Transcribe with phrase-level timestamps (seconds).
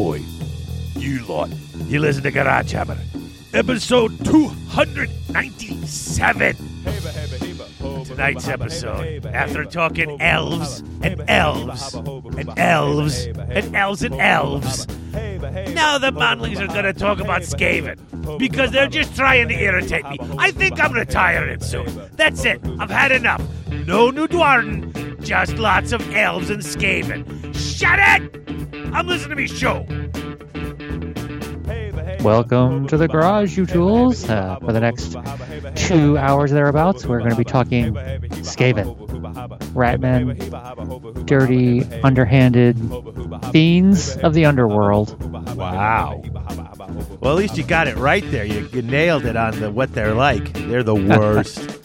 [0.00, 0.24] Oi,
[0.96, 1.50] you lot,
[1.84, 2.96] you listen to Garage Hammer,
[3.52, 6.56] episode 297.
[8.06, 14.88] Tonight's episode, after talking elves and elves and elves and elves and elves,
[15.74, 20.08] now the Monlings are going to talk about Skaven because they're just trying to irritate
[20.08, 20.16] me.
[20.38, 22.08] I think I'm retiring soon.
[22.16, 22.62] That's it.
[22.78, 23.42] I've had enough.
[23.86, 27.54] No new Duardin, just lots of elves and Skaven.
[27.54, 28.39] Shut it!
[28.92, 29.86] I'm listening to me show.
[32.22, 34.28] Welcome to the garage, you tools.
[34.28, 35.16] Uh, for the next
[35.76, 38.94] two hours thereabouts, we're going to be talking Skaven,
[39.72, 42.76] Ratmen, dirty, underhanded
[43.52, 45.22] fiends of the underworld.
[45.56, 46.22] Wow.
[47.20, 48.44] Well, at least you got it right there.
[48.44, 50.52] You, you nailed it on the what they're like.
[50.52, 51.79] They're the worst.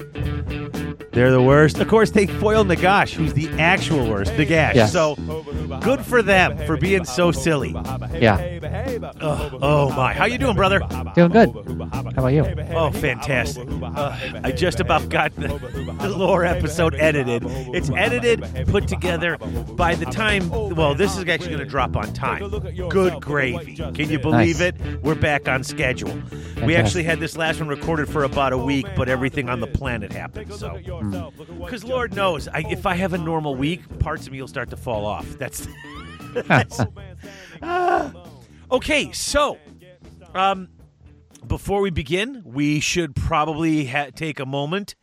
[1.16, 1.80] They're the worst.
[1.80, 4.34] Of course, they foiled Nagash, who's the actual worst.
[4.34, 4.90] Nagash.
[4.90, 5.16] So
[5.82, 7.72] good for them for being so silly.
[8.14, 8.60] Yeah,
[9.22, 9.60] Ugh.
[9.62, 10.14] oh my!
[10.14, 10.80] How you doing, brother?
[11.16, 11.50] doing good.
[11.94, 12.46] How about you?
[12.76, 13.68] Oh, fantastic!
[13.82, 15.48] Uh, I just about got the,
[16.02, 17.44] the lore episode edited.
[17.74, 19.38] It's edited, put together.
[19.38, 22.50] By the time, well, this is actually going to drop on time.
[22.90, 23.76] Good gravy!
[23.76, 24.74] Can you believe Nice.
[24.80, 25.02] it?
[25.04, 26.14] We're back on schedule.
[26.66, 29.68] We actually had this last one recorded for about a week, but everything on the
[29.68, 30.54] planet happened.
[30.54, 30.78] So.
[31.12, 34.70] Because Lord knows, I, if I have a normal week, parts of me will start
[34.72, 35.28] to fall off.
[35.38, 35.68] That's.
[36.34, 36.82] that's
[37.62, 38.12] Ah.
[38.72, 39.58] okay, so.
[40.34, 40.68] Um,
[41.48, 44.96] before we begin, we should probably ha- take a moment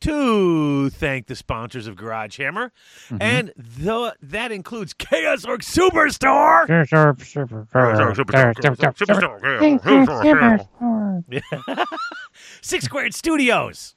[0.00, 2.70] to thank the sponsors of Garage Hammer,
[3.20, 6.66] and the, that includes Chaos Orc Superstore.
[12.60, 13.95] Six Squared Studios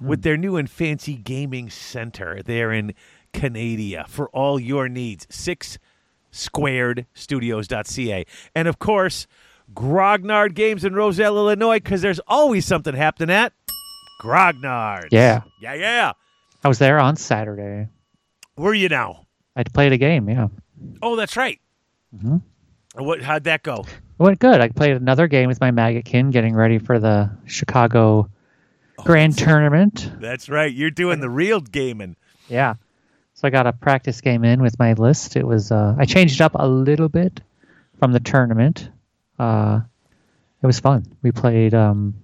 [0.00, 2.40] with their new and fancy gaming center.
[2.44, 2.94] They're in
[3.32, 5.26] Canada for all your needs.
[5.30, 5.78] Six
[6.30, 8.24] squared studios.ca.
[8.54, 9.26] And of course,
[9.74, 13.52] Grognard Games in Roselle, Illinois, because there's always something happening at
[14.22, 15.08] Grognard.
[15.10, 16.12] Yeah, Yeah, yeah.
[16.64, 17.88] I was there on Saturday.
[18.56, 19.26] Where are you now?
[19.54, 20.28] I played a game.
[20.28, 20.48] Yeah,
[21.02, 21.60] Oh, that's right.
[22.16, 22.42] Mhm.
[22.94, 23.22] What?
[23.22, 23.84] How'd that go?
[23.86, 24.60] it went good.
[24.60, 28.28] I played another game with my maggotkin, getting ready for the Chicago
[29.04, 30.10] Grand Tournament.
[30.20, 30.72] That's right.
[30.72, 32.16] You're doing the real gaming.
[32.48, 32.74] Yeah.
[33.34, 35.36] So I got a practice game in with my list.
[35.36, 37.40] It was uh, I changed it up a little bit
[37.98, 38.88] from the tournament.
[39.38, 39.80] Uh,
[40.62, 41.04] it was fun.
[41.22, 42.14] We played um,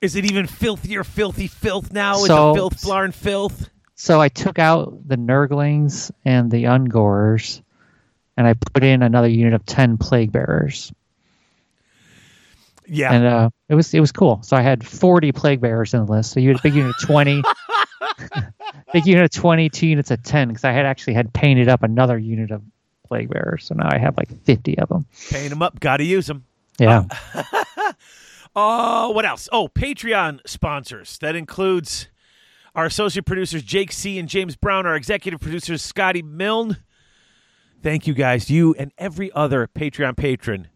[0.00, 2.14] Is it even filthier, filthy filth now?
[2.16, 3.68] Is So- it filth, blarn filth?
[3.94, 7.62] so I took out the Nurglings and the Ungorers,
[8.36, 10.92] and I put in another unit of ten Plague Bearers,
[12.88, 13.12] Yeah.
[13.12, 14.40] and uh, it was it was cool.
[14.42, 16.32] So I had forty Plague Bearers in the list.
[16.32, 17.42] So you had a big unit of twenty,
[18.92, 21.82] big unit of twenty, two units of ten, because I had actually had painted up
[21.82, 22.62] another unit of
[23.06, 23.64] Plague Bearers.
[23.64, 25.06] So now I have like fifty of them.
[25.30, 25.80] Paint them up.
[25.80, 26.44] Got to use them.
[26.78, 27.04] Yeah.
[28.54, 29.48] Oh, what else?
[29.52, 31.18] Oh, Patreon sponsors.
[31.18, 32.08] That includes
[32.74, 34.18] our associate producers, Jake C.
[34.18, 36.76] and James Brown, our executive producers, Scotty Milne.
[37.82, 40.68] Thank you guys, you and every other Patreon patron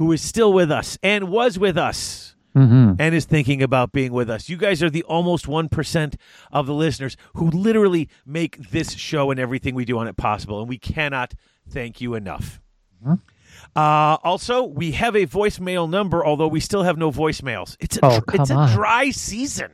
[0.00, 4.12] who is still with us and was with us hmm and is thinking about being
[4.12, 4.48] with us.
[4.48, 6.14] You guys are the almost 1%
[6.50, 10.58] of the listeners who literally make this show and everything we do on it possible,
[10.60, 11.34] and we cannot
[11.68, 12.60] thank you enough.
[13.06, 17.76] Uh, also, we have a voicemail number, although we still have no voicemails.
[17.78, 19.70] It's a, Oh, it's a dry season.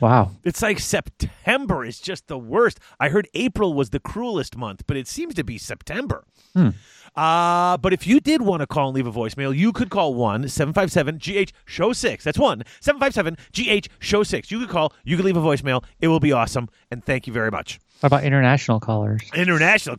[0.00, 0.32] Wow.
[0.44, 2.80] It's like September is just the worst.
[3.00, 6.24] I heard April was the cruelest month, but it seems to be September.
[6.54, 6.70] Hmm.
[7.14, 10.14] Uh, but if you did want to call and leave a voicemail, you could call
[10.14, 12.24] 1 757 GH Show 6.
[12.24, 14.50] That's 1 757 GH Show 6.
[14.50, 15.82] You could call, you could leave a voicemail.
[16.00, 16.68] It will be awesome.
[16.90, 17.80] And thank you very much.
[18.00, 19.22] What about international callers?
[19.34, 19.96] International.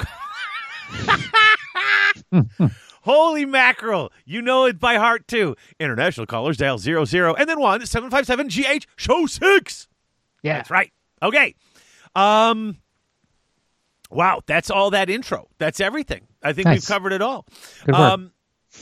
[3.08, 4.12] Holy mackerel.
[4.26, 5.56] You know it by heart, too.
[5.80, 9.88] International callers dial 00 and then 1 757 GH Show 6.
[10.44, 10.58] Yeah.
[10.58, 10.92] That's right.
[11.24, 11.56] Okay.
[12.16, 12.78] Um
[14.10, 15.48] Wow, that's all that intro.
[15.58, 16.28] That's everything.
[16.44, 17.46] I think we've covered it all.
[17.86, 18.02] Good work.
[18.02, 18.32] Um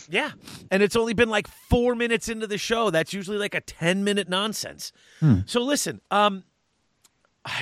[0.09, 0.31] yeah.
[0.71, 2.89] And it's only been like 4 minutes into the show.
[2.89, 4.91] That's usually like a 10 minute nonsense.
[5.19, 5.41] Hmm.
[5.45, 6.45] So listen, um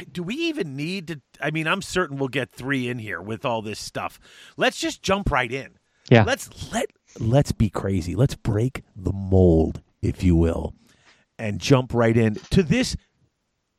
[0.09, 3.43] do we even need to I mean, I'm certain we'll get 3 in here with
[3.43, 4.17] all this stuff.
[4.55, 5.77] Let's just jump right in.
[6.09, 6.23] Yeah.
[6.23, 6.87] Let's let
[7.19, 8.15] let's be crazy.
[8.15, 10.73] Let's break the mold, if you will,
[11.37, 12.95] and jump right in to this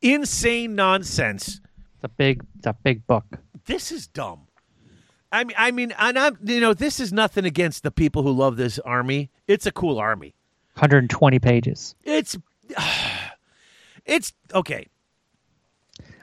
[0.01, 1.61] insane nonsense.
[1.95, 3.25] It's a big, it's a big book.
[3.67, 4.43] This is dumb.
[5.33, 8.31] I mean, I mean, and I'm, you know, this is nothing against the people who
[8.31, 9.31] love this army.
[9.49, 10.35] It's a cool army.
[10.75, 11.95] 120 pages.
[12.05, 12.37] It's,
[14.05, 14.87] it's okay.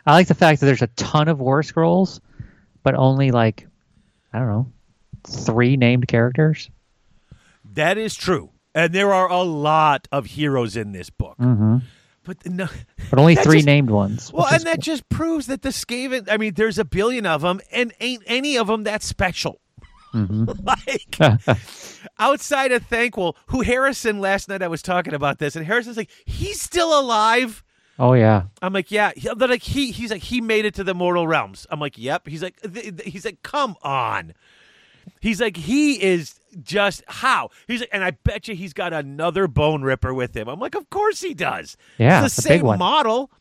[0.06, 2.22] I like the fact that there's a ton of war scrolls,
[2.84, 3.68] but only like,
[4.32, 4.72] I don't know,
[5.24, 6.70] three named characters.
[7.74, 8.50] That is true.
[8.74, 11.36] And there are a lot of heroes in this book.
[11.38, 11.78] hmm
[12.24, 12.68] But no,
[13.10, 14.32] But only three just- named ones.
[14.34, 14.82] well, and that cool.
[14.82, 18.58] just proves that the Skaven, I mean, there's a billion of them, and ain't any
[18.58, 19.60] of them that special.
[20.14, 20.66] Mhm.
[20.66, 21.58] like,
[22.20, 26.10] outside of Thanquol, who Harrison last night I was talking about this, and Harrison's like,
[26.26, 27.64] he's still alive.
[28.00, 28.44] oh yeah.
[28.62, 29.12] I'm like, yeah.
[29.16, 31.66] He- They're like, he, he's like, he made it to the mortal realms.
[31.70, 32.28] I'm like, yep.
[32.28, 34.34] He's like, th- th- he's like, come on.
[35.22, 39.48] He's like, he is just how he's like, and I bet you he's got another
[39.48, 40.50] Boneripper with him.
[40.50, 41.78] I'm like, of course he does.
[41.98, 43.32] Yeah, it's the same model.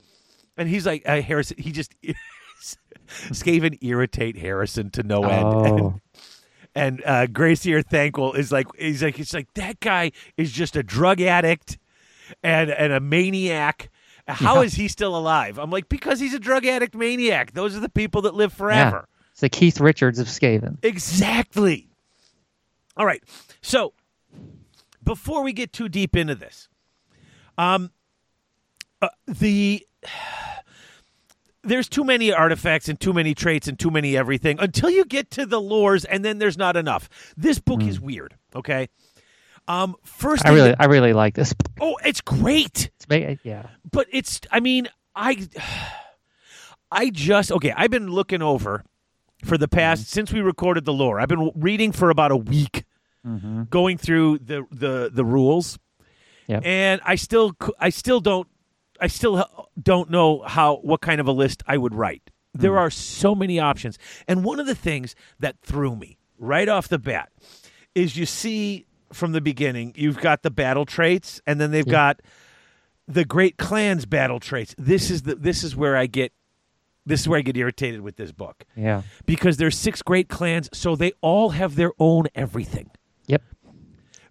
[0.56, 1.56] And he's like, uh, Harrison.
[1.59, 1.93] He just
[3.09, 5.67] Skaven irritate Harrison to no end.
[5.67, 6.00] And, Oh,
[6.75, 10.76] and uh, Grey Seer Thanquol is like, he's like, it's like that guy is just
[10.76, 11.79] a drug addict
[12.44, 13.91] and and a maniac.
[14.29, 14.83] How is Yeah.
[14.83, 15.59] he still alive?
[15.59, 17.53] I'm like, because he's a drug addict maniac.
[17.53, 19.03] Those are the people that live yeah.
[19.41, 20.77] It's the Keith Richards of Skaven.
[20.83, 21.89] Exactly.
[22.95, 23.23] All right.
[23.63, 23.95] So
[25.03, 26.69] before we get too deep into this,
[27.57, 27.91] um,
[29.01, 29.87] uh, the
[31.63, 35.31] there's too many artifacts and too many traits and too many everything until you get
[35.31, 37.09] to the lores, and then there's not enough.
[37.35, 38.35] This book is weird.
[38.55, 38.91] Okay.
[39.69, 41.55] Um, first, I really, that- I really like this.
[41.81, 43.69] oh, it's great It's yeah.
[43.91, 45.49] but it's i mean i
[46.93, 48.85] i just okay i've been looking over
[49.45, 52.85] for the past since we recorded the lore i've been reading for about a week
[53.25, 55.79] hmm going through the the the rules.
[56.47, 56.63] Yep.
[56.65, 58.49] and i still I still don't
[59.01, 59.45] i still
[59.81, 62.31] don't know how what kind of a list i would write.
[62.55, 63.97] There are so many options.
[64.27, 67.29] And one of the things that threw me right off the bat
[67.95, 71.93] is you see from the beginning you've got the battle traits and then they've Yeah.
[71.93, 72.23] got
[73.07, 74.75] the great clans battle traits.
[74.79, 76.33] This is the this is where i get
[77.06, 79.02] this is where i get irritated with this book Yeah.
[79.26, 82.91] because there's six great clans so they all have their own everything
[83.26, 83.43] Yep.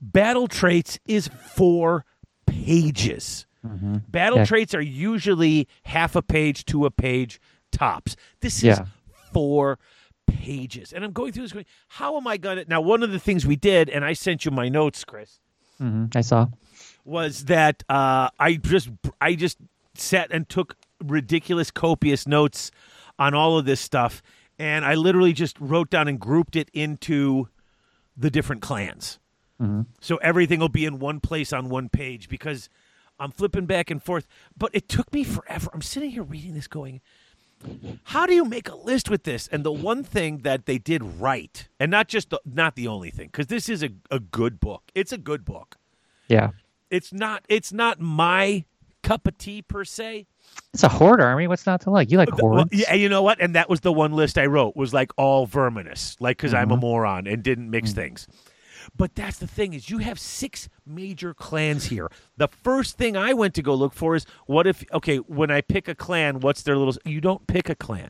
[0.01, 2.05] battle traits is four
[2.45, 4.45] pages hmm battle Yeah.
[4.45, 7.39] traits are usually half a page to a page
[7.71, 8.85] tops this is Yeah.
[9.33, 9.79] four
[10.27, 13.19] pages and i'm going through this going how am i gonna now one of the
[13.19, 15.39] things we did and i sent you my notes chris
[15.77, 16.47] hmm I saw.
[17.05, 18.89] was that uh, I just
[19.21, 19.57] I just
[19.95, 22.71] sat and took ridiculous copious notes
[23.17, 24.21] on all of this stuff,
[24.57, 27.47] and I literally just wrote down and grouped it into
[28.17, 29.19] the different clans.
[29.59, 32.69] hmm So everything will be in one place on one page because
[33.19, 34.25] I'm flipping back and forth.
[34.57, 35.69] But it took me forever.
[35.73, 37.01] I'm sitting here reading this, going,
[38.03, 41.03] "How do you make a list with this?" And the one thing that they did
[41.03, 44.59] right, and not just the, not the only thing, because this is a, a good
[44.61, 44.83] book.
[44.95, 45.75] It's a good book
[46.29, 46.51] Yeah.
[46.89, 48.63] it's not it's not my
[49.03, 50.27] cup of tea per se.
[50.73, 51.47] It's a horde army.
[51.47, 52.11] What's not to like?
[52.11, 53.41] You like Well, yeah, you know what?
[53.41, 56.69] And that was the one list I wrote was like all verminus, like because I'm
[56.69, 56.81] a Mm-hmm.
[56.81, 58.27] moron and didn't mix things.
[58.95, 62.09] But that's the thing is you have six major clans here.
[62.37, 65.61] The first thing I went to go look for is what if okay when I
[65.61, 66.95] pick a clan, what's their little?
[67.03, 68.09] You don't pick a clan.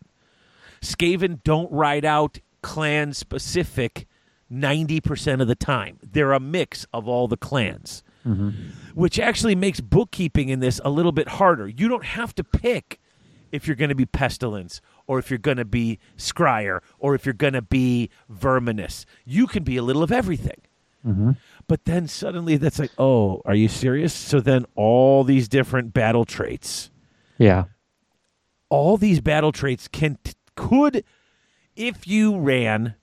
[0.82, 4.06] Skaven don't ride out clan specific
[4.50, 5.98] ninety percent of the time.
[6.04, 8.50] They're a mix of all the clans hmm
[8.96, 11.68] which actually makes bookkeeping in this a little bit harder.
[11.68, 13.00] You don't have to pick
[13.52, 17.26] if you're going to be pestilence or if you're going to be skryre or if
[17.26, 19.06] you're going to be verminus.
[19.26, 20.60] You can be a little of everything.
[21.04, 21.32] hmm
[21.68, 24.14] But then suddenly that's like, oh, are you serious?
[24.14, 26.90] So then all these different battle traits,
[27.38, 27.66] Yeah.
[28.70, 30.18] all these battle traits can
[30.56, 31.06] could
[31.76, 32.96] if you ran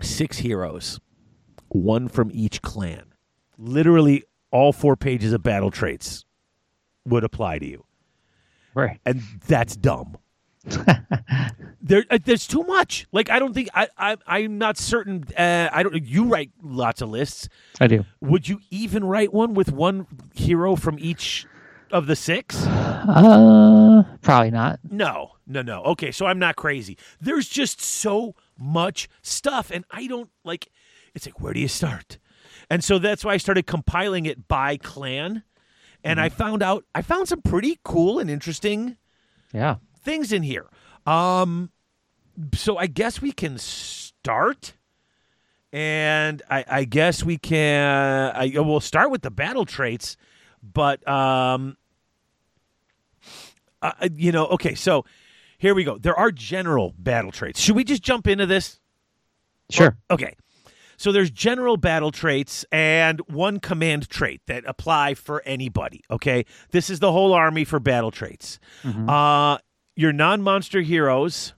[0.00, 1.00] six heroes,
[1.68, 3.11] one from each clan.
[3.58, 6.24] Literally all four pages of battle traits
[7.06, 7.84] would apply to you.
[8.74, 8.98] Right.
[9.04, 10.16] and that's dumb.
[11.82, 13.06] there, uh, there's too much.
[13.12, 15.24] Like I don't think I, I I'm not certain.
[15.36, 16.02] Uh, I don't.
[16.04, 17.48] You write lots of lists.
[17.80, 18.04] I do.
[18.20, 21.46] Would you even write one with one hero from each
[21.90, 22.64] of the six?
[22.64, 24.78] Uh, probably not.
[24.88, 25.82] No, no, no.
[25.82, 26.96] Okay, so I'm not crazy.
[27.20, 30.68] There's just so much stuff, and I don't like.
[31.14, 32.18] It's like where do you start?
[32.72, 35.42] And so that's why I started compiling it by clan,
[36.02, 38.96] and I found out I found some pretty cool and interesting
[39.52, 39.76] Yeah.
[40.00, 40.70] things in here.
[41.04, 41.70] Um,
[42.54, 44.72] so I guess we can start,
[45.70, 48.32] and I, I guess we can.
[48.34, 50.16] I we'll start with the battle traits,
[50.62, 51.76] but um,
[53.82, 54.74] uh, you know, okay.
[54.74, 55.04] So
[55.58, 55.98] here we go.
[55.98, 57.60] There are general battle traits.
[57.60, 58.80] Should we just jump into this?
[59.68, 59.98] Sure.
[60.10, 60.36] Okay.
[61.02, 66.04] So there's general battle traits and one command trait that apply for anybody.
[66.08, 66.44] Okay.
[66.70, 68.60] This is the whole army for battle traits.
[68.84, 69.08] Mhm.
[69.10, 69.58] Uh,
[69.96, 71.54] your non monster heroes,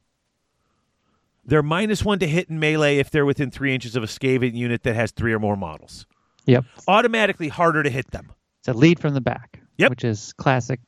[1.45, 4.55] they're minus one to hit in melee if they're within three inches of a Skaven
[4.55, 6.07] unit that has three or more models.
[6.47, 6.65] Yep.
[6.89, 8.33] automatically harder to hit them.
[8.61, 9.61] It's a lead from the back.
[9.77, 9.91] Yep.
[9.91, 10.81] Which is classic,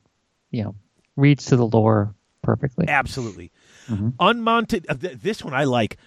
[0.49, 0.75] you know,
[1.15, 2.87] reads to the lore perfectly.
[2.87, 3.51] Absolutely.
[3.87, 4.09] Mm-hmm.
[4.19, 4.87] Unmounted.
[4.89, 5.97] Uh, th- this one I like.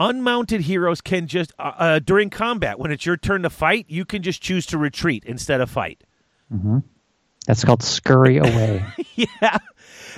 [0.00, 4.04] Unmounted heroes can just uh, uh, during combat when it's your turn to fight, you
[4.06, 6.02] can just choose to retreat instead of fight.
[7.46, 8.84] That's called scurry away.
[9.14, 9.58] yeah.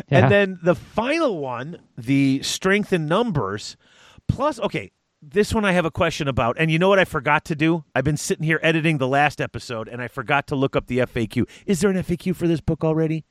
[0.08, 0.20] Yeah.
[0.20, 3.76] And then the final one, the strength in numbers,
[4.26, 6.56] plus, okay, this one I have a question about.
[6.58, 7.84] And you know what I forgot to do?
[7.94, 10.98] I've been sitting here editing the last episode and I forgot to look up the
[10.98, 11.46] FAQ.
[11.66, 13.24] Is there an FAQ for this book already?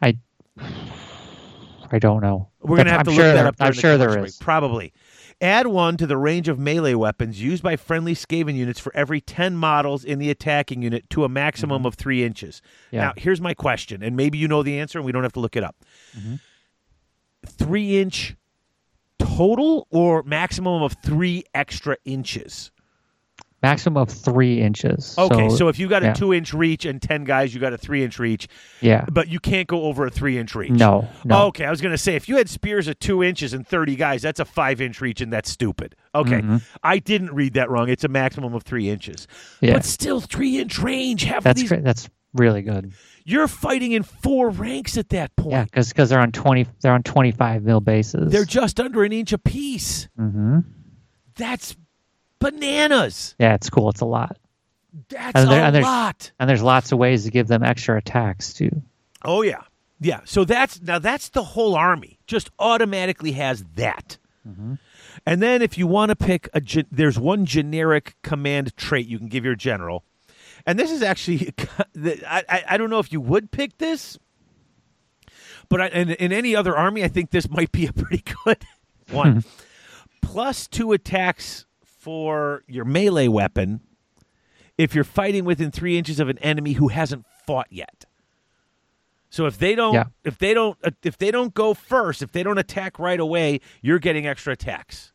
[0.00, 0.16] I
[1.90, 2.48] I don't know.
[2.60, 3.56] We're going to have I'm to sure look that up.
[3.60, 4.40] I'm sure there commercial break.
[4.40, 4.92] Probably.
[5.40, 9.20] Add one to the range of melee weapons used by friendly Skaven units for every
[9.20, 12.60] 10 models in the attacking unit to a maximum of three inches.
[12.88, 12.96] Mm-hmm.
[12.96, 13.02] Yeah.
[13.02, 15.40] Now, here's my question, and maybe you know the answer and we don't have to
[15.40, 15.76] look it up.
[16.18, 16.34] Mm-hmm.
[17.46, 18.34] Three inch
[19.18, 22.72] total or maximum of three extra inches?
[23.60, 25.16] Maximum of three inches.
[25.18, 26.12] Okay, so, if you got a yeah.
[26.12, 28.46] two inch reach and 10 guys, you got a three inch reach,
[28.80, 30.70] yeah, but you can't go over a three inch reach.
[30.70, 31.46] no, no.
[31.46, 33.96] Okay, I was going to say if you had spears of two inches and 30
[33.96, 35.96] guys, that's a five inch reach, and that's stupid.
[36.14, 36.42] Okay,
[36.84, 37.88] I didn't read that wrong.
[37.88, 39.26] It's a maximum of three inches.
[39.60, 39.72] Yeah.
[39.72, 41.28] But still, three inch range.
[41.28, 41.70] That's these.
[41.70, 42.92] That's really good.
[43.24, 45.52] you're fighting in four ranks at that point.
[45.52, 48.30] Yeah, because they're on twenty they're on twenty five mil bases.
[48.30, 50.08] They're just under an inch apiece.
[50.18, 50.60] Mm-hmm.
[51.36, 51.76] That's
[52.38, 53.34] bananas.
[53.38, 53.90] Yeah, it's cool.
[53.90, 54.36] It's a lot,
[55.08, 56.32] That's And there- a and there's- lot.
[56.40, 58.82] and there's lots of ways to give them extra attacks too.
[59.24, 59.62] Oh yeah,
[60.00, 60.20] yeah.
[60.24, 62.18] So that's now that's the whole army.
[62.26, 64.18] Just automatically has that.
[64.48, 64.74] Mm-hmm.
[65.26, 69.18] And then if you want to pick a, gen- there's one generic command trait you
[69.18, 70.04] can give your general,
[70.64, 71.52] and this is actually,
[72.26, 74.16] I I, I don't know if you would pick this,
[75.68, 78.64] but I, in, in any other army, I think this might be a pretty good
[79.10, 79.32] one.
[79.32, 79.48] Hmm.
[80.22, 81.66] Plus two attacks
[82.08, 83.80] for your melee weapon
[84.78, 88.06] if you're fighting within three inches of an enemy who hasn't fought yet.
[89.28, 90.04] So if they don't, Yeah.
[90.24, 93.60] if they don't, uh, if they don't go first, if they don't attack right away,
[93.82, 95.12] you're getting extra attacks.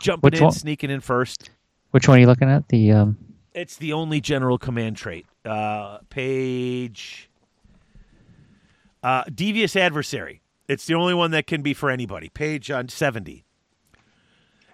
[0.00, 0.52] Jumping Which in, one?
[0.52, 1.50] sneaking in first.
[1.92, 2.66] Which one are you looking at?
[2.70, 3.16] The um,
[3.54, 5.26] It's the only general command trait.
[5.44, 7.30] Uh, page.
[9.04, 10.40] Uh, devious adversary.
[10.66, 12.30] It's the only one that can be for anybody.
[12.30, 13.44] Page on seventy.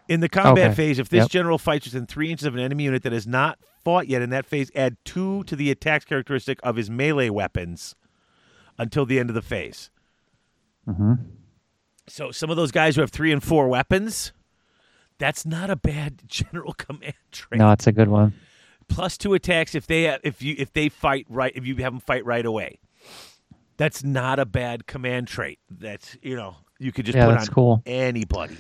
[0.09, 0.75] In the combat Okay.
[0.75, 1.31] phase, if this Yep.
[1.31, 4.31] general fights within three inches of an enemy unit that has not fought yet in
[4.31, 7.95] that phase, add two to the attacks characteristic of his melee weapons
[8.79, 9.91] until the end of the phase.
[10.89, 11.15] Mm-hmm.
[12.07, 14.33] So some of those guys who have three and four weapons,
[15.19, 17.59] that's not a bad general command trait.
[17.59, 18.33] no, it's a good one.
[18.89, 21.99] Plus two attacks if they if you if they fight right if you have them
[22.01, 22.79] fight right away.
[23.79, 25.59] That's not a bad command trait.
[25.69, 27.83] That's you know you could just Yeah, put on cool.
[27.85, 28.57] anybody.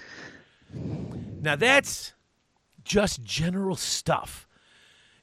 [1.40, 2.12] Now that's
[2.85, 4.49] just general stuff.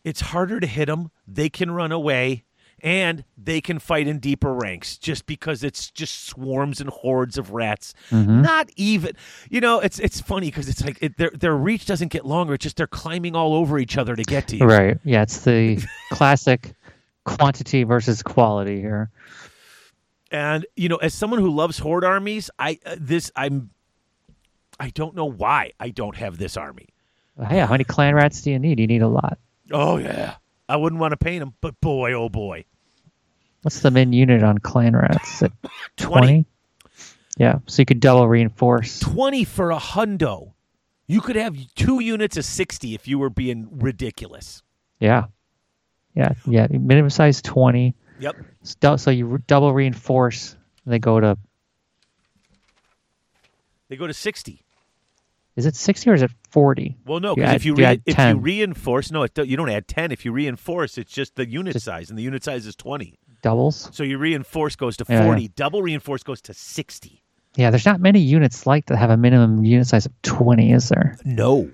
[0.03, 1.11] It's harder to hit them.
[1.27, 2.43] They can run away,
[2.81, 4.97] and they can fight in deeper ranks.
[4.97, 7.93] Just because it's just swarms and hordes of rats.
[8.09, 8.41] Mm-hmm.
[8.41, 9.13] Not even,
[9.49, 9.79] you know.
[9.79, 12.53] It's it's funny because it's like it, their their reach doesn't get longer.
[12.53, 14.65] It's just they're climbing all over each other to get to you.
[14.65, 14.97] Right.
[15.05, 15.81] Yeah, it's the
[16.11, 16.73] classic
[17.23, 19.09] quantity versus quality here.
[20.31, 23.69] And you know, as someone who loves horde armies, I uh, this I'm
[24.79, 26.87] I don't know why I don't have this army.
[27.47, 28.79] Hey, how many clan rats do you need?
[28.79, 29.37] You need a lot.
[29.71, 30.35] Oh yeah,
[30.69, 32.65] I wouldn't want to paint them, but boy, oh boy,
[33.61, 35.41] What's the min unit on clan rats?
[35.41, 35.51] At
[35.97, 36.27] 20.
[36.27, 36.45] 20?
[37.37, 38.99] Yeah, so you could double reinforce.
[38.99, 40.51] twenty for a hundo.
[41.07, 44.61] You could have two units of sixty if you were being ridiculous.
[44.99, 45.25] Yeah.
[46.15, 46.67] Yeah, yeah.
[46.69, 47.95] Minimum size 20.
[48.19, 48.35] Yep.
[48.61, 51.37] So So you re- double reinforce, they go to,
[53.89, 54.62] They go to sixty.
[55.55, 56.97] Is it 60 or is it 40?
[57.05, 60.11] Well, no, because if you, re- if you reinforce, no, it, you don't add ten.
[60.11, 63.19] If you reinforce, it's just the unit Just- size, and the unit size is twenty.
[63.41, 63.89] Doubles?
[63.91, 65.25] So your reinforce goes to Yeah, yeah.
[65.25, 65.47] forty.
[65.49, 67.21] Double reinforce goes to sixty.
[67.55, 70.89] Yeah, there's not many units like that have a minimum unit size of 20, is
[70.89, 71.17] there?
[71.23, 71.69] No,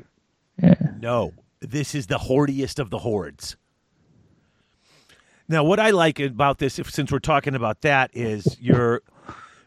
[0.61, 0.73] Yeah.
[0.99, 1.31] No,
[1.61, 3.55] this is the hordiest of the hordes.
[5.47, 9.01] Now, what I like about this, if, since we're talking about that, is you're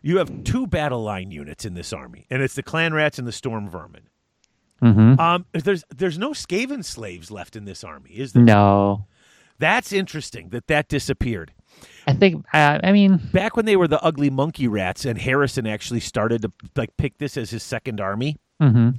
[0.03, 3.27] you have two battle line units in this army, and it's the clan rats and
[3.27, 4.03] the storm vermin.
[4.83, 5.21] Mm-hmm.
[5.21, 8.43] Um, there's there's no Skaven slaves left in this army, is there?
[8.43, 9.07] No.
[9.59, 11.53] That's interesting that that disappeared.
[12.07, 15.67] I think, uh, I mean, Back when they were the ugly monkey rats, and Harrison
[15.67, 18.39] actually started to like pick this as his second army.
[18.61, 18.91] hmm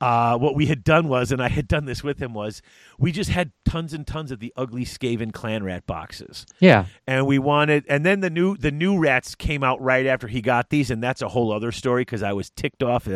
[0.00, 2.62] uh, what we had done was, and I had done this with him, was
[2.98, 6.86] we just had tons and tons of the ugly Skaven clan rat boxes, Yeah.
[7.06, 10.40] and we wanted, and then the new the new rats came out right after he
[10.40, 13.12] got these, and that's a whole other story because I was ticked off at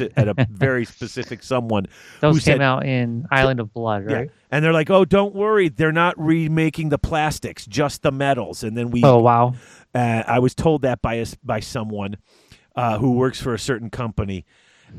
[0.00, 1.86] a, at a very specific someone
[2.20, 4.16] Those who came said, out in Island of Blood, yeah.
[4.16, 4.30] right?
[4.50, 8.76] and they're like, oh, don't worry, they're not remaking the plastics, just the metals, and
[8.78, 9.54] then we Oh wow.
[9.94, 12.16] uh, I was told that by a, by someone
[12.76, 14.44] uh, who works for a certain company,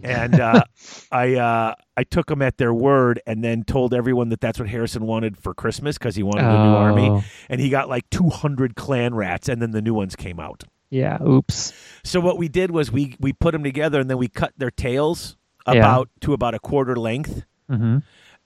[0.04, 0.64] and uh,
[1.12, 4.70] I uh, I took them at their word, and then told everyone that that's what
[4.70, 7.24] Harrison wanted for Christmas because he wanted a new army, Oh.
[7.50, 10.64] and he got like 200 clan rats, and then the new ones came out.
[10.90, 11.22] Yeah.
[11.22, 11.74] Oops.
[12.04, 14.72] So what we did was we we put them together, and then we cut their
[14.72, 15.74] tails Yeah.
[15.76, 17.98] about to about a quarter length, hmm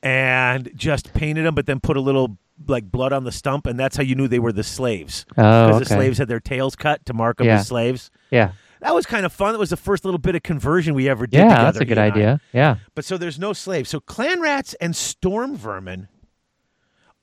[0.01, 3.79] and just painted them, but then put a little like blood on the stump, and
[3.79, 5.79] that's how you knew they were the slaves Oh, because okay.
[5.79, 7.59] the slaves had their tails cut to mark them Yeah.
[7.59, 8.11] as slaves.
[8.29, 8.51] Yeah.
[8.83, 9.53] That was kind of fun.
[9.53, 11.37] That was the first little bit of conversion we ever did.
[11.37, 12.15] Yeah, together, that's a good and I.
[12.15, 12.41] idea.
[12.53, 12.75] Yeah.
[12.95, 13.89] But so there's no slaves.
[13.89, 16.07] So clan rats and storm vermin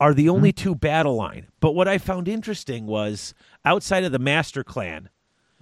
[0.00, 0.62] are the only Mm-hmm.
[0.64, 1.46] two battle line.
[1.60, 5.10] But what I found interesting was outside of the master clan,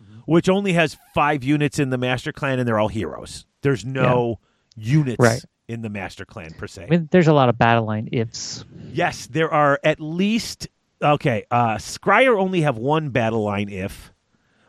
[0.00, 0.20] Mm-hmm.
[0.26, 3.44] which only has five units in the master clan, and they're all heroes.
[3.62, 4.38] There's no
[4.76, 5.44] units Right.
[5.66, 6.84] in the master clan per se.
[6.84, 8.64] I mean, there's a lot of battle line ifs.
[8.92, 10.68] Yes, there are at least
[11.02, 11.44] okay.
[11.50, 13.68] Uh, Skryre only have one battle line.
[13.68, 14.12] If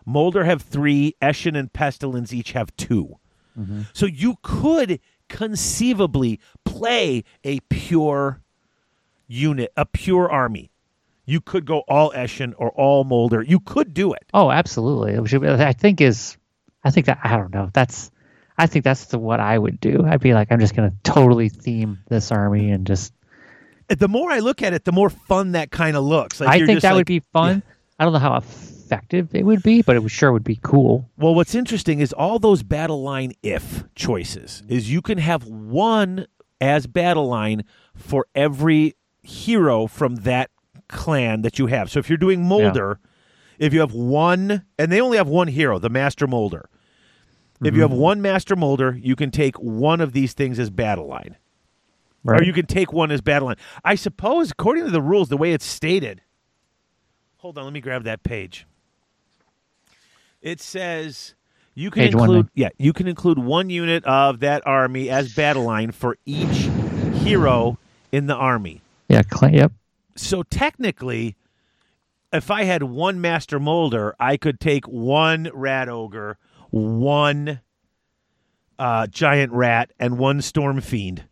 [0.09, 3.17] Moulder have three, Eshin and Pestilence each have 2
[3.57, 3.81] mm-hmm.
[3.93, 8.41] So you could conceivably play a pure
[9.27, 10.71] unit, a pure army.
[11.25, 13.43] You could go all Eshin or all Moulder.
[13.43, 14.25] You could do it.
[14.33, 15.27] Oh, absolutely.
[15.27, 16.37] Should I think is,
[16.83, 17.69] I think that I don't know.
[17.71, 18.09] That's,
[18.57, 20.03] I think that's the what I would do.
[20.05, 23.13] I'd be like, I'm just gonna totally theme this army and just.
[23.87, 26.41] The more I look at it, the more fun that kind of looks.
[26.41, 27.63] Like I think that like- would be fun.
[27.97, 28.33] I don't know how
[28.89, 31.09] effective it would be, but it sure would be cool.
[31.17, 36.25] Well, what's interesting is all those battle line if choices is you can have one
[36.59, 37.63] as battle line
[37.95, 40.49] for every hero from that
[40.87, 41.91] clan that you have.
[41.91, 42.99] So if you're doing Moulder,
[43.59, 46.67] if you have one, and they only have one hero, the Master Moulder.
[47.61, 47.91] If you mm-hmm.
[47.91, 51.35] have one Master Moulder, you can take one of these things as battle line,
[52.23, 52.41] Right?
[52.41, 53.57] or you can take one as battle line.
[53.83, 56.21] I suppose, according to the rules, the way it's stated.
[57.37, 58.65] Hold on, let me grab that page.
[60.41, 61.35] It says
[61.75, 62.51] you can Page include then.
[62.55, 66.69] yeah, you can include one unit of that army as battle line for each
[67.23, 67.77] hero
[68.11, 68.81] in the army.
[69.07, 69.21] yeah.
[69.31, 69.71] Cl- yep.
[70.15, 71.35] So technically,
[72.33, 76.37] if I had one master moulder, I could take one rat ogre,
[76.71, 77.61] one
[78.77, 81.23] uh, giant rat, and one storm fiend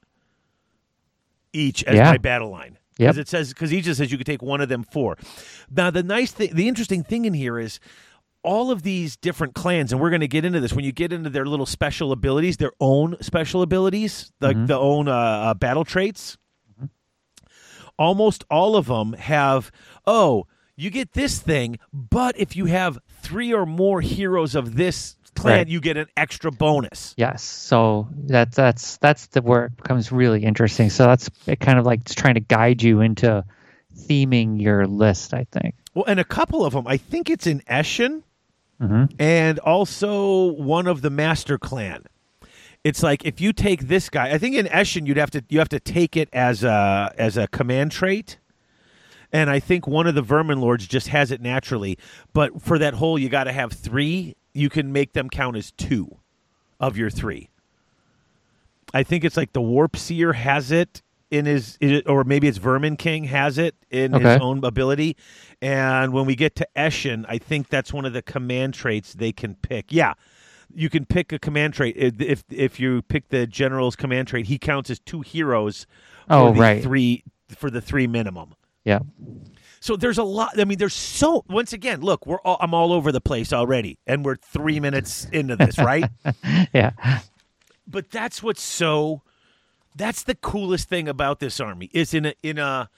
[1.54, 2.12] each as Yeah.
[2.12, 2.78] my battle line.
[3.00, 3.10] Yep.
[3.10, 5.18] Because it says because each says you could take one of them four.
[5.70, 7.80] Now the nice thing, the interesting thing in here is
[8.48, 11.12] all of these different clans, and we're going to get into this when you get
[11.12, 15.84] into their little special abilities, their own special abilities, like the own uh, uh, battle
[15.84, 16.38] traits
[18.00, 19.72] almost all of them have
[20.06, 25.16] oh you get this thing but if you have three or more heroes of this
[25.36, 25.68] clan Right.
[25.68, 27.42] you get an extra bonus Yes.
[27.44, 30.90] So that that's that's the where it becomes really interesting.
[30.92, 33.44] So that's it kind of like it's trying to guide you into
[34.08, 35.34] theming your list.
[35.34, 35.74] I think.
[35.96, 38.22] well and a couple of them i think it's in eshin
[38.80, 42.04] hmm and also one of the master clan.
[42.84, 45.60] It's like if you take this guy i think in eshin you'd have to you
[45.60, 48.38] have to take it as a as a command trait.
[49.34, 51.98] And i think one of the vermin lords just has it naturally.
[52.34, 55.72] But for that whole you got to have three you can make them count as
[55.72, 56.18] two
[56.80, 57.50] of your three.
[58.94, 62.96] I think it's like the warp seer has it in his or maybe it's vermin
[62.96, 65.16] king has it in his own ability
[65.62, 69.32] and when we get to eshin i think that's one of the command traits they
[69.32, 70.14] can pick yeah
[70.74, 74.58] you can pick a command trait if if, you pick the general's command trait he
[74.58, 75.86] counts as two heroes
[76.30, 76.84] oh, for Oh, the right.
[76.84, 78.54] three for the three minimum
[78.86, 79.00] Yeah.
[79.80, 80.60] so there's a lot.
[80.60, 81.44] I mean, there's so.
[81.50, 85.26] Once again, look, we're all, I'm all over the place already, and we're three minutes
[85.32, 86.10] into this, right?
[86.74, 86.92] Yeah.
[87.88, 89.22] but that's what's so.
[89.98, 92.90] That's the coolest thing about this army is in a in a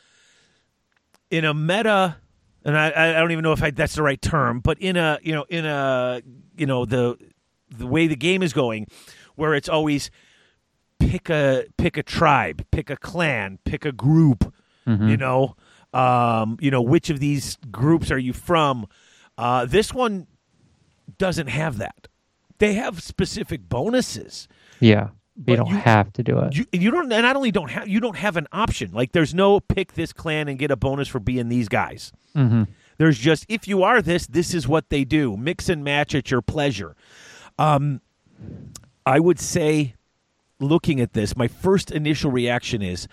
[1.31, 2.17] in a meta,
[2.65, 5.17] and I I don't even know if I, that's the right term, but in a
[5.21, 6.21] you know in a
[6.57, 7.17] you know the
[7.69, 8.87] the way the game is going,
[9.35, 10.11] where it's always
[10.99, 14.53] pick a pick a tribe, pick a clan, pick a group.
[15.09, 15.55] You know,
[15.93, 18.87] um, you know which of these groups are you from?
[19.37, 20.27] Uh, this one
[21.17, 22.07] doesn't have that.
[22.57, 24.47] They have specific bonuses.
[24.79, 25.09] Yeah.
[25.41, 26.55] But You don't you- have to do it.
[26.57, 28.91] You, you don't, and not only don't have you don't have an option.
[28.91, 32.11] Like there's no pick this clan and get a bonus for being these guys.
[32.35, 32.63] hmm
[32.97, 35.37] There's just if you are this, this is what they do.
[35.37, 36.95] Mix and match at your pleasure.
[37.57, 38.01] Um,
[39.05, 39.95] I would say
[40.59, 43.07] looking at this, my first initial reaction is,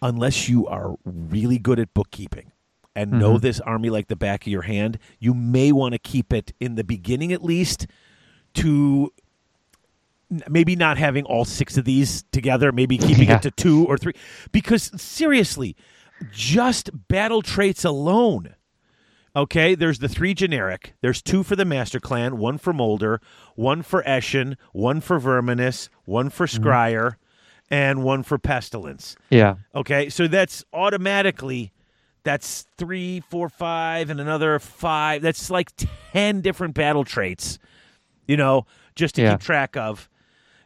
[0.00, 2.52] unless you are really good at bookkeeping
[2.94, 6.32] and know this army like the back of your hand, you may want to keep
[6.32, 7.88] it in the beginning at least
[8.54, 9.12] to
[10.48, 13.36] maybe not having all six of these together, maybe keeping Yeah.
[13.36, 14.14] it to two or three.
[14.52, 15.76] Because seriously,
[16.32, 18.54] just battle traits alone.
[19.36, 20.94] Okay, there's the three generic.
[21.00, 23.20] There's two for the Master Clan, one for Moulder,
[23.56, 26.62] one for Eshin, one for Verminus, one for mm-hmm.
[26.64, 27.16] Skryre,
[27.68, 29.16] and one for Pestilence.
[29.30, 29.56] Yeah.
[29.74, 31.72] Okay, so that's automatically
[32.22, 35.20] that's three, four, five, and another five.
[35.20, 35.70] That's like
[36.12, 37.58] ten different battle traits,
[38.28, 39.32] you know, just to Yeah.
[39.32, 40.08] keep track of.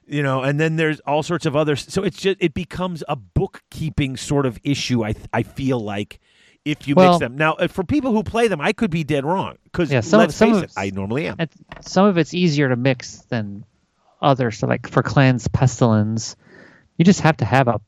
[0.09, 3.17] You know, and then there's all sorts of other So it's just it becomes a
[3.17, 5.05] bookkeeping sort of issue.
[5.05, 6.19] I I feel like
[6.65, 9.25] if you Well- mix them now, for people who play them, I could be dead
[9.25, 11.37] wrong because Yeah, some- let's some face of it, I normally am.
[11.83, 13.65] Some of it's easier to mix than
[14.21, 14.59] others.
[14.59, 16.37] So, like for clans pestilence,
[16.97, 17.81] you just have to have a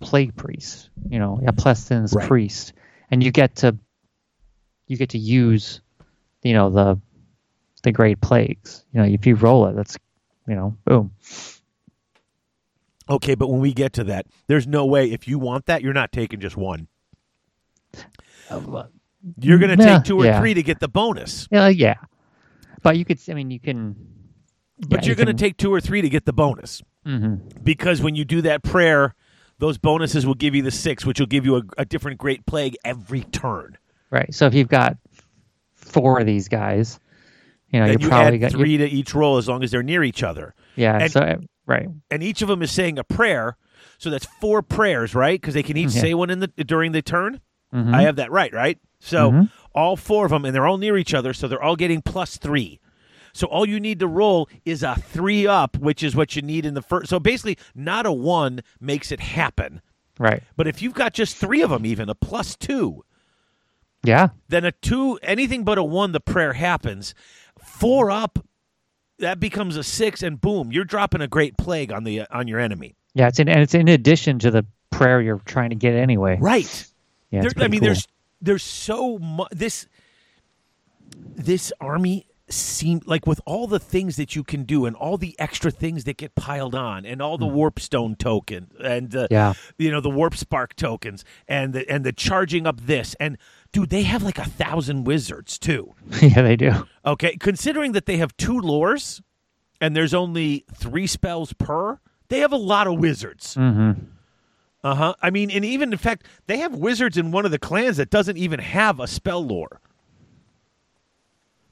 [0.00, 0.90] plague priest.
[1.08, 2.26] You know, a pestilence Right.
[2.28, 2.72] priest,
[3.10, 3.76] and you get to
[4.88, 5.80] you get to use,
[6.42, 7.00] you know, the
[7.82, 8.84] the great plagues.
[8.92, 9.96] You know, if you roll it, that's
[10.46, 11.12] you know, boom.
[13.08, 15.92] Okay, but when we get to that, there's no way if you want that, you're
[15.92, 16.88] not taking just one.
[19.40, 20.40] You're going to take two or yeah.
[20.40, 21.48] three to get the bonus.
[21.50, 21.96] Yeah, yeah.
[22.82, 23.18] But you could.
[23.28, 23.96] I mean, you can.
[24.88, 26.82] But you're going to take two or three to get the bonus.
[27.04, 29.14] hmm Because when you do that prayer,
[29.58, 32.44] those bonuses will give you the six, which will give you a, a different great
[32.46, 33.78] plague every turn.
[34.10, 34.32] Right.
[34.34, 34.96] So if you've got
[35.74, 37.00] four of these guys,
[37.70, 39.82] you know, and you probably add got three to each roll as long as they're
[39.82, 40.54] near each other.
[40.76, 40.98] yeah.
[41.02, 41.88] and- so right.
[42.10, 43.56] And each of them is saying a prayer.
[43.98, 45.40] So that's four prayers, right?
[45.40, 46.00] Because they can each Yeah.
[46.02, 47.40] say one in the during the turn.
[47.74, 47.94] Mhm.
[47.94, 48.78] I have that right, right?
[49.00, 49.50] So Mhm.
[49.74, 52.36] all four of them, and they're all near each other, so they're all getting plus
[52.36, 52.78] three.
[53.32, 56.64] So all you need to roll is a three up, which is what you need
[56.64, 57.08] in the first.
[57.10, 59.80] So basically, not a one makes it happen.
[60.18, 60.42] Right.
[60.56, 63.04] But if you've got just three of them, even a plus two,
[64.04, 64.28] Yeah.
[64.48, 67.14] then a two, anything but a one, the prayer happens.
[67.78, 68.38] Four up,
[69.18, 72.58] that becomes a six, and boom, you're dropping a great plague on the on your
[72.58, 72.94] enemy.
[73.14, 73.28] Yeah.
[73.28, 76.38] It's in, and it's in addition to the prayer you're trying to get anyway.
[76.40, 76.86] Right.
[77.30, 77.42] Yeah.
[77.42, 77.86] There- I mean, cool.
[77.88, 78.08] there's
[78.40, 79.48] there's so much.
[79.50, 79.86] This
[81.14, 85.34] this army seem like with all the things that you can do and all the
[85.38, 89.26] extra things that get piled on and all the warp stone token and uh.
[89.32, 89.54] Yeah.
[89.78, 93.36] you know the warp spark tokens and the and the charging up this and
[93.72, 96.72] dude they have like a thousand wizards too yeah, they do.
[97.04, 99.20] okay considering that they have two lores
[99.80, 101.98] and there's only three spells per
[102.28, 103.92] they have a lot of wizards hmm
[104.84, 105.14] uh huh.
[105.20, 108.08] I mean, and even in fact, they have wizards in one of the clans that
[108.08, 109.80] doesn't even have a spell lore.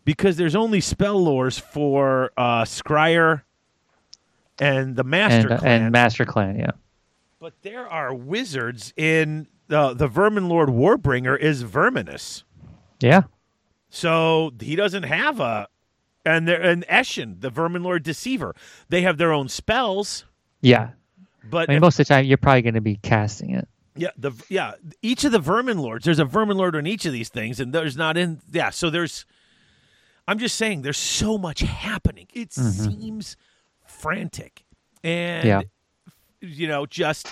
[0.05, 3.43] Because there's only spell lores for uh, Skryre
[4.59, 5.83] and the Master And Clan.
[5.83, 6.59] and Master Clan.
[6.59, 6.73] Yeah.
[7.39, 12.43] but there are wizards in the the Vermin Lord Warbringer is verminus.
[13.01, 13.23] Yeah.
[13.91, 15.69] So he doesn't have a
[16.25, 18.55] and there and Eshin, the Vermin Lord Deceiver.
[18.89, 20.25] They have their own spells,
[20.63, 20.91] Yeah.
[21.49, 23.69] but I mean, most of the time you're probably going to be casting it.
[23.97, 24.73] Yeah, the yeah,
[25.03, 26.05] each of the vermin lords.
[26.05, 28.41] There's a vermin lord on each of these things, and there's not in.
[28.51, 29.25] Yeah, so there's.
[30.27, 32.27] I'm just saying, there's so much happening.
[32.33, 32.91] It mm-hmm.
[32.91, 33.37] seems
[33.87, 34.65] frantic,
[35.05, 35.63] and Yeah.
[36.41, 37.29] you know, just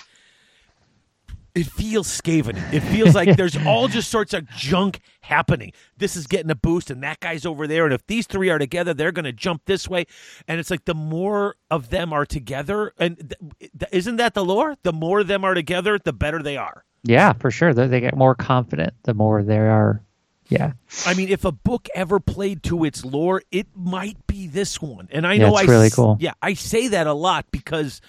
[1.55, 2.57] it feels Skaven.
[2.73, 5.71] It feels like there's all just sorts of junk happening.
[5.97, 7.85] This is getting a boost, and that guy's over there.
[7.85, 10.05] And if these three are together, they're going to jump this way.
[10.47, 14.75] And it's like the more of them are together, and th- isn't that the lore?
[14.83, 16.85] The more of them are together, the better they are.
[17.03, 17.73] Yeah, for sure.
[17.73, 20.01] They, get more confident the more they are.
[20.47, 20.73] Yeah.
[21.05, 25.07] I mean, if a book ever played to its lore, it might be this one.
[25.11, 26.17] And I Yeah, know it's I really cool.
[26.19, 28.01] Yeah, I say that a lot because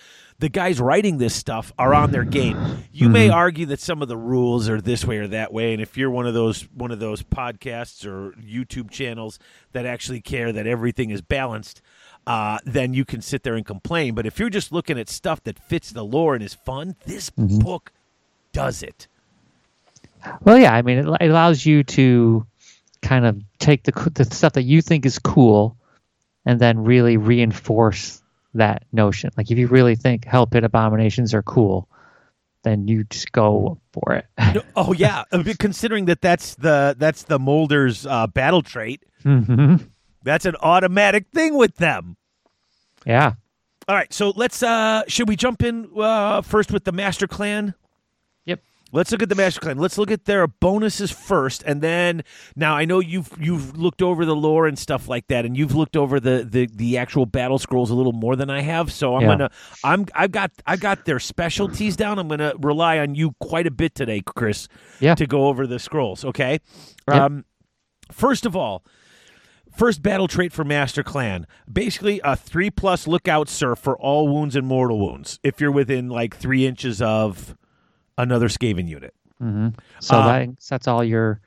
[0.44, 2.60] the guys writing this stuff are on their game.
[2.92, 3.34] You may Mm-hmm.
[3.34, 6.10] argue that some of the rules are this way or that way, and if you're
[6.10, 9.38] one of those one of those podcasts or YouTube channels
[9.72, 11.80] that actually care that everything is balanced,
[12.26, 14.14] uh, then you can sit there and complain.
[14.14, 17.30] But if you're just looking at stuff that fits the lore and is fun, this
[17.30, 17.60] Mm-hmm.
[17.60, 17.90] book
[18.52, 19.08] does it.
[20.42, 20.74] Well, yeah.
[20.74, 22.46] I mean, it, it allows you to
[23.00, 25.78] kind of take the the stuff that you think is cool,
[26.44, 28.20] and then really reinforce
[28.54, 29.30] that notion.
[29.36, 31.88] Like if you really think Hell Pit abominations are cool,
[32.62, 34.26] then you just go for it.
[34.76, 35.24] Oh yeah,
[35.58, 39.04] considering that that's the that's the Moulder's uh, battle trait.
[39.22, 39.76] hmm
[40.22, 42.16] That's an automatic thing with them.
[43.04, 43.34] Yeah.
[43.86, 47.74] All right, so let's uh should we jump in uh first with the Master Clan?
[48.94, 49.76] Let's look at the Master Clan.
[49.78, 52.22] Let's look at their bonuses first, and then
[52.54, 55.74] now I know you've you've looked over the lore and stuff like that, and you've
[55.74, 58.92] looked over the the, the actual battle scrolls a little more than I have.
[58.92, 59.28] So I'm Yeah.
[59.28, 59.50] gonna
[59.82, 62.20] I'm I've got I've got their specialties down.
[62.20, 64.68] I'm gonna rely on you quite a bit today, Chris,
[65.00, 65.16] Yeah.
[65.16, 66.24] to go over the scrolls.
[66.24, 66.60] Okay.
[67.08, 67.16] Yep.
[67.20, 67.44] Um,
[68.12, 68.84] first of all,
[69.76, 71.48] first battle trait for Master Clan.
[71.70, 75.40] Basically, a three plus look out sir for all wounds and mortal wounds.
[75.42, 77.56] If you're within like three inches of
[78.18, 79.14] another Skaven unit.
[79.38, 79.68] hmm
[80.00, 81.40] So Um, that, that's all your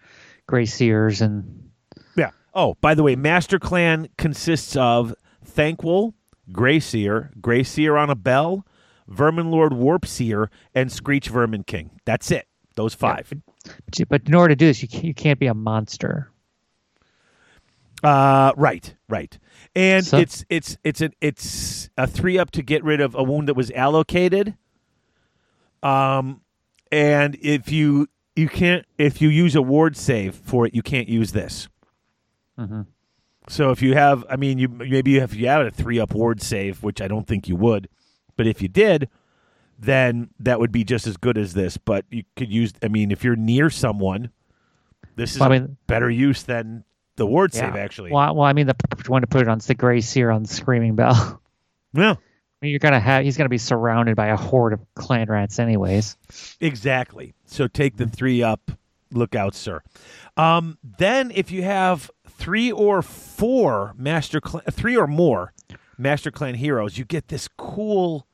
[0.47, 1.69] Grey Seers and
[2.15, 2.31] Yeah.
[2.53, 5.13] Oh, by the way, Master Clan consists of
[5.45, 6.13] Thanquol,
[6.51, 8.65] Grey Seer, Grey Seer on a Bell,
[9.07, 11.91] Vermin Lord Warp Seer, and Skreech Vermin King.
[12.05, 12.47] That's it.
[12.75, 13.31] Those five.
[13.63, 16.29] but you- but in order to do this, you can't, you can't be a monster.
[18.03, 19.37] Uh, right, right.
[19.75, 23.23] And So- it's it's it's a it's a three up to get rid of a
[23.23, 24.55] wound that was allocated.
[25.81, 26.41] Um,
[26.91, 31.09] and if you you can't if you use a ward save for it, you can't
[31.09, 31.67] use this.
[32.57, 32.81] hmm
[33.49, 36.13] So if you have, I mean, you maybe you have you have a three up
[36.13, 37.89] ward save, which I don't think you would,
[38.35, 39.09] but if you did,
[39.79, 41.77] then that would be just as good as this.
[41.77, 44.31] But you could use, I mean, if you're near someone,
[45.15, 46.83] this is Well, I mean- better use than
[47.15, 47.75] the ward save.
[47.75, 48.75] Actually, Well, well, I mean, the
[49.07, 51.41] one to put it on is the Grey Seer on the Screaming Bell.
[51.93, 52.15] yeah,
[52.61, 56.17] you're gonna have he's gonna be surrounded by a horde of clan rats, anyways.
[56.59, 57.33] exactly.
[57.45, 58.71] So take the three up.
[59.11, 59.81] Look out, sir.
[60.35, 65.53] Um, then if you have three or four master clan, three or more
[65.97, 68.27] master clan heroes, you get this cool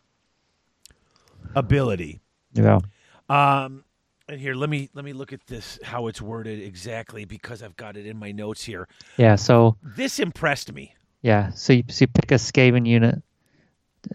[1.55, 2.21] ability.
[2.55, 2.81] Know,
[3.29, 3.83] Um,
[4.27, 7.75] and here, let me let me look at this how it's worded exactly because I've
[7.75, 8.87] got it in my notes here.
[9.17, 9.35] yeah.
[9.35, 10.93] So This impressed me.
[11.21, 13.21] yeah, so you, so you pick a Skaven unit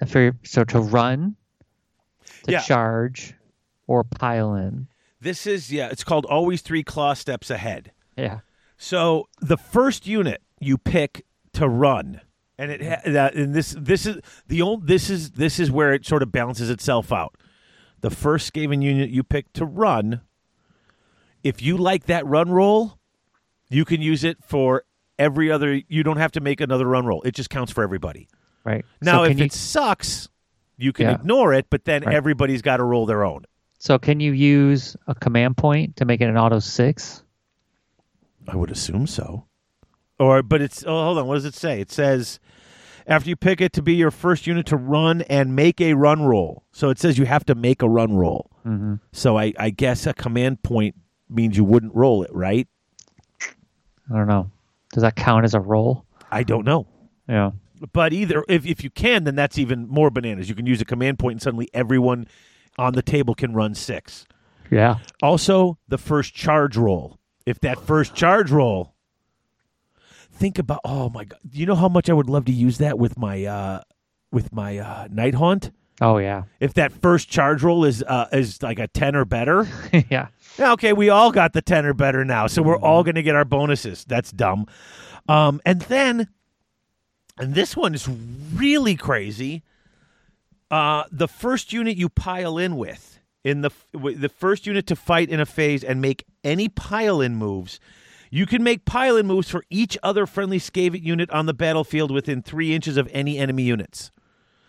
[0.07, 1.37] for so to run,
[2.45, 2.61] to Yeah.
[2.61, 3.35] charge,
[3.87, 4.89] or pile in.
[5.21, 7.93] This is yeah, it's called always three claw steps ahead.
[8.17, 8.41] Yeah.
[8.77, 11.25] So the first unit you pick
[11.55, 12.21] to run,
[12.57, 15.93] and it ha- that and this this is the old this is this is where
[15.93, 17.35] it sort of balances itself out.
[18.01, 20.21] The first Skaven unit you pick to run,
[21.43, 22.99] if you like that run roll,
[23.69, 24.85] you can use it for
[25.19, 25.81] every other.
[25.89, 27.23] You don't have to make another run roll.
[27.23, 28.29] It just counts for everybody.
[28.65, 28.85] Right.
[29.01, 30.29] Now, so if you, it sucks,
[30.77, 31.15] you can Yeah.
[31.15, 32.15] ignore it, but then Right.
[32.15, 33.45] everybody's got to roll their own.
[33.79, 37.23] so can you use a command point to make it an auto six?
[38.49, 39.45] I would assume so.
[40.19, 41.27] Or, but it's, oh, hold on.
[41.29, 41.81] What does it say?
[41.81, 42.41] It says,
[43.07, 46.23] after you pick it to be your first unit to run and make a run
[46.23, 46.65] roll.
[46.73, 48.51] So it says you have to make a run roll.
[48.67, 48.95] Mm-hmm.
[49.13, 50.97] So I, I guess a command point
[51.31, 52.67] means you wouldn't roll it, right?
[54.11, 54.51] I don't know.
[54.93, 56.05] Does that count as a roll?
[56.31, 56.87] I don't know.
[57.29, 57.53] Yeah.
[57.93, 60.49] But either, if, if you can, then that's even more bananas.
[60.49, 62.27] You can use a command point and suddenly everyone
[62.79, 64.27] on the table can run six.
[64.71, 64.99] Yeah.
[65.23, 67.19] Also, the first charge roll.
[67.47, 68.95] If that first charge roll,
[70.31, 70.81] think about.
[70.85, 71.39] Oh my god!
[71.49, 73.81] Do you know how much I would love to use that with my uh,
[74.31, 75.71] with my uh, night haunt.
[76.01, 76.45] Oh yeah.
[76.61, 79.67] If that first charge roll is uh, is like a ten or better,
[80.11, 80.29] yeah.
[80.59, 83.35] okay, we all got the ten or better now, so we're all going to get
[83.35, 84.05] our bonuses.
[84.05, 84.67] That's dumb.
[85.29, 86.29] Um, and then,
[87.39, 88.09] and this one is
[88.55, 89.63] really crazy.
[90.71, 95.31] Uh, the first unit you pile in with in the the first unit to fight
[95.31, 97.81] in a phase and make any pile in moves.
[98.31, 102.11] You can make pile in moves for each other friendly Skaven unit on the battlefield
[102.11, 104.11] within three inches of any enemy units.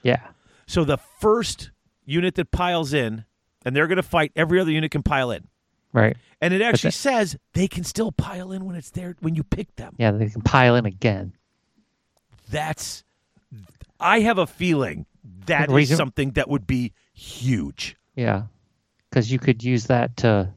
[0.01, 0.27] Yeah.
[0.65, 1.71] So the first
[2.05, 3.25] unit that piles in,
[3.65, 5.49] and they're going to fight, every other unit can pile in.
[5.91, 6.15] Right.
[6.39, 9.43] And it actually that- says they can still pile in when it's there when you
[9.43, 9.95] pick them.
[9.97, 10.11] Yeah.
[10.11, 11.33] They can pile in again.
[12.49, 13.03] That's
[13.99, 15.05] I have a feeling
[15.45, 17.95] that is something that would be huge.
[18.15, 18.43] Yeah.
[19.09, 20.53] Because you could use that to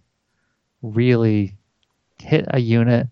[0.83, 1.57] really
[2.21, 3.09] hit a unit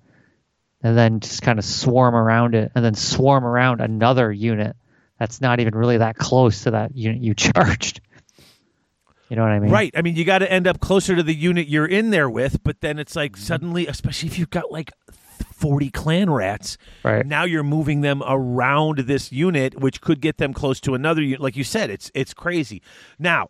[0.82, 4.76] and then just kind of swarm around it and then swarm around another unit
[5.18, 8.00] that's not even really that close to that unit you charged.
[9.28, 9.70] You know what I mean?
[9.70, 9.92] Right.
[9.94, 12.64] I mean, you got to end up closer to the unit you're in there with,
[12.64, 14.90] but then it's like suddenly, especially if you've got like
[15.44, 17.26] 40 clan rats, Right.
[17.26, 21.40] now you're moving them around this unit, which could get them close to another unit.
[21.40, 22.83] Like you said, it's it's crazy.
[23.18, 23.48] Now,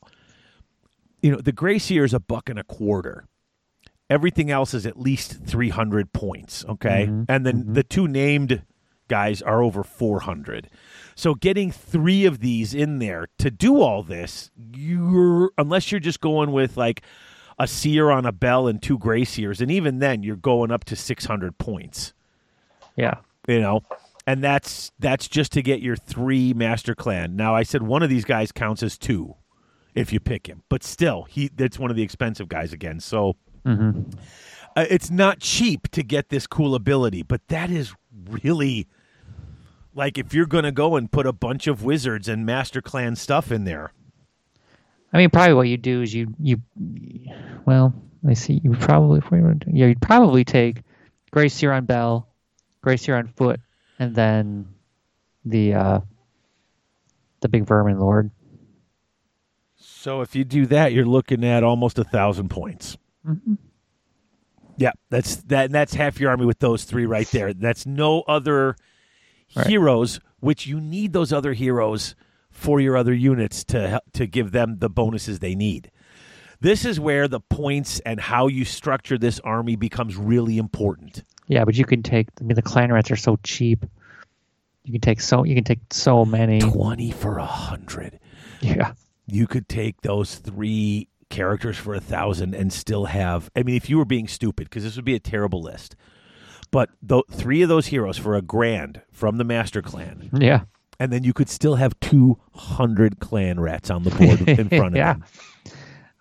[1.23, 3.25] you know, the Grey Seer is a buck and a quarter.
[4.09, 7.07] Everything else is at least 300 points, okay?
[7.07, 7.25] Mm-hmm.
[7.29, 7.75] And then mm-hmm.
[7.75, 8.63] the two named
[9.07, 10.69] guys are over 400.
[11.15, 16.21] So getting 3 of these in there to do all this, you're unless you're just
[16.21, 17.03] going with like
[17.61, 20.83] a seer on a bell and two grey seers and even then you're going up
[20.85, 22.13] to 600 points
[22.97, 23.19] Yeah.
[23.47, 23.83] you know
[24.27, 28.09] and that's that's just to get your three master clan now i said one of
[28.11, 29.37] these guys counts as two
[29.93, 30.63] if you pick him.
[30.69, 33.01] But still, he that's one of the expensive guys again.
[33.01, 33.35] So
[33.67, 34.03] hmm
[34.77, 37.93] uh, it's not cheap to get this cool ability, but that is
[38.31, 38.87] really
[39.93, 43.17] like if you're going to go and put a bunch of wizards and Master Clan
[43.17, 43.93] stuff in there.
[45.13, 46.59] I mean, probably what you do is you you,
[47.67, 47.95] well,
[48.29, 48.61] I see.
[48.63, 50.83] You probably if we were to- yeah, you'd probably take
[51.33, 52.29] Grey Seer on Bell,
[52.83, 53.61] Grey Seer on Foot,
[53.99, 54.69] and then
[55.45, 56.01] the uh
[57.41, 58.31] the big Vermin Lord.
[59.77, 62.97] So if you do that, you're looking at almost a thousand points.
[64.77, 65.71] Yeah, that's that.
[65.71, 67.53] That's half your army with those three right there.
[67.53, 68.77] That's no other
[69.57, 69.67] Right.
[69.67, 72.15] heroes, which you need those other heroes
[72.51, 75.91] for your other units to to give them the bonuses they need.
[76.61, 81.25] This is where the points and how you structure this army becomes really important.
[81.47, 82.29] Yeah, but you can take.
[82.41, 83.87] I mean, the clan rats are so cheap.
[84.85, 86.61] You can take so you can take so many.
[86.61, 88.21] Twenty for a hundred.
[88.61, 88.93] Yeah,
[89.27, 93.89] you could take those three characters for a thousand and still have i mean if
[93.89, 95.95] you were being stupid because this would be a terrible list
[96.73, 100.63] but th- three of those heroes for a grand from the master clan yeah,
[101.01, 104.97] and then you could still have 200 clan rats on the board in front of
[104.97, 105.15] yeah.
[105.15, 105.25] them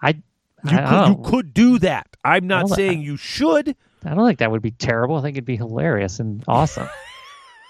[0.01, 4.25] I you I could, you could do that i'm not saying you should I don't
[4.25, 5.17] think that would be terrible.
[5.17, 6.87] I think it'd be hilarious and awesome.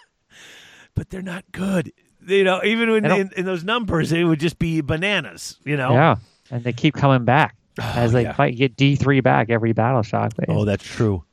[0.94, 1.92] but they're not good
[2.28, 5.92] you know even when in, in those numbers it would just be bananas you know
[5.92, 6.18] Yeah,
[6.52, 8.34] and they keep coming back oh, as they yeah.
[8.34, 8.54] fight.
[8.54, 10.34] You get D three back every battle shock.
[10.48, 11.24] Oh, that's true.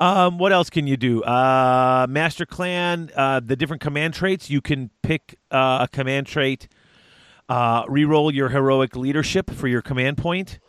[0.00, 1.22] Um, what else can you do?
[1.22, 4.48] Uh, Master Clan, uh, the different command traits.
[4.48, 6.68] You can pick uh, a command trait,
[7.48, 10.60] uh, reroll your heroic leadership for your command point.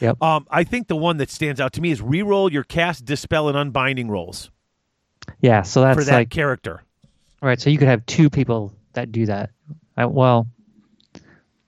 [0.00, 0.22] Yep.
[0.22, 3.48] Um, I think the one that stands out to me is reroll your cast, dispel,
[3.48, 4.50] and unbinding rolls
[5.40, 6.82] yeah, so for that's that like character.
[7.42, 7.60] right.
[7.60, 9.50] So you could have two people that do that.
[9.96, 10.48] I, well,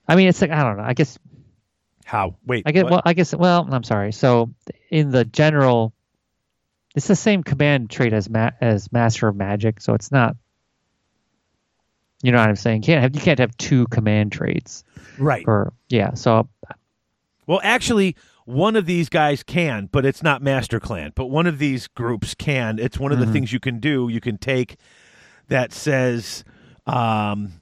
[0.07, 0.83] I mean, it's like I don't know.
[0.83, 1.17] I guess
[2.05, 2.35] How?
[2.45, 2.63] Wait.
[2.65, 2.91] I guess what?
[2.91, 4.11] well, I guess well, I'm sorry.
[4.11, 4.51] So
[4.89, 5.93] in the general,
[6.95, 9.81] it's the same command trait as ma- as Master of Magic.
[9.81, 10.35] So it's not.
[12.23, 12.83] You know what I'm saying?
[12.83, 14.83] You can't have you can't have two command traits
[15.17, 15.43] right.
[15.47, 16.13] or yeah.
[16.13, 16.47] So
[17.47, 21.13] Well, actually, one of these guys can, but it's not Master Clan.
[21.15, 22.79] But one of these groups can.
[22.79, 24.07] It's one of the things you can do.
[24.07, 24.77] You can take
[25.47, 26.43] that says,
[26.85, 27.61] um,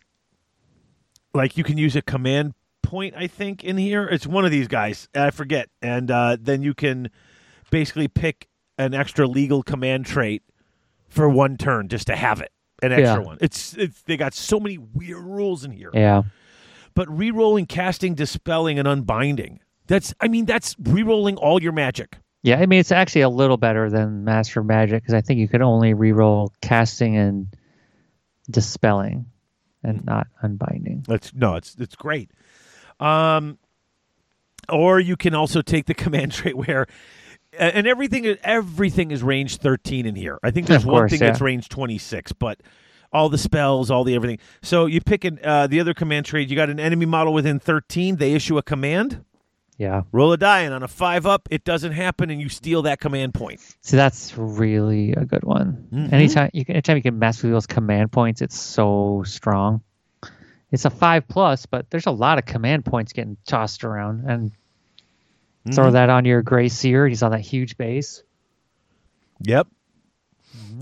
[1.33, 3.15] like you can use a command point.
[3.15, 5.07] I think in here, it's one of these guys.
[5.15, 7.09] I forget, and uh, then you can
[7.71, 8.47] basically pick
[8.79, 10.41] an extra legal command trait
[11.07, 12.51] for one turn just to have it.
[12.81, 13.25] An extra Yeah.
[13.27, 13.37] one.
[13.41, 16.23] It's it's they got so many weird rules in here yeah,
[16.95, 19.59] but re-rolling, casting, dispelling, and unbinding.
[19.87, 22.17] That's, I mean, that's re-rolling all your magic.
[22.43, 22.57] yeah.
[22.59, 25.61] I mean, it's actually a little better than Master Magic because I think you could
[25.61, 27.47] only reroll casting and
[28.49, 29.25] dispelling,
[29.83, 31.05] and not unbinding.
[31.07, 32.31] That's no, it's it's great.
[32.99, 33.57] Um,
[34.69, 36.85] or you can also take the command trait where,
[37.59, 40.39] and everything everything is range thirteen in here.
[40.43, 41.27] I think there's Of one thing yeah.
[41.27, 42.59] that's range twenty six, but
[43.11, 44.39] all the spells, all the everything.
[44.61, 46.49] So you pick an, uh, the other command trade.
[46.49, 48.17] You got an enemy model within thirteen.
[48.17, 49.23] They issue a command.
[49.77, 50.01] Yeah.
[50.11, 52.99] Roll a die, and on a five up, it doesn't happen, and you steal that
[52.99, 53.61] command point.
[53.81, 55.87] So that's really a good one.
[55.93, 56.11] Mhm.
[56.11, 59.81] Anytime you can, anytime you can mess with those command points, it's so strong.
[60.71, 64.51] It's a five plus, but there's a lot of command points getting tossed around, and
[65.73, 65.93] throw Mhm.
[65.93, 67.07] that on your Grey Seer.
[67.07, 68.23] He's on that huge base.
[69.41, 69.67] Yep.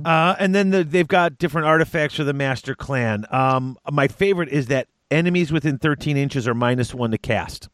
[0.05, 3.25] Uh, and then the, they've got different artifacts for the Master Clan.
[3.31, 7.69] Um, my favorite is that enemies within 13 inches are minus one to cast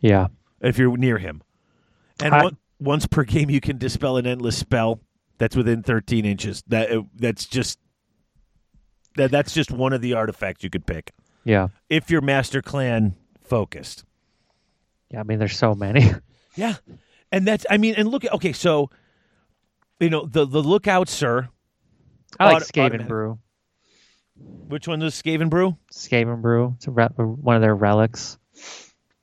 [0.00, 0.28] Yeah,
[0.60, 1.42] if you're near him.
[2.22, 5.00] And I- one, once per game, you can dispel an endless spell
[5.38, 6.62] that's within 13 inches.
[6.68, 7.78] That uh, that's just
[9.16, 11.12] that that's just one of the artifacts you could pick
[11.44, 14.04] yeah, if you're Master Clan focused.
[15.10, 15.20] Yeah.
[15.20, 16.10] I mean, there's so many.
[16.56, 16.74] Yeah,
[17.30, 18.90] and that's I mean, and look at okay, so
[20.00, 21.48] you know the the lookout, sir.
[22.40, 23.06] I like Auto- Skaven.
[23.06, 23.38] Brew.
[24.66, 25.76] Which one was Skaven Brew?
[25.92, 26.74] Skaven Brew.
[26.76, 28.38] It's a re- one of their relics.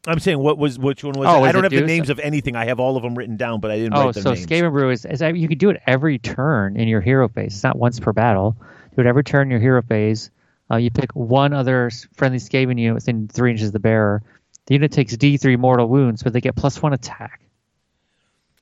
[0.07, 1.27] I'm saying what was which one was?
[1.27, 2.55] Oh, I don't have the names of anything.
[2.55, 4.45] I have all of them written down, but I didn't Oh, write their so names.
[4.45, 7.53] Skaven Brew is, is you can do it every turn in your hero phase.
[7.55, 8.55] It's not once per battle.
[8.95, 10.31] Do it every turn in your hero phase.
[10.71, 14.23] Uh, you pick one other friendly Skaven unit within three inches of the bearer.
[14.67, 17.41] The unit takes D3 mortal wounds, but they get plus one attack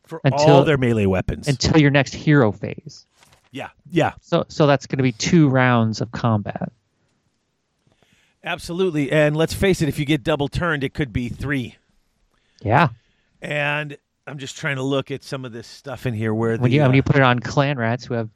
[0.04, 1.48] for until- all their melee weapons.
[1.48, 3.06] until your next hero phase.
[3.52, 6.72] yeah, yeah, So, so that's going to be two rounds of combat.
[8.44, 9.12] absolutely.
[9.12, 11.76] And let's face it, if you get double turned, it could be three.
[12.62, 12.90] Yeah.
[13.42, 13.98] And
[14.28, 16.72] I'm just trying to look at some of this stuff in here where the When
[16.72, 18.30] you uh, when you put it on clan rats who have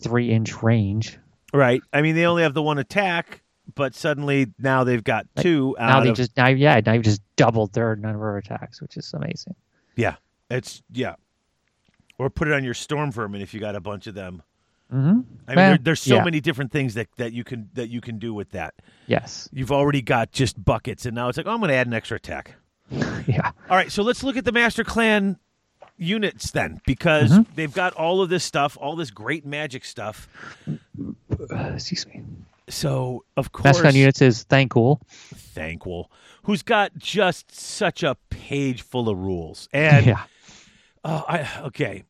[0.00, 1.18] three inch range.
[1.52, 1.82] right.
[1.92, 3.41] I mean, they only have the one attack,
[3.74, 7.22] but suddenly now they've got two now they of just now yeah now you've just
[7.36, 9.54] doubled their number of attacks, which is amazing.
[9.96, 10.16] yeah.
[10.50, 11.14] It's yeah.
[12.18, 14.42] Or put it on your storm vermin if you got a bunch of them.
[14.92, 15.20] Mm-hmm.
[15.48, 16.24] I mean, there, there's so yeah.
[16.24, 18.74] many different things that, that you can that you can do with that.
[19.06, 19.48] Yes.
[19.50, 21.94] You've already got just buckets, and now it's like, oh, I'm going to add an
[21.94, 22.56] extra attack.
[23.26, 23.52] Yeah.
[23.70, 25.38] All right, so let's look at the Master Clan
[25.96, 27.52] units then, because Mm-hmm.
[27.54, 30.28] they've got all of this stuff, all this great magic stuff.
[31.50, 32.22] Excuse me.
[32.68, 35.00] So of course, Master Clan units is Thanquol.
[35.54, 36.06] Thanquol,
[36.44, 40.22] who's got just such a page full of rules, and yeah.
[41.04, 42.04] oh, I okay,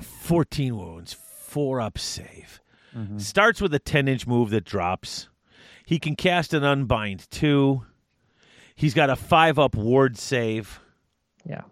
[0.00, 2.60] fourteen wounds, four up save.
[2.96, 3.18] Mm-hmm.
[3.18, 5.28] Starts with a ten inch move that drops.
[5.84, 7.84] He can cast an unbind too.
[8.76, 10.80] He's got a five up ward save.
[11.44, 11.62] Yeah.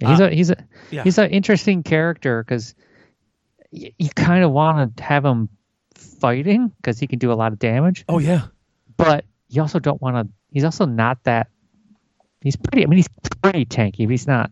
[0.00, 0.56] Yeah, he's Uh, a he's a
[0.90, 1.02] yeah.
[1.04, 2.74] he's an interesting character because
[3.72, 5.48] y- you kind of want to have him
[6.04, 8.46] fighting because he can do a lot of damage, Oh yeah,
[8.96, 10.32] but you also don't want to.
[10.50, 11.48] He's also not that.
[12.40, 12.84] He's pretty.
[12.84, 13.08] I mean, he's
[13.42, 14.50] pretty tanky, but he's not.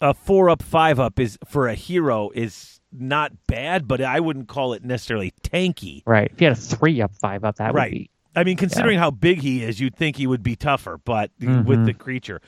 [0.00, 4.48] a four up, five up is for a hero is not bad, but I wouldn't
[4.48, 6.02] call it necessarily tanky.
[6.06, 6.30] Right.
[6.32, 7.92] If you had a three up, five up, that Right.
[7.92, 8.10] would be.
[8.36, 11.68] I mean, considering how big he is, you'd think he would be tougher, but Mm-hmm.
[11.68, 12.40] with the creature,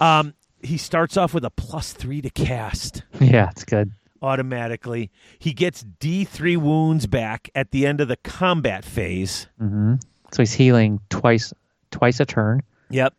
[0.00, 3.92] um, he starts off with a plus three to cast Yeah, it's good.
[4.22, 5.10] Automatically.
[5.38, 9.46] He gets D three wounds back at the end of the combat phase.
[9.58, 9.94] hmm
[10.32, 11.52] So he's healing twice,
[11.90, 13.14] twice a turn, Yep.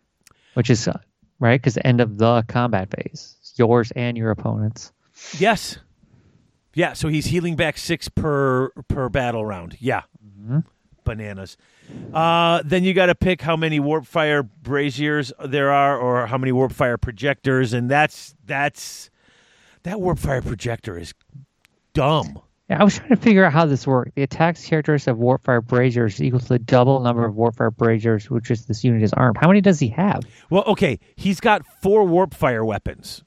[0.53, 0.99] which is uh,
[1.39, 4.91] right because the end of the combat phase, yours and your opponent's.
[5.37, 5.77] Yes.
[6.73, 6.93] Yeah.
[6.93, 9.77] So he's healing back six per per battle round.
[9.79, 10.03] Yeah.
[11.03, 11.57] Bananas.
[12.13, 16.37] Uh, then you got to pick how many warp fire braziers there are, or how
[16.37, 19.09] many warp fire projectors, and that's that's
[19.83, 21.13] that warp fire projector is
[21.93, 22.39] dumb.
[22.69, 24.15] Yeah, I was trying to figure out how this worked.
[24.15, 28.29] The attacks characteristic of Warpfire Braziers is equal to the double number of Warpfire Braziers,
[28.29, 29.37] which is this unit is armed.
[29.41, 30.23] How many does he have?
[30.49, 33.23] Well, okay, he's got four warp fire weapons,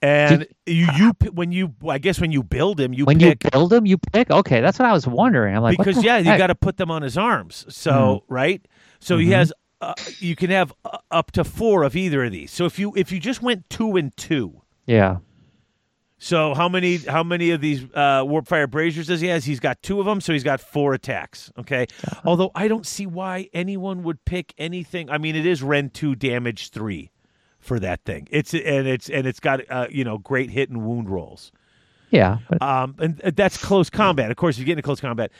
[0.00, 3.50] and you you when you I guess when you build him, you when pick you
[3.50, 4.30] build him, you pick.
[4.30, 5.56] Okay, that's what I was wondering.
[5.56, 7.66] I'm like, because yeah, you got to put them on his arms.
[7.70, 8.64] So right,
[9.00, 12.52] so he has uh, you can have uh, up to four of either of these.
[12.52, 15.16] So if you if you just went two and two, yeah,
[16.24, 19.44] so how many how many of these uh, warp fire braziers does he has?
[19.44, 21.52] He's got two of them, so he's got four attacks.
[21.58, 21.86] Okay,
[22.24, 25.10] although I don't see why anyone would pick anything.
[25.10, 27.10] I mean, it is Rend two damage three
[27.58, 28.26] for that thing.
[28.30, 31.52] It's and it's and it's got uh, you know great hit and wound rolls.
[32.08, 34.30] yeah, but Um, and that's close combat.
[34.30, 35.30] Of course, if you get into close combat.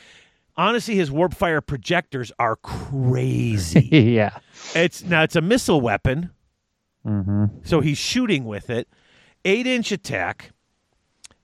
[0.57, 3.89] Honestly, his warp fire projectors are crazy.
[3.91, 4.37] yeah,
[4.75, 6.31] it's now it's a missile weapon,
[7.05, 8.87] hmm so he's shooting with it.
[9.47, 10.53] Eight inch attack,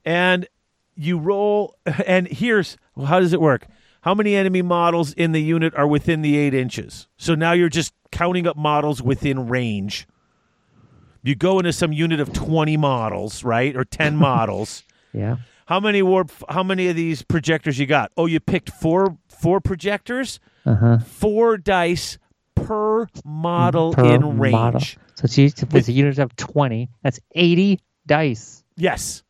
[0.05, 0.46] and
[0.94, 1.76] you roll.
[2.07, 3.66] And here's well, how does it work?
[4.03, 7.07] How many enemy models in the unit are within the eight inches?
[7.18, 10.07] So now you're just counting up models within range.
[11.22, 14.82] You go into some unit of twenty models, right, or ten models.
[15.12, 15.36] yeah.
[15.66, 16.32] How many warp?
[16.48, 18.11] How many of these projectors you got?
[18.16, 20.98] Oh, you picked four four projectors, Uh huh.
[20.98, 22.18] four dice
[22.57, 24.53] per model Per in range.
[24.53, 24.80] model.
[24.80, 26.88] So it's, it's a unit of twenty.
[27.05, 28.64] That's eighty dice.
[28.76, 29.22] Yes,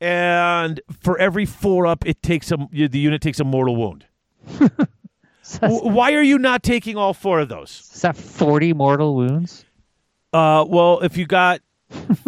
[0.00, 4.06] and for every four up, it takes a the unit takes a mortal wound.
[5.60, 7.90] Why are you not taking all four of those?
[7.94, 9.64] is that forty mortal wounds?
[10.32, 11.60] Uh, well, if you got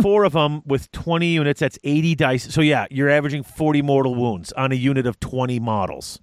[0.00, 2.54] four of them with 20 units, that's 80 dice.
[2.54, 6.20] So, yeah, you're averaging 40 mortal wounds on a unit of 20 models.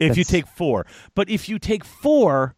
[0.00, 0.84] If you take four.
[1.14, 2.56] But if you take four,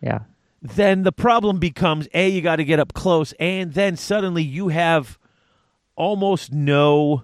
[0.00, 0.20] Yeah.
[0.60, 4.68] then the problem becomes A, you got to get up close, and then suddenly you
[4.68, 5.18] have
[5.94, 7.22] almost no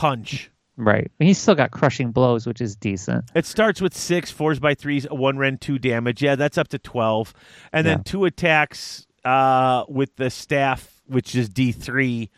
[0.00, 0.50] punch.
[0.76, 1.10] Right.
[1.18, 3.26] He's still got crushing blows, which is decent.
[3.34, 6.22] It starts with six, fours by threes, one rend, two damage.
[6.22, 7.34] Yeah, that's up to 12.
[7.72, 8.02] And then Yeah.
[8.04, 12.30] two attacks uh, with the staff, which is D3.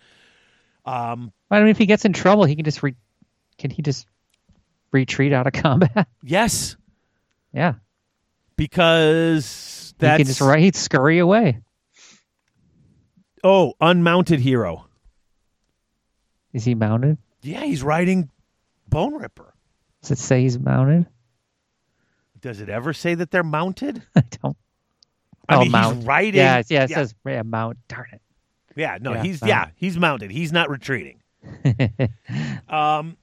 [0.84, 2.96] Um, I mean, if he gets in trouble, he can just re-
[3.58, 4.06] can he just
[4.90, 6.08] retreat out of combat?
[6.24, 6.76] yes,
[7.52, 7.74] yeah.
[8.56, 10.18] because he that's.
[10.18, 11.60] can just right he'd scurry away.
[13.44, 14.86] Oh, unmounted hero.
[16.52, 17.18] Is he mounted?
[17.42, 18.30] Yeah, he's riding
[18.90, 19.50] Boneripper.
[20.02, 21.06] Does it say he's mounted?
[22.40, 24.02] Does it ever say that they're mounted?
[24.16, 24.56] I don't.
[25.48, 25.96] I oh, mean, mount.
[25.96, 26.34] he's riding.
[26.34, 26.96] Yeah, yeah, it yeah.
[26.96, 27.78] says yeah, mount.
[27.88, 28.22] Darn it.
[28.76, 30.30] Yeah, no, Yeah, he's yeah, he's mounted.
[30.30, 31.20] He's not retreating.
[32.68, 33.16] um,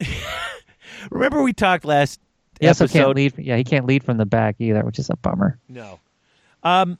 [1.10, 2.20] remember we talked last
[2.60, 2.98] He also episode.
[2.98, 3.34] can't lead.
[3.38, 5.58] Yeah, he can't lead from the back either, which is a bummer.
[5.68, 5.98] No.
[6.62, 6.98] Um,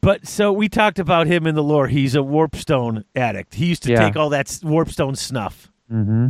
[0.00, 1.88] but so we talked about him in the lore.
[1.88, 3.54] He's a warpstone addict.
[3.54, 4.00] He used to Yeah.
[4.06, 6.28] take all that warpstone snuff Mm-hmm.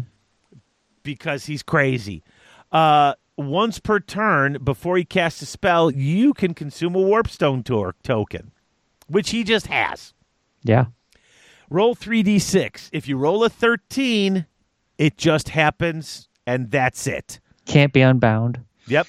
[1.03, 2.23] because he's crazy.
[2.71, 7.95] Uh, once per turn before he casts a spell, you can consume a warpstone tor-
[8.03, 8.51] token,
[9.09, 10.13] which he just has.
[10.63, 10.87] Yeah.
[11.71, 12.91] Roll 3d6.
[12.93, 14.47] If you roll a 13,
[14.99, 17.41] it just happens and that's it.
[17.67, 18.61] Can't be unbound.
[18.87, 19.07] Yep.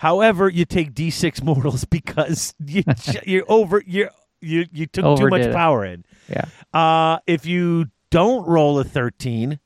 [0.00, 2.82] However, you take d6 mortals because you
[3.26, 4.08] you're over you
[4.40, 5.52] you you took too much it.
[5.54, 6.04] power in.
[6.28, 6.44] Yeah.
[6.72, 9.58] Uh, if you don't roll a 13,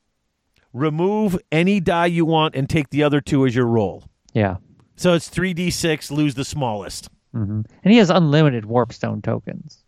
[0.73, 4.03] remove any die you want and take the other two as your roll.
[4.33, 4.57] Yeah.
[4.97, 7.09] So it's 3d6, lose the smallest.
[7.33, 9.85] hmm And he has unlimited warpstone tokens.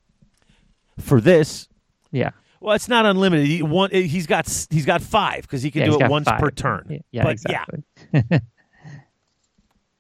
[0.99, 1.69] For this,
[2.13, 2.31] Yeah.
[2.61, 3.47] well, it's not unlimited.
[3.47, 6.41] He, one, he's got he's got five because he can Yeah, do it once five.
[6.41, 7.03] per turn.
[7.11, 7.83] Yeah, but exactly.
[8.13, 8.23] yeah,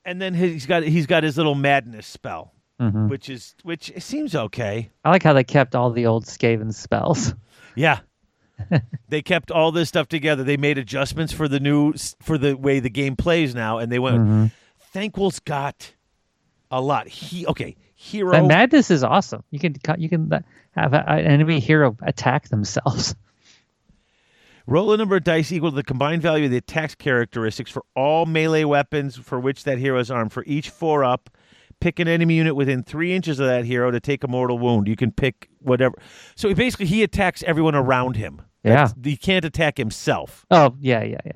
[0.07, 3.09] and then he's got he's got his little madness spell, Mhm.
[3.11, 4.91] which is which seems okay.
[5.05, 7.35] I like how they kept all the old Skaven spells.
[7.75, 7.99] Yeah.
[9.11, 10.43] they kept all this stuff together.
[10.43, 11.93] They made adjustments for the new
[12.23, 14.17] for the way the game plays now, and they went.
[14.19, 14.51] Mhm.
[14.95, 15.93] Thanquol's got
[16.71, 17.07] a lot.
[17.07, 17.77] He okay.
[17.95, 18.33] Hero.
[18.33, 19.43] But madness is awesome.
[19.51, 20.31] You can you can
[20.71, 23.15] have a- an enemy hero attack themselves.
[24.67, 27.85] Roll a number of dice equal to the combined value of the attack's characteristics for
[27.95, 30.33] all melee weapons for which that hero is armed.
[30.33, 31.31] For each four up,
[31.81, 34.89] pick an enemy unit within three inches of that hero to take a mortal wound.
[34.89, 35.95] You can pick whatever.
[36.35, 38.43] So basically, he attacks everyone around him.
[38.65, 38.87] Yeah.
[38.87, 41.33] That's- He can't attack himself Oh yeah, yeah, yeah.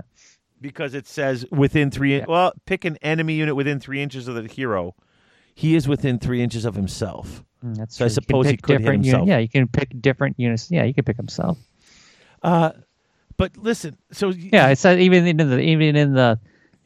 [0.60, 2.16] because it says within three.
[2.18, 2.24] Yeah.
[2.26, 4.96] Well, pick an enemy unit within three inches of the hero.
[5.54, 7.44] He is within three inches of himself.
[7.64, 8.14] Mm, That's So I true.
[8.16, 9.28] Can suppose he could hit himself.
[9.28, 10.68] yeah, you can pick different units.
[10.70, 11.58] Yeah, you can pick himself.
[12.42, 12.70] Uh,
[13.40, 13.96] but listen.
[14.12, 16.38] So Yeah, it says even in the even in the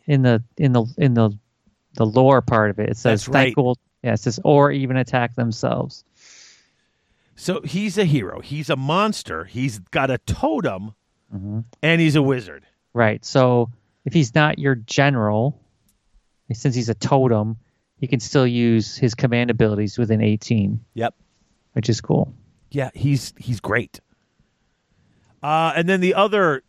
[0.06, 1.36] in the in the in the
[1.94, 3.52] the lore part of it, it says right.
[3.52, 3.74] Thanquol.
[4.04, 6.04] Yeah, it says or even attack themselves.
[7.34, 8.38] So he's a hero.
[8.38, 9.44] He's a monster.
[9.44, 10.94] He's got a totem,
[11.34, 11.60] mm-hmm.
[11.82, 12.64] and he's a wizard.
[12.92, 13.24] Right.
[13.24, 13.70] So
[14.04, 15.60] if he's not your general,
[16.52, 17.56] since he's a totem,
[17.98, 21.16] he can still use his command abilities within 18, Yep.
[21.72, 22.32] which is cool.
[22.70, 23.98] Yeah, he's he's great.
[25.44, 26.62] Uh, and then the other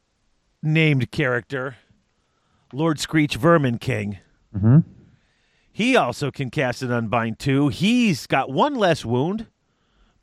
[0.61, 1.77] named character,
[2.73, 4.17] Lord Skreech Vermin King.
[4.53, 4.83] Mhm.
[5.71, 7.69] He also can cast an unbind too.
[7.69, 9.47] He's got one less wound,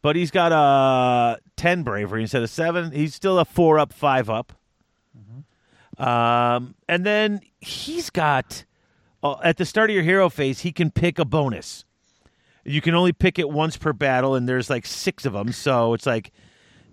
[0.02, 2.90] but he's got a ten bravery instead of seven.
[2.92, 4.52] He's still a four up, five up.
[5.98, 8.64] Um, and then he's got
[9.22, 11.84] uh, at the start of your hero phase, he can pick a bonus.
[12.64, 15.52] You can only pick it once per battle, and there's like six of them.
[15.52, 16.32] So it's like,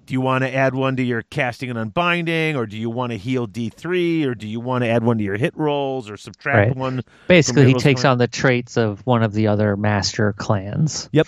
[0.10, 3.12] do you want to add one to your casting and unbinding, or do you want
[3.12, 6.18] to heal D3, or do you want to add one to your hit rolls, or
[6.18, 6.76] subtract Right.
[6.76, 7.04] one?
[7.28, 11.10] Basically, he takes on the traits of one of the other master clans.
[11.12, 11.28] Yep,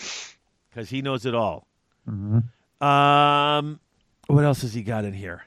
[0.72, 1.68] because he knows it all.
[2.10, 2.46] Mhm.
[2.84, 3.80] Um,
[4.26, 5.44] what else has he got in here?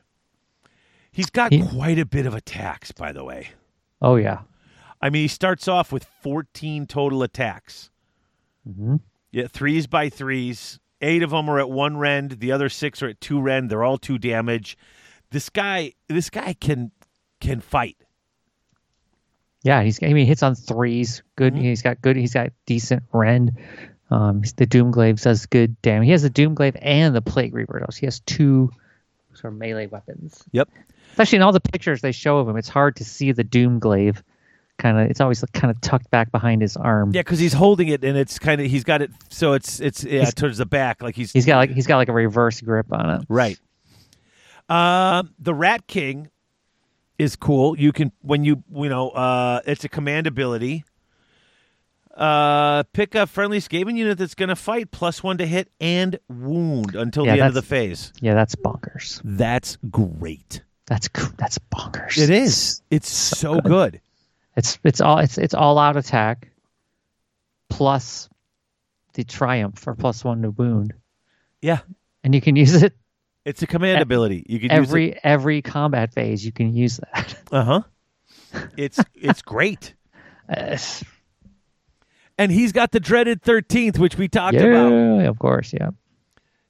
[1.11, 3.49] He's got He- quite a bit of attacks, by the way.
[4.01, 4.43] Oh yeah.
[5.03, 7.91] I mean, he starts off with 14 total attacks.
[8.69, 9.01] Mhm.
[9.33, 10.79] Yeah, threes by threes.
[11.05, 12.41] Eight of them are at one rend.
[12.41, 13.71] The other six are at two rend.
[13.71, 14.79] They're all two damage.
[15.31, 16.91] This guy, this guy can
[17.41, 17.99] can fight.
[19.63, 21.23] Yeah, he's I mean, he hits on threes.
[21.37, 21.53] Good.
[21.53, 21.63] Mm-hmm.
[21.63, 22.17] He's got good.
[22.17, 23.53] He's got decent rend.
[24.11, 26.07] Um, the Doomglaive does good damage.
[26.07, 27.85] He has the Doomglaive and the Plague Reaper.
[27.91, 28.71] So he has two
[29.35, 30.43] sort of melee weapons.
[30.53, 30.71] Yep.
[31.11, 34.23] Especially in all the pictures they show of him, it's hard to see the Doomglaive.
[34.79, 37.13] Kind of, it's always kind of tucked back behind his arm.
[37.15, 40.03] Yeah, because he's holding it and it's kind of he's got it so it's it's
[40.05, 42.61] yeah He's- towards the back like he's He's got like he's got like a reverse
[42.61, 43.27] grip on it.
[43.29, 43.59] Right.
[44.69, 46.29] Um, the Rat King
[47.19, 47.79] is cool.
[47.79, 50.85] You can when you you know uh, it's a command ability.
[52.17, 56.17] Uh, pick a friendly Skaven unit that's going to fight plus one to hit and
[56.29, 58.13] wound until Yeah, the end of the phase.
[58.21, 59.21] Yeah, that's bonkers.
[59.25, 60.63] That's great.
[60.87, 62.19] That's that's bonkers.
[62.19, 62.83] It is.
[62.91, 64.01] It's so good.
[64.57, 66.51] It's it's all it's it's all out attack
[67.69, 68.29] plus
[69.15, 70.95] the triumph for plus one to wound,
[71.61, 71.81] Yeah,
[72.23, 72.95] and you can use it
[73.45, 74.45] it's a command ability.
[74.49, 76.45] You can every every combat phase.
[76.45, 77.37] You can use that.
[77.53, 77.83] Uh huh.
[78.77, 79.95] It's it's great.
[80.49, 80.77] Uh,
[82.37, 85.27] And he's got the dreaded thirteenth, which we talked yeah, about.
[85.27, 85.91] of course, yeah.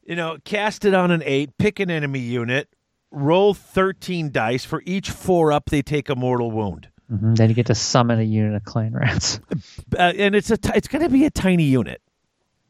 [0.07, 2.69] you know, cast it on an eight, pick an enemy unit,
[3.11, 4.67] roll 13 dice.
[4.67, 6.89] For each four up, they take a mortal wound.
[7.09, 9.41] Hmm Then you get to summon a unit of clan rats.
[9.97, 12.01] Uh, and it's a t- it's going to be a tiny unit.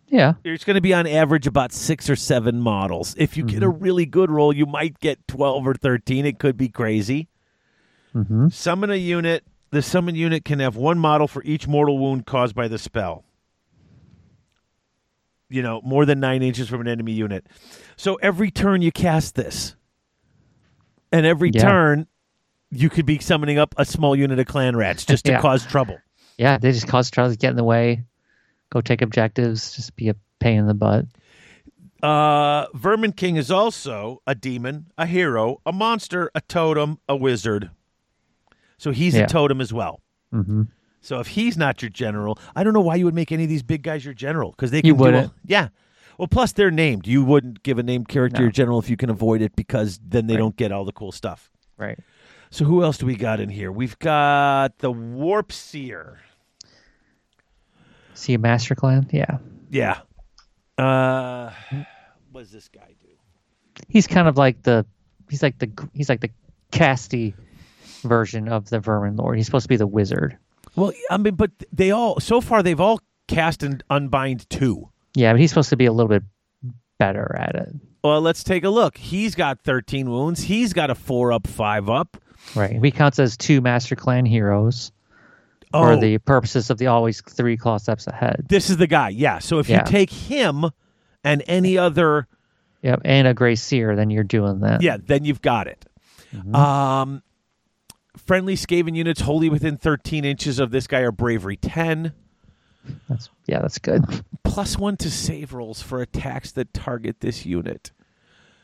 [0.09, 3.15] yeah, It's going to be on average about six or seven models.
[3.17, 6.27] If you get a really good roll, you might get 12 or 13.
[6.27, 7.29] It could be crazy.
[8.13, 9.45] hmm Summon a unit.
[9.71, 13.25] The summon unit can have one model for each mortal wound caused by the spell.
[15.49, 17.47] You know, more than nine inches from an enemy unit.
[17.97, 19.77] So every turn you cast this,
[21.13, 21.63] and every Yeah.
[21.63, 22.07] turn
[22.75, 25.41] you could be summoning up a small unit of clan rats just to Yeah.
[25.41, 25.99] cause trouble.
[26.39, 28.05] Yeah, they just cause trouble, get in the way,
[28.71, 31.07] go take objectives, just be a pain in the butt.
[32.03, 37.71] Uh, Vermin King is also a demon, a hero, a monster, a totem, a wizard.
[38.77, 39.23] So he's Yeah.
[39.23, 40.01] a totem as well.
[40.31, 40.63] hmm
[41.01, 43.49] So if he's not your general, I don't know why you would make any of
[43.49, 45.27] these big guys your general because they can You do wouldn't.
[45.29, 45.69] all- yeah.
[46.19, 47.07] Well, plus they're named.
[47.07, 48.45] You wouldn't give a named character No.
[48.45, 50.39] your general if you can avoid it because then they Right.
[50.41, 51.51] don't get all the cool stuff.
[51.77, 51.99] Right.
[52.55, 53.73] So who else do we got in here?
[53.73, 56.21] We've got the Warp Seer.
[58.15, 59.09] See a master clan?
[59.11, 59.39] Yeah.
[59.71, 59.99] Yeah.
[60.79, 61.51] Uh,
[62.31, 63.09] what does this guy do?
[63.89, 64.87] He's kind of like the
[65.29, 66.31] he's like the he's like the
[66.71, 67.35] casty
[68.03, 69.37] version of the Vermin Lord.
[69.37, 70.39] He's supposed to be the wizard.
[70.77, 74.91] Well, I mean, but they all so far they've all cast and unbind two.
[75.17, 76.23] Yeah, but he's supposed to be a little bit
[77.01, 77.75] better at it.
[78.05, 78.97] Well, let's take a look.
[78.97, 80.43] He's got 13 wounds.
[80.43, 82.17] He's got a four up, five up.
[82.55, 82.79] Right.
[82.83, 84.93] He counts as two master clan heroes
[85.73, 88.47] Oh, for the purposes of the always three claw steps ahead.
[88.49, 89.09] this is the guy.
[89.09, 89.39] Yeah.
[89.41, 89.85] So if Yeah.
[89.85, 90.67] you take him
[91.25, 92.27] and any other,
[92.83, 93.01] Yep.
[93.05, 94.83] And a Grey Seer, then you're doing that.
[94.83, 95.87] yeah, then you've got it.
[96.35, 96.55] Mm-hmm.
[96.55, 97.23] Um,
[98.17, 102.13] friendly Skaven units wholly within 13 inches of this guy are bravery 10.
[103.09, 104.05] That's yeah, that's good.
[104.45, 107.91] plus one to save rolls for attacks that target this unit.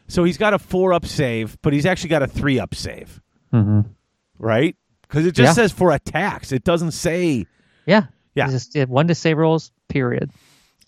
[0.09, 3.23] So he's got a four up save, but he's actually got a three up save,
[3.51, 3.81] hmm
[4.39, 4.75] right?
[5.03, 5.53] Because it just Yeah.
[5.53, 6.51] says for attacks.
[6.53, 7.47] It doesn't say.
[7.87, 8.05] Yeah.
[8.35, 8.51] Yeah.
[8.51, 10.31] It's Just, one to save rolls, period.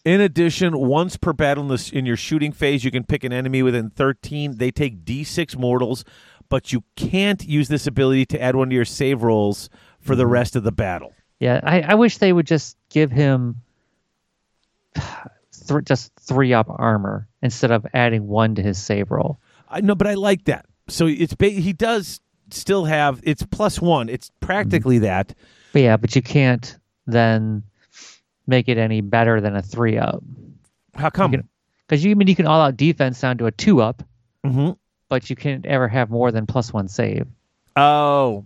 [0.05, 3.33] In addition, once per battle in, this, in your shooting phase, you can pick an
[3.33, 4.57] enemy within 13.
[4.57, 6.05] They take d6 mortals,
[6.49, 9.69] but you can't use this ability to add one to your save rolls
[10.01, 11.13] for the rest of the battle.
[11.41, 13.57] Yeah, I, I wish they would just give him
[14.95, 19.41] th- just three up armor instead of adding one to his save roll.
[19.69, 20.67] I know, but I like that.
[20.89, 22.21] So it's ba- he does
[22.55, 24.09] still have it's plus one.
[24.09, 25.35] It's practically that.
[25.73, 26.77] But yeah, but you can't
[27.07, 27.63] then
[28.47, 30.23] make it any better than a three up
[30.95, 31.33] How come?
[31.87, 34.03] because you I mean you can all out defense down to a two up,
[34.45, 34.77] Mhm.
[35.09, 37.27] but you can't ever have more than plus one save.
[37.77, 38.45] Oh.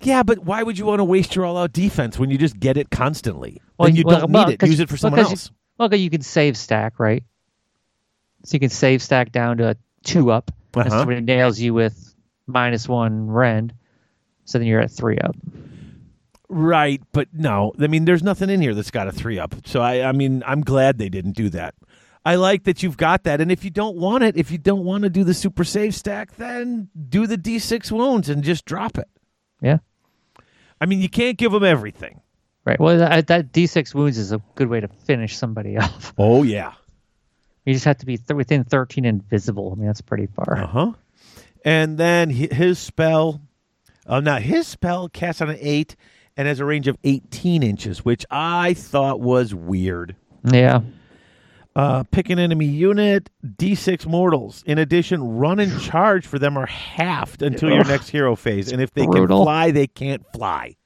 [0.00, 2.76] Yeah, but why would you want to waste your all-out defense when you just get
[2.76, 3.60] it constantly?
[3.78, 4.66] Well, then you well, don't well, need it.
[4.68, 5.50] Use it for someone 'cause you- else.
[5.78, 7.22] Well, you can save stack, right?
[8.44, 10.98] So you can save stack down to a two up, and Uh-huh.
[10.98, 12.11] somebody nails you with
[12.46, 13.74] minus one rend,
[14.44, 15.36] so then you're at three up.
[16.48, 17.72] Right, but no.
[17.80, 19.54] I mean, there's nothing in here that's got a three up.
[19.64, 21.74] So I, I mean, I'm glad they didn't do that.
[22.24, 23.40] I like that you've got that.
[23.40, 25.94] And if you don't want it, if you don't want to do the super save
[25.94, 29.08] stack, then do the D6 wounds and just drop it.
[29.60, 29.78] Yeah.
[30.80, 32.20] I mean, you can't give them everything.
[32.64, 32.78] Right.
[32.78, 36.12] Well, that, that D6 wounds is a good way to finish somebody off.
[36.16, 36.74] Oh yeah.
[37.64, 39.72] You just have to be th- within 13 invisible.
[39.72, 40.58] I mean, that's pretty far.
[40.58, 40.92] Uh huh.
[41.64, 43.40] And then his spell,
[44.06, 45.96] oh, now his spell casts on an eight
[46.36, 50.16] and has a range of 18 inches, which I thought was weird.
[50.44, 50.80] Yeah.
[51.74, 54.62] Uh, pick an enemy unit, D6 mortals.
[54.66, 58.72] In addition, run and charge for them are halved until your next hero phase.
[58.72, 59.38] And if they brutal.
[59.38, 60.76] can fly, they can't fly.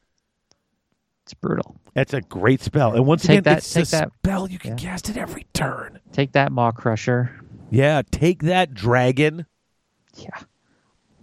[1.25, 1.77] It's brutal.
[1.95, 2.95] That's a great spell.
[2.95, 4.13] And once Take again, that- it's take a that.
[4.19, 4.91] spell you can Yeah.
[4.91, 5.99] cast it every turn.
[6.13, 7.31] Take that, Maw Crusher.
[7.71, 9.47] Yeah, take that, dragon.
[10.17, 10.29] Yeah.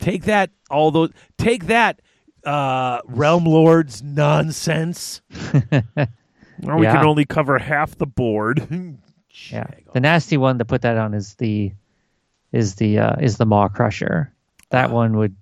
[0.04, 1.12] Take that, all those.
[1.38, 2.02] Take that,
[2.44, 5.22] uh, Realm Lords nonsense.
[6.66, 6.96] Or we Yeah.
[6.98, 8.68] can only cover half the board.
[9.50, 9.66] Yeah.
[9.94, 11.74] The nasty one to put that on is the
[12.52, 14.32] is the uh, is the Maw Crusher.
[14.70, 14.94] That Ah.
[14.94, 15.36] one would.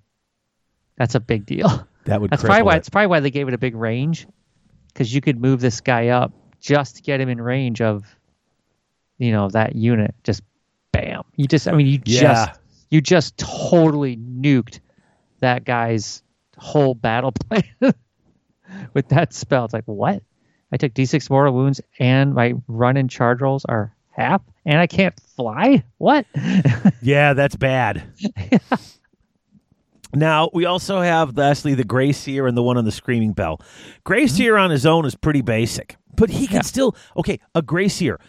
[0.96, 1.86] That's a big deal.
[2.06, 2.30] That would.
[2.30, 2.78] That's probably why it.
[2.78, 4.26] it's probably why they gave it a big range,
[4.88, 8.04] because you could move this guy up just to get him in range of,
[9.18, 10.14] you know, that unit.
[10.24, 10.42] Just
[10.92, 11.22] bam.
[11.36, 12.20] You just, I mean, you Yeah.
[12.22, 12.60] just,
[12.92, 14.78] you just totally nuked
[15.40, 16.22] that guy's
[16.58, 17.64] whole battle plan
[18.94, 19.64] with that spell.
[19.64, 20.22] It's like what?
[20.70, 24.86] I took D6 mortal wounds and my run and charge rolls are half, and I
[24.86, 25.82] can't fly.
[25.98, 26.26] What?
[27.04, 28.04] Yeah, that's bad.
[30.14, 33.60] Now we also have lastly the Grey Seer and the one on the Screaming Bell.
[34.04, 36.62] Grey Seer on his own is pretty basic, but he can Yeah.
[36.62, 37.40] still okay.
[37.54, 38.20] A Grey Seer,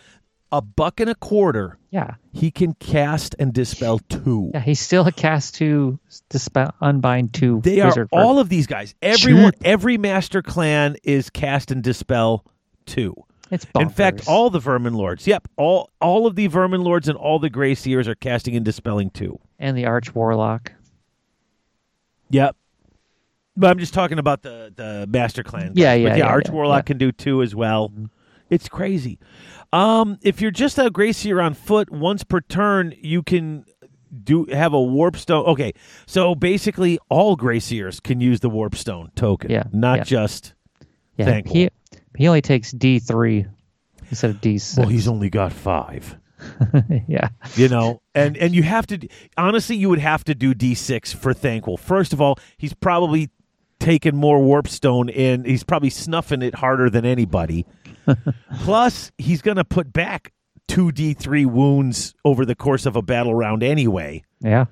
[0.53, 1.77] a buck and a quarter.
[1.89, 2.15] yeah.
[2.31, 4.51] He can cast and dispel two.
[4.53, 5.99] Yeah, he still a cast two,
[6.29, 7.59] dispel, unbind two.
[7.63, 8.95] They are for- all of these guys.
[9.01, 12.45] Everyone, every Master Clan is cast and dispel
[12.85, 13.13] two.
[13.51, 13.81] It's bonkers.
[13.81, 15.27] In fact, all the Vermin Lords.
[15.27, 18.63] Yep, all all of the Vermin Lords and all the Grey Seers are casting and
[18.65, 19.39] dispelling two.
[19.59, 20.71] and the Arch Warlock.
[22.29, 22.55] Yep.
[23.55, 25.73] But I'm just talking about the the Master Clan.
[25.75, 26.01] Yeah, guys.
[26.01, 26.79] yeah, But yeah, Arch yeah, Warlock yeah.
[26.79, 26.87] Mm-hmm.
[26.87, 27.91] can do two as well.
[28.53, 29.19] It's crazy.
[29.71, 33.65] Um, if you're just a Grey Seer on foot, once per turn, you can
[34.23, 35.45] do have a warp stone.
[35.47, 35.73] Okay,
[36.05, 39.49] so basically, all Grey Seers can use the warp stone token.
[39.49, 40.03] Yeah, not yeah.
[40.03, 40.53] just.
[41.17, 41.51] Yeah, Thanquol.
[41.51, 41.69] he
[42.17, 43.47] he only takes D three
[44.09, 44.77] instead of D six.
[44.77, 46.17] Well, he's only got five.
[47.07, 50.75] yeah, You know, and and you have to honestly, you would have to do D
[50.75, 51.79] six for Thanquol.
[51.79, 53.29] First of all, he's probably
[53.79, 55.45] taking more warp stone in.
[55.45, 57.65] He's probably snuffing it harder than anybody.
[58.61, 60.33] Plus, he's going to put back
[60.67, 64.23] two D three wounds over the course of a battle round anyway.
[64.41, 64.65] yeah,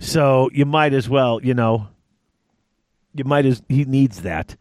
[0.00, 1.88] So you might as well, you know,
[3.14, 4.56] you might as he needs that.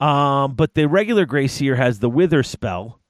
[0.00, 3.00] Um, but the regular Grey Seer has the Wither spell.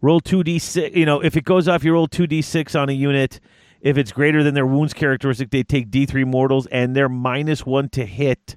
[0.00, 0.96] Roll two d six.
[0.96, 3.40] You know, if it goes off, you roll two d six on a unit.
[3.80, 7.66] If it's greater than their wounds characteristic, they take d three mortals, and they're minus
[7.66, 8.56] one to hit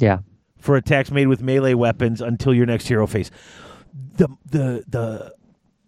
[0.00, 0.18] yeah.
[0.64, 3.30] For attacks made with melee weapons until your next hero phase.
[4.16, 5.34] The the the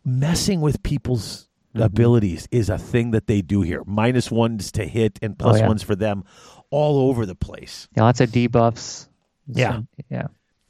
[0.05, 1.83] messing with people's Mm-hmm.
[1.85, 3.83] abilities is a thing that they do here.
[3.85, 5.69] Minus ones to hit and plus Oh, yeah.
[5.69, 6.25] ones for them,
[6.71, 7.87] all over the place.
[7.95, 9.09] Yeah, lots of debuffs.
[9.47, 9.73] Yeah.
[9.81, 10.27] So, yeah.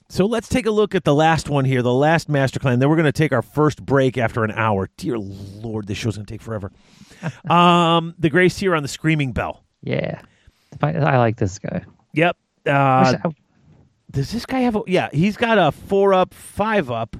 [0.08, 2.80] So let's take a look at the last one here, the last master clan.
[2.80, 4.90] Then we're going to take our first break after an hour.
[4.96, 6.72] Dear Lord, this show's going to take forever.
[7.48, 9.62] um, the Grey Seer on the Screaming Bell.
[9.82, 10.22] Yeah.
[10.82, 11.84] I, I like this guy.
[12.14, 12.36] Yep.
[12.66, 13.20] Uh, I-
[14.16, 14.82] does this guy have a?
[14.86, 17.16] Yeah, he's got a four up, five up,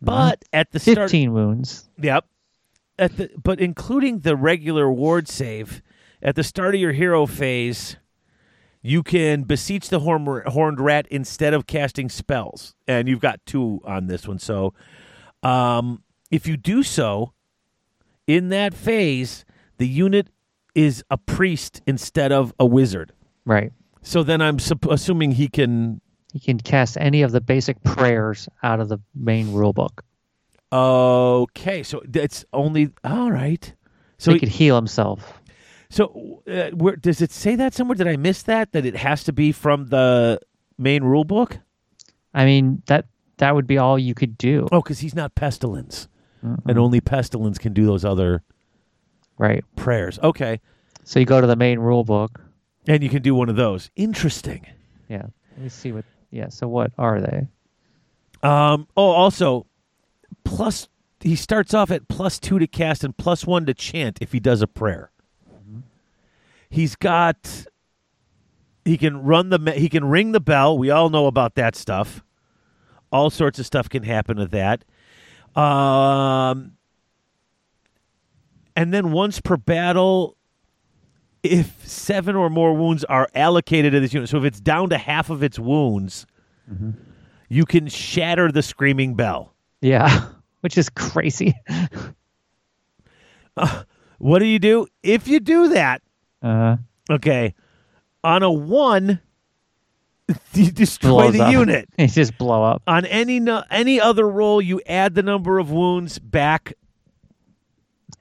[0.00, 1.90] but at the start, 15 wounds.
[2.00, 2.24] Yep.
[2.98, 5.82] At the but including the regular ward save
[6.22, 7.98] at the start of your hero phase,
[8.80, 13.82] you can beseech the horn, horned rat instead of casting spells, and you've got two
[13.84, 14.38] on this one.
[14.38, 14.72] So,
[15.42, 17.34] um, if you do so
[18.26, 19.44] in that phase,
[19.76, 20.30] the unit
[20.74, 23.12] is a priest instead of a wizard.
[23.44, 23.70] Right.
[24.00, 26.00] So then I'm sup- assuming he can.
[26.36, 30.04] He can cast any of the basic prayers out of the main rule book.
[30.70, 33.64] Okay, so that's only all right.
[34.18, 35.40] So So he could heal himself.
[35.88, 37.94] So, uh, where does it say that somewhere?
[37.94, 38.72] Did I miss that?
[38.72, 40.38] That it has to be from the
[40.76, 41.58] main rule book?
[42.34, 43.06] I mean, that
[43.38, 44.66] that would be all you could do.
[44.72, 46.06] Oh, because he's not pestilence,
[46.42, 48.42] and only pestilence can do those other
[49.38, 49.64] Right.
[49.74, 50.18] prayers.
[50.22, 50.60] Okay,
[51.04, 52.42] So you go to the main rule book.
[52.86, 53.90] and you can do one of those.
[53.96, 54.66] Interesting.
[55.08, 55.26] Yeah.
[55.52, 56.04] Let me see what.
[56.30, 56.48] Yeah.
[56.48, 57.46] So what are they?
[58.42, 58.86] Um.
[58.96, 59.66] Oh, also,
[60.44, 60.88] plus
[61.20, 64.40] he starts off at plus two to cast and plus one to chant if he
[64.40, 65.10] does a prayer.
[66.68, 67.66] He's got.
[68.84, 69.72] He can run the.
[69.72, 70.76] He can ring the bell.
[70.76, 72.22] We all know about that stuff.
[73.10, 74.84] All sorts of stuff can happen with that.
[75.60, 76.72] Um.
[78.74, 80.35] And then once per battle,
[81.50, 84.98] if seven or more wounds are allocated to this unit, so if it's down to
[84.98, 86.26] half of its wounds,
[87.48, 89.54] you can shatter the screaming bell.
[89.80, 90.28] Yeah.
[90.60, 91.54] Which is crazy.
[94.18, 94.86] What do you do?
[95.02, 96.02] If you do that,
[96.42, 96.76] Uh,
[97.10, 97.54] okay,
[98.24, 99.20] on a one,
[100.54, 101.52] you destroy the up.
[101.52, 101.88] unit.
[101.98, 102.82] It just blow up.
[102.86, 106.72] On any no, any other roll, you add the number of wounds back.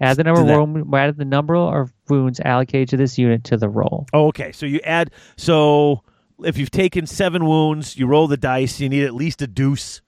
[0.02, 4.08] Add the number add the number of wounds allocated to this unit to the roll.
[4.14, 4.52] Oh, okay.
[4.52, 5.12] So you add.
[5.38, 6.04] So
[6.44, 8.80] if you've taken seven wounds, you roll the dice.
[8.80, 10.02] You need at least a deuce.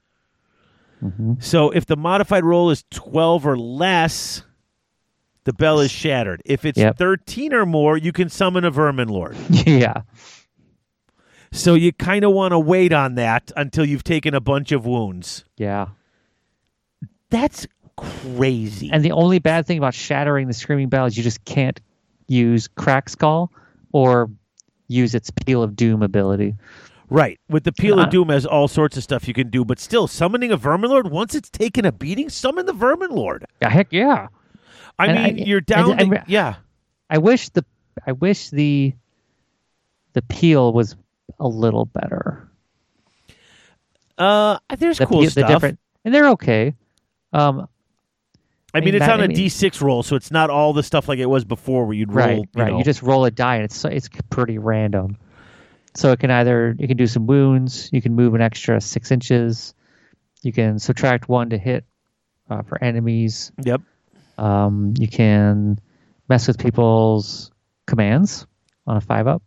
[1.04, 1.36] Mm-hmm.
[1.40, 4.44] So if the modified roll is twelve or less,
[5.44, 6.42] the bell is shattered.
[6.46, 6.98] If it's Yep.
[6.98, 9.38] thirteen or more, you can summon a vermin lord.
[9.50, 10.02] yeah.
[11.52, 14.86] So you kind of want to wait on that until you've taken a bunch of
[14.86, 15.46] wounds.
[15.56, 15.88] Yeah.
[17.30, 18.90] That's crazy.
[18.92, 21.80] And the only bad thing about shattering the screaming bell is you just can't
[22.28, 23.52] use Cracks Call
[23.92, 24.30] or
[24.88, 26.56] use its peal of doom ability.
[27.10, 27.40] right.
[27.50, 29.80] With the Peal Uh, of Doom has all sorts of stuff you can do, but
[29.80, 33.46] still summoning a Vermin Lord, once it's taken a beating, summon the Vermin Lord.
[33.62, 34.28] Yeah, heck yeah.
[35.00, 35.92] I And mean, I- you're down.
[35.92, 36.56] and- and- to- yeah.
[37.10, 37.64] I wish the
[38.06, 38.94] I wish the
[40.14, 40.96] the peal was
[41.40, 42.50] a little better.
[44.18, 45.48] Uh, there's The cool peal, stuff.
[45.48, 46.74] the different and they're okay.
[47.34, 47.68] Um
[48.78, 51.08] I mean, it's on a I mean- D6 roll, so it's not all the stuff
[51.08, 52.26] like it was before where you'd roll.
[52.28, 52.72] right, you right.
[52.72, 52.78] know.
[52.80, 55.18] You just roll a die and it's it's pretty random.
[55.96, 59.12] So it can either you can do some wounds, you can move an extra six
[59.12, 59.74] inches,
[60.44, 61.86] you can subtract one to hit
[62.50, 63.52] uh, for enemies.
[63.64, 63.82] Yep.
[64.38, 65.80] Um, you can
[66.30, 67.52] mess with people's
[67.88, 68.46] commands
[68.86, 69.42] on a five up.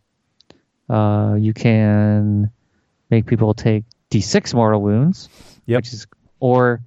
[0.89, 2.51] Uh, you can
[3.09, 5.29] make people take d6 mortal wounds,
[5.67, 5.77] Yep.
[5.77, 6.07] which is
[6.41, 6.81] or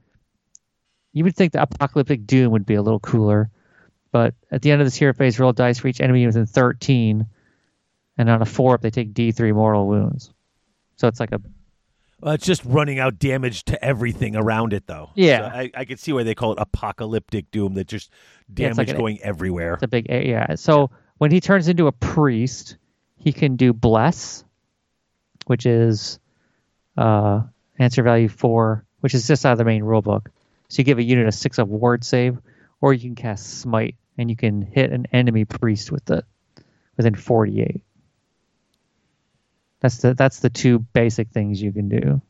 [1.15, 3.49] you would think the apocalyptic doom would be a little cooler,
[4.13, 7.27] but at the end of this hero phase, roll dice for each enemy within 13,
[8.19, 10.31] and on a four up they take d3 mortal wounds.
[10.97, 11.41] So it's like a
[12.21, 15.11] Well, it's just running out damage to everything around it, though.
[15.15, 15.39] Yeah.
[15.51, 17.75] So I, I could see why they call it apocalyptic doom.
[17.75, 18.11] That just
[18.49, 19.75] Yeah, damage like an- going everywhere.
[19.75, 20.55] It's a big yeah.
[20.57, 22.77] So when he turns into a priest,
[23.19, 24.45] he can do bless,
[25.47, 26.19] which is
[26.97, 27.43] uh,
[27.79, 30.31] answer value four, which is just out of the main rule book.
[30.69, 32.39] So you give a unit a six of ward save,
[32.81, 36.25] or you can cast smite, and you can hit an enemy priest with it
[36.97, 37.83] within forty eight.
[39.81, 42.23] That's the that's the two basic things you can do.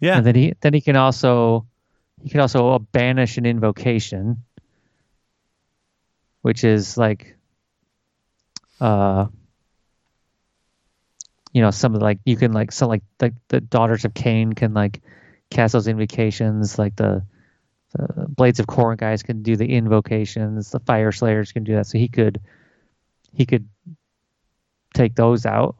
[0.00, 0.18] Yeah.
[0.18, 1.66] And then he then he can also
[2.22, 4.42] he can also banish an invocation,
[6.42, 7.36] which is like
[8.80, 9.26] uh
[11.52, 14.12] you know some of the, like you can like so like the the daughters of
[14.12, 15.02] Khaine can like
[15.52, 17.22] cast those invocations like the
[17.94, 21.98] the blades of Khorne guys can do the invocations the Fyreslayers can do that so
[21.98, 22.40] he could
[23.34, 23.68] he could
[24.94, 25.76] take those out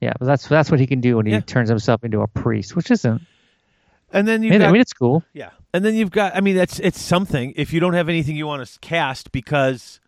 [0.00, 1.40] yeah but that's that's what he can do when he Yeah.
[1.40, 3.22] turns himself into a priest which isn't
[4.12, 5.24] And then you I mean, it's cool.
[5.32, 5.50] Yeah.
[5.74, 8.46] And then you've got I mean that's it's something if you don't have anything you
[8.46, 10.00] want to cast because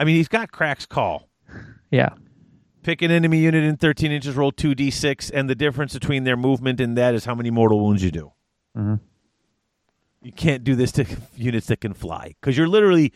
[0.00, 1.28] I mean he's got Cracks Call.
[1.90, 2.10] Yeah.
[2.82, 6.80] Pick an enemy unit in 13 inches, roll 2d6, and the difference between their movement
[6.80, 8.32] and that is how many mortal wounds you do.
[8.76, 9.00] Mhm.
[10.22, 11.04] You can't do this to
[11.36, 13.12] units that can fly because you're literally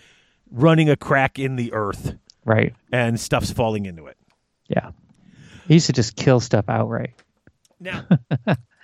[0.51, 2.75] running a crack in the earth Right.
[2.93, 4.17] and stuff's falling into it.
[4.69, 4.91] Yeah.
[5.67, 7.15] He used to just kill stuff outright.
[7.81, 8.07] Now,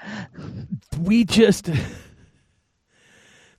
[0.99, 1.71] we just.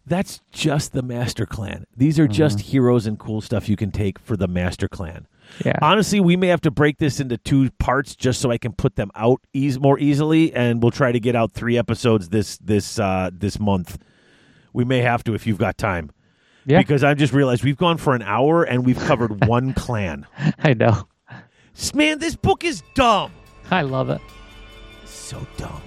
[0.05, 1.85] That's just the Master Clan.
[1.95, 5.27] These are just heroes and cool stuff you can take for the Master Clan.
[5.65, 5.77] Yeah.
[5.81, 8.95] Honestly, we may have to break this into two parts just so I can put
[8.95, 12.99] them out eas- more easily, and we'll try to get out three episodes this this
[12.99, 13.97] uh, this month.
[14.73, 16.11] We may have to if you've got time,
[16.65, 16.79] yeah.
[16.79, 20.25] because I just realized we've gone for an hour and we've covered one clan.
[20.59, 21.07] I know.
[21.93, 23.31] Man, this book is dumb.
[23.71, 24.21] I love it.
[25.05, 25.81] So dumb.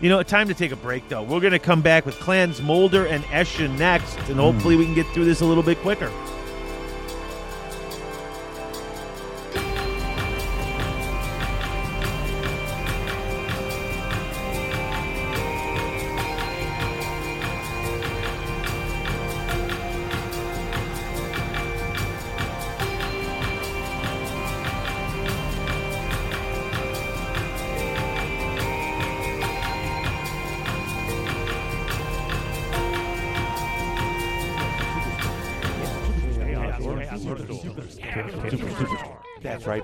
[0.00, 1.22] You know, time to take a break, though.
[1.22, 4.94] We're going to come back with clans Moulder and Eshin next, and hopefully we can
[4.94, 6.10] get through this a little bit quicker.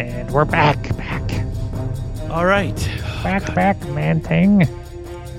[0.00, 1.30] And we're back, back,
[2.30, 2.74] All right.
[3.22, 4.66] back, back, man thing.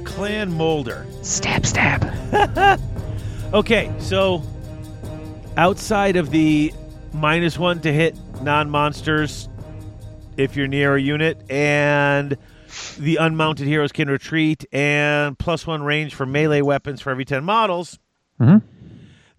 [0.04, 1.08] Clan Moulder.
[1.24, 2.80] Stab, stab.
[3.54, 4.42] Okay, so
[5.58, 6.72] outside of the
[7.12, 9.50] minus one to hit non monsters
[10.38, 12.38] if you're near a unit, and
[12.98, 17.44] the unmounted heroes can retreat, and plus one range for melee weapons for every 10
[17.44, 18.00] models.
[18.40, 18.62] Mhm.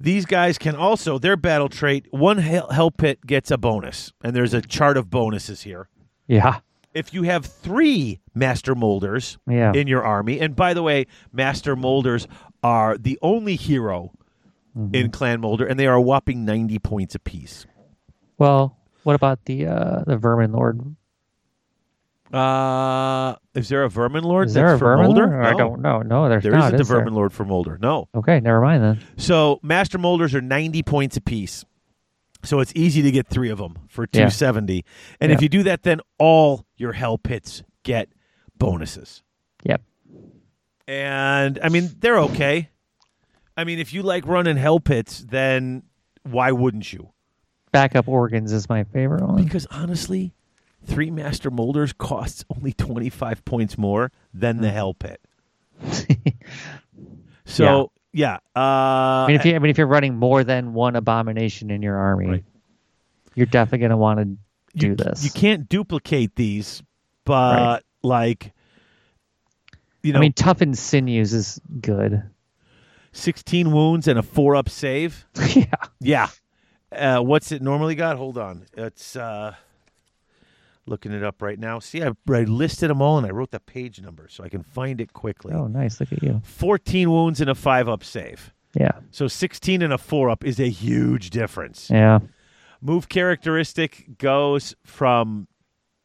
[0.02, 4.52] These guys can also, their battle trait, one hell, pit gets a bonus, and there's
[4.52, 5.88] a chart of bonuses here.
[6.26, 6.58] Yeah.
[6.92, 9.72] If you have three master moulders Yeah.
[9.72, 12.26] in your army, and by the way, master moulders
[12.62, 14.12] are the only hero
[14.76, 14.94] Mm-hmm.
[14.94, 17.66] in Clan Moulder, and they are a whopping 90 points apiece.
[18.38, 20.96] Well, what about the uh the Vermin Lord?
[22.32, 25.26] Uh, is there a Vermin Lord Is there that's a Vermin Moulder?
[25.28, 25.44] Lord?
[25.44, 26.00] I don't know.
[26.00, 26.68] No, there's There not.
[26.68, 26.98] isn't a is there?
[26.98, 27.78] Vermin Lord for Moulder.
[27.80, 28.08] No.
[28.14, 29.00] Okay, never mind then.
[29.18, 31.64] So Master Moulders are 90 points apiece.
[32.44, 34.20] So it's easy to get three of them for Yeah.
[34.30, 34.84] 270.
[35.20, 38.08] And if you do that, then all your Hell Pits get
[38.58, 39.22] bonuses.
[39.64, 39.82] Yep.
[40.88, 42.70] And I mean, they're okay.
[43.56, 45.82] I mean, if you like running Hell Pits, then
[46.24, 47.10] why wouldn't you?
[47.70, 49.42] Backup organs is my favorite one.
[49.44, 50.34] Because honestly,
[50.84, 54.62] three Master Moulders costs only 25 points more than Hmm.
[54.62, 55.20] the Hell Pit.
[57.44, 58.36] So, yeah.
[58.56, 61.82] uh, I mean, if you, I mean, if you're running more than one abomination in
[61.82, 62.44] your army, Right.
[63.34, 65.24] you're definitely going to want to do you, this.
[65.24, 66.82] You can't duplicate these,
[67.24, 67.82] but Right.
[68.02, 68.52] like,
[70.02, 72.22] you know, I mean, toughened sinews is good.
[73.12, 75.26] 16 wounds and a four up save.
[75.54, 75.64] yeah.
[76.00, 76.28] Yeah.
[76.90, 78.16] Uh, what's it normally got?
[78.16, 78.66] Hold on.
[78.76, 79.54] It's uh,
[80.86, 81.78] looking it up right now.
[81.78, 84.62] See, I, I listed them all and I wrote the page number so I can
[84.62, 85.52] find it quickly.
[85.54, 86.00] Oh, nice.
[86.00, 86.40] Look at you.
[86.44, 88.52] 14 wounds and a five up save.
[88.74, 88.92] Yeah.
[89.10, 91.88] So 16 and a four up is a huge difference.
[91.90, 92.20] Yeah.
[92.80, 95.46] Move characteristic goes from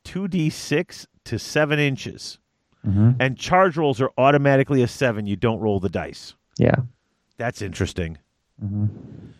[0.06, 2.40] 2d6 to 7 inches.
[2.84, 5.26] hmm And charge rolls are automatically a 7.
[5.26, 6.36] You don't roll the dice.
[6.58, 6.76] Yeah.
[7.38, 8.18] That's interesting.
[8.60, 8.86] hmm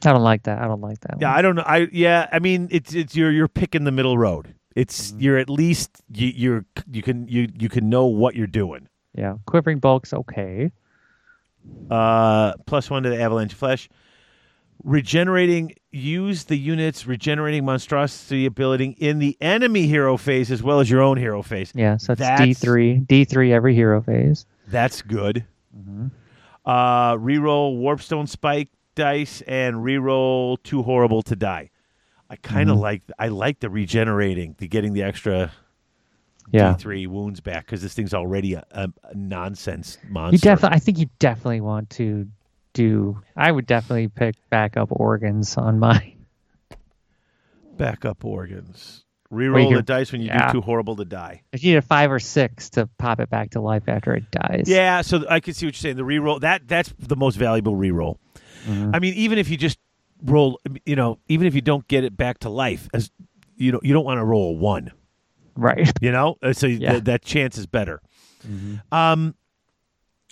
[0.06, 0.60] I don't like that.
[0.62, 1.18] I don't like that.
[1.20, 1.38] Yeah, one.
[1.40, 1.64] I don't know.
[1.66, 4.54] I yeah, I mean it's it's you're you're picking the middle road.
[4.78, 8.88] It's you're at least you, you're you can you you can know what you're doing.
[9.16, 9.38] Yeah.
[9.48, 10.72] Quivering bulk's okay.
[11.90, 13.90] Uh, plus one to the avalanche flesh.
[14.84, 15.74] Regenerating.
[15.92, 21.02] Use the unit's regenerating monstrosity ability in the enemy hero phase as well as your
[21.02, 21.72] own hero phase.
[21.74, 21.98] Yeah.
[21.98, 22.98] So it's That's- D three.
[23.00, 24.46] D three every hero phase.
[24.68, 25.44] That's good.
[25.76, 26.08] Mm-hmm.
[26.66, 31.72] Uh, reroll warpstone spike dice and reroll too horrible to die.
[32.30, 32.84] I kind of Mm-hmm.
[32.84, 35.52] like I like the regenerating, the getting the extra
[36.52, 36.74] Yeah.
[36.76, 40.36] D3 wounds back because this thing's already a, a, a nonsense monster.
[40.36, 40.76] You definitely.
[40.76, 42.28] I think you definitely want to
[42.74, 43.22] do.
[43.36, 46.26] I would definitely pick backup organs on mine.
[47.78, 49.04] backup organs.
[49.30, 50.48] Or Reroll the dice when you yeah.
[50.48, 51.42] do too horrible to die.
[51.52, 54.32] If you need a five or six to pop it back to life after it
[54.32, 54.64] dies.
[54.68, 55.98] Yeah, so I can see what you're saying.
[55.98, 58.18] The reroll that that's the most valuable reroll.
[58.66, 58.92] Mhm.
[58.96, 59.80] I mean, even if you just
[60.24, 63.12] roll, you know, even if you don't get it back to life, as
[63.56, 64.92] you know, you don't want to roll a one.
[65.56, 65.92] Right.
[66.02, 66.92] You know, Uh, so Yeah.
[66.92, 68.02] th- that chance is better.
[68.92, 69.36] Um,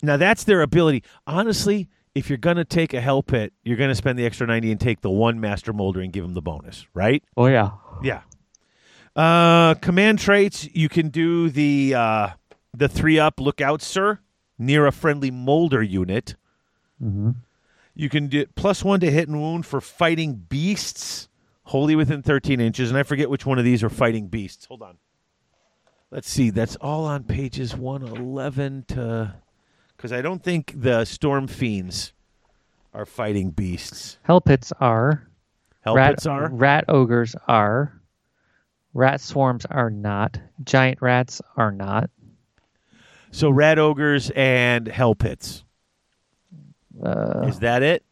[0.03, 1.03] now that's their ability.
[1.27, 4.79] Honestly, if you're gonna take a hell pit, you're gonna spend the extra ninety and
[4.79, 7.23] take the one master moulder and give him the bonus, right?
[7.35, 7.71] Oh yeah.
[8.03, 8.21] Yeah.
[9.15, 10.67] Uh, command traits.
[10.73, 12.29] You can do the uh,
[12.75, 13.39] the three up.
[13.39, 14.19] Look out, sir!
[14.59, 16.35] Near a friendly moulder unit.
[16.99, 17.31] hmm
[17.95, 21.29] You can do plus one to hit and wound for fighting beasts,
[21.63, 22.89] wholly within 13 inches.
[22.89, 24.65] And I forget which one of these are fighting beasts.
[24.65, 24.97] Hold on.
[26.11, 26.49] Let's see.
[26.49, 29.35] That's all on pages 111 to.
[29.95, 32.13] Because I don't think the storm fiends
[32.93, 34.17] are fighting beasts.
[34.23, 35.27] Hell pits are.
[35.81, 36.49] Hell rat, pits are.
[36.49, 38.01] Rat ogres are.
[38.93, 40.39] Rat swarms are not.
[40.63, 42.09] Giant rats are not.
[43.31, 45.64] So rat ogres and hell pits.
[47.03, 48.03] Uh, Is that it?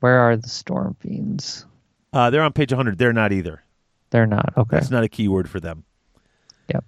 [0.00, 1.66] where are the storm fiends?
[2.12, 2.98] Uh, they're on page 100.
[2.98, 3.62] They're not either.
[4.10, 4.52] They're not.
[4.56, 4.76] Okay.
[4.76, 5.84] That's not a keyword for them.
[6.68, 6.84] Yep.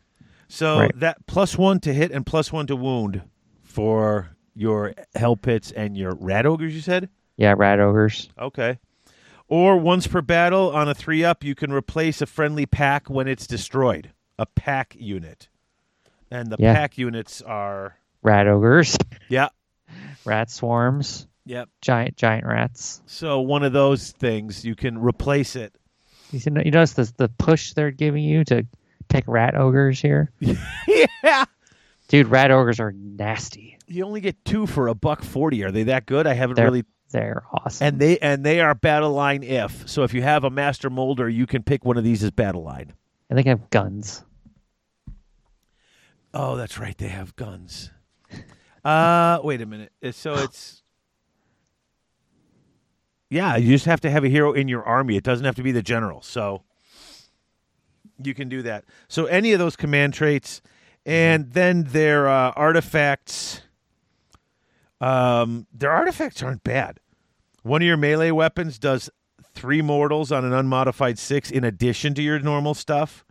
[0.49, 1.01] So Right.
[1.01, 3.23] that plus one to hit and plus one to wound
[3.63, 7.09] for your hell pits and your rat ogres, you said?
[7.37, 8.29] Yeah, rat ogres.
[8.39, 8.79] Okay.
[9.49, 13.29] Or once per battle on a three up, you can replace a friendly pack when
[13.29, 14.11] it's destroyed.
[14.39, 15.49] A pack unit.
[16.31, 16.75] And the Yeah.
[16.75, 18.97] pack units are Rat ogres.
[19.29, 19.49] yeah.
[20.25, 21.27] Rat swarms.
[21.47, 21.69] Yep.
[21.83, 23.03] Giant giant rats.
[23.07, 25.75] So one of those things you can replace it.
[26.31, 28.67] You, see, you notice the the push they're giving you to
[29.09, 30.31] pick rat ogres here?
[30.41, 31.45] yeah.
[32.09, 33.79] Dude, rat ogres are nasty.
[33.87, 35.63] You only get two for a buck forty.
[35.65, 36.27] Are they that good?
[36.27, 37.87] I haven't They're really they're awesome.
[37.87, 39.87] and they and they are battle line if.
[39.89, 42.63] So if you have a master moulder, you can pick one of these as battle
[42.65, 42.95] line.
[43.29, 44.25] and they can have guns.
[46.33, 46.97] Oh, that's right.
[46.97, 47.91] They have guns.
[48.85, 49.93] Uh, wait a minute.
[50.13, 50.83] So it's
[53.31, 53.57] yeah.
[53.57, 55.17] You just have to have a hero in your army.
[55.17, 56.21] It doesn't have to be the general.
[56.23, 56.63] So
[58.23, 58.85] you can do that.
[59.09, 60.61] So any of those command traits,
[61.07, 63.63] and then their uh, artifacts.
[65.01, 67.01] Um, their artifacts aren't bad.
[67.63, 69.11] One of your melee weapons does
[69.53, 73.25] three mortals on an unmodified six in addition to your normal stuff.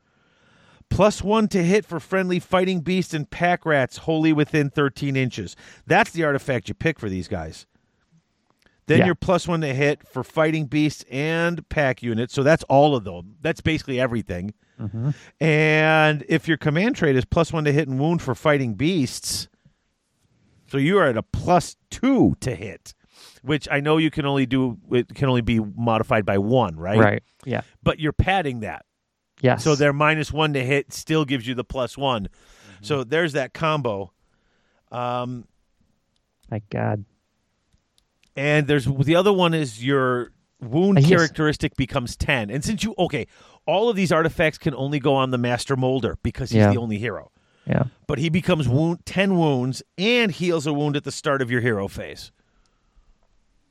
[0.94, 5.56] Plus one to hit for friendly fighting beasts and pack rats wholly within 13 inches.
[5.88, 7.66] That's the artifact you pick for these guys.
[8.86, 9.06] Then Yeah.
[9.08, 12.34] you're plus one to hit for fighting beasts and pack units.
[12.34, 13.38] So that's all of them.
[13.42, 14.54] That's basically everything.
[14.78, 18.74] hmm And if your command trait is plus one to hit and wound for fighting
[18.74, 19.48] beasts,
[20.68, 22.94] so you are at a plus two to hit,
[23.42, 24.78] which I know you can only do.
[24.92, 27.00] It can only be modified by one, right?
[27.00, 27.24] Right.
[27.46, 27.62] Yeah.
[27.84, 28.86] But you're padding that.
[29.44, 29.64] Yes.
[29.64, 32.30] So their minus one to hit still gives you the plus one.
[32.82, 34.12] So there's that combo.
[34.92, 35.48] Um,
[36.50, 37.06] My God.
[38.36, 40.32] and there's the other one is your
[40.62, 41.10] wound Uh, yes.
[41.10, 42.50] characteristic becomes 10.
[42.50, 43.28] And since you, okay,
[43.66, 46.72] all of these artifacts can only go on the Master Moulder because he's Yeah.
[46.72, 47.32] the only hero.
[47.68, 47.84] Yeah.
[48.08, 51.62] But he becomes wound 10 wounds and heals a wound at the start of your
[51.62, 52.32] hero phase.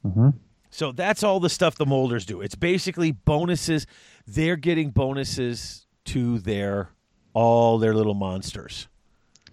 [0.03, 0.31] hmm
[0.71, 2.41] So that's all the stuff the moulders do.
[2.41, 3.87] It's basically bonuses.
[4.27, 6.91] They're getting bonuses to their
[7.35, 8.89] all their little monsters.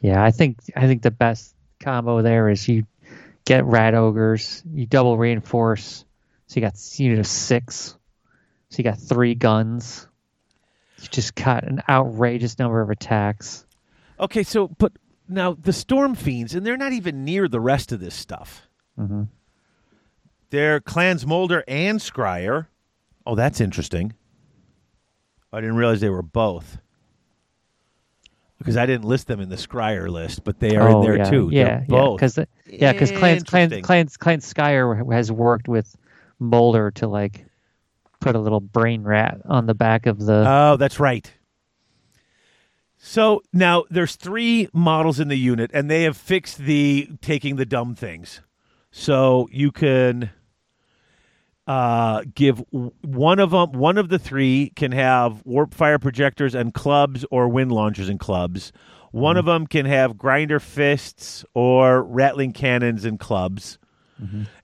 [0.01, 2.85] Yeah, I think I think the best combo there is you
[3.45, 6.05] get rat ogres, you double reinforce,
[6.47, 7.97] so you got unit of six,
[8.69, 10.07] so you got three guns.
[11.01, 13.65] You just got an outrageous number of attacks.
[14.19, 14.91] Okay, so but
[15.27, 18.67] now the Storm Fiends, and they're not even near the rest of this stuff.
[18.97, 19.23] hmm
[20.49, 22.67] They're Clans Moulder and Skryre.
[23.25, 24.13] Oh, that's interesting.
[25.51, 26.77] I didn't realize they were both.
[28.57, 31.17] Because I didn't list them in the Skryre list, but they are oh, in there
[31.17, 31.49] yeah, too.
[31.51, 32.17] Yeah, They're yeah, both.
[32.17, 32.37] because
[32.67, 33.83] yeah, because Clans Interesting.
[33.83, 35.95] Clans Clans Skryre has worked with
[36.39, 37.45] Moulder to like
[38.19, 40.43] put a little brain rat on the back of the.
[40.45, 41.31] Oh, that's right.
[42.97, 47.65] So now there's three models in the unit, and they have fixed the taking the
[47.65, 48.41] dumb things.
[48.91, 50.31] So you can
[51.69, 53.71] uh, give one of them.
[53.73, 58.19] One of the three can have warp fire projectors and clubs, or wind launchers and
[58.19, 58.71] clubs.
[59.11, 63.79] One of them can have grinder fists or rattling cannons and clubs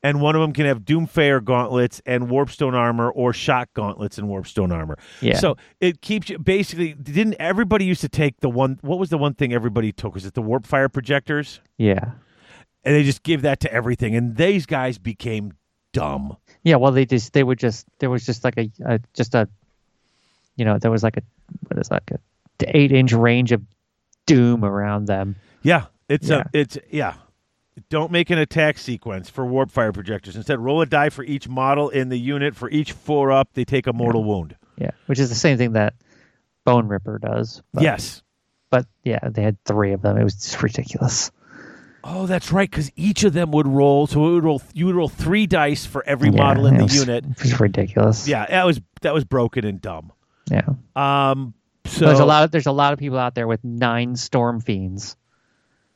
[0.03, 4.27] and one of them can have Doomfire gauntlets and Warpstone armor, or Shock gauntlets and
[4.27, 4.97] Warpstone armor.
[5.21, 5.37] Yeah.
[5.37, 6.93] So it keeps you basically.
[6.93, 8.79] Didn't everybody used to take the one?
[8.81, 10.13] What was the one thing everybody took?
[10.13, 11.61] Was it the Warp Fire projectors?
[11.77, 12.11] yeah,
[12.83, 15.53] And they just give that to everything, and these guys became
[15.93, 16.37] dumb.
[16.65, 16.75] Yeah.
[16.75, 19.47] Well, they just they were just there was just like a, a just a,
[20.57, 21.21] you know, there was like a
[21.67, 22.19] what is like a
[22.77, 23.61] eight inch range of
[24.25, 25.37] doom around them.
[25.61, 26.43] Yeah, it's Yeah.
[26.53, 27.13] a it's yeah.
[27.89, 30.35] Don't make an attack sequence for warp fire projectors.
[30.37, 32.55] Instead, roll a die for each model in the unit.
[32.55, 34.55] For each four up, they take a mortal wound.
[34.77, 35.93] Yeah, which is the same thing that
[36.65, 37.61] Boneripper does.
[37.73, 38.23] But, yes.
[38.69, 40.17] but yeah, they had three of them.
[40.17, 41.31] It was just ridiculous.
[42.07, 42.69] Oh, that's right.
[42.69, 44.05] Because each of them would roll.
[44.05, 44.61] So it would roll.
[44.73, 47.25] You would roll three dice for every Yeah, model in the was- unit.
[47.25, 48.27] It was ridiculous.
[48.27, 50.11] Yeah, that was that was broken and dumb.
[50.51, 50.61] yeah.
[50.95, 51.53] Um.
[51.85, 52.43] So there's a lot.
[52.43, 55.15] Of, there's a lot of people out there with nine Storm Fiends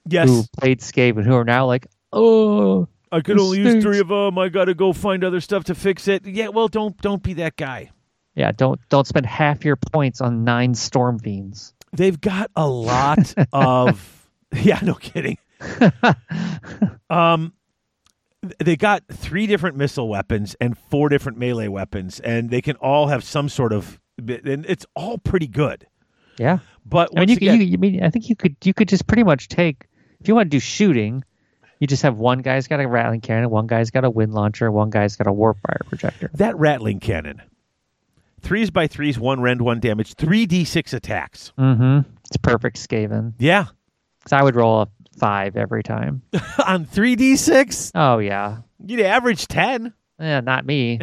[0.08, 4.08] Yes, who played Skaven who are now like, oh, I could only use three of
[4.08, 4.38] them.
[4.40, 6.26] I got to go find other stuff to fix it.
[6.26, 6.48] Yeah.
[6.50, 7.92] Well, don't don't be that guy.
[8.36, 8.52] yeah.
[8.52, 11.74] Don't don't spend half your points on nine Storm Fiends.
[11.94, 14.16] They've got a lot of.
[14.64, 14.80] Yeah.
[14.82, 15.38] No kidding.
[17.10, 17.54] um.
[18.58, 23.08] They got three different missile weapons and four different melee weapons, and they can all
[23.08, 24.00] have some sort of.
[24.18, 25.86] And it's all pretty good.
[26.38, 26.60] Yeah.
[26.86, 29.08] But I mean, you, again, you, you mean I think you could you could just
[29.08, 29.88] pretty much take
[30.22, 31.26] if you want to do shooting,
[31.80, 34.72] you just have one guy's got a rattling cannon, one guy's got a wind launcher,
[34.72, 36.30] one guy's got a warp fire projector.
[36.36, 37.42] that rattling cannon,
[38.40, 41.52] threes by threes, one rend, one damage, three d six attacks.
[41.58, 42.10] Mm-hmm.
[42.26, 43.34] It's perfect Skaven.
[43.38, 43.66] Yeah,
[44.20, 44.88] Because I would roll a
[45.20, 46.22] five every time.
[46.66, 47.92] on three d six.
[47.96, 48.58] Oh yeah.
[48.86, 49.94] you'd average ten.
[50.20, 51.00] Yeah, not me.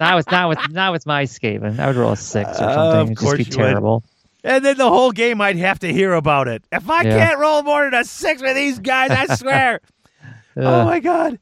[0.00, 1.78] not with not with not with my Skaven.
[1.78, 3.00] I would roll a six or Uh, something.
[3.00, 3.68] of It'd course just be you would.
[3.70, 4.04] terrible.
[4.44, 6.64] And then the whole game, I'd have to hear about it.
[6.72, 7.16] If I Yeah.
[7.28, 9.80] can't roll more than a six with these guys, I swear.
[10.56, 11.38] oh my god.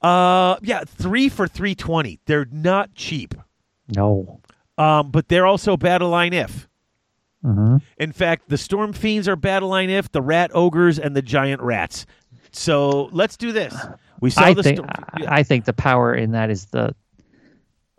[0.00, 2.20] Uh, yeah, three for three twenty.
[2.26, 3.34] They're not cheap.
[3.96, 4.40] No.
[4.78, 6.68] Um, but they're also battle line if.
[7.54, 11.22] Hmm In fact, the storm fiends are battle line if the rat ogres and the
[11.22, 12.06] giant rats.
[12.50, 13.74] So let's do this.
[14.20, 14.90] We saw I the think storm.
[15.28, 16.94] I think the power in that is the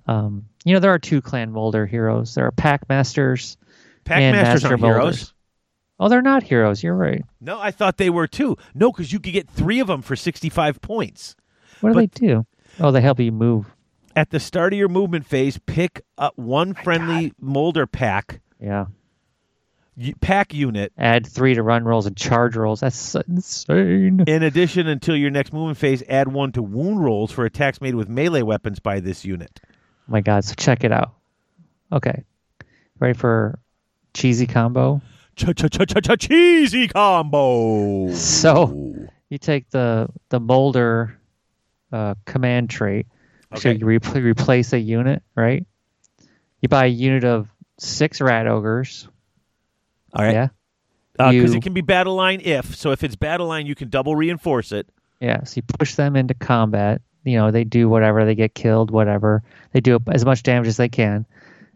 [0.07, 2.35] um you know there are two clan moulder heroes.
[2.35, 3.57] There are pack masters.
[4.03, 5.33] Pack and masters Master are heroes.
[5.99, 6.83] Oh, they're not heroes.
[6.83, 7.23] You're right.
[7.41, 8.55] No, I thought they were too.
[8.75, 11.35] No, because you could get three of them for sixty-five points.
[11.81, 12.45] What do But- they do?
[12.79, 13.73] Oh, they help you move.
[14.15, 18.85] At the start of your movement phase, pick up one friendly moulder pack Yeah.
[20.21, 20.93] Pack unit.
[20.97, 22.81] Add three to run rolls and charge rolls.
[22.81, 24.23] That's insane.
[24.27, 27.95] In addition, until your next movement phase, add one to wound rolls for attacks made
[27.95, 29.59] with melee weapons by this unit.
[29.63, 29.67] Oh
[30.07, 30.43] my God.
[30.45, 31.15] So check it out.
[31.91, 32.23] Okay.
[32.99, 33.57] Ready for
[34.13, 35.01] cheesy combo?
[35.35, 38.13] Cheesy combo.
[38.13, 38.95] So
[39.29, 41.17] you take the the moulder
[41.91, 43.07] uh, command trait.
[43.55, 43.79] So Okay.
[43.79, 45.65] you re- replace a unit, right?
[46.61, 47.47] You buy a unit of
[47.79, 49.07] six rat ogres.
[50.17, 50.33] All right.
[50.33, 50.47] Yeah.
[51.19, 52.75] Uh, because You- it can be battle line if.
[52.75, 54.89] So if it's battle line, you can double reinforce it.
[55.19, 57.01] Yeah, so you push them into combat.
[57.23, 59.43] You know, they do whatever, they get killed, whatever.
[59.71, 61.25] They do as much damage as they can.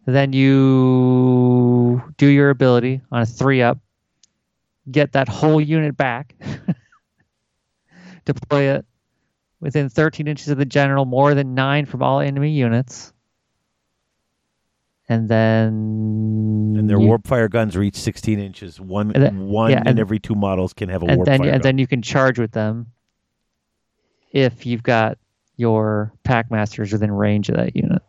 [0.06, 3.80] Then you do your ability on a three up,
[4.90, 6.36] get that whole unit back,
[8.26, 8.86] deploy it
[9.60, 13.14] within 13 inches of the general, more than nine from all enemy units.
[15.10, 18.80] And then And their you- warp fire guns reach 16 inches.
[18.80, 21.40] One, then- one yeah, in and- every two models can have a and warp then
[21.40, 21.70] fire and gun.
[21.70, 22.88] then you can charge with them
[24.32, 25.18] if you've got
[25.58, 28.02] your pack masters within range of that unit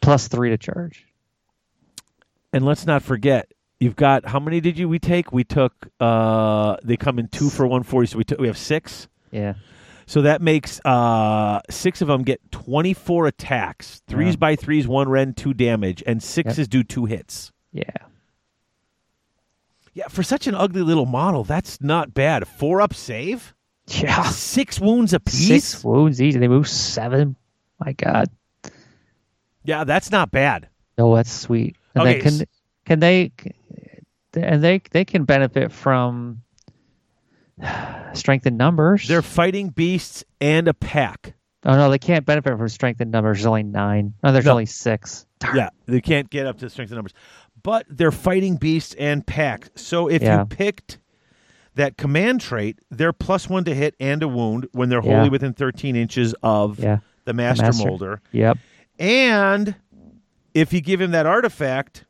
[0.00, 1.04] plus three to charge
[2.52, 3.50] and let's not forget,
[3.80, 5.32] you've got how many did you we take?
[5.32, 8.56] We took uh they come in two for one forty, so we took we have
[8.56, 9.08] six.
[9.32, 9.54] Yeah.
[10.06, 14.38] So that makes uh six of them get twenty four attacks, threes Yeah.
[14.38, 17.52] by threes, one rend, two damage, and sixes do two hits.
[17.72, 17.84] Yeah.
[19.94, 22.48] Yeah, for such an ugly little model, that's not bad.
[22.48, 23.54] Four up save,
[23.88, 24.24] Yeah.
[24.24, 25.46] six wounds apiece.
[25.46, 26.34] Six wounds each.
[26.34, 27.36] They move seven.
[27.78, 28.28] My God.
[29.64, 30.68] Yeah, that's not bad.
[30.98, 31.76] No, that's sweet.
[31.94, 32.46] And Okay, they can
[32.84, 33.32] can they
[34.34, 36.42] and they they can benefit from
[38.14, 39.06] strength in numbers.
[39.08, 41.34] They're fighting beasts and a pack.
[41.64, 43.38] oh no, they can't benefit from strength in numbers.
[43.38, 44.14] There's only nine.
[44.22, 44.52] No, there's No.
[44.52, 45.26] only six.
[45.40, 45.56] Darn.
[45.56, 47.14] Yeah, they can't get up to strength of numbers,
[47.62, 49.70] but they're fighting beasts and packs.
[49.76, 50.40] So if Yeah.
[50.40, 50.98] you picked
[51.74, 55.16] that command trait, they're plus one to hit and a wound when they're Yeah.
[55.16, 56.98] wholly within 13 inches of Yeah.
[57.24, 57.86] the master, master.
[57.86, 58.20] moulder.
[58.32, 58.58] Yep.
[58.98, 59.74] And
[60.54, 62.04] if you give him that artifact,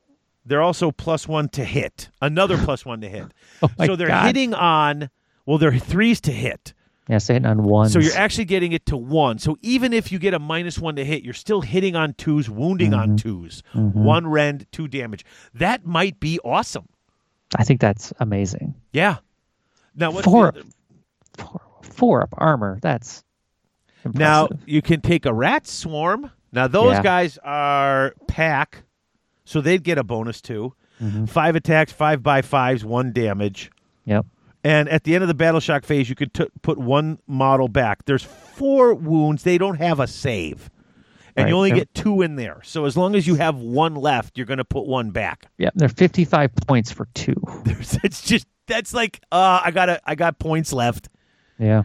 [0.45, 2.11] they're also plus one to hit.
[2.21, 3.25] Another plus one to hit.
[3.63, 4.27] Oh my so they're God.
[4.27, 5.09] hitting on,
[5.47, 6.73] well, they're threes to hit.
[7.09, 7.93] Yeah, so hitting on ones.
[7.93, 9.39] So you're actually getting it to one.
[9.39, 12.49] So even if you get a minus one to hit, you're still hitting on twos,
[12.49, 13.01] wounding Mm-hmm.
[13.01, 13.63] on 2s
[13.95, 15.25] One rend, two damage.
[15.53, 16.89] That might be awesome.
[17.57, 18.75] I think that's amazing.
[18.93, 19.19] Yeah.
[19.95, 20.69] Now what's Four, the other-
[21.37, 22.79] four, four up armor.
[22.81, 23.23] That's
[24.15, 26.31] now you can take a rat swarm.
[26.53, 27.03] Now those Yeah.
[27.03, 28.83] guys are pack,
[29.45, 30.73] so they'd get a bonus too.
[31.03, 31.27] Mm-hmm.
[31.27, 33.71] Five attacks, five by fives, one damage.
[34.07, 34.25] Yep.
[34.65, 37.69] And at the end of the battle shock phase, you could t- put one model
[37.69, 38.07] back.
[38.07, 39.43] There's four wounds.
[39.43, 40.71] They don't have a save.
[41.37, 42.61] And you only They're- get two in there.
[42.65, 45.47] So as long as you have one left, you're going to put one back.
[45.59, 47.35] Yeah, They're 55 points for two.
[47.65, 51.09] There's, it's just that's like uh, I got I got points left.
[51.59, 51.83] Yeah.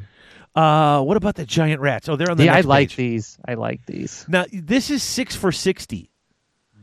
[0.56, 2.08] Uh, what about the giant rats?
[2.10, 2.96] Oh, they're on the Yeah, I like page.
[2.96, 3.38] these.
[3.48, 4.26] I like these.
[4.30, 6.12] Now this is six for sixty.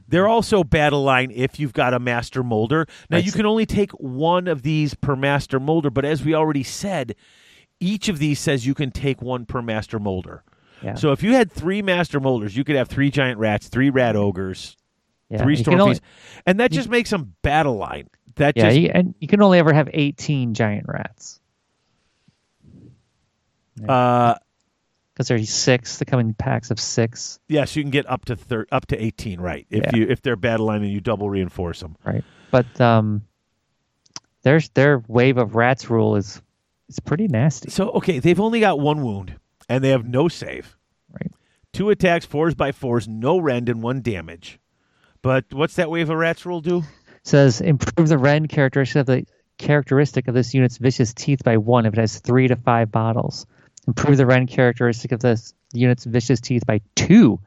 [0.09, 2.87] They're also battle line if you've got a master moulder.
[3.11, 6.35] Now Right, you can only take one of these per master moulder, but as we
[6.35, 7.17] already said,
[7.81, 10.43] each of these says you can take one per master moulder.
[10.83, 10.95] Yeah.
[10.95, 14.15] So if you had three master moulders, you could have three giant rats, three rat
[14.15, 14.77] ogres,
[15.29, 15.43] yeah.
[15.43, 15.99] three you storm only,
[16.47, 18.09] and that just makes them battle line.
[18.37, 21.41] That Yeah, just you, and you can only ever have 18 giant rats
[23.89, 24.35] uh,
[25.17, 25.97] because there's six.
[25.97, 27.41] They come in packs of six.
[27.49, 29.67] yes, you can get up to thir- up to eighteen, right?
[29.71, 29.97] If Yeah.
[29.97, 31.97] you if they're battle line and you double reinforce them.
[32.05, 32.23] Right.
[32.51, 33.23] But um,
[34.43, 36.41] there's their wave of rats rule is
[36.89, 37.71] is pretty nasty.
[37.71, 39.37] So okay, they've only got one wound
[39.69, 40.77] and they have no save.
[41.11, 41.33] Right.
[41.73, 44.59] Two attacks, fours by fours, no rend, and one damage.
[45.23, 46.83] But what's that wave of rats rule do?
[47.25, 49.27] says improve the rend characteristic of the
[49.59, 53.47] characteristic of this unit's vicious teeth by one if it has three to five bottles.
[53.87, 57.41] Improve the rend characteristic of this unit's vicious teeth by two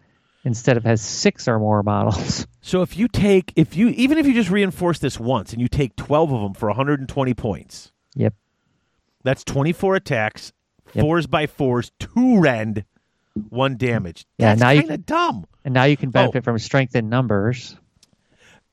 [0.45, 2.45] instead of has six or more models.
[2.61, 5.69] So if you take if you even if you just reinforce this once and you
[5.69, 8.33] take twelve of them for 120 points, Yep.
[9.23, 10.51] that's 24 attacks,
[10.93, 11.01] Yep.
[11.03, 12.83] fours by fours, two rend,
[13.49, 14.25] one damage.
[14.37, 15.45] Yeah, that's now you kind of can- dumb.
[15.63, 16.11] And now you can Oh.
[16.11, 17.77] benefit from strength in numbers.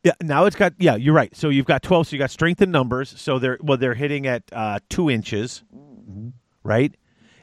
[0.02, 1.34] Yeah, now it's got yeah, you're right.
[1.34, 2.08] So you've got twelve.
[2.08, 3.14] So you got strength in numbers.
[3.16, 5.62] So they're well, they're hitting at uh, two inches,
[6.64, 6.94] right?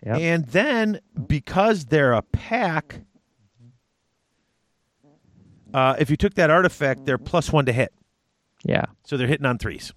[0.06, 0.18] Yep.
[0.20, 3.02] And then because they're a pack,
[5.74, 7.94] uh, if you took that artifact, they're plus one to hit.
[8.66, 8.86] Yeah.
[9.06, 9.92] So they're hitting on 3s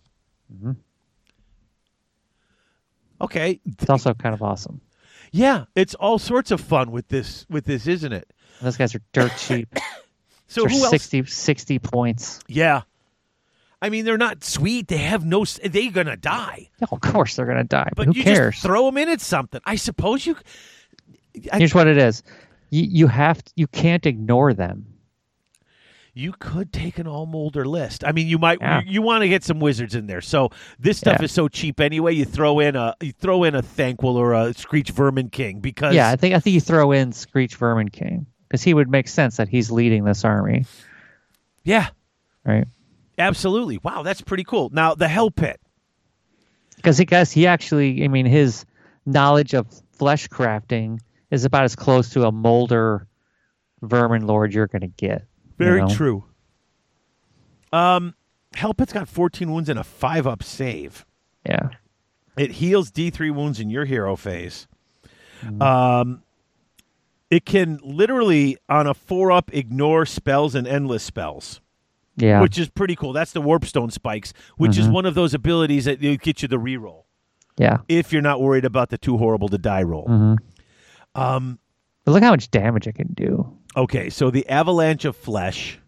[3.20, 4.80] Okay, It's also kind of awesome.
[5.32, 7.46] yeah, it's all sorts of fun with this.
[7.48, 8.30] With this, isn't it?
[8.60, 9.74] Those guys are dirt cheap.
[10.46, 10.90] So who else?
[10.90, 12.40] 60, 60 points.
[12.46, 12.82] Yeah,
[13.82, 14.88] I mean they're not sweet.
[14.88, 15.44] They have no.
[15.44, 16.70] They're gonna die.
[16.90, 18.54] Of course they're going to die, but, But who you cares?
[18.54, 19.60] just throw them in at something.
[19.64, 20.36] I suppose you.
[21.52, 22.22] I- Here's what it is.
[22.70, 24.86] You, you have to, you can't ignore them.
[26.14, 28.02] You could take an all moulder list.
[28.02, 28.58] I mean, you might.
[28.62, 28.80] Yeah.
[28.86, 30.22] You, want to get some wizards in there.
[30.22, 30.48] So
[30.78, 31.26] this stuff Yeah.
[31.26, 32.14] is so cheap anyway.
[32.14, 35.94] You throw in a you throw in a Thanquol or a Skreech Vermin King because
[35.94, 39.08] Yeah, I think I think you throw in Skreech Vermin King because he would make
[39.08, 40.64] sense that he's leading this army,
[41.64, 41.88] yeah,
[42.46, 42.64] right?
[43.18, 43.78] Absolutely.
[43.82, 44.70] Wow, that's pretty cool.
[44.72, 45.60] Now the Hell Pit.
[46.76, 48.66] Because he guess he actually, I mean, his
[49.06, 53.06] knowledge of flesh crafting is about as close to a moulder
[53.82, 55.22] vermin lord you're going to get.
[55.58, 55.88] you Very know?
[55.88, 56.24] true.
[57.72, 58.14] Um,
[58.54, 61.04] Hell Pit's got 14 wounds and a five up save.
[61.48, 61.70] Yeah,
[62.36, 64.66] It heals D3 wounds in your hero phase.
[65.60, 66.22] Um,
[67.30, 71.60] it can literally, on a four up, ignore spells and endless spells,
[72.16, 73.12] yeah, which is pretty cool.
[73.12, 74.94] That's the Warpstone Spikes, which is mm-hmm.
[74.94, 77.04] one of those abilities that you get you the reroll
[77.58, 77.78] yeah.
[77.88, 80.06] if you're not worried about the too horrible to die roll.
[80.06, 81.20] Mm-hmm.
[81.20, 81.58] Um,
[82.04, 83.56] but look how much damage it can do.
[83.76, 85.78] Okay, so the Avalanche of Flesh.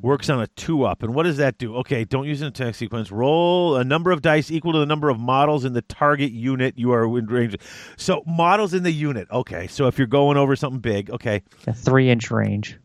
[0.00, 1.02] Works on a two up.
[1.02, 1.74] And what does that do?
[1.78, 3.10] Okay, don't use an attack sequence.
[3.10, 6.78] Roll a number of dice equal to the number of models in the target unit
[6.78, 7.56] you are in range.
[7.96, 9.26] So models in the unit.
[9.32, 12.78] Okay, so if you're going over something big, okay, A three inch range.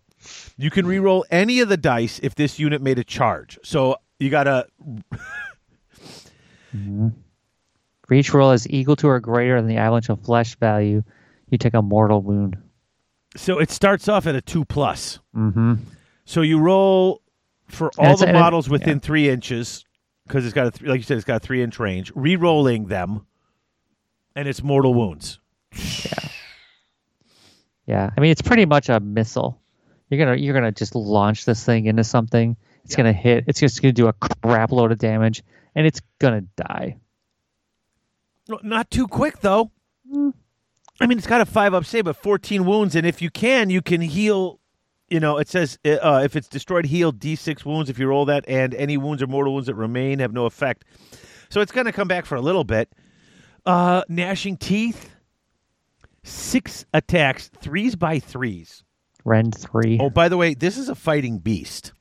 [0.58, 3.58] You can re-roll any of the dice if this unit made a charge.
[3.64, 4.68] So you gotta
[6.74, 11.04] For each roll is equal to or greater than the avalanche of flesh value,
[11.50, 12.58] you take a mortal wound.
[13.36, 15.20] so it starts off at a two plus.
[15.36, 15.76] Mm-hmm.
[16.26, 17.22] So you roll
[17.68, 19.00] for all the models within yeah.
[19.00, 19.86] three inches
[20.28, 22.12] because it's got a th- like you said, it's got a three inch range.
[22.16, 23.26] Re-rolling them,
[24.36, 25.40] and it's mortal wounds.
[25.74, 26.30] Yeah.
[27.86, 29.60] Yeah, I mean it's pretty much a missile.
[30.14, 32.56] You're gonna you're gonna just launch this thing into something.
[32.86, 33.46] It's gonna hit.
[33.48, 35.44] It's just gonna do a crap load of damage,
[35.76, 36.98] and it's gonna die.
[38.62, 39.72] Not too quick though.
[41.02, 43.70] I mean, it's got a five up save, but fourteen wounds, and if you can,
[43.70, 44.60] you can heal.
[45.10, 48.26] You know, it says uh, if it's destroyed, heal d six wounds if you roll
[48.26, 50.86] that, and any wounds or mortal wounds that remain have no effect.
[51.50, 52.92] So it's going to come back for a little bit.
[53.64, 55.12] Uh, gnashing teeth,
[56.24, 58.84] six attacks, threes by threes.
[59.26, 59.98] Rend three.
[60.02, 61.94] Oh, by the way, this is a fighting beast.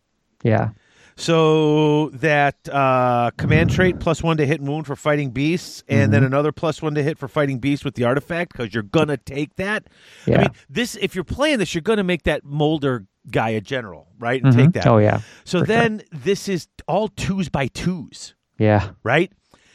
[0.43, 0.71] Yeah.
[1.15, 6.11] So that uh, command trait plus one to hit and wound for fighting beasts, and
[6.13, 9.19] then another plus one to hit for fighting beasts with the artifact because you're gonna
[9.19, 9.89] take that.
[10.27, 14.09] I mean, this if you're playing this, you're gonna make that Moulder guy a general,
[14.19, 14.43] right?
[14.43, 14.57] And Mhm.
[14.57, 14.87] take that.
[14.87, 15.21] Oh yeah.
[15.45, 15.67] so for sure.
[15.67, 18.91] then this is all twos by twos, Yeah.
[19.05, 19.31] right?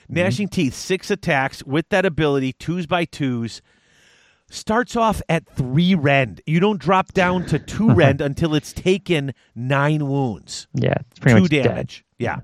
[0.10, 3.62] Gnashing teeth, six attacks with that ability, twos by twos.
[4.50, 6.42] Starts off at three rend.
[6.46, 10.96] You don't drop down to two rend until it's taken nine wounds Yeah.
[11.12, 11.64] It's pretty two much dead.
[11.64, 12.06] damage.
[12.18, 12.40] Yeah.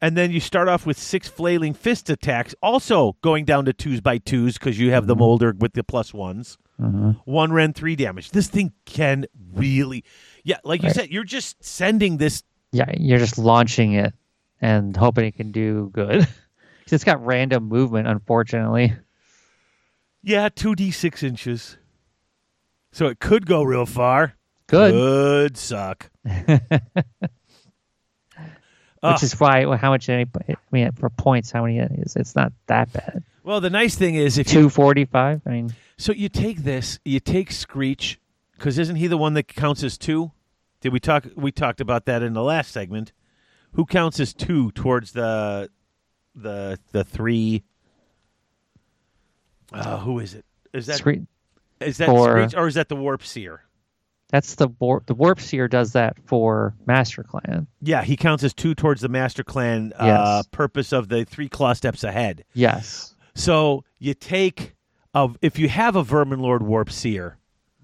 [0.00, 4.00] And then you start off with six flailing fist attacks, also going down to twos
[4.00, 6.58] by twos because you have the moulder with the plus ones.
[6.80, 7.20] Mhm.
[7.24, 8.32] One rend, three damage.
[8.32, 10.02] This thing can really,
[10.42, 10.96] yeah, like you Right.
[10.96, 12.42] said, you're just sending this.
[12.72, 12.90] Yeah.
[12.98, 14.12] You're just launching it
[14.60, 16.26] and hoping it can do good.
[16.90, 18.94] it's got random movement, unfortunately.
[20.22, 21.78] Yeah, two d six inches,
[22.92, 24.34] so it could go real far.
[24.68, 24.92] Good.
[24.92, 26.10] Could suck.
[26.24, 26.60] Which
[29.02, 29.22] Ugh.
[29.24, 32.52] is why how much any I mean for points how many it is it's not
[32.68, 33.24] that bad.
[33.42, 35.42] Well, the nice thing is if you Two forty five.
[35.44, 38.16] I mean So you take this, you take Skreech,
[38.52, 40.30] because isn't he the one that counts as two?
[40.80, 41.26] Did we talk?
[41.34, 43.12] We talked about that in the last segment.
[43.72, 45.68] Who counts as two towards the
[46.36, 47.64] the the three?
[49.74, 50.44] Uh, who is it?
[50.72, 51.26] Is that Scree-
[51.80, 53.62] is that for- Skreech or is that the Warp Seer?
[54.30, 57.66] that's the warp the warp seer does that for Master Clan.
[57.82, 60.46] Yeah, he counts as two towards the Master Clan uh, Yes.
[60.50, 62.44] purpose of the three claw steps ahead.
[62.54, 63.14] Yes.
[63.34, 64.74] So you take
[65.12, 67.36] of if you have a Vermin Lord Warp Seer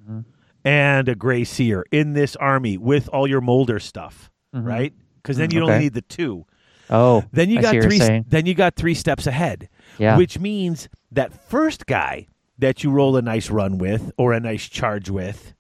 [0.02, 0.20] Mm-hmm.
[0.64, 4.94] and a Grey Seer in this army with all your Moulder stuff, right?
[5.22, 5.82] Because then Mm, you only okay.
[5.82, 6.46] need the two.
[6.88, 7.24] Oh.
[7.30, 7.98] Then you I got three.
[8.26, 9.68] Then you got three steps ahead.
[9.98, 10.16] Yeah.
[10.16, 12.26] Which means that first guy
[12.58, 15.54] that you roll a nice run with or a nice charge with,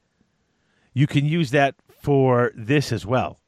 [0.94, 3.40] you can use that for this as well.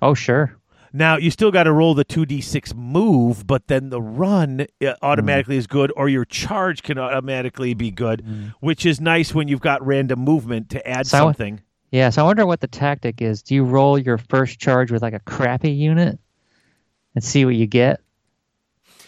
[0.00, 0.56] Oh sure.
[0.92, 4.66] Now you still got to roll the two d six move, but then the run
[4.84, 8.22] uh, automatically is good, or your charge can automatically be good,
[8.60, 11.60] which is nice when you've got random movement to add So- something.
[11.90, 13.42] Yeah, so I wonder what the tactic is.
[13.42, 16.18] Do you roll your first charge with like a crappy unit
[17.14, 18.00] and see what you get?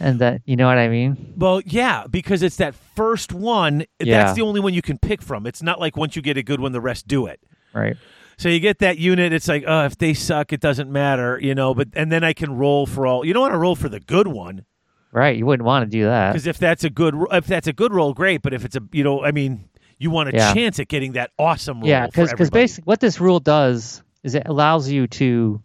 [0.01, 1.35] And that you know what I mean?
[1.37, 3.85] Well, yeah, because it's that first one.
[4.01, 4.25] Yeah.
[4.25, 5.47] That's the only one you can pick from.
[5.47, 7.41] It's not like once you get a good one, the rest do it.
[7.73, 7.97] Right.
[8.37, 9.33] So you get that unit.
[9.33, 11.75] It's like, oh, if they suck, it doesn't matter, you know.
[11.75, 13.25] But and then I can roll for all.
[13.25, 14.65] You don't want to roll for the good one
[15.13, 15.37] Right.
[15.37, 16.33] You wouldn't want to do that.
[16.33, 18.43] because if that's a good if that's a good roll, great.
[18.43, 20.53] But if it's a you know, I mean, you want a Yeah.
[20.53, 21.89] chance at getting that awesome roll.
[21.89, 25.63] Yeah, for because basically what this rule does is it allows you to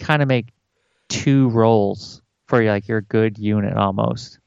[0.00, 0.48] kind of make
[1.08, 2.20] two rolls
[2.52, 4.38] for like your good unit almost,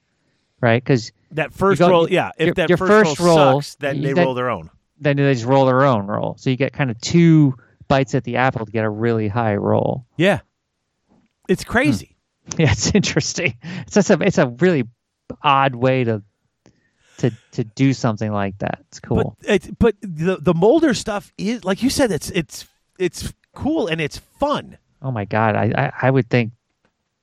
[0.61, 0.84] right?
[0.84, 2.30] Because that first go- roll, yeah.
[2.38, 4.69] If your- that your first, first roll, sucks, then they roll their own.
[4.99, 7.56] then they just roll their own roll, so you get kind of two
[7.88, 10.06] bites at the apple to get a really high roll.
[10.18, 10.41] Yeah,
[11.49, 12.07] it's crazy.
[12.07, 12.11] Hmm.
[12.60, 13.57] Yeah, it's interesting.
[13.88, 14.84] It's just a it's a really
[15.41, 16.22] odd way to
[17.18, 18.84] to to do something like that.
[18.90, 19.36] It's cool.
[19.41, 22.11] But it, but the the Moulder stuff is like you said.
[22.11, 22.68] It's it's
[22.99, 24.77] it's cool and it's fun.
[25.02, 26.52] oh my god, I, I I would think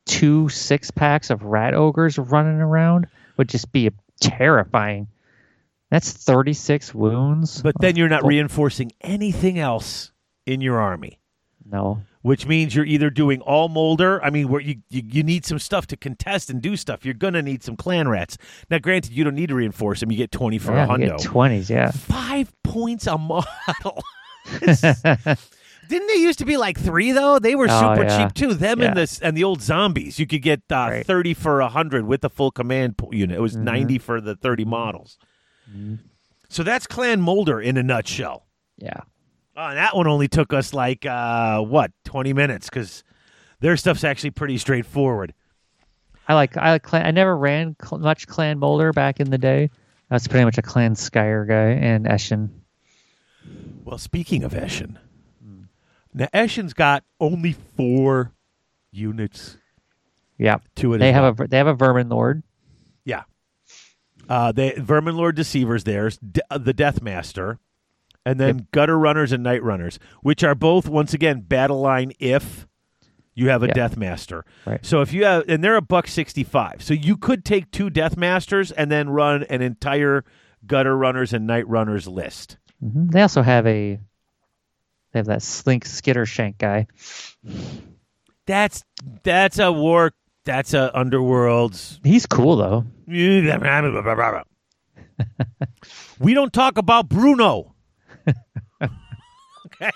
[0.07, 3.07] two six packs of rat ogres running around
[3.37, 5.09] would just be terrifying.
[5.91, 7.61] That's thirty six wounds.
[7.63, 10.11] But then you're not reinforcing anything else
[10.47, 11.21] in your army,
[11.71, 12.03] no.
[12.23, 14.23] which means you're either doing all Moulder.
[14.25, 17.05] I mean, where you, you you need some stuff to contest and do stuff.
[17.05, 18.39] You're gonna need some clan rats.
[18.71, 20.11] Now, granted, you don't need to reinforce them.
[20.11, 21.19] You get twenty for Yeah, a you hundo.
[21.19, 21.69] get twenties.
[21.69, 21.91] Yeah.
[21.91, 24.03] Five points a model.
[25.89, 27.39] Didn't they used to be like three though?
[27.39, 28.25] They were Oh, super yeah.
[28.27, 28.55] cheap too.
[28.55, 28.89] Them Yeah.
[28.89, 30.19] and the and the old zombies.
[30.19, 31.07] You could get uh, Right.
[31.07, 33.37] thirty for a hundred with the full command unit.
[33.37, 33.65] It was Mm-hmm.
[33.65, 35.19] ninety for the thirty models.
[36.49, 38.47] So that's Clan Moulder in a nutshell.
[38.77, 39.01] Yeah.
[39.57, 43.05] Oh, and that one only took us like uh, what twenty minutes because
[43.61, 45.35] their stuff's actually pretty straightforward.
[46.29, 47.05] I like I like clan.
[47.07, 49.71] I never ran cl- much Clan Boulder back in the day.
[50.11, 52.51] I was pretty much a Clan Skryre guy and Eshin.
[53.85, 54.97] Well, speaking of Eshin,
[56.15, 58.33] now Eshin's got only four
[58.91, 59.57] units
[60.39, 60.99] Yeah, to it.
[60.99, 61.47] they have well.
[61.47, 62.43] a they have a Vermin Lord.
[63.05, 63.23] Yeah.
[64.29, 65.85] Uh, they Vermin Lord Deceivers.
[65.85, 67.59] There's D- uh, the Deathmaster,
[68.25, 72.67] and then Gutter Runners and Night Runners, which are both once again battle line if
[73.35, 73.89] you have a Yeah.
[73.97, 74.45] master.
[74.67, 74.85] Right.
[74.85, 77.91] So if you have, and they're a buck sixty five, so you could take two
[77.91, 80.25] death masters and then run an entire
[80.67, 82.59] Gutter Runners and Night Runners list.
[82.81, 83.99] hmm They also have a
[85.13, 86.87] they have that Slink Skitter Shank guy.
[88.47, 88.85] That's
[89.23, 90.13] that's a war.
[90.45, 92.85] That's a underworld's He's cool though.
[96.19, 97.75] we don't talk about Bruno.
[98.83, 99.91] okay.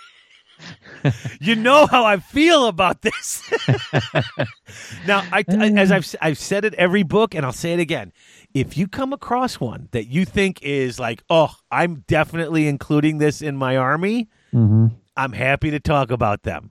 [1.40, 3.43] you know how I feel about this.
[5.06, 8.12] now, I, I- as I've I've said it every book, and I'll say it again.
[8.55, 13.43] If you come across one that you think is like, oh, I'm definitely including this
[13.43, 14.86] in my army, Mm-hmm.
[15.16, 16.70] I'm happy to talk about them.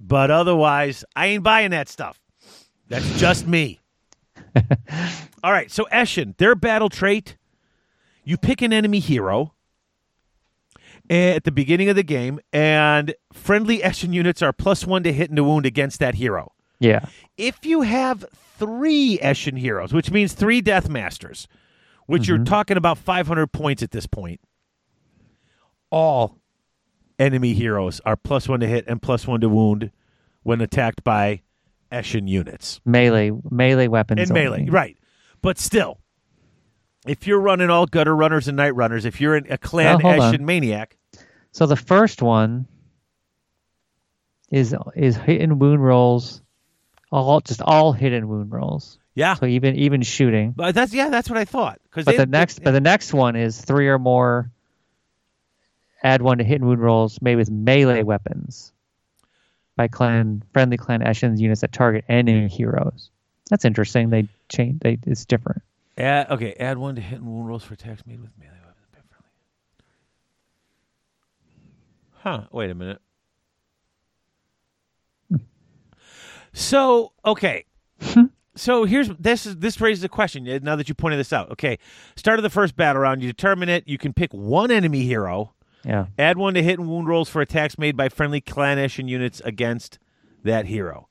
[0.00, 2.20] But otherwise, I ain't buying that stuff.
[2.88, 3.80] That's just me.
[5.44, 7.36] All right, so Eshin, their battle trait,
[8.24, 9.54] you pick an enemy hero
[11.10, 15.12] eh, at the beginning of the game, and friendly Eshin units are plus one to
[15.12, 16.52] hit and to wound against that hero.
[16.80, 17.06] Yeah.
[17.36, 18.24] If you have
[18.58, 21.48] three Eshin heroes, which means three Death Masters,
[22.06, 22.44] which you're mm-hmm.
[22.44, 24.40] talking about 500 points at this point,
[25.90, 26.38] all
[27.18, 29.90] enemy heroes are plus one to hit and plus one to wound
[30.42, 31.42] when attacked by
[31.90, 34.20] Eshin units Melee melee weapons.
[34.20, 34.70] and melee, only.
[34.70, 34.96] right?
[35.42, 35.98] But still,
[37.06, 40.08] if you're running all gutter runners and night runners, if you're in a clan Oh,
[40.10, 40.34] hold on.
[40.34, 40.96] Eshin maniac,
[41.52, 42.66] So the first one
[44.50, 46.42] is is hit and wound rolls,
[47.10, 48.98] all just all hit and wound rolls.
[49.14, 50.52] yeah, So even even shooting.
[50.56, 51.80] but that's yeah, that's what I thought.
[51.84, 54.50] Because But the next but the next one is three or more.
[56.02, 58.72] Add one to hit and wound rolls made with melee weapons
[59.76, 63.10] by clan friendly clan Eshin's units that target enemy heroes.
[63.50, 64.10] That's interesting.
[64.10, 64.80] They change.
[64.80, 65.62] They it's different.
[65.96, 68.68] Add, okay, add one to hit and wound rolls for attacks made with melee weapons.
[72.20, 73.00] Huh, wait a minute.
[75.30, 75.36] Hmm.
[76.52, 77.64] So, okay.
[78.56, 81.50] so here's this is this raises a question now that you pointed this out.
[81.52, 81.78] Okay.
[82.16, 85.54] Start of the first battle round, you determine it, you can pick one enemy hero,
[85.88, 86.06] Yeah.
[86.18, 89.40] add one to hit and wound rolls for attacks made by friendly clan and units
[89.44, 89.98] against
[90.44, 91.08] that hero.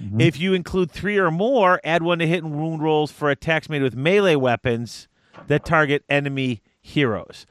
[0.00, 0.20] Mm-hmm.
[0.20, 3.68] If you include three or more, add one to hit and wound rolls for attacks
[3.68, 5.08] made with melee weapons
[5.48, 7.46] that target enemy heroes.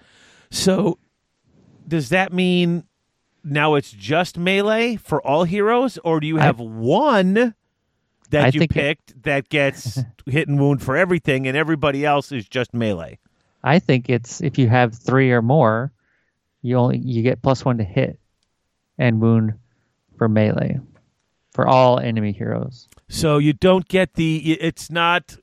[0.49, 0.98] So,
[1.88, 2.85] does that mean
[3.43, 7.53] now it's just melee for all heroes, or do you I- have one
[8.30, 12.06] that I you think it- picked that gets hit and wound for everything, and everybody
[12.06, 13.18] else is just melee?
[13.64, 15.91] I think it's if you have three or more,
[16.62, 18.20] you only you get plus one to hit
[18.98, 19.54] and wound
[20.18, 20.80] for melee
[21.52, 22.88] for all enemy heroes.
[23.10, 24.38] So you don't get the.
[24.54, 25.38] It's not.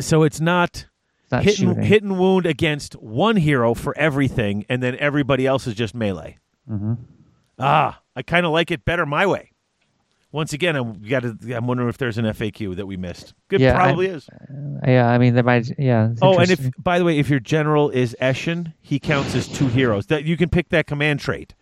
[0.00, 0.86] So it's not
[1.22, 5.46] It's not hit and, hit and wound against one hero for everything, and then everybody
[5.46, 6.38] else is just melee.
[6.68, 6.98] Mhm.
[7.58, 9.52] Ah, I kind of like it better my way.
[10.34, 11.36] Once again, I'm got to.
[11.54, 13.34] I'm wondering if there's an FAQ that we missed.
[13.46, 14.28] Good, Yeah, probably is.
[14.84, 15.70] Yeah, I mean there might.
[15.78, 16.12] Yeah.
[16.20, 19.68] Oh, and if by the way, if your general is Eshin, he counts as two
[19.68, 20.06] heroes.
[20.06, 21.54] That you can pick that command trait.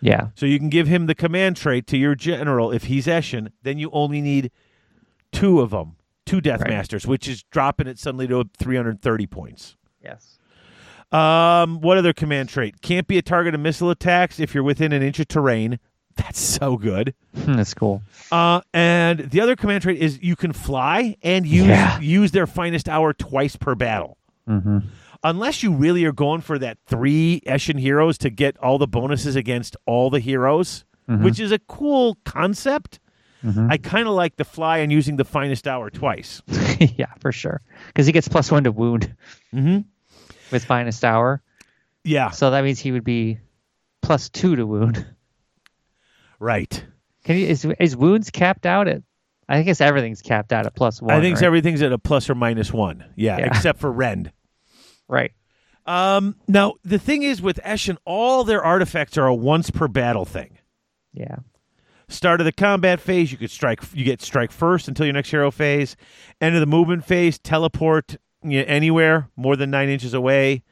[0.00, 3.52] yeah, So you can give him the command trait to your general if he's Eshin.
[3.62, 4.50] Then you only need
[5.30, 5.94] two of them,
[6.26, 6.70] two Death Right.
[6.70, 9.76] Masters, which is dropping it suddenly to 330 points.
[10.02, 10.40] yes,
[11.12, 12.80] Um, what other command trait?
[12.82, 15.78] Can't be a target of missile attacks if you're within an inch of terrain.
[16.18, 17.14] That's so good.
[17.32, 18.02] that's cool.
[18.30, 21.98] Uh, and the other command trait is you can fly and use Yeah.
[22.00, 24.18] use their finest hour twice per battle.
[24.46, 24.78] hmm
[25.24, 29.34] Unless you really are going for that three Eshin heroes to get all the bonuses
[29.34, 31.22] against all the heroes, Mhm.
[31.24, 33.00] which is a cool concept.
[33.44, 33.68] Mhm.
[33.70, 36.42] I kind of like the fly and using the finest hour twice.
[36.96, 37.60] yeah, for sure.
[37.88, 39.14] Because he gets plus one to wound
[39.54, 39.78] Mm-hmm.
[40.52, 41.42] with finest hour,
[42.04, 43.38] Yeah, so that means he would be
[44.02, 45.04] plus two to wound.
[46.38, 46.84] Right.
[47.24, 49.02] Can you is is wounds capped out at?
[49.48, 51.14] I guess everything's capped out at plus one.
[51.14, 51.44] I think right?
[51.44, 53.04] everything's at a plus or minus one.
[53.16, 53.46] Yeah, Yeah.
[53.46, 54.30] except for Rend.
[55.08, 55.32] right.
[55.86, 60.26] Um, now the thing is with Eshin, all their artifacts are a once per battle
[60.26, 60.58] thing.
[61.14, 61.36] Yeah.
[62.10, 63.80] Start of the combat phase, you could strike.
[63.94, 65.96] You get strike first until your next hero phase.
[66.42, 70.62] End of the movement phase, teleport you know, anywhere more than nine inches away.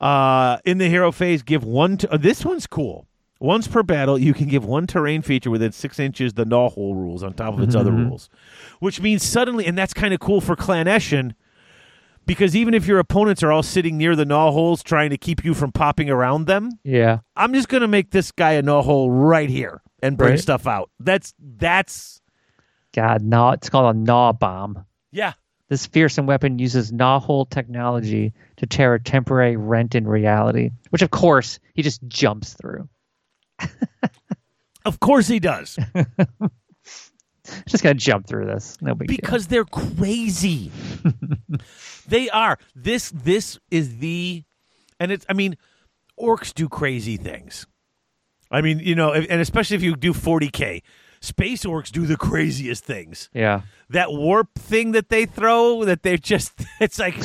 [0.00, 1.96] Uh, in the hero phase, give one.
[1.98, 3.06] To, uh, this one's cool.
[3.40, 6.94] Once per battle, you can give one terrain feature within six inches the gnaw hole
[6.94, 8.08] rules on top of its other mm-hmm.
[8.08, 8.30] rules,
[8.78, 11.34] which means suddenly, and that's kind of cool for Clan Eshin,
[12.26, 15.44] because even if your opponents are all sitting near the gnaw holes trying to keep
[15.44, 17.18] you from popping around them, Yeah.
[17.36, 20.40] I'm just gonna make this guy a gnaw hole right here and bring Right.
[20.40, 20.90] stuff out.
[21.00, 22.22] That's that's
[22.94, 23.52] God, gnaw.
[23.52, 24.84] It's called a gnaw bomb.
[25.10, 25.32] yeah.
[25.70, 31.00] This fearsome weapon uses gnaw hole technology to tear a temporary rent in reality, which
[31.02, 32.86] of course he just jumps through.
[34.84, 35.78] Of course he does.
[37.66, 38.76] Just gotta jump through this.
[38.80, 39.16] No big deal.
[39.16, 40.70] because they're crazy.
[42.08, 42.58] they are.
[42.74, 44.44] This this is the
[45.00, 45.56] and it's I mean
[46.20, 47.66] orcs do crazy things.
[48.50, 50.82] I mean, you know, and especially if you do 40k,
[51.20, 53.30] space orcs do the craziest things.
[53.32, 53.62] Yeah.
[53.90, 57.16] That warp thing that they throw that they're just it's like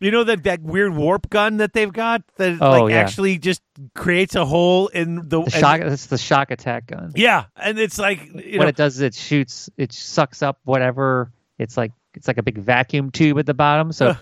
[0.00, 2.98] you know that that weird warp gun that they've got that Oh, like yeah.
[2.98, 3.62] actually just
[3.94, 5.80] creates a hole in the, The and- shock.
[5.80, 7.12] It's the shock attack gun.
[7.16, 9.68] Yeah, and it's like you what know, it does is it shoots.
[9.76, 11.32] It sucks up whatever.
[11.58, 14.14] It's like it's like a big vacuum tube at the bottom, so Uh.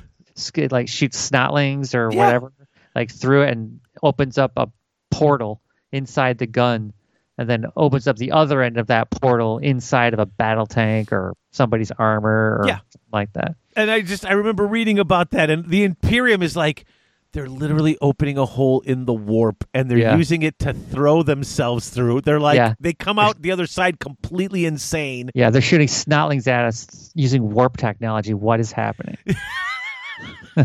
[0.55, 2.25] it like shoots snotlings or Yeah.
[2.25, 2.53] whatever
[2.95, 4.69] like through it and opens up a
[5.11, 5.61] portal
[5.93, 6.93] inside the gun,
[7.39, 11.13] and then opens up the other end of that portal inside of a battle tank
[11.13, 12.79] or somebody's armor or Yeah.
[12.91, 13.55] something like that.
[13.77, 16.85] and I just I remember reading about that, and the Imperium is like
[17.33, 20.17] they're literally opening a hole in the warp, and they're Yeah.
[20.17, 22.23] using it to throw themselves through.
[22.23, 22.73] They're like Yeah.
[22.81, 25.29] they come out the other side completely insane.
[25.35, 28.33] Yeah, they're shooting snotlings at us using warp technology.
[28.33, 29.19] What is happening?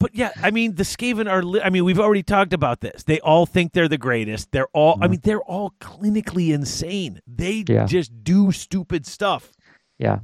[0.00, 1.42] But yeah, I mean the Skaven are.
[1.42, 3.04] Li- I mean we've already talked about this.
[3.04, 4.50] They all think they're the greatest.
[4.50, 4.94] They're all.
[4.94, 5.10] I mm-hmm.
[5.12, 7.20] mean they're all clinically insane.
[7.28, 7.84] They Yeah.
[7.84, 9.52] just do stupid stuff.
[9.98, 10.20] Yeah.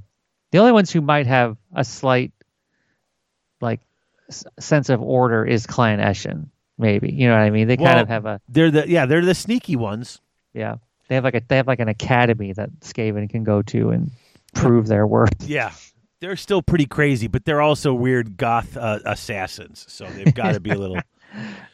[0.51, 2.33] The only ones who might have a slight
[3.61, 3.81] like
[4.29, 6.49] s- sense of order is Clan Eshin,
[6.79, 7.13] maybe.
[7.13, 7.69] You know what I mean?
[7.69, 10.21] They kind of have a They're the yeah they're the sneaky ones.
[10.55, 10.77] yeah.
[11.09, 14.11] They have like a they have like an academy that Skaven can go to and
[14.55, 15.47] prove their worth.
[15.47, 15.73] Yeah.
[16.21, 19.85] They're still pretty crazy, but they're also weird goth uh, assassins.
[19.89, 20.99] So they've got to be a little.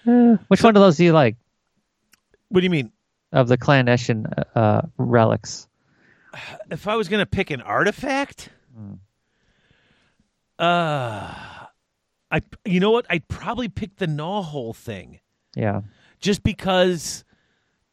[0.48, 1.36] Which one of those do you like
[2.48, 2.90] What do you mean?
[3.32, 5.68] of the Clan Eshin uh, relics?
[6.70, 8.48] if I was going to pick an artifact,
[10.58, 11.34] uh,
[12.30, 13.06] I you know what?
[13.10, 15.20] I'd probably pick the gnaw hole thing,
[15.54, 15.82] Yeah.
[16.20, 17.24] just because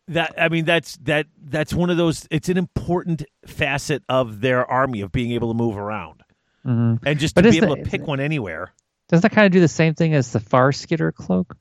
[0.08, 2.28] that I mean that's that that's one of those.
[2.32, 6.24] It's an important facet of their army of being able to move around
[6.64, 8.74] hmm and just But to be able to pick one anywhere.
[9.08, 11.56] Doesn't that kind of do the same thing as the Far Skitter cloak?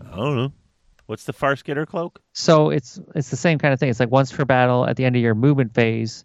[0.00, 0.52] I don't know.
[1.06, 2.20] What's the far skitter cloak?
[2.32, 3.90] So it's it's the same kind of thing.
[3.90, 6.24] It's like once per battle at the end of your movement phase,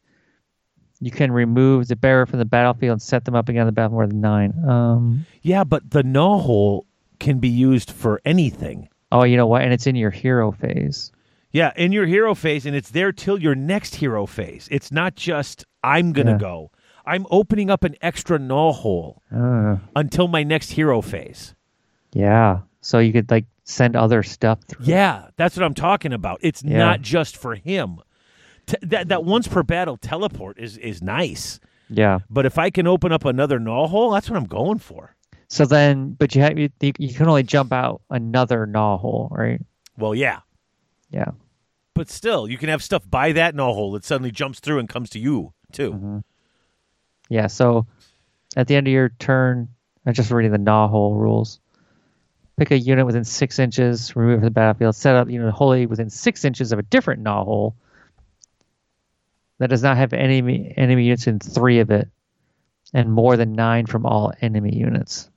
[1.00, 3.72] you can remove the bearer from the battlefield and set them up again on the
[3.74, 4.54] battle more than nine.
[4.68, 6.88] Um, Yeah, but the gnaw hole
[7.20, 8.90] can be used for anything.
[9.12, 9.62] oh, you know what?
[9.62, 11.12] And it's in your hero phase.
[11.52, 14.68] Yeah, in your hero phase, and it's there till your next hero phase.
[14.72, 16.38] It's not just I'm gonna Yeah.
[16.38, 16.72] go.
[17.06, 21.56] I'm opening up an extra gnaw hole Uh, until my next hero phase.
[22.14, 22.60] yeah.
[22.84, 24.86] So you could like send other stuff through.
[24.86, 26.40] Yeah, that's what I'm talking about.
[26.42, 26.80] It's Yeah.
[26.80, 28.00] not just for him.
[28.66, 31.60] T- that that once per battle teleport is is nice,
[31.90, 32.20] Yeah.
[32.30, 35.16] but if I can open up another gnaw hole, that's what I'm going for.
[35.48, 39.62] So then, but you have you, you can only jump out another gnaw hole, right?
[39.98, 40.40] Well, yeah,
[41.12, 41.32] Yeah.
[41.94, 44.90] but still, you can have stuff by that gnaw hole that suddenly jumps through and
[44.90, 45.92] comes to you too.
[45.94, 46.18] Mm-hmm.
[47.32, 47.48] Yeah.
[47.48, 47.88] So
[48.58, 49.70] at the end of your turn,
[50.06, 51.62] I'm just reading the gnaw hole rules.
[52.58, 54.96] Pick a unit within six inches, remove it from the battlefield.
[54.96, 57.76] Set up unit wholly within six inches of a different gnaw hole
[59.60, 62.10] that does not have enemy enemy units in three of it,
[62.94, 65.30] and more than nine from all enemy units.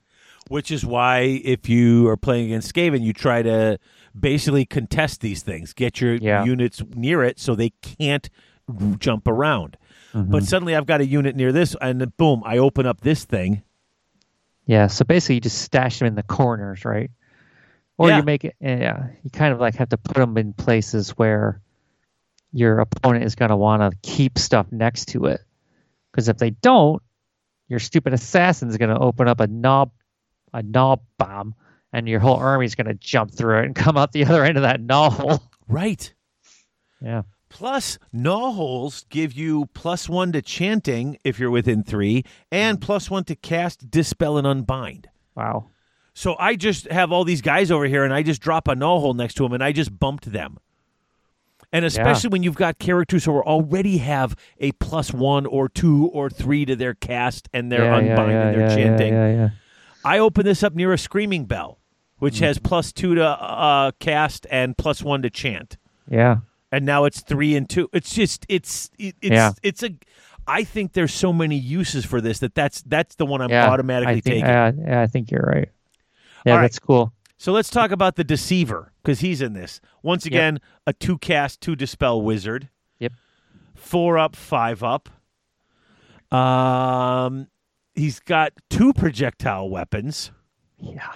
[0.48, 3.78] Which is why, if you are playing against Skaven, you try to
[4.18, 6.44] basically contest these things, get your Yeah.
[6.44, 8.28] units near it so they can't
[8.98, 9.76] jump around.
[10.14, 10.30] Mm-hmm.
[10.30, 13.62] But suddenly, I've got a unit near this, and boom, I open up this thing.
[14.66, 14.86] Yeah.
[14.86, 17.10] So basically, you just stash them in the corners, right?
[17.98, 18.18] Or Yeah.
[18.18, 18.54] you make it.
[18.60, 19.08] Yeah.
[19.22, 21.60] You kind of like have to put them in places where
[22.52, 25.40] your opponent is going to want to keep stuff next to it,
[26.12, 27.02] because if they don't,
[27.68, 29.90] your stupid assassin is going to open up a knob,
[30.52, 31.54] a knob bomb,
[31.92, 34.44] and your whole army is going to jump through it and come out the other
[34.44, 35.40] end of that knob.
[35.66, 36.12] Right.
[37.00, 37.22] Yeah.
[37.54, 43.08] Plus, gnaw holes give you plus one to chanting if you're within three, and plus
[43.08, 45.08] one to cast, dispel, and unbind.
[45.36, 45.70] Wow.
[46.14, 48.98] So I just have all these guys over here, and I just drop a gnaw
[48.98, 50.58] hole next to them, and I just bumped them.
[51.72, 56.28] And especially when you've got characters who already have a plus one or two or
[56.30, 59.12] three to their cast and their yeah, unbind yeah, and their yeah, chanting.
[59.12, 59.48] Yeah, yeah, yeah.
[60.04, 61.78] I open this up near a screaming bell,
[62.18, 65.76] which has plus two to uh, cast and plus one to chant,
[66.10, 66.38] Yeah.
[66.72, 67.88] And now it's three and two.
[67.92, 69.52] It's just it's it, it's Yeah.
[69.62, 69.90] it's a.
[70.46, 73.68] I think there's so many uses for this that that's that's the one I'm yeah.
[73.70, 74.44] automatically I think, taking.
[74.46, 75.68] Yeah, yeah, I think you're right.
[76.44, 76.62] Yeah, right.
[76.62, 77.12] that's cool.
[77.38, 79.80] So let's talk about the deceiver because he's in this.
[80.02, 82.68] Once again, a two cast, two dispel wizard.
[82.98, 83.12] Yep.
[83.74, 85.08] Four up, five up.
[86.30, 87.48] Um,
[87.94, 90.30] he's got two projectile weapons.
[90.78, 91.12] Yeah.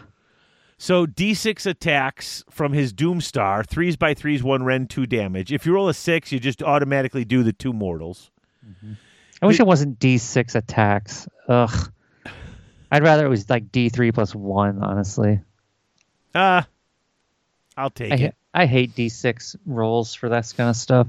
[0.80, 5.52] So D6 attacks from his Doomstar, threes by threes, one rend, two damage.
[5.52, 8.30] If you roll a six, you just automatically do the two mortals.
[9.42, 11.28] I wish it wasn't D6 attacks.
[11.48, 11.92] Ugh.
[12.90, 15.40] I'd rather it was like D3 plus one, honestly.
[16.34, 16.62] Uh
[17.76, 18.34] I'll take I, it.
[18.54, 21.08] I hate D6 rolls for that kind of stuff.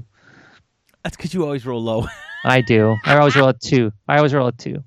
[1.02, 2.06] That's because you always roll low.
[2.44, 2.96] I do.
[3.04, 3.92] I always roll a two.
[4.08, 4.82] I always roll a two.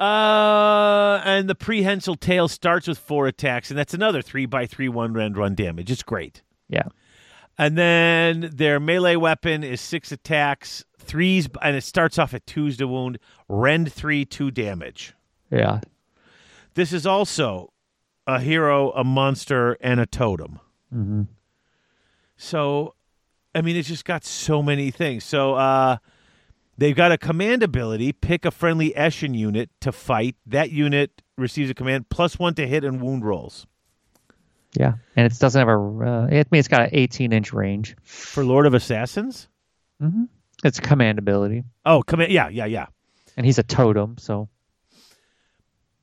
[0.00, 4.88] Uh, and the prehensile tail starts with four attacks, and that's another three by three
[4.88, 5.90] one rend run damage.
[5.90, 6.42] It's great.
[6.68, 6.88] Yeah.
[7.58, 12.78] And then their melee weapon is six attacks, threes, and it starts off at twos
[12.78, 13.18] to wound,
[13.48, 15.12] rend three, two damage.
[15.50, 15.80] Yeah.
[16.74, 17.74] This is also
[18.26, 20.60] a hero, a monster, and a totem.
[20.90, 21.22] hmm
[22.38, 22.94] So,
[23.54, 25.24] I mean, it's just got so many things.
[25.24, 25.98] So, uh,
[26.80, 30.34] they've got a command ability pick a friendly Eshin unit to fight.
[30.46, 33.66] That unit receives a command plus one to hit and wound rolls.
[34.76, 34.94] Yeah.
[35.16, 35.72] And it doesn't have a.
[35.78, 37.96] Uh, I mean, it's got an 18 inch range.
[38.04, 39.48] For Lord of Assassins?
[40.02, 40.24] Mm-hmm.
[40.64, 42.30] It's a command ability, Oh, command.
[42.32, 42.86] Yeah, yeah, yeah.
[43.36, 44.48] and he's a totem, so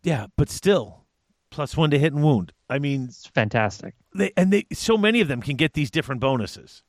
[0.04, 1.06] Yeah, but still,
[1.52, 2.54] plus one to hit and wound.
[2.70, 3.94] I mean, it's fantastic.
[4.16, 6.84] they and they so many of them can get these different bonuses,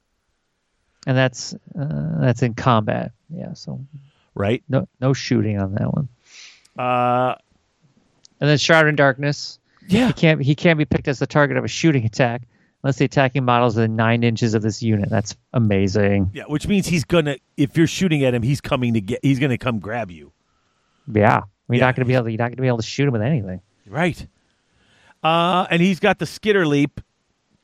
[1.09, 3.13] And that's uh, that's in combat.
[3.31, 3.55] Yeah.
[3.55, 3.81] So
[4.35, 4.63] right?
[4.69, 6.09] no no shooting on that one.
[6.79, 7.35] Uh,
[8.41, 9.59] And then Shroud in Darkness.
[9.89, 10.09] yeah.
[10.09, 12.43] He can't he can't be picked as the target of a shooting attack
[12.85, 15.09] unless the attacking model is within nine inches of this unit.
[15.09, 16.31] That's amazing.
[16.35, 17.39] Yeah, which means he's gonna.
[17.57, 19.21] If you're shooting at him, he's coming to get.
[19.23, 20.33] He's gonna come grab you.
[21.11, 21.41] Yeah.
[21.69, 21.87] You're Yeah.
[21.87, 23.63] not gonna be able to, you're not gonna be able to shoot him with anything.
[23.89, 24.27] Right.
[25.23, 27.01] Uh, and he's got the skitter leap,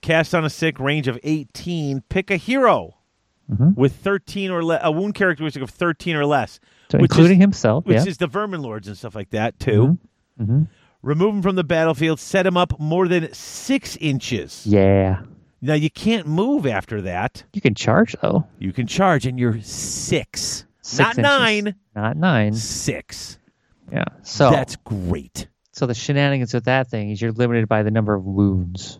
[0.01, 2.01] cast on a sick range of 18.
[2.09, 2.97] Pick a hero
[3.53, 3.77] Mhm.
[3.77, 6.61] with 13 or less, a wound characteristic of 13 or less,
[6.91, 7.85] So including is- himself.
[7.87, 8.05] which yeah.
[8.09, 9.99] is the vermin lords and stuff like that too.
[10.39, 10.63] hmm
[11.03, 14.67] Remove him from the battlefield, set him up more than six inches.
[14.67, 15.21] Yeah.
[15.61, 17.45] Now you can't move after that.
[17.53, 18.47] You can charge though.
[18.59, 21.23] You can charge, and you're six, Six not inches.
[21.23, 22.55] nine, Not nine.
[22.55, 23.39] six.
[23.93, 24.05] Yeah.
[24.23, 25.49] So That's great.
[25.73, 28.99] so the shenanigans with that thing is you're limited by the number of wounds.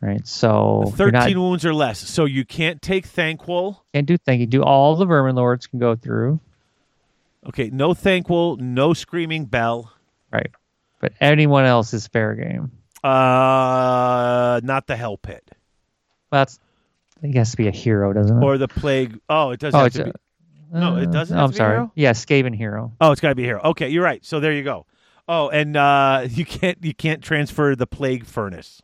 [0.00, 0.26] Right.
[0.26, 1.98] So 13 not wounds or less.
[1.98, 3.76] So you can't take Thanquol.
[3.92, 4.40] can't do thing.
[4.40, 6.40] You do all the vermin lords can go through.
[7.46, 9.92] Okay, no Thanquol, no Screaming Bell.
[10.32, 10.50] Right.
[11.00, 12.72] But anyone else is fair game.
[13.02, 15.42] Uh, not the Hell Pit
[16.30, 16.58] Well, that's
[17.22, 18.44] it has to be a hero, doesn't it?
[18.44, 19.18] or the Plague.
[19.28, 20.12] Oh, it doesn't oh, have to a, be.
[20.72, 21.74] no, it uh, doesn't have I'm to be sorry.
[21.76, 21.92] hero?
[21.94, 22.92] Yeah, Skaven hero.
[23.00, 23.60] Oh, it's got to be hero.
[23.62, 24.24] Okay, you're right.
[24.24, 24.86] So there you go.
[25.28, 28.82] Oh, and uh, you can't you can't transfer the Plague Furnace.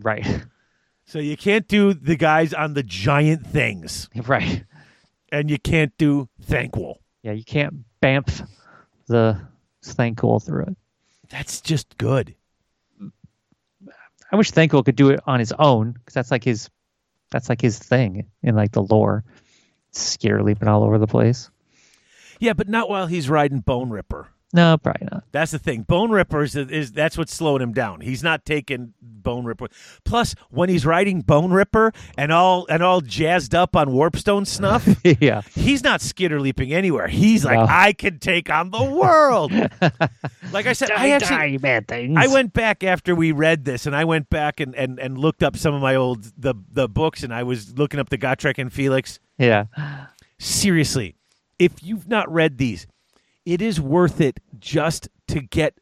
[0.00, 0.44] Right.
[1.06, 4.64] So you can't do the guys on the giant things, right.
[5.32, 6.96] and you can't do Thanquol.
[7.22, 8.46] Yeah, you can't bamf
[9.06, 9.40] the
[9.82, 10.76] Thanquol through it.
[11.30, 12.34] That's just good.
[14.30, 16.68] I wish Thanquol could do it on his own because that's like his
[17.30, 19.24] that's like his thing in like the lore.
[19.92, 21.50] Scare leaping all over the place.
[22.38, 24.26] Yeah, but not while he's riding Boneripper.
[24.54, 25.24] No, probably not.
[25.30, 25.84] That's the thing.
[25.84, 28.00] Boneripper is, is that's what's slowing him down.
[28.00, 29.70] He's not taking Boneripper.
[30.04, 34.88] Plus, when he's riding Boneripper and all and all jazzed up on Warpstone snuff,
[35.20, 35.42] yeah.
[35.54, 37.08] he's not skitter leaping anywhere.
[37.08, 37.66] He's like, No.
[37.68, 39.52] I can take on the world.
[40.52, 42.16] like I said, I actually bad things.
[42.16, 45.42] I went back after we read this, and I went back and, and, and looked
[45.42, 48.56] up some of my old the the books, and I was looking up the Gotrek
[48.56, 49.20] and Felix.
[49.36, 49.66] Yeah.
[50.38, 51.16] Seriously,
[51.58, 52.86] if you've not read these,
[53.48, 55.78] it is worth it just to get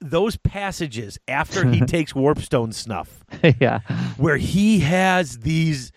[0.00, 3.24] those passages after he takes Warpstone snuff,
[3.60, 3.80] yeah.
[4.16, 5.92] where he has these,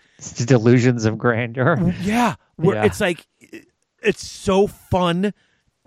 [0.46, 1.94] delusions of grandeur.
[2.02, 2.84] yeah, where Yeah.
[2.84, 3.26] it's like
[4.02, 5.32] it's so fun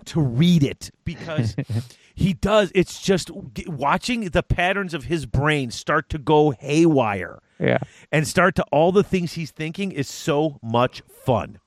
[0.06, 1.56] to read it because
[2.16, 2.72] he does.
[2.74, 3.30] It's just
[3.68, 7.80] watching the patterns of his brain start to go haywire Yeah.
[8.12, 11.60] and start to all the things he's thinking is so much fun.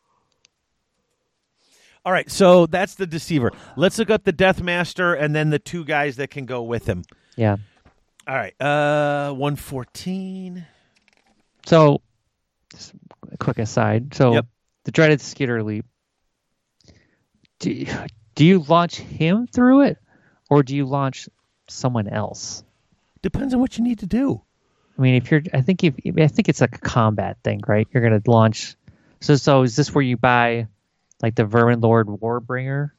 [2.04, 3.52] All right, so that's the deceiver.
[3.76, 6.86] Let's look up the Death Master and then the two guys that can go with
[6.86, 7.04] him.
[7.36, 7.56] Yeah.
[8.26, 8.58] All right.
[8.60, 10.66] Uh, one fourteen.
[11.66, 12.00] So,
[12.72, 12.94] just
[13.32, 14.14] a quick aside.
[14.14, 14.46] So, Yep.
[14.84, 15.84] the dreaded skitter leap.
[17.58, 17.86] Do you,
[18.34, 19.98] do you launch him through it,
[20.48, 21.28] or do you launch
[21.68, 22.64] someone else?
[23.20, 24.40] Depends on what you need to do.
[24.98, 27.86] I mean, if you're, I think if I think it's like a combat thing, right?
[27.92, 28.76] You're gonna launch.
[29.20, 30.68] So, so is this where you buy,
[31.22, 32.90] like the Vermin Lord Warbringer?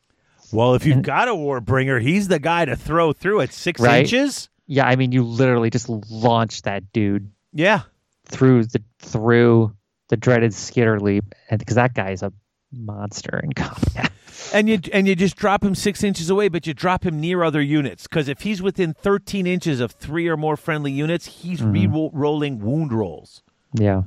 [0.51, 3.79] Well, if you've And- got a Warbringer, he's the guy to throw through at six
[3.81, 4.01] Right.
[4.01, 4.49] inches.
[4.67, 7.81] Yeah, I mean, you literally just launch that dude Yeah.
[8.25, 9.73] through the through
[10.09, 12.31] the dreaded skitter leap, and because that guy is a
[12.71, 14.11] monster in combat.
[14.53, 17.41] And you and you just drop him six inches away, but you drop him near
[17.43, 21.61] other units because if he's within 13 inches of three or more friendly units, he's
[21.61, 21.93] Mm-hmm.
[21.93, 23.43] re-rolling wound rolls,
[23.73, 24.01] yeah,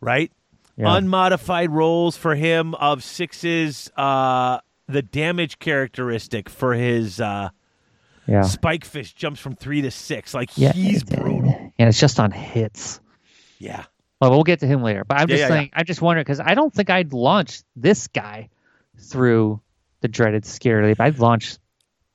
[0.00, 0.30] right?
[0.80, 3.90] Yeah, Unmodified rolls for him of sixes.
[3.96, 7.50] Uh, the damage characteristic for his uh,
[8.26, 8.42] yeah.
[8.42, 10.34] spike fist jumps from three to six.
[10.34, 11.72] Like Yeah, he's brutal.
[11.78, 13.00] and it's just on hits.
[13.58, 13.84] Yeah.
[14.20, 15.04] Well, we'll get to him later.
[15.04, 18.50] But I'm just saying, I just wonder because I don't think I'd launch this guy
[18.98, 19.60] through
[20.00, 21.00] the dreaded scare leap.
[21.00, 21.56] I'd launch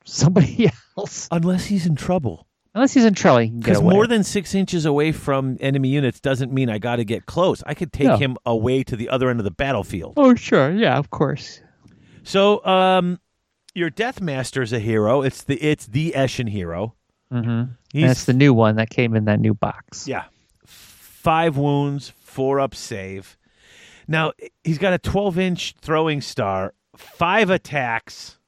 [0.04, 2.45] somebody else Unless he's in trouble.
[2.76, 3.38] Unless he's in trouble.
[3.40, 6.78] He can get Because more than six inches away from enemy units doesn't mean I
[6.78, 7.62] got to get close.
[7.66, 8.16] I could take No.
[8.18, 10.14] him away to the other end of the battlefield.
[10.16, 11.60] oh, sure, yeah, of course.
[12.22, 13.18] So, um,
[13.74, 15.22] your Death Master is a hero.
[15.22, 16.94] It's the it's the Eshin hero.
[17.32, 17.48] Mm-hmm.
[17.50, 20.06] And it's the new one that came in that new box.
[20.06, 20.24] yeah,
[20.64, 23.36] five wounds, four up save.
[24.08, 24.32] Now
[24.64, 28.38] he's got a twelve inch throwing star, five attacks,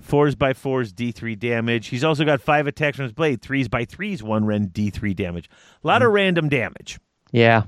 [0.00, 1.88] fours by fours, D three damage.
[1.88, 5.14] He's also got five attacks from his blade, threes by threes, one ren D three
[5.14, 5.48] damage.
[5.82, 6.98] A lot of random damage.
[7.30, 7.64] Yeah,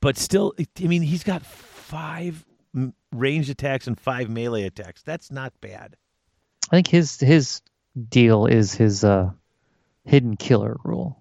[0.00, 2.44] but still, I mean, he's got five
[3.12, 5.02] ranged attacks and five melee attacks.
[5.02, 5.96] That's not bad.
[6.70, 7.62] I think his his
[8.08, 9.30] deal is his uh,
[10.04, 11.16] hidden killer rule.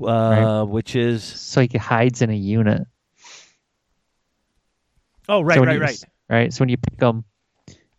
[0.00, 2.86] Uh, Which is So he hides in a unit.
[5.28, 6.04] oh right, so right, right.
[6.36, 6.52] Right.
[6.52, 7.24] So when you pick them,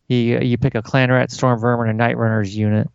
[0.08, 2.90] you you pick a clan rat, storm vermin, or night runners unit,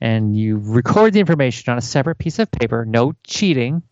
[0.00, 2.84] and you record the information on a separate piece of paper.
[2.84, 3.82] No cheating.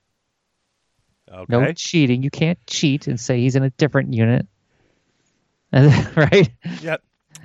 [1.31, 1.47] Okay.
[1.49, 2.23] No cheating.
[2.23, 4.47] You can't cheat and say he's in a different unit.
[5.73, 6.51] And then, right.
[6.83, 7.03] Yep.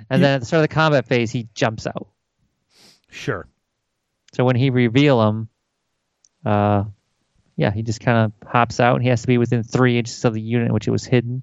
[0.08, 2.06] And then at the start of the combat phase, he jumps out.
[3.10, 3.48] Sure.
[4.34, 5.48] So when he reveal him,
[6.46, 6.84] uh,
[7.56, 8.94] yeah, he just kind of hops out.
[8.94, 11.04] and He has to be within three inches of the unit in which it was
[11.04, 11.42] hidden,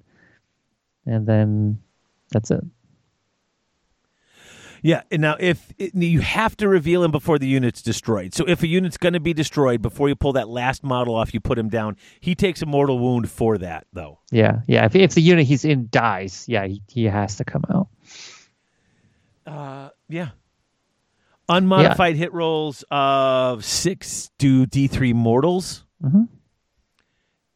[1.08, 1.80] and then
[2.30, 2.64] that's it.
[4.82, 5.02] Yeah.
[5.10, 8.62] And now, if it, you have to reveal him before the unit's destroyed, so if
[8.62, 11.58] a unit's going to be destroyed before you pull that last model off, you put
[11.58, 11.96] him down.
[12.20, 14.20] He takes a mortal wound for that, though.
[14.30, 14.84] Yeah, yeah.
[14.84, 17.88] If if the unit he's in dies, yeah, he, he has to come out.
[19.46, 20.28] Uh, yeah.
[21.48, 25.84] Unmodified hit rolls of six do D three mortals.
[26.04, 26.28] Mhm.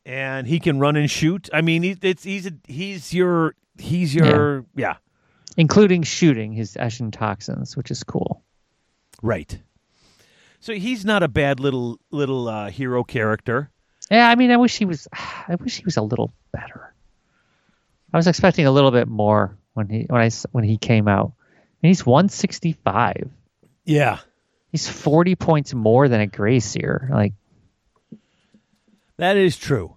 [0.05, 1.49] And he can run and shoot.
[1.53, 4.97] I mean, he, it's he's a, he's your he's your yeah.
[5.57, 8.43] including shooting his Eshin toxins, which is cool.
[9.23, 9.59] right.
[10.61, 13.71] So he's not a bad little little uh, hero character.
[14.11, 15.09] Yeah, I mean, I wish he was.
[15.13, 16.95] I wish he was a little better.
[18.13, 21.33] I was expecting a little bit more when he when I when he came out.
[21.83, 23.29] And he's 165.
[23.85, 24.19] Yeah,
[24.73, 27.09] He's 40 points more than a Grey Seer.
[27.13, 27.35] Like,
[29.23, 29.95] that is true.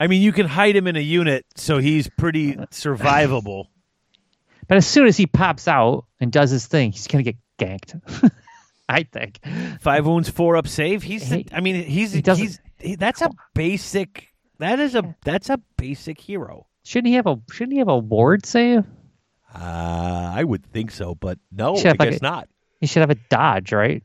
[0.00, 3.66] I mean, you can hide him in a unit, so he's pretty survivable.
[4.66, 8.00] but as soon as he pops out and does his thing, he's gonna get ganked.
[8.88, 9.40] I think.
[9.80, 11.02] Five wounds, four up save.
[11.02, 11.28] He's.
[11.28, 12.12] He- I mean, he's.
[12.12, 12.58] he he's.
[12.78, 14.28] He, that's a basic.
[14.58, 15.14] That is a.
[15.24, 16.66] That's a basic hero.
[16.84, 18.84] Shouldn't he have a Shouldn't he have a ward save?
[19.54, 22.48] Uh, I would think so, but no, I have like guess a- not.
[22.80, 24.02] He should have a dodge, right?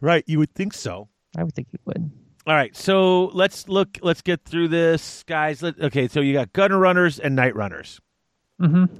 [0.00, 1.08] Right, you would think so.
[1.36, 2.10] I would think he would.
[2.46, 3.98] All right, so let's look.
[4.02, 5.62] Let's get through this, guys.
[5.62, 8.00] Let, okay, so you got gutter runners and night runners.
[8.60, 8.96] Mm-hmm.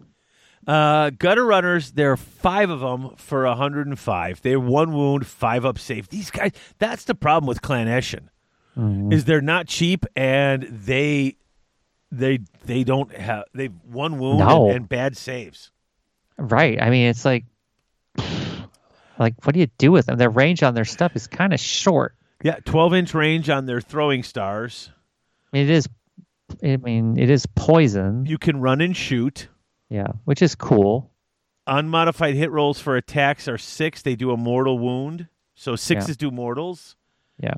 [0.66, 4.40] Uh, gutter runners, there are five of them for 105.
[4.40, 6.08] They're one wound, five up safe.
[6.08, 8.28] These guys, that's the problem with Clan Eshin,
[9.12, 11.36] is they're not cheap and they
[12.10, 14.68] they they don't have they've one wound No.
[14.68, 15.70] and, and bad saves.
[16.38, 16.80] Right.
[16.80, 17.44] I mean, it's like,
[19.18, 20.16] like, what do you do with them?
[20.16, 22.14] Their range on their stuff is kind of short.
[22.44, 24.90] Yeah, 12 inch range on their throwing stars.
[25.52, 25.88] It is.
[26.62, 28.26] I mean, it is poison.
[28.26, 29.48] You can run and shoot.
[29.88, 31.10] Yeah, which is cool.
[31.66, 34.02] Unmodified hit rolls for attacks are six.
[34.02, 35.28] They do a mortal wound.
[35.54, 36.96] So sixes do mortals.
[37.40, 37.54] Yeah.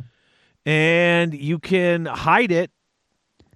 [0.65, 2.71] And you can hide it.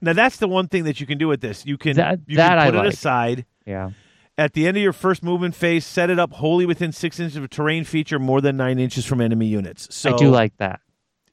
[0.01, 1.65] Now that's the one thing that you can do with this.
[1.67, 2.93] You can That- you that can I put it like.
[2.95, 3.91] aside Yeah.
[4.39, 7.37] At the end of your first movement phase, set it up wholly within six inches
[7.37, 9.95] of a terrain feature more than nine inches from enemy units.
[9.95, 10.81] So I do like that.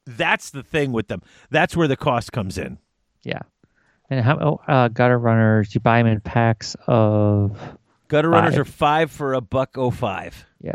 [0.08, 1.22] That's the thing with them.
[1.50, 2.78] That's where the cost comes in.
[3.24, 3.42] Yeah.
[4.10, 5.76] And how oh, uh, gutter runners?
[5.76, 7.60] You buy them in packs of
[8.08, 8.62] Gutter runners Five.
[8.62, 10.46] are five for a buck oh five.
[10.62, 10.72] yeah.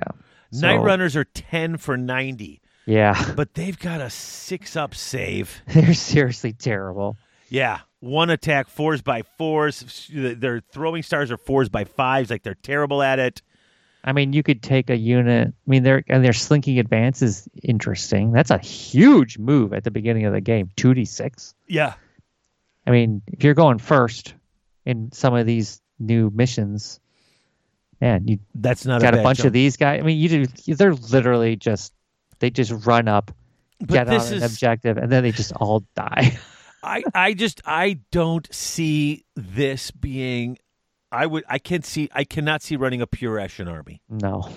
[0.53, 2.61] Night So, runners are ten for ninety.
[2.85, 5.63] Yeah, But they've got a six up save.
[5.69, 7.17] they're seriously terrible.
[7.49, 7.79] Yeah.
[8.01, 10.11] One attack, fours by fours.
[10.13, 12.29] Their throwing stars are fours by fives.
[12.29, 13.41] Like they're terrible at it.
[14.05, 15.49] I mean, you could take a unit.
[15.49, 18.33] I mean, their and their slinking advance is interesting.
[18.33, 20.71] That's a huge move at the beginning of the game.
[20.77, 21.55] Two d six.
[21.69, 21.95] Yeah.
[22.87, 24.35] I mean, if you're going first
[24.85, 26.99] in some of these new missions,
[28.01, 29.47] man, you That's not got a, a bunch jump.
[29.49, 30.01] of these guys.
[30.01, 31.93] I mean, you do, they're literally just
[32.41, 33.31] they just run up,
[33.79, 36.37] But get on this an is objective, and then they just all die.
[36.83, 40.59] I, I just I don't see this being
[41.13, 44.01] I would I can't see I cannot see running a pure Eshin army.
[44.09, 44.49] no,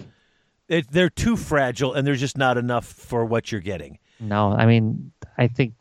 [0.68, 4.00] It, they're too fragile and there's just not enough for what you're getting.
[4.20, 4.52] no.
[4.52, 5.74] I mean, I think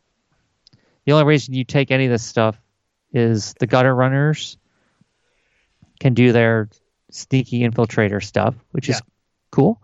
[1.07, 2.61] the only reason you take any of this stuff
[3.13, 4.59] is the gutter runners
[6.01, 6.69] can do their
[7.11, 9.01] sneaky infiltrator stuff, which is
[9.53, 9.81] cool.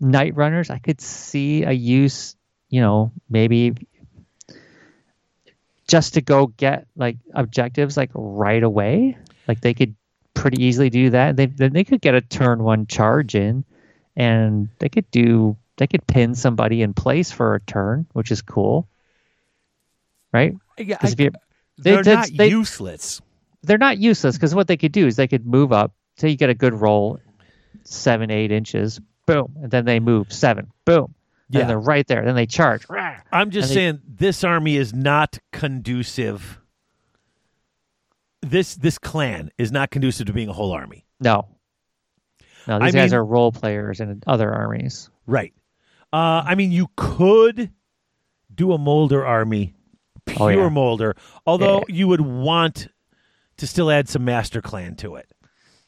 [0.00, 2.36] Night runners, I could see a use,
[2.70, 3.74] you know, maybe
[5.86, 9.18] just to go get like objectives like right away.
[9.46, 9.94] Like they could
[10.34, 11.36] pretty easily do that.
[11.36, 13.64] They then they could get a turn one charge in,
[14.16, 18.42] and they could do they could pin somebody in place for a turn, which is
[18.42, 18.88] cool,
[20.32, 20.54] right?
[20.78, 21.30] Yeah, you they,
[21.78, 23.20] they're not they, useless.
[23.62, 25.92] they're not useless because what they could do is they could move up.
[26.16, 27.18] Say you get a good roll,
[27.84, 31.14] seven eight inches, boom, and then they move seven, boom.
[31.50, 31.60] Yeah.
[31.60, 32.24] and they're right there.
[32.24, 32.86] Then they charge.
[33.30, 36.58] I'm just saying this army is not conducive.
[38.44, 41.04] This this clan is not conducive to being a whole army.
[41.20, 41.48] No,
[42.66, 45.10] no, I these guys mean- are role players in other armies.
[45.26, 45.52] Right.
[46.12, 47.70] Uh, I mean, you could
[48.54, 49.74] do a Moulder army,
[50.26, 50.68] pure Oh, yeah.
[50.68, 51.16] Moulder,
[51.46, 51.94] although Yeah.
[51.96, 52.86] you would want
[53.56, 55.26] to still add some Master Clan to it.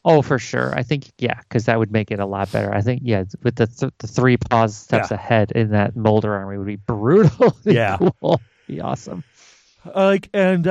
[0.03, 0.73] Oh, for sure.
[0.75, 2.73] I think yeah, because that would make it a lot better.
[2.73, 5.15] I think yeah, with the th- the three pause steps Yeah.
[5.15, 7.57] ahead in that Moulder army would be brutal.
[7.65, 7.97] Yeah.
[8.21, 8.41] cool.
[8.67, 9.23] Be awesome.
[9.85, 10.67] Uh, like and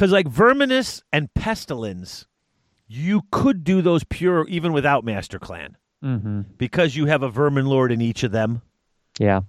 [0.00, 2.24] because like Verminus and Pestilence,
[2.88, 7.66] you could do those pure even without Master Clan hmm because you have a Vermin
[7.66, 8.62] Lord in each of them.
[9.18, 9.42] Yeah.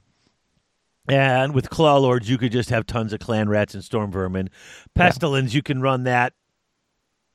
[1.08, 4.50] And with Claw Lords, you could just have tons of Clan Rats and Storm Vermin.
[4.94, 6.34] Pestilence, you can run that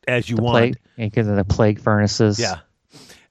[0.07, 0.77] as you The want.
[0.99, 2.39] because of the plague furnaces.
[2.39, 2.59] Yeah.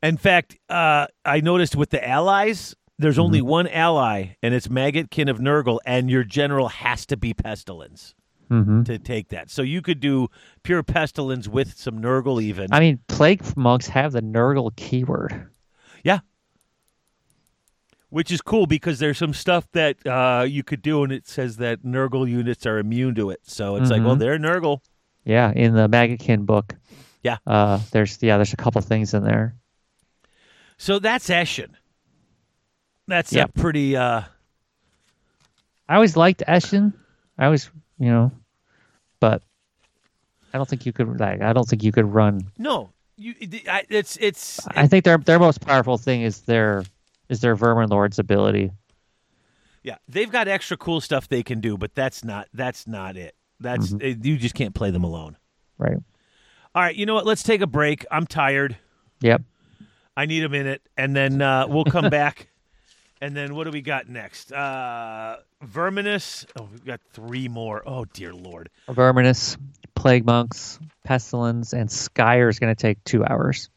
[0.01, 3.47] In fact, uh, I noticed with the allies, there's only Mm-hmm.
[3.47, 8.15] one ally, and it's Maggotkin of Nurgle, and your general has to be Pestilence
[8.49, 9.49] hmm to take that.
[9.49, 10.27] So you could do
[10.63, 12.67] pure Pestilence with some Nurgle even.
[12.71, 15.47] I mean, plague monks have the Nurgle keyword.
[16.03, 16.19] yeah.
[18.09, 21.57] Which is cool because there's some stuff that uh, you could do, and it says
[21.57, 23.39] that Nurgle units are immune to it.
[23.43, 24.19] So it's like, well, Mhm.
[24.19, 24.79] they're Nurgle.
[25.25, 26.75] Yeah, in the Maggotkin book.
[27.23, 27.37] Yeah.
[27.47, 29.55] Uh, there's yeah, there's a couple things in there.
[30.77, 31.71] So that's Eshin.
[33.07, 33.97] That's a pretty.
[33.97, 34.21] Uh,
[35.89, 36.93] I always liked Eshin.
[37.37, 37.69] I always,
[37.99, 38.31] you know,
[39.19, 39.41] but
[40.53, 41.41] I don't think you could like.
[41.41, 42.41] I don't think you could run.
[42.57, 43.33] no, you.
[43.69, 44.65] I- It's it's.
[44.67, 46.83] I think their their most powerful thing is their
[47.29, 48.71] is their Vermin Lord's ability.
[49.83, 53.35] Yeah, they've got extra cool stuff they can do, but that's not that's not it.
[53.59, 54.05] That's Mm-hmm.
[54.05, 55.37] eh, you just can't play them alone.
[55.77, 55.97] Right.
[56.73, 57.25] All right, you know what?
[57.25, 58.05] Let's take a break.
[58.11, 58.75] I'm tired.
[59.21, 59.43] Yep.
[60.17, 62.49] I need a minute, and then uh, we'll come back.
[63.25, 64.51] And then what do we got next?
[64.51, 66.45] Uh, Verminus.
[66.59, 67.81] Oh, we've got three more.
[67.83, 68.69] Oh dear lord.
[68.87, 69.57] Verminus,
[69.95, 73.71] Plague Monks, Pestilence, and Skryre is going to take two hours.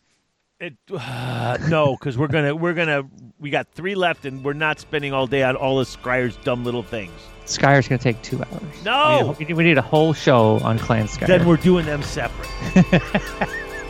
[0.61, 3.05] It, uh, no, because we're gonna we're gonna
[3.41, 6.63] we got three left, and we're not spending all day on all of Skryre's dumb
[6.63, 7.19] little things.
[7.47, 8.85] Skryre's going to take two hours.
[8.85, 9.35] No!
[9.39, 11.27] We need, we need a whole show on Clan Skyer.
[11.27, 12.51] Then we're doing them separate.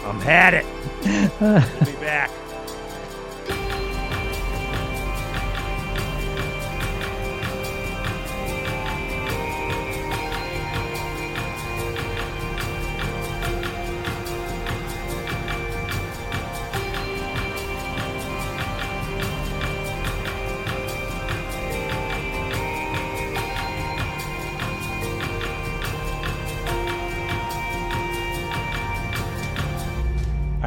[0.04, 0.66] I'm had it.
[1.40, 2.30] We'll be back.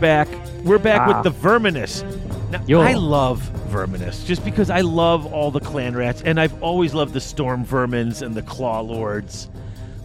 [0.00, 0.28] Back.
[0.64, 1.22] We're back Ah.
[1.22, 2.02] with the Verminus.
[2.50, 2.80] Now, Yo.
[2.80, 7.12] I love Verminus just because I love all the clan rats, and I've always loved
[7.14, 9.50] the Storm Vermins and the Claw Lords.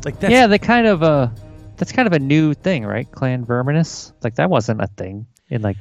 [0.03, 1.29] Like that's yeah, they kind of uh
[1.77, 3.09] that's kind of a new thing, right?
[3.11, 4.13] Clan Verminus.
[4.23, 5.77] Like that wasn't a thing in like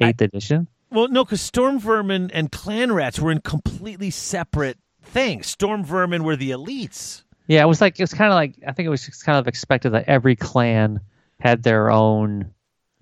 [0.00, 0.66] eighth edition.
[0.90, 5.46] well, no, because Storm Vermin and Clan Rats were in completely separate things.
[5.46, 7.22] Storm Vermin were the elites.
[7.46, 9.38] Yeah, it was like it was kind of like I think it was just kind
[9.38, 11.00] of expected that every clan
[11.40, 12.50] had their own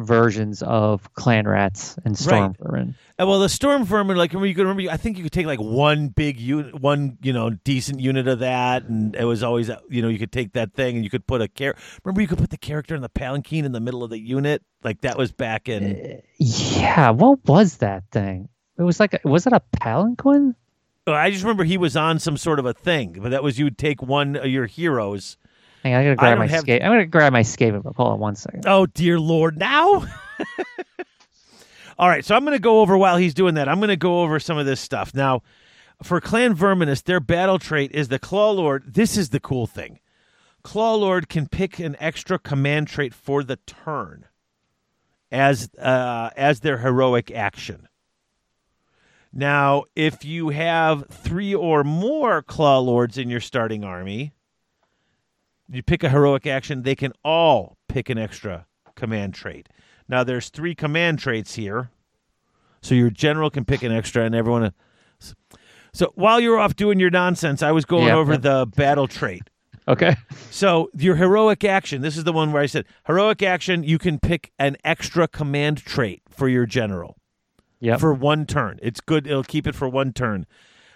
[0.02, 2.56] versions of clan rats and storm Right.
[2.60, 2.94] vermin.
[3.20, 4.90] Uh, well, the storm vermin, like remember you could remember.
[4.90, 8.40] I think you could take like one big unit, one you know decent unit of
[8.40, 11.10] that, and it was always uh, you know you could take that thing and you
[11.10, 11.74] could put a char.
[12.04, 14.62] Remember you could put the character in the palanquin in the middle of the unit.
[14.82, 16.22] Like that was back in.
[16.38, 18.48] Yeah, what was that thing?
[18.78, 20.54] It was like a, was it a palanquin?
[21.06, 23.58] Oh, I just remember he was on some sort of a thing, but that was
[23.58, 25.36] you would take one of your heroes.
[25.82, 26.82] Hang on, I gotta grab my have- scape.
[26.82, 27.96] I'm gonna grab my scape book.
[27.96, 28.64] Hold on one second.
[28.66, 30.06] Oh dear lord, now.
[31.98, 33.68] All right, so I'm going to go over while he's doing that.
[33.68, 35.42] I'm going to go over some of this stuff now.
[36.02, 38.94] For Clan Verminus, their battle trait is the Claw Lord.
[38.94, 40.00] This is the cool thing.
[40.64, 44.26] Claw Lord can pick an extra command trait for the turn
[45.30, 47.88] as uh, as their heroic action.
[49.32, 54.32] Now, if you have three or more Claw Lords in your starting army,
[55.72, 59.68] you pick a heroic action, they can all pick an extra command trait.
[60.08, 61.90] Now, there's three command traits here.
[62.82, 64.72] So your general can pick an extra, and everyone.
[65.94, 68.16] So while you're off doing your nonsense, I was going Yeah.
[68.16, 69.42] over the battle trait.
[69.86, 70.16] Okay.
[70.50, 74.18] So your heroic action, this is the one where I said heroic action, you can
[74.18, 77.16] pick an extra command trait for your general
[77.80, 78.00] Yep.
[78.00, 78.78] for one turn.
[78.82, 79.26] It's good.
[79.26, 80.46] It'll keep it for one turn.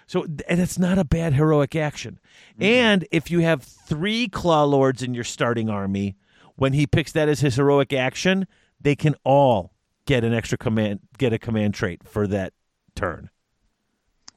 [0.07, 2.19] So that's not a bad heroic action.
[2.53, 2.63] Mm-hmm.
[2.63, 6.15] And if you have three claw lords in your starting army,
[6.55, 8.47] when he picks that as his heroic action,
[8.79, 9.73] they can all
[10.05, 12.53] get an extra command, get a command trait for that
[12.95, 13.29] turn,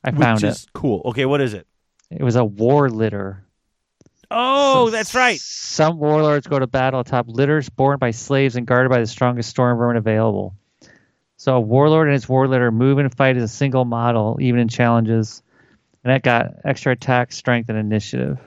[0.05, 1.03] I which found is cool.
[1.07, 1.67] Okay, what is it?
[2.11, 2.21] it.
[2.21, 3.45] It was a war litter.
[4.31, 5.41] Oh, So that's right.
[5.41, 9.51] Some warlords go to battle atop litters borne by slaves and guarded by the strongest
[9.51, 10.55] storm vermin available.
[11.37, 14.61] So a warlord and his war litter move and fight as a single model, even
[14.61, 15.43] in challenges.
[16.05, 18.39] And that got extra attack, strength, and initiative.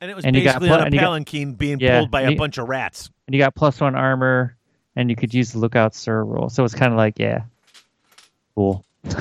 [0.00, 2.30] And it was And you got basically on a palanquin being Yeah, pulled by and
[2.30, 3.10] a you- bunch of rats.
[3.26, 4.56] And you got plus one armor,
[4.96, 6.48] and you could use the lookout sir rule.
[6.50, 7.42] So it's kind of like, yeah,
[8.54, 8.84] cool.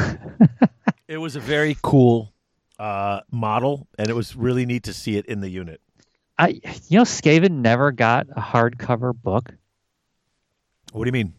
[1.07, 2.31] It was a very cool
[2.79, 5.81] uh, model, and it was really neat to see it in the unit.
[6.39, 9.53] I, you know, Skaven never got a hardcover book.
[10.93, 11.33] What do you mean?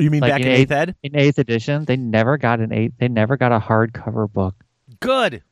[0.00, 0.96] You mean Like back in in eighth ed?
[1.04, 2.94] In eighth edition, they never got an eighth.
[2.98, 4.56] They never got a hardcover book.
[5.00, 5.42] Good.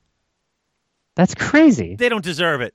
[1.16, 1.96] That's crazy.
[1.96, 2.74] They don't deserve it.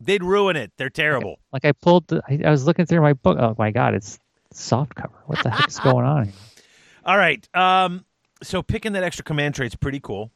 [0.00, 0.72] They'd ruin it.
[0.76, 1.38] They're terrible.
[1.52, 3.36] Like I pulled, the, I, I was looking through my book.
[3.38, 4.18] Oh my god, it's
[4.52, 5.14] soft cover.
[5.26, 6.24] What the heck is going on?
[6.26, 6.34] Here?
[7.04, 7.46] All right.
[7.54, 8.04] Um,
[8.42, 10.30] so picking that extra command trait's pretty cool.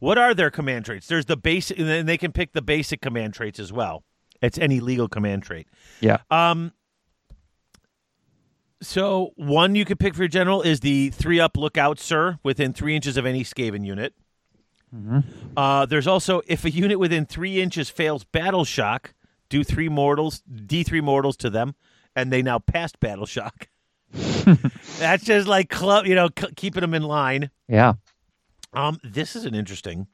[0.00, 1.06] What are their command traits?
[1.06, 4.04] There's the basic, and they can pick the basic command traits as well.
[4.40, 5.66] It's any legal command trait.
[6.00, 6.18] Yeah.
[6.30, 6.72] Um.
[8.80, 12.72] So one you could pick for your general is the three up lookout, sir, within
[12.72, 14.14] three inches of any Skaven unit.
[15.56, 19.14] Uh, there's also if a unit within three inches fails battle shock,
[19.48, 21.74] do three mortals, d three mortals to them,
[22.16, 23.68] and they now passed battle shock.
[24.12, 27.50] That's just like club, you know, c- keeping them in line.
[27.68, 27.94] Yeah.
[28.72, 30.06] Um, this is an interesting.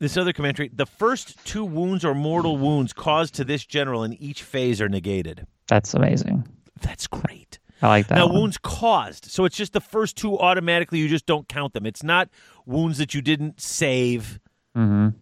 [0.00, 4.14] This other commentary: the first two wounds or mortal wounds caused to this general in
[4.14, 5.46] each phase are negated.
[5.68, 6.48] That's amazing.
[6.80, 7.59] That's great.
[7.82, 8.16] I like that.
[8.16, 8.34] now, one.
[8.36, 9.24] wounds caused.
[9.26, 10.98] So it's just the first two automatically.
[10.98, 11.86] You just don't count them.
[11.86, 12.28] It's not
[12.66, 14.38] wounds that you didn't save.
[14.76, 15.14] Mhm.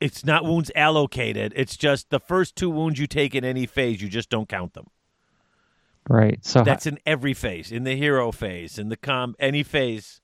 [0.00, 1.52] It's not wounds allocated.
[1.56, 4.02] It's just the first two wounds you take in any phase.
[4.02, 4.86] You just don't count them.
[6.08, 6.44] Right.
[6.44, 7.72] So That's in every phase.
[7.72, 10.20] In the hero phase, in the com, any phase,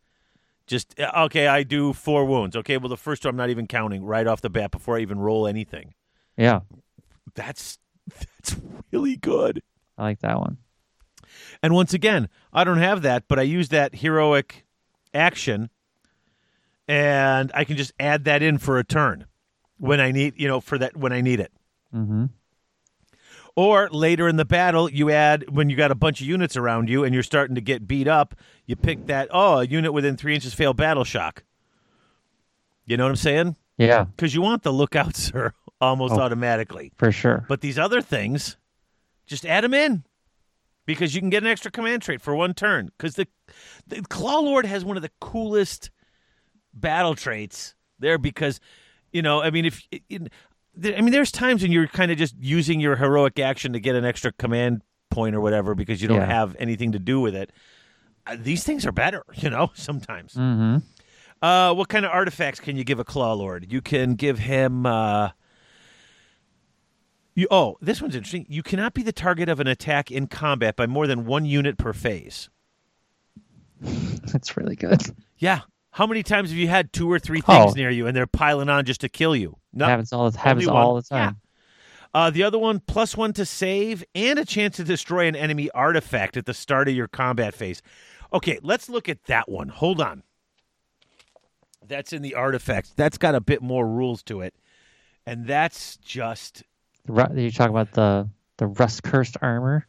[0.69, 2.55] Just uh, okay, I do four wounds.
[2.55, 5.01] Okay, well the first two I'm not even counting right off the bat before I
[5.01, 5.95] even roll anything.
[6.37, 6.61] Yeah,
[7.35, 7.79] That's
[8.09, 8.57] that's
[8.93, 9.63] really good.
[9.99, 10.59] I like that one.
[11.63, 14.65] And once again, I don't have that, but I use that heroic
[15.15, 15.71] action
[16.89, 19.27] and I can just add that in for a turn
[19.79, 21.53] when I need, you know, for that when I need it.
[21.95, 22.27] Mm-hmm.
[23.55, 26.89] Or later in the battle, you add when you got a bunch of units around
[26.89, 28.35] you and you're starting to get beat up,
[28.67, 31.45] you pick that, oh, a unit within three inches failed battle shock.
[32.87, 33.57] You know what I'm saying?
[33.79, 36.21] Yeah, Because you want the lookout, sir, almost Oh.
[36.21, 36.93] automatically.
[36.97, 37.45] for sure.
[37.49, 38.57] But these other things,
[39.27, 40.05] just add them in
[40.87, 42.91] because you can get an extra command trait for one turn.
[42.97, 43.27] Because the,
[43.87, 45.91] the Claw Lord has one of the coolest
[46.75, 48.19] battle traits there.
[48.19, 48.61] Because
[49.13, 50.29] you know, I mean, if in,
[50.85, 53.95] I mean, there's times when you're kind of just using your heroic action to get
[53.95, 56.27] an extra command point or whatever because you don't Yeah.
[56.27, 57.51] have anything to do with it.
[58.27, 59.71] Uh, these things are better, you know.
[59.75, 60.35] Sometimes.
[60.35, 60.79] Mm-hmm.
[61.45, 63.71] Uh, what kind of artifacts can you give a Claw Lord?
[63.71, 64.87] You can give him.
[64.87, 65.31] Uh,
[67.35, 68.47] you, oh, this one's interesting.
[68.49, 71.79] You cannot be the target of an attack in combat by more than one unit
[71.79, 72.49] per phase.
[73.81, 75.03] That's really good.
[75.39, 75.61] Yeah.
[75.91, 77.75] How many times have you had two or three things Oh.
[77.75, 79.57] near you and they're piling on just to kill you?
[79.73, 79.87] No.
[79.87, 80.77] happens all happens one.
[80.77, 81.41] all the time.
[82.15, 85.71] Uh, the other one, plus one to save and a chance to destroy an enemy
[85.71, 87.83] artifact at the start of your combat phase.
[88.33, 89.69] Okay, let's look at that one.
[89.69, 90.23] Hold on.
[91.87, 92.93] That's in the artifacts.
[92.97, 94.55] That's got a bit more rules to it.
[95.27, 96.63] And that's just
[97.09, 99.87] You talk about the the rust cursed armor.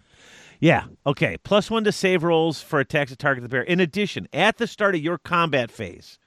[0.60, 0.86] Yeah.
[1.06, 1.38] Okay.
[1.44, 3.64] Plus one to save rolls for attacks that target the bear.
[3.64, 6.20] In addition, at the start of your combat phase.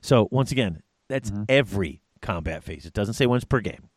[0.00, 1.44] So once again, that's mm-hmm.
[1.48, 2.86] every combat phase.
[2.86, 3.88] It doesn't say once per game.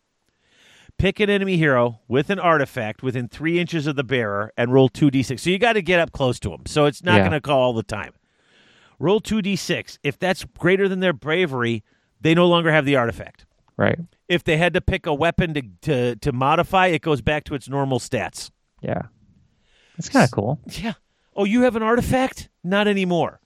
[0.97, 4.89] Pick an enemy hero with an artifact within three inches of the bearer and roll
[4.89, 5.39] two d6.
[5.39, 6.63] So you got to get up close to them.
[6.67, 7.21] So it's not Yeah.
[7.21, 8.13] going to call all the time.
[8.99, 9.97] Roll two d6.
[10.03, 11.83] If that's greater than their bravery,
[12.21, 13.45] they no longer have the artifact.
[13.77, 13.99] Right.
[14.27, 17.55] If they had to pick a weapon to to, to modify, it goes back to
[17.55, 18.51] its normal stats.
[18.81, 19.03] Yeah.
[19.97, 20.59] That's kind of cool.
[20.67, 20.93] Yeah.
[21.35, 22.49] Oh, you have an artifact?
[22.63, 23.39] Not anymore.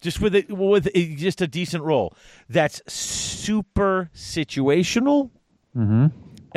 [0.00, 2.14] Just with it, with a, just a decent roll.
[2.48, 5.30] That's super situational
[5.76, 6.06] Mm-hmm.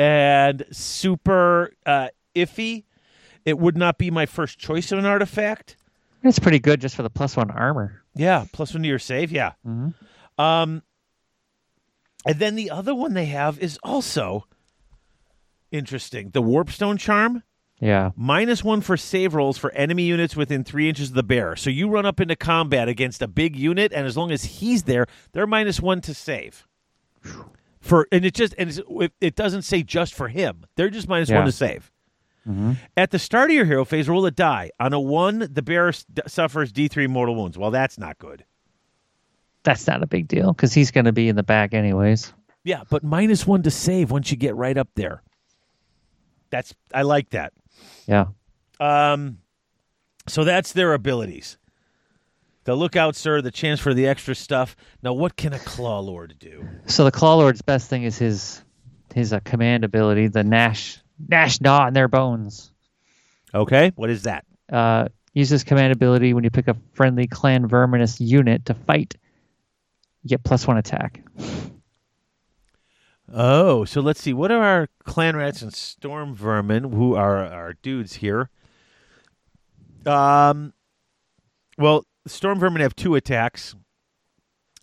[0.00, 2.84] and super uh, iffy.
[3.44, 5.76] It would not be my first choice of an artifact.
[6.22, 8.02] It's pretty good just for the plus one armor.
[8.14, 9.32] Yeah, plus one to your save.
[9.32, 9.52] Yeah.
[9.66, 9.94] Mhm.
[10.38, 10.82] Um,
[12.28, 14.46] and then the other one they have is also
[15.70, 16.30] interesting.
[16.30, 17.42] The Warpstone Charm.
[17.80, 18.10] Yeah.
[18.16, 21.54] minus one for save rolls for enemy units within three inches of the bearer.
[21.54, 24.82] So you run up into combat against a big unit, and as long as he's
[24.82, 26.66] there, they're minus one to save.
[27.80, 28.80] For and it just and it's,
[29.20, 30.64] it- doesn't say just for him.
[30.74, 31.36] They're just minus Yeah.
[31.36, 31.92] one to save.
[32.48, 32.72] Mm-hmm.
[32.96, 34.70] At the start of your hero phase, roll a die.
[34.80, 35.92] On a one, the bearer
[36.26, 37.56] suffers D three mortal wounds.
[37.56, 38.44] Well, that's not good.
[39.64, 42.32] That's not a big deal because he's going to be in the back anyways.
[42.64, 45.22] Yeah, but minus one to save once you get right up there.
[46.50, 47.52] That's I like that.
[48.06, 48.26] Yeah.
[48.80, 49.38] Um,
[50.26, 51.58] so that's their abilities.
[52.64, 53.40] The lookout, sir.
[53.40, 54.76] The chance for the extra stuff.
[55.02, 56.66] Now, what can a claw lord do?
[56.86, 58.62] So the Claw Lord's best thing is his
[59.14, 60.98] his uh, command ability, the Gnash
[61.28, 62.72] Gnash Gnaw in their bones.
[63.54, 64.44] Okay, what is that?
[64.70, 69.16] Uh, use this command ability when you pick a friendly Clan Verminus unit to fight.
[70.22, 71.22] You get plus one attack.
[73.32, 74.32] Oh, so let's see.
[74.32, 78.48] What are our clan rats and storm vermin, who are our dudes here?
[80.06, 80.72] Um,
[81.76, 83.74] well, storm vermin have two attacks.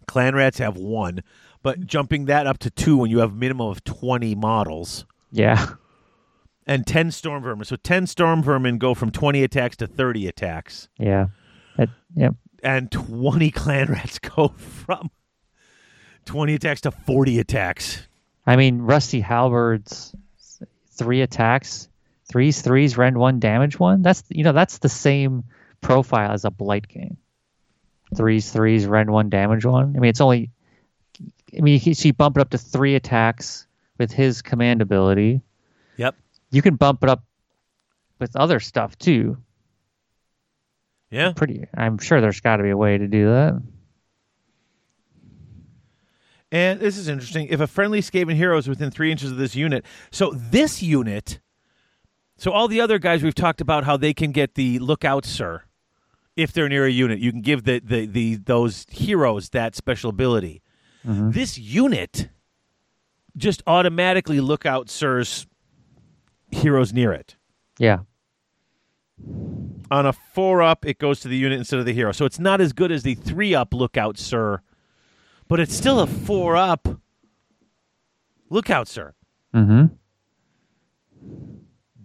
[0.07, 1.23] Clan rats have one,
[1.63, 5.05] but jumping that up to two when you have a minimum of twenty models.
[5.31, 5.65] Yeah.
[6.67, 7.65] and 10 storm vermin.
[7.65, 11.27] So 10 storm vermin go from 20 attacks to 30 attacks, Yeah.
[11.77, 12.35] That, yep.
[12.63, 15.11] and 20 clan rats go from
[16.25, 18.07] 20 attacks to 40 attacks.
[18.45, 20.15] I mean, Rusty Halberd's
[20.91, 21.89] three attacks,
[22.31, 24.01] threes, threes, rend one, damage one.
[24.01, 25.43] That's you know that's the same
[25.81, 27.17] profile as a Blightking.
[28.15, 29.95] Threes, threes, rend one, damage one.
[29.95, 30.51] I mean, it's only.
[31.57, 33.65] I mean, he, she bumped it up to three attacks
[33.97, 35.41] with his command ability.
[35.97, 36.15] Yep.
[36.51, 37.23] You can bump it up
[38.19, 39.37] with other stuff too.
[41.09, 41.31] Yeah.
[41.33, 41.65] Pretty.
[41.75, 43.61] I'm sure there's got to be a way to do that.
[46.55, 47.47] And this is interesting.
[47.49, 51.41] If a friendly Skaven hero is within three inches of this unit, so this unit,
[52.37, 55.63] so all the other guys we've talked about how they can get the lookout, sir.
[56.37, 60.09] If they're near a unit, you can give the the, the those heroes that special
[60.09, 60.61] ability.
[61.05, 61.31] Mm-hmm.
[61.31, 62.29] This unit
[63.35, 65.47] just automatically lookout sirs
[66.51, 67.35] heroes near it.
[67.79, 67.99] Yeah.
[69.91, 72.13] on a four up, it goes to the unit instead of the hero.
[72.13, 74.61] So it's not as good as the three up lookout, sir.
[75.47, 76.87] But it's still a four up
[78.49, 79.13] lookout, sir.
[79.53, 79.85] Mm-hmm.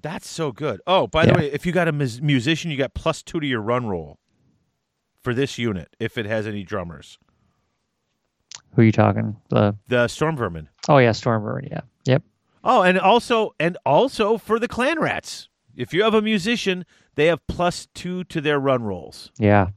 [0.02, 0.80] That's so good.
[0.86, 3.46] Oh, by the way, if you got a mus- musician, you got plus two to
[3.46, 4.18] your run roll
[5.22, 7.18] for this unit if it has any drummers.
[8.74, 9.36] Who are you talking?
[9.50, 10.68] The The Storm Vermin.
[10.88, 11.68] oh yeah, storm vermin.
[11.70, 11.80] Yeah.
[12.04, 12.22] Yep.
[12.64, 15.48] Oh, and also and also for the clan rats.
[15.76, 16.84] If you have a musician,
[17.14, 19.30] they have plus two to their run rolls.
[19.38, 19.68] Yeah.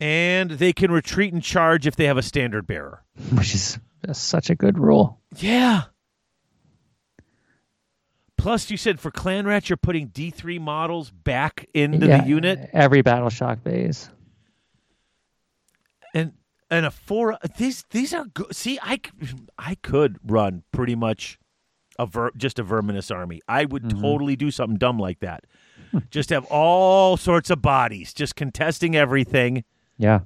[0.00, 3.04] And they can retreat and charge if they have a standard bearer.
[3.32, 3.78] Which is
[4.12, 5.20] such a good rule.
[5.36, 5.84] Yeah.
[8.36, 12.68] Plus, you said for clan rats, you're putting D3 models back into yeah, the unit.
[12.72, 14.10] Every battle shock phase.
[16.14, 16.32] and
[16.70, 19.00] and a four these these are good see I
[19.58, 21.38] I could run pretty much
[21.98, 24.00] a ver, just a verminus army i would mm-hmm.
[24.00, 25.44] totally do something dumb like that
[26.10, 29.62] just have all sorts of bodies just contesting everything
[29.98, 30.20] Yeah.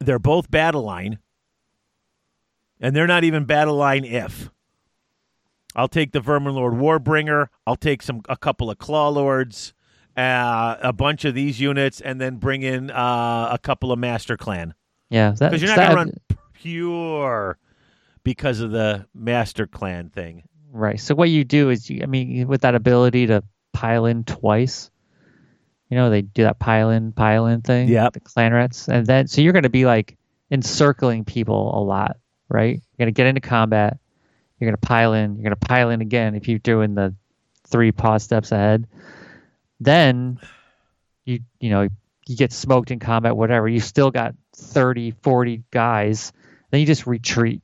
[0.00, 1.18] they're both battle line
[2.80, 4.50] and they're not even battle line if
[5.76, 9.72] i'll take the vermin lord warbringer i'll take some a couple of claw lords
[10.16, 14.36] uh, a bunch of these units and then bring in uh, a couple of master
[14.36, 14.74] clan
[15.10, 15.30] Yeah.
[15.38, 17.56] that- because you're not going to run pure
[18.24, 20.42] because of the master clan thing.
[20.72, 20.98] Right.
[21.00, 23.42] So what you do is, you, I mean, with that ability to
[23.72, 24.90] pile in twice,
[25.88, 27.88] you know, they do that pile in, pile in thing.
[27.88, 28.10] Yeah.
[28.12, 30.16] The clan rats, and then so you're going to be like
[30.50, 32.74] encircling people a lot, right?
[32.74, 33.98] You're going to get into combat.
[34.58, 35.36] You're going to pile in.
[35.36, 37.14] You're going to pile in again if you're doing the
[37.66, 38.86] three pause steps ahead.
[39.80, 40.40] Then
[41.24, 41.88] you you know
[42.26, 43.68] you get smoked in combat, whatever.
[43.68, 46.32] You still got 30, 40 guys.
[46.70, 47.62] Then you just retreat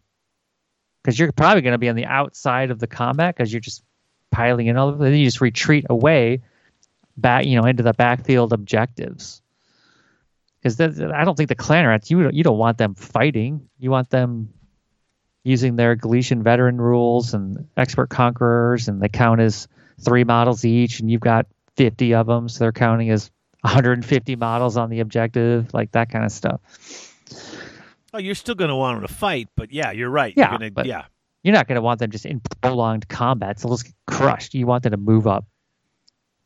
[1.02, 3.82] because you're probably going to be on the outside of the combat because you're just
[4.30, 5.04] piling in all of it.
[5.04, 6.40] Then you just retreat away
[7.16, 9.40] back, you know, into the backfield objectives.
[10.62, 13.68] Because I don't think the clan rats you don't, you don't want them fighting.
[13.78, 14.48] You want them
[15.42, 19.68] using their Galletian veteran rules and expert conquerors, and they count as
[20.00, 21.46] three models each, and you've got
[21.76, 23.30] 50 of them, so they're counting as
[23.60, 26.60] 150 models on the objective, like that kind of stuff.
[28.14, 30.32] Oh, you're still going to want them to fight, but yeah, you're right.
[30.34, 31.04] Yeah, you're gonna, but- yeah.
[31.42, 34.54] You're not going to want them just in prolonged combat, so let's get crushed.
[34.54, 35.44] You want them to move up,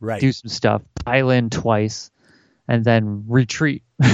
[0.01, 0.21] Right.
[0.21, 2.11] do some stuff, pile in twice,
[2.69, 3.83] and then retreat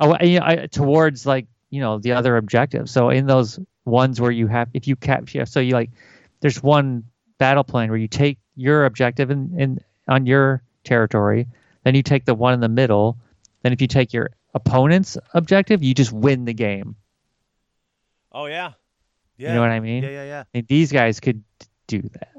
[0.00, 2.88] Oh, you know, I- towards like you know the other objective.
[2.88, 5.90] So in those ones where you have, if you capture, so you like,
[6.40, 7.04] there's one
[7.38, 11.46] battle plan where you take your objective in, in on your territory,
[11.84, 13.18] then you take the one in the middle,
[13.62, 16.96] then if you take your opponent's objective, you just win the game.
[18.32, 18.72] oh yeah.
[19.36, 19.48] Yeah.
[19.48, 20.04] You know what I mean?
[20.04, 20.44] Yeah, yeah, yeah.
[20.54, 21.42] And these guys could
[21.88, 22.33] do that.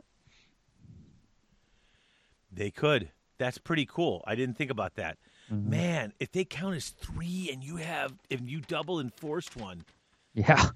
[2.55, 3.09] They could.
[3.37, 4.23] That's pretty cool.
[4.25, 5.17] I didn't think about that.
[5.51, 5.69] Mm-hmm.
[5.69, 9.83] Man, if they count as three and you have if you double enforced one,
[10.33, 10.69] Yeah.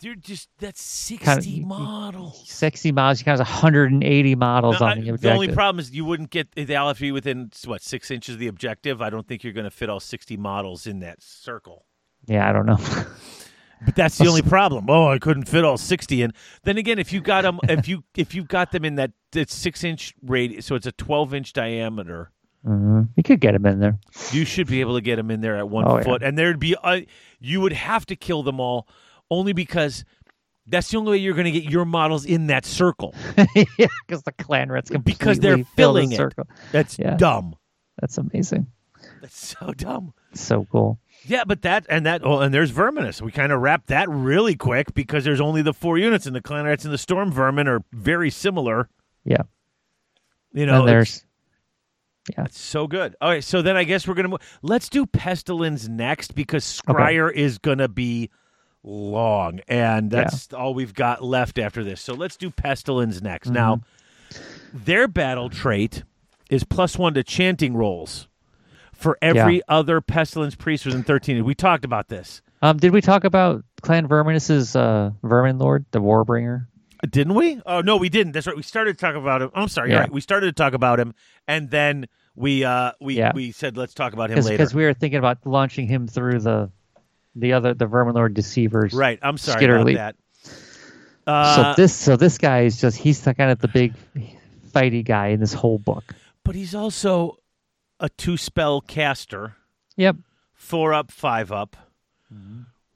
[0.00, 2.48] you're just that's sixty you- you- models.
[2.48, 6.04] 60 models, you got 180 models No, on I- the the only problem is you
[6.04, 9.00] wouldn't get they all have to be within what six inches of the objective.
[9.02, 11.84] I don't think you're going to fit all sixty models in that circle.
[12.26, 12.78] yeah, I don't know.
[13.84, 14.86] But that's the only problem.
[14.88, 16.32] Oh, I couldn't fit all sixty in.
[16.64, 19.50] Then again, if you got them, if you if you got them in that, that
[19.50, 22.30] six inch radius, so it's a twelve inch diameter,
[22.64, 23.98] hmm You could get them in there.
[24.32, 26.02] you should be able to get them in there at one Oh, yeah.
[26.04, 27.00] foot, and there'd be uh,
[27.40, 28.88] you would have to kill them all,
[29.30, 30.04] only because
[30.66, 33.14] that's the only way you're going to get your models in that circle.
[33.78, 36.16] yeah, because the clan rats completely Because they're fill the filling it.
[36.16, 36.46] circle.
[36.72, 37.14] That's Yeah.
[37.16, 37.54] dumb.
[38.00, 38.66] That's amazing.
[39.22, 40.12] That's so dumb.
[40.34, 40.98] So cool.
[41.24, 43.20] Yeah, but that and that oh, and there's Verminus.
[43.20, 46.40] We kind of wrap that really quick because there's only the four units, and the
[46.40, 48.88] Clan Rats and the Storm Vermin are very similar.
[49.24, 49.42] Yeah.
[50.52, 51.24] You know, and there's
[52.36, 53.16] It's so good.
[53.20, 54.58] All right, so then I guess we're gonna move.
[54.62, 58.30] Let's do pestilence next because Skryre is gonna be
[58.82, 62.00] long, and that's all we've got left after this.
[62.00, 63.48] So let's do pestilence next.
[63.48, 63.54] Mm-hmm.
[63.54, 63.80] Now,
[64.72, 66.04] their battle trait
[66.50, 68.28] is plus one to chanting rolls
[68.98, 71.42] for every other pestilence priest within thirteen.
[71.44, 72.76] We talked about this, um.
[72.76, 76.66] Did we talk about Clan Verminus's uh, Vermin Lord, the Warbringer?
[77.08, 77.60] didn't we?
[77.64, 78.32] Oh no, we didn't.
[78.32, 78.56] That's right.
[78.56, 79.50] We started to talk about him.
[79.54, 79.88] I'm sorry.
[79.90, 79.94] Yeah.
[79.94, 80.12] You're right.
[80.12, 81.14] We started to talk about him,
[81.46, 83.32] and then we uh we Yeah.
[83.34, 84.50] we said let's talk about him later.
[84.50, 86.70] Because we were thinking about launching him through the
[87.36, 88.92] the other the Vermin Lord deceivers.
[88.92, 89.18] Right.
[89.22, 89.96] I'm sorry about Leap.
[89.96, 90.16] that.
[90.42, 93.94] So Uh, this so this guy is just he's the kind of the big
[94.72, 96.14] fighty guy in this whole book.
[96.42, 97.36] but he's also
[98.00, 99.56] a two spell caster,
[99.96, 100.16] Yep.
[100.54, 101.76] four up, five up.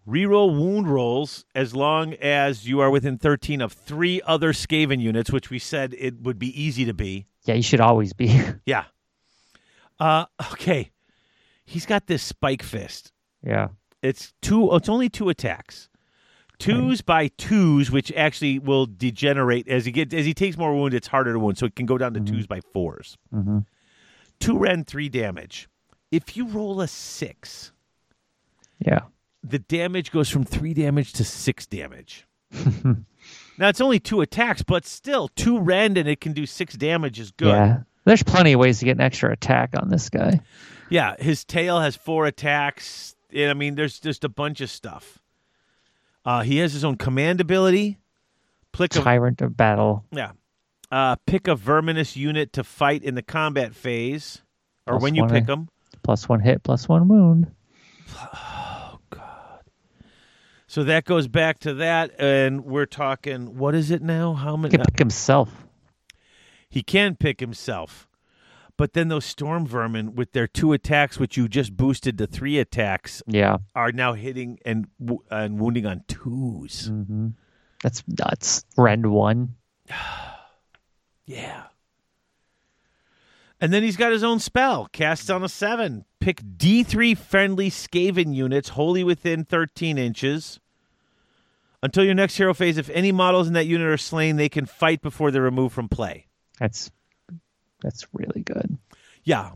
[0.07, 5.31] Reroll wound rolls as long as you are within 13 of three other Skaven units,
[5.31, 7.27] which we said it would be easy to be.
[7.45, 8.41] Yeah, you should always be.
[8.67, 8.85] Yeah.
[10.01, 10.91] Uh, okay.
[11.65, 13.13] He's got this spike fist.
[13.45, 13.69] yeah.
[14.03, 14.75] It's two.
[14.75, 15.89] It's only two attacks.
[16.59, 20.93] Twos by twos, which actually will degenerate as he gets as he takes more wound.
[20.93, 23.59] It's harder to wound, so it can go down to twos by 4s hmm
[24.43, 25.69] Two ren, three damage.
[26.11, 27.73] If you roll a six,
[28.85, 29.01] Yeah.
[29.43, 32.27] the damage goes from three damage to six damage.
[32.85, 37.19] now it's only two attacks, but still two rend and it can do six damage
[37.21, 37.49] is good.
[37.49, 37.79] Yeah.
[38.05, 40.41] There's plenty of ways to get an extra attack on this guy.
[40.91, 43.15] Yeah, his tail has four attacks.
[43.33, 45.19] And, I mean, there's just a bunch of stuff.
[46.25, 47.99] Uh, he has his own command ability.
[48.73, 50.05] Pick a, Tyrant of battle.
[50.11, 50.33] yeah,
[50.93, 54.43] uh, pick a verminus unit to fight in the combat phase,
[54.87, 55.69] or Plus when you pick them.
[56.05, 57.51] Plus one hit, plus one wound.
[58.17, 59.61] Oh God!
[60.67, 63.57] So that goes back to that, and we're talking.
[63.57, 64.35] What is it now?
[64.35, 64.71] How He many?
[64.77, 65.67] can pick himself.
[66.69, 68.09] He can pick himself.
[68.79, 72.59] But then those storm vermin with their two attacks, which you just boosted to three
[72.59, 73.59] attacks, Yeah.
[73.75, 74.87] are now hitting and
[75.31, 77.29] and wounding on 2s hmm
[77.83, 78.65] That's nuts.
[78.77, 79.57] Rend one.
[81.27, 81.65] Yeah.
[83.61, 86.05] And then he's got his own spell, cast on a seven.
[86.19, 90.59] Pick D3 friendly Skaven units wholly within 13 inches.
[91.81, 94.67] Until your next hero phase, if any models in that unit are slain, they can
[94.67, 96.27] fight before they're removed from play.
[96.59, 96.91] That's
[97.81, 98.79] that's really good.
[99.25, 99.51] Yeah.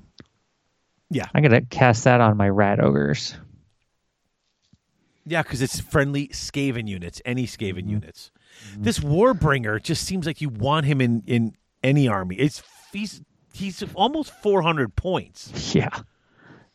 [1.10, 1.26] Yeah.
[1.34, 3.34] I'm gonna cast that on my rat ogres.
[5.24, 7.90] Yeah, because it's friendly Skaven units, any Skaven mm-hmm.
[7.90, 8.30] units.
[8.78, 12.36] This Warbringer just seems like you want him in, in any army.
[12.36, 12.62] It's
[12.92, 13.22] he's
[13.52, 15.74] he's almost 400 points.
[15.74, 15.90] Yeah.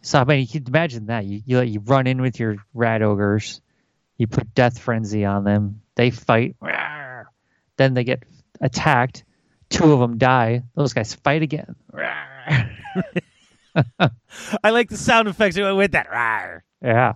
[0.02, 3.02] So I mean, you can imagine that you you, you run in with your rat
[3.02, 3.62] ogres,
[4.18, 7.26] you put death frenzy on them, they fight, rawr.
[7.78, 8.24] then they get
[8.60, 9.24] attacked.
[9.70, 10.64] Two of them die.
[10.76, 11.76] Those guys fight again.
[11.94, 12.70] rawr.
[14.64, 16.10] I like the sound effects that went with that.
[16.10, 16.62] Rawr.
[16.82, 17.14] Yeah.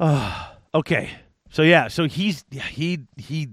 [0.74, 1.10] Okay.
[1.52, 3.50] So yeah, so he's he he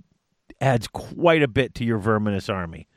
[0.61, 2.88] adds quite a bit to your verminus army.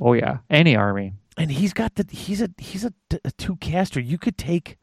[0.00, 0.38] Oh yeah.
[0.50, 1.14] Any army.
[1.36, 2.92] And he's got the he's a he's a,
[3.24, 4.00] a two caster.
[4.00, 4.76] You could take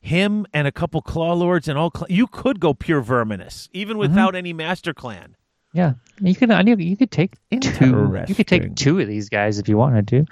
[0.00, 3.92] him and a couple claw lords and all cl- you could go pure verminus even
[3.92, 4.00] mm-hmm.
[4.00, 5.36] without any master clan.
[5.74, 5.94] Yeah.
[6.18, 8.18] You could I knew you could take two.
[8.26, 10.24] You could take two of these guys if you wanted to.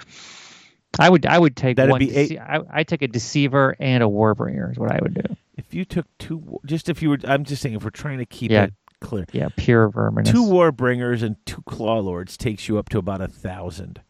[0.99, 1.99] I would I would take That'd one.
[1.99, 5.13] be eight- dece- I I take a deceiver and a warbringer is what I would
[5.13, 5.35] do.
[5.67, 8.25] If you took two just if you were I'm just saying if we're trying to
[8.25, 8.65] keep Yeah.
[8.65, 9.25] it clear.
[9.31, 10.31] Yeah, pure verminus.
[10.31, 14.01] Two war bringers and two claw lords takes you up to about a thousand,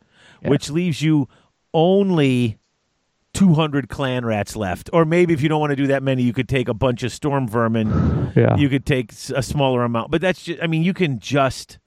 [0.42, 0.50] Yeah.
[0.50, 1.28] which leaves you
[1.74, 2.58] only
[3.34, 4.90] 200 clan rats left.
[4.92, 7.04] Or maybe if you don't want to do that many, you could take a bunch
[7.04, 7.90] of storm vermin.
[8.34, 8.56] Yeah.
[8.56, 10.10] You could take a smaller amount.
[10.10, 11.80] But that's just, I mean, you can just,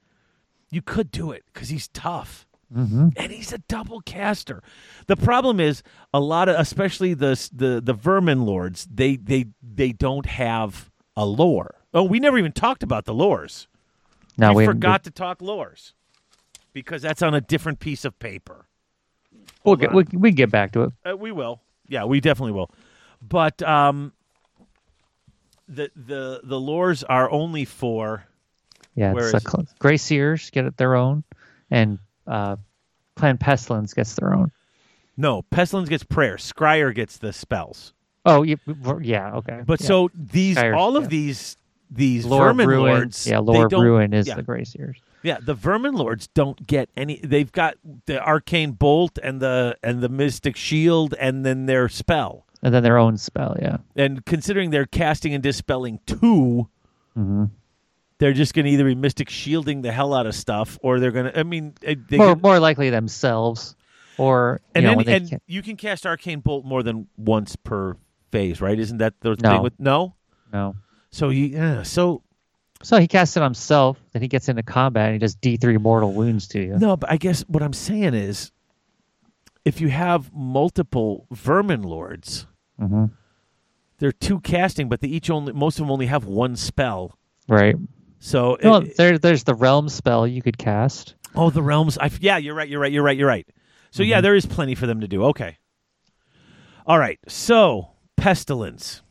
[0.70, 2.43] you could do it because he's tough.
[2.74, 4.62] Hmm And he's a double caster.
[5.06, 5.82] The problem is
[6.12, 11.24] a lot of, especially the the the vermin lords, they they they don't have a
[11.24, 11.76] lore.
[11.94, 13.68] Oh, we never even talked about the lores
[14.36, 15.92] No, we we forgot to talk lores
[16.72, 18.66] because that's on a different piece of paper.
[19.64, 20.92] We'll get we we get back to it.
[21.08, 21.60] Uh, we will.
[21.88, 22.70] Yeah, we definitely will.
[23.22, 24.12] But um,
[25.68, 28.26] the the the lores are only for
[28.94, 31.24] Yeah, it's a cl- get it their own,
[31.70, 32.56] and uh,
[33.16, 34.50] Clan Pestilens gets their own.
[35.16, 36.36] no pestilens gets prayer.
[36.36, 37.92] Skryre gets the spells.
[38.26, 38.56] Oh, yeah,
[39.02, 39.62] yeah, okay.
[39.66, 39.86] But yeah.
[39.86, 41.08] so these Scryers, all of yeah.
[41.08, 41.56] these
[41.90, 44.98] these Lore vermin Ruin, lords, yeah, Lore of Ruin is the Seers.
[45.22, 47.20] Yeah, the vermin lords don't get any.
[47.22, 47.76] They've got
[48.06, 52.46] the arcane bolt and the and the mystic shield, and then their spell.
[52.62, 53.78] And then their own spell, yeah.
[53.94, 56.68] And considering they're casting and dispelling 2
[57.14, 57.44] hmm
[58.24, 61.10] they're just going to either be mystic shielding the hell out of stuff, or they're
[61.12, 61.38] going to.
[61.38, 63.76] I mean, uh, they More, more likely themselves,
[64.16, 67.54] or you and know, they and ca- you can cast arcane bolt more than once
[67.54, 67.98] per
[68.32, 68.78] phase, right?
[68.78, 69.50] Isn't that the No.
[69.50, 70.14] thing with no?
[70.50, 70.74] no.
[71.10, 72.22] So you yeah, so
[72.82, 73.98] So he casts it on himself.
[74.12, 76.78] Then he gets into combat and he does D three mortal wounds to you.
[76.78, 78.52] no, but I guess what I'm saying is,
[79.66, 82.46] if you have multiple vermin lords,
[82.78, 83.04] hmm
[83.98, 87.18] they're two casting, but they each only most of them only have one spell.
[87.48, 87.76] Right.
[88.26, 91.14] So Well, it- there, there's the realm spell you could cast.
[91.34, 91.98] oh, the realms.
[91.98, 92.66] I, yeah, you're right.
[92.68, 92.90] You're right.
[92.90, 93.18] You're right.
[93.18, 93.46] You're right.
[93.90, 95.24] So yeah, there is plenty for them to do.
[95.26, 95.58] Okay.
[96.86, 97.18] All right.
[97.28, 99.02] So pestilens.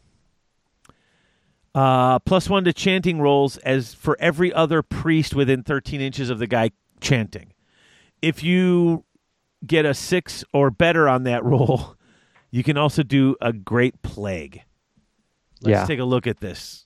[1.75, 6.39] Uh, plus one to chanting rolls as for every other priest within 13 inches of
[6.39, 6.71] the guy
[7.01, 7.53] chanting.
[8.21, 9.05] If you
[9.65, 11.95] get a six or better on that roll,
[12.51, 14.63] you can also do a great plague.
[15.61, 15.85] Let's Yeah.
[15.85, 16.82] take a look at this.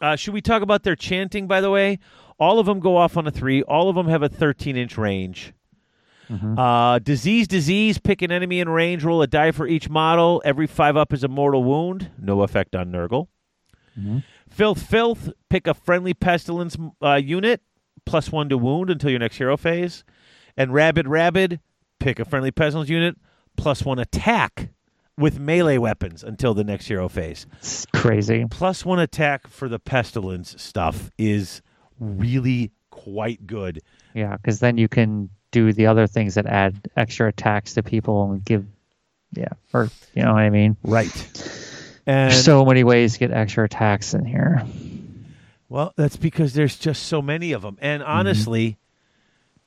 [0.00, 1.98] Uh, should we talk about their chanting, by the way?
[2.38, 3.62] All of them go off on a three.
[3.62, 5.52] All of them have a 13 inch range.
[6.58, 7.98] Uh, disease, disease.
[7.98, 9.02] Pick an enemy in range.
[9.02, 10.42] Roll a die for each model.
[10.44, 12.10] Every five up is a mortal wound.
[12.18, 13.28] No effect on Nurgle.
[14.48, 15.30] Filth, filth.
[15.50, 17.62] Pick a friendly pestilens uh, unit.
[18.04, 20.04] Plus one to wound until your next hero phase.
[20.56, 21.60] And rabid, rabid.
[21.98, 23.16] Pick a friendly pestilens unit.
[23.56, 24.68] Plus one attack
[25.18, 27.46] with melee weapons until the next hero phase.
[27.58, 28.46] It's crazy.
[28.48, 31.60] Plus one attack for the pestilens stuff is
[31.98, 33.80] really quite good.
[34.14, 38.30] Yeah, because then you can do the other things that add extra attacks to people
[38.30, 38.64] and give,
[39.32, 40.76] yeah, or you know what I mean.
[40.82, 41.10] Right.
[42.06, 44.64] And There's so many ways to get extra attacks in here.
[45.68, 47.76] well, that's because there's just so many of them.
[47.80, 48.78] And honestly,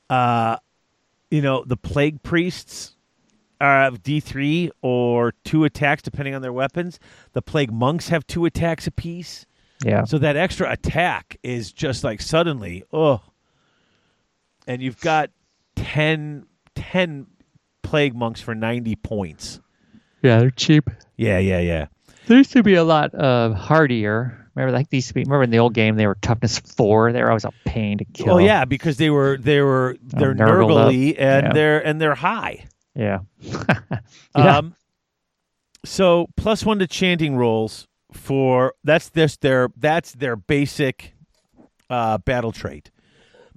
[0.10, 0.58] uh,
[1.30, 2.96] you know, the plague priests
[3.62, 7.00] are have D three or two attacks depending on their weapons.
[7.34, 9.46] The plague monks have two attacks apiece.
[9.86, 13.22] Yeah, So that extra attack is just like suddenly, oh.
[14.68, 15.32] And you've got
[15.76, 17.26] 10, 10
[17.82, 19.60] plague monks for 90 points.
[20.22, 20.90] yeah, they're cheap.
[21.18, 21.88] Yeah, yeah, yeah.
[22.28, 24.38] There used to be a lot uh, hardier.
[24.54, 25.12] Remember, like these.
[25.16, 27.12] Remember in the old game, they were toughness four.
[27.12, 28.36] They were always a pain to kill.
[28.36, 30.38] Oh yeah, because they were they were they're up.
[30.38, 31.54] nurgly and Yeah.
[31.54, 32.66] they're and they're high.
[32.96, 34.58] Yeah, yeah.
[34.58, 34.76] Um,
[35.86, 41.14] so plus one to chanting rolls for that's this their that's their basic
[41.90, 42.92] uh, battle trait.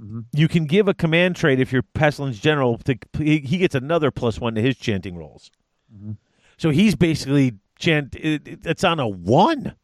[0.01, 0.20] Mm-hmm.
[0.32, 2.78] You can give a command trait if you're pestilens general.
[2.78, 5.51] To, he, he gets another plus one to his chanting rolls.
[5.94, 6.12] Mm-hmm.
[6.56, 8.15] So he's basically chant.
[8.16, 9.74] It, it- it's on a one,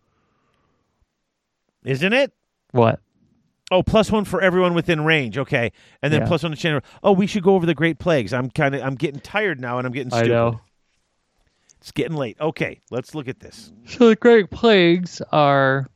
[1.85, 2.33] isn't it?
[2.73, 3.01] what?
[3.73, 5.39] Oh, plus one for everyone within range.
[5.39, 5.71] Okay,
[6.03, 6.27] and then Yeah.
[6.27, 6.85] plus one to chant.
[7.03, 8.33] Oh, we should go over the Great Plagues.
[8.33, 10.31] I'm kind of I'm getting tired now, and I'm getting stupid.
[10.33, 10.61] I know.
[11.81, 12.37] It's getting late.
[12.41, 13.73] Okay, let's look at this.
[13.87, 15.89] So the great plagues are,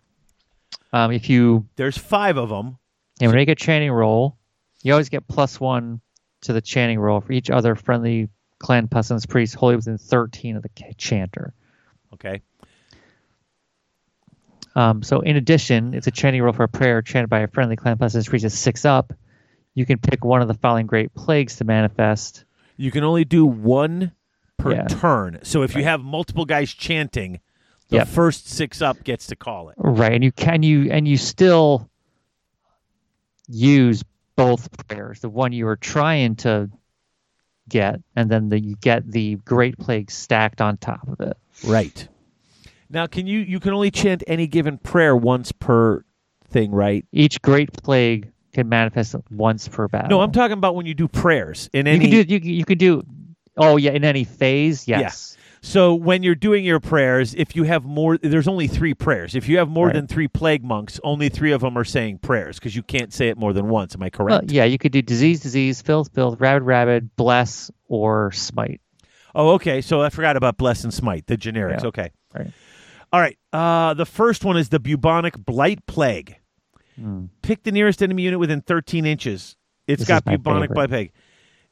[0.92, 2.78] um, if you There's five of them.
[3.20, 4.38] and when you make a chanting roll,
[4.82, 6.00] you always get plus one
[6.42, 8.28] to the chanting roll for each other friendly
[8.60, 11.52] clan pestilens priest holy within 13 of the chanter.
[12.14, 12.40] Okay.
[14.76, 17.76] Um, so in addition, if the chanting roll for a prayer chanted by a friendly
[17.76, 19.12] clan pestilens reaches six up,
[19.74, 22.44] you can pick one of the following great plagues to manifest.
[22.76, 24.12] You can only do one
[24.56, 24.86] per Yeah.
[24.88, 25.38] turn.
[25.42, 27.40] So if you have multiple guys chanting,
[27.88, 28.08] the Yep.
[28.08, 29.76] first six up gets to call it.
[29.78, 31.88] Right, and you can you and you still
[33.46, 34.02] use
[34.36, 36.70] both prayers, the one you were trying to
[37.68, 41.36] get, and then the, you get the great plague stacked on top of it.
[41.64, 42.08] Right.
[42.90, 46.04] Now, can you you can only chant any given prayer once per
[46.48, 47.04] thing, right?
[47.12, 50.10] Each great plague can manifest once per battle.
[50.10, 52.10] No, I'm talking about when you do prayers in You any.
[52.10, 53.02] can do you, you can do.
[53.56, 55.36] Oh yeah, in any phase, yes.
[55.60, 59.36] so when you're doing your prayers, if you have more, there's only three prayers.
[59.36, 59.94] If you have more Right.
[59.94, 63.28] than three plague monks, only three of them are saying prayers because you can't say
[63.28, 63.94] it more than once.
[63.94, 64.50] Am I Well, correct?
[64.50, 68.80] yeah, you could do disease, disease, filth, filth, rabid, rabid, bless, or smite.
[69.36, 69.80] Oh, okay.
[69.80, 71.82] So I forgot about bless and smite, the generics.
[71.82, 71.88] Yeah.
[71.88, 72.10] Okay.
[72.34, 72.50] Right.
[73.14, 73.38] All right.
[73.52, 76.34] Uh, the first one is the bubonic blight plague.
[76.96, 77.26] Hmm.
[77.42, 79.54] Pick the nearest enemy unit within 13 inches.
[79.86, 81.12] It's This got bubonic blight plague.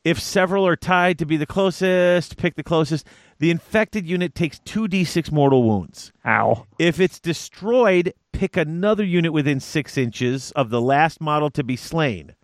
[0.05, 3.09] If several are tied to be the closest, pick the closest.
[3.41, 6.13] The infected unit takes 2d6 mortal wounds.
[6.25, 6.65] Ow.
[6.79, 11.75] If it's destroyed, pick another unit within six inches of the last model to be
[11.75, 12.37] slain.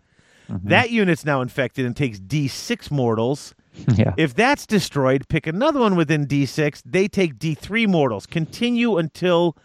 [0.49, 0.67] Mm-hmm.
[0.67, 3.55] That unit's now infected and takes d6 mortals.
[3.95, 4.13] yeah.
[4.17, 6.81] If that's destroyed, pick another one within D6.
[6.85, 8.25] They take D3 mortals.
[8.25, 9.55] Continue until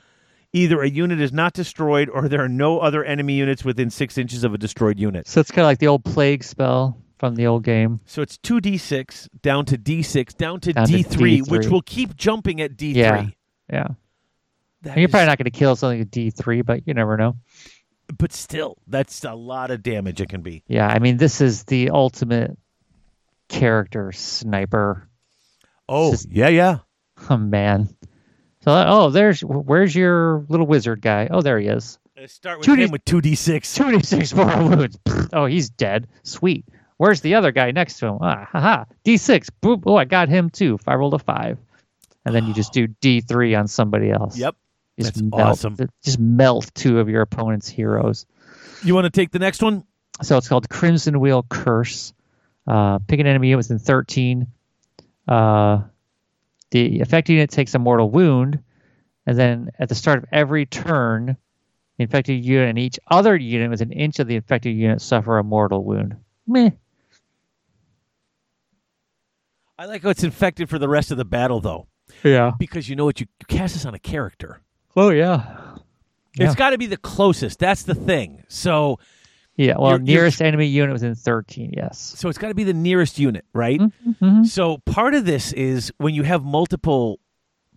[0.53, 4.17] either a unit is not destroyed or there are no other enemy units within six
[4.19, 5.27] inches of a destroyed unit.
[5.27, 8.01] So it's kind of like the old plague spell from the old game.
[8.07, 11.71] So it's 2D6 down to D6 down to, Down D3, which D3.
[11.71, 12.95] will keep jumping at D3.
[12.95, 13.27] Yeah.
[13.73, 13.87] Yeah.
[14.85, 17.37] You're is- probably not going to kill something at D3, but you never know.
[18.19, 20.63] but still, that's a lot of damage it can be.
[20.69, 22.57] Yeah, I mean, this is the ultimate
[23.59, 25.09] character sniper.
[25.89, 26.79] Oh, Just- yeah, yeah.
[27.31, 27.89] Oh, man.
[28.63, 31.29] So, oh, there's, where's your little wizard guy?
[31.31, 31.99] Oh, there he is.
[32.17, 33.77] Let's start with 2D him with 2D6.
[33.77, 34.99] 26 mortal wounds.
[35.33, 36.09] Oh, he's dead.
[36.23, 36.65] Sweet.
[36.97, 38.19] Where's the other guy next to him?
[38.21, 38.85] Ah, haha.
[39.05, 39.49] D6.
[39.63, 39.83] Boop.
[39.85, 40.75] Oh, I got him too.
[40.75, 41.59] If I rolled a five.
[42.25, 44.39] And then you just do D3 on somebody else.
[44.39, 44.57] Yep.
[44.99, 45.77] Just That's melt, awesome.
[46.03, 48.27] Just melt two of your opponent's heroes.
[48.83, 49.85] You want to take the next one?
[50.23, 52.15] So it's called Crimson Wheel Curse.
[52.67, 54.47] Uh, pick an enemy unit within 13.
[55.29, 55.83] Uh,
[56.71, 58.59] the affected unit takes a mortal wound,
[59.27, 61.37] and then at the start of every turn,
[61.97, 65.39] the infected unit and each other unit within an inch of the infected unit suffer
[65.39, 66.17] a mortal wound.
[66.47, 66.71] Meh.
[69.79, 71.89] I like how it's infected for the rest of the battle, though,
[72.23, 72.53] Yeah.
[72.59, 73.21] because you know what?
[73.21, 74.61] You, you cast this on a character.
[74.97, 75.77] Oh yeah.
[76.37, 77.59] It's got to be the closest.
[77.61, 78.43] That's the thing.
[78.49, 78.99] So
[79.57, 82.15] Yeah, well, You're- you're nearest enemy unit was in 13, yes.
[82.17, 83.81] So it's got to be the nearest unit, right?
[83.81, 84.45] Mm-hmm.
[84.45, 87.21] So part of this is when you have multiple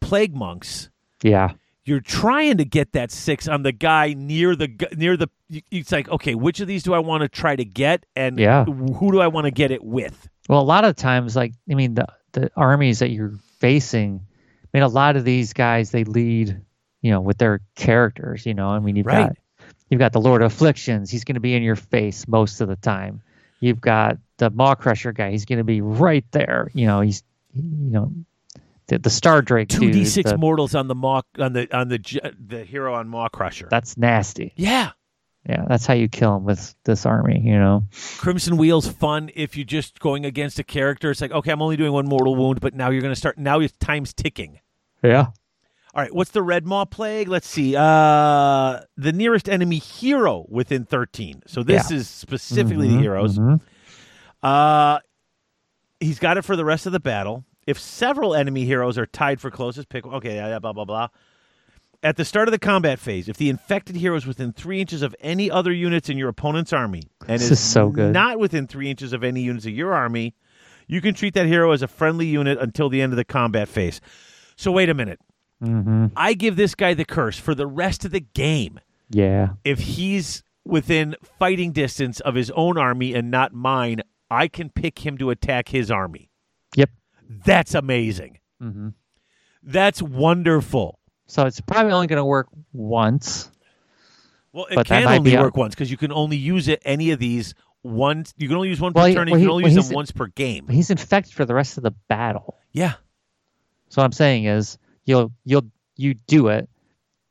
[0.02, 0.90] plague monks,
[1.22, 1.52] Yeah.
[1.86, 5.30] you're trying to get that six on the guy near the near the.
[5.72, 8.66] It's like, okay, which of these do I want to try to get, and Yeah.
[8.66, 10.28] who do I want to get it with?
[10.50, 14.22] Well, a lot of times, like I mean, the the armies that you're facing,
[14.64, 16.60] I mean, a lot of these guys they lead,
[17.02, 18.46] you know, with their characters.
[18.46, 19.28] You know, I mean, you've Right.
[19.28, 19.38] got
[19.90, 21.10] you've got the Lord of Afflictions.
[21.10, 23.22] He's going to be in your face most of the time.
[23.60, 25.32] You've got the Maw-krusha guy.
[25.32, 26.70] He's going to be right there.
[26.74, 27.24] You know, he's
[27.56, 28.14] you know
[28.88, 32.34] the, the Star Drake Two D six mortals on the maw on the on the
[32.46, 33.70] the hero on Maw-krusha.
[33.70, 34.54] That's nasty.
[34.56, 34.92] yeah,
[35.50, 37.42] Yeah, that's how you kill him with this army.
[37.44, 37.86] You know.
[38.18, 41.10] Crimson Wheel's fun if you're just going against a character.
[41.10, 43.38] It's like, okay, I'm only doing one mortal wound, but now you're going to start.
[43.38, 44.60] Now your time's ticking.
[45.04, 45.28] Yeah.
[45.98, 47.28] All right, what's the red maw plague?
[47.28, 47.76] Let's see.
[47.76, 51.42] Uh the nearest enemy hero within 13.
[51.48, 53.40] So this is specifically the heroes.
[53.40, 53.60] Mhm.
[54.44, 55.00] Uh
[56.00, 57.46] he's got it for the rest of the battle.
[57.66, 61.08] If several enemy heroes are tied for closest pick, okay, yeah, yeah, blah blah blah.
[62.04, 65.02] At the start of the combat phase, if the infected hero is within three inches
[65.02, 68.14] of any other units in your opponent's army and This is is so good.
[68.14, 70.36] not within three inches of any units of your army,
[70.86, 73.68] you can treat that hero as a friendly unit until the end of the combat
[73.68, 74.00] phase.
[74.56, 75.20] So wait a minute.
[75.64, 76.12] Mhm.
[76.16, 78.80] I give this guy the curse for the rest of the game.
[79.10, 79.50] Yeah.
[79.64, 85.00] If he's within fighting distance of his own army and not mine, I can pick
[85.06, 86.30] him to attack his army.
[86.76, 86.90] Yep.
[87.46, 88.40] That's amazing.
[88.62, 88.94] Mhm.
[89.64, 91.00] That's wonderful.
[91.26, 93.52] So it's probably only going to work once.
[94.54, 97.12] Well, it But can only a- work once because you can only use it any
[97.12, 97.54] of these
[97.84, 98.34] once.
[98.38, 99.30] You can only use one Well, per he- turn.
[99.30, 100.68] well, you can only well, use them once per game.
[100.68, 102.58] He's infected for the rest of the battle.
[102.74, 102.94] Yeah.
[103.90, 104.78] So what I'm saying is
[105.08, 105.66] you'll you'll
[105.96, 106.70] you do it.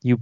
[0.02, 0.20] You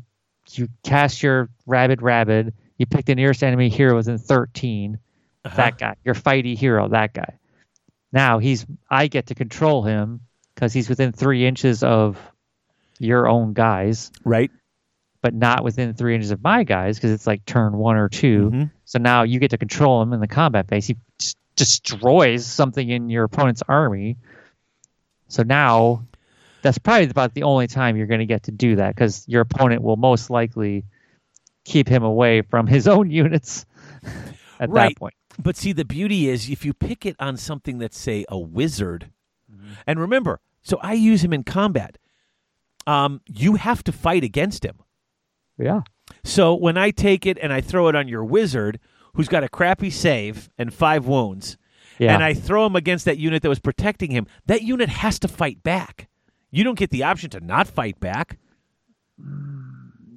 [0.51, 2.53] you cast your rabid rabid.
[2.77, 4.99] You pick the nearest enemy hero within 13.
[5.47, 5.57] Uh-huh.
[5.57, 7.39] That guy, your fighty hero, that guy.
[8.13, 10.21] Now he's I get to control him
[10.55, 12.19] because he's within three inches of
[12.99, 14.51] your own guys, Right.
[15.21, 18.51] but not within three inches of my guys because it's like turn one or 2
[18.51, 18.71] Mhm.
[18.85, 20.87] So now you get to control him in the combat phase.
[20.87, 20.97] He
[21.57, 24.17] destroys something in your opponent's army.
[25.29, 26.05] So now
[26.65, 29.43] that's probably about the only time you're going to get to do that because your
[29.43, 30.85] opponent will most likely
[31.65, 33.65] keep him away from his own units
[34.59, 34.89] at Right.
[34.95, 35.15] that point.
[35.39, 39.11] But see, the beauty is if you pick it on something that's, say, a wizard,
[39.53, 39.73] Mm-hmm.
[39.87, 41.99] and remember, so I use him in combat.
[42.87, 44.79] Um, you have to fight against him.
[45.59, 45.83] Yeah.
[46.25, 48.79] So when I take it and I throw it on your wizard,
[49.15, 51.57] who's got a crappy save and five wounds,
[51.99, 52.15] Yeah.
[52.15, 55.29] and I throw him against that unit that was protecting him, that unit has to
[55.29, 56.09] fight back.
[56.57, 58.39] You don't get the option to not fight back.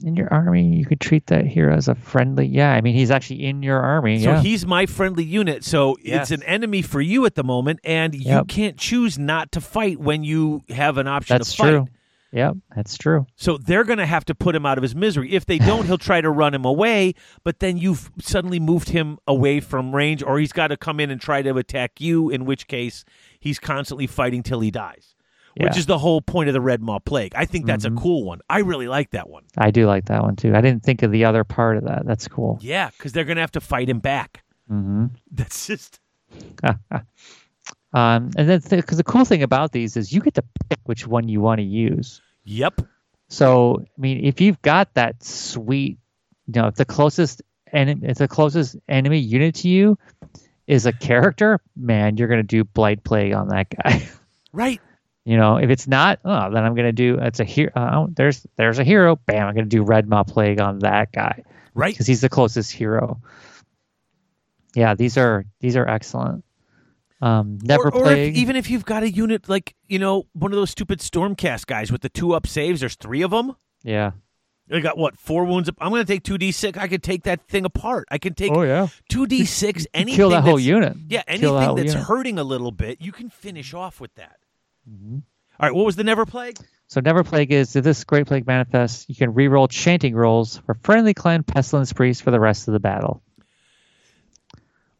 [0.04, 2.46] in your army, you could treat that hero as a friendly.
[2.46, 2.72] Yeah.
[2.72, 4.20] I mean, he's actually in your army.
[4.24, 4.42] So yeah.
[4.42, 5.64] he's my friendly unit.
[5.64, 6.30] So Yes.
[6.30, 8.48] it's an enemy for you at the moment, and you Yep.
[8.48, 11.70] can't choose not to fight when you have an option That's to fight.
[11.72, 11.88] true.
[12.32, 12.58] Yep.
[12.76, 13.26] That's true.
[13.38, 15.32] So they're going to have to put him out of his misery.
[15.34, 19.18] If they don't, he'll try to run him away, but then you've suddenly moved him
[19.28, 22.46] away from range, or he's got to come in and try to attack you, in
[22.46, 23.04] which case
[23.40, 25.17] he's constantly fighting till he dies, which
[25.60, 25.70] Yeah.
[25.70, 25.80] Mm-hmm.
[25.80, 27.34] is the whole point of the Red Maw Plague.
[27.36, 28.42] I think that's a cool one.
[28.50, 29.44] I really like that one.
[29.58, 30.54] I do like that one too.
[30.56, 32.06] I didn't think of the other part of that.
[32.06, 32.60] That's cool.
[32.62, 34.44] Yeah, because they're going to have to fight him back.
[34.68, 36.00] hmm That's just.
[37.94, 41.08] Um, and then because the cool thing about these is you get to pick which
[41.08, 42.22] one you want to use.
[42.44, 42.82] Yep.
[43.30, 45.98] So I mean, if you've got that sweet,
[46.48, 49.98] you know, if the closest enemy, if the closest enemy unit to you
[50.68, 54.08] is a character, man, you're gonna do blight plague on that guy.
[54.54, 54.82] Right.
[55.28, 57.72] You know, if it's not, oh, then I'm gonna do it's a hero.
[57.76, 59.18] Uh, there's there's a hero.
[59.18, 61.44] Bam, I'm gonna do red maw plague on that guy
[61.74, 61.94] Right.
[61.94, 63.20] because he's the closest hero.
[64.74, 66.46] Yeah, these are these are excellent.
[67.20, 70.52] Um, never or, or if, even if you've got a unit like you know one
[70.54, 74.12] of those stupid stormcast guys with the two up saves there's three of them yeah.
[74.72, 75.70] I got what four wounds.
[75.80, 76.78] I'm going to take two d six.
[76.78, 78.08] I could take that thing apart.
[78.12, 78.88] I can take Oh yeah.
[79.10, 79.88] two d six.
[79.94, 80.96] Anything Kill that whole unit.
[81.10, 82.08] Yeah, anything that's unit.
[82.08, 84.38] hurting a little bit, you can finish off with that.
[84.90, 85.16] Mm-hmm.
[85.60, 86.58] All right, what was the never plague?
[86.90, 90.74] So Never Plague is if this Great Plague manifests, you can reroll chanting rolls for
[90.84, 93.22] friendly clan pestilens priest for the rest of the battle.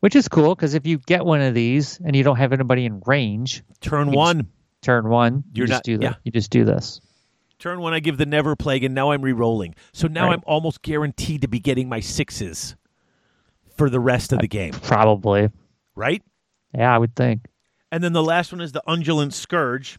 [0.02, 2.86] Which is cool because if you get one of these and you don't have anybody
[2.86, 4.48] in range, Turn You one.
[4.82, 6.04] turn one, you You're just not- do that.
[6.04, 6.14] yeah.
[6.24, 7.00] You just do this.
[7.58, 7.94] Turn one.
[7.94, 9.74] I give the never plague, and now I'm re-rolling.
[9.92, 10.34] So now Right.
[10.34, 12.76] I'm almost guaranteed to be getting my sixes
[13.78, 14.74] for the rest of the game.
[14.74, 15.50] Probably.
[15.96, 16.22] Right.
[16.76, 17.46] Yeah, I would think.
[17.92, 19.98] And then the last one is the Undulant Scourge.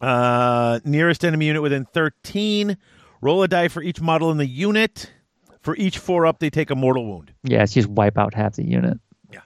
[0.00, 2.76] Uh, nearest enemy unit within 13.
[3.20, 5.12] Roll a die for each model in the unit.
[5.60, 7.32] For each four up, they take a mortal wound.
[7.44, 8.98] Yeah, it's just wipe out half the unit.
[9.30, 9.42] Yeah.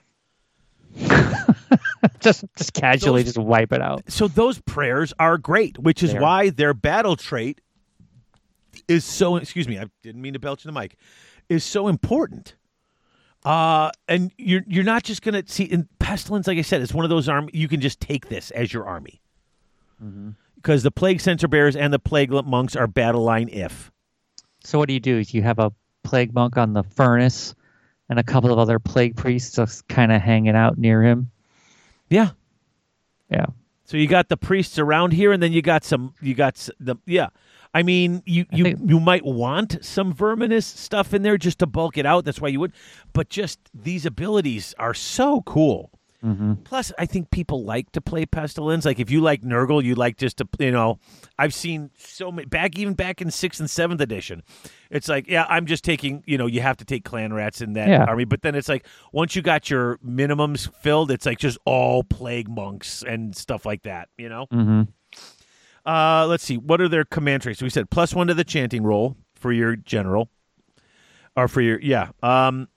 [2.21, 4.03] just just casually Those- just wipe it out.
[4.07, 7.59] So those prayers are great, which is why their battle trait
[8.87, 9.35] is so.
[9.35, 10.95] Excuse me, I didn't mean to belch in the mic.
[11.49, 12.55] Is so important.
[13.45, 16.47] Uh, and you're you're not just gonna see in pestilens.
[16.47, 17.47] Like I said, it's one of those arm.
[17.53, 19.21] You can just take this as your army
[20.55, 23.91] because the plague censor bearers and the plague monks are battle line if.
[24.63, 25.23] So what do you do?
[25.27, 25.71] You have a
[26.03, 27.53] plague monk on the furnace
[28.09, 31.29] and a couple of other plague priests just kind of hanging out near him.
[32.09, 32.31] Yeah.
[33.29, 33.45] Yeah.
[33.85, 36.15] So you got the priests around here, and then you got some.
[36.19, 37.27] You got the yeah.
[37.75, 41.67] I mean, you you think- you might want some verminus stuff in there just to
[41.67, 42.23] bulk it out.
[42.25, 42.71] That's why you would.
[43.13, 45.91] But just these abilities are so cool.
[46.63, 48.83] Plus, I think people like to play pestilens.
[48.83, 50.97] Like if you like Nurgle, you like just to you know.
[51.37, 54.41] I've seen so many back even back in sixth and seventh edition.
[54.89, 57.73] It's like yeah, I'm just taking you know you have to take clan rats in
[57.73, 58.05] that Yeah.
[58.05, 62.03] army, but then it's like once you got your minimums filled, it's like just all
[62.03, 64.09] plague monks and stuff like that.
[64.17, 64.47] You know.
[64.51, 64.81] Mm-hmm.
[65.85, 66.57] Uh, let's see.
[66.57, 67.61] What are their command traits?
[67.61, 70.29] We said plus one to the chanting roll for your general,
[71.35, 72.09] or for your yeah.
[72.23, 72.67] Um,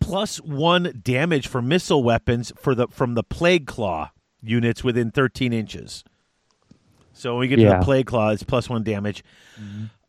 [0.00, 4.10] plus one damage for missile weapons for the from the plague claw
[4.42, 6.04] units within 13 inches.
[7.12, 9.22] So when we get to the plague claw, it's plus one damage.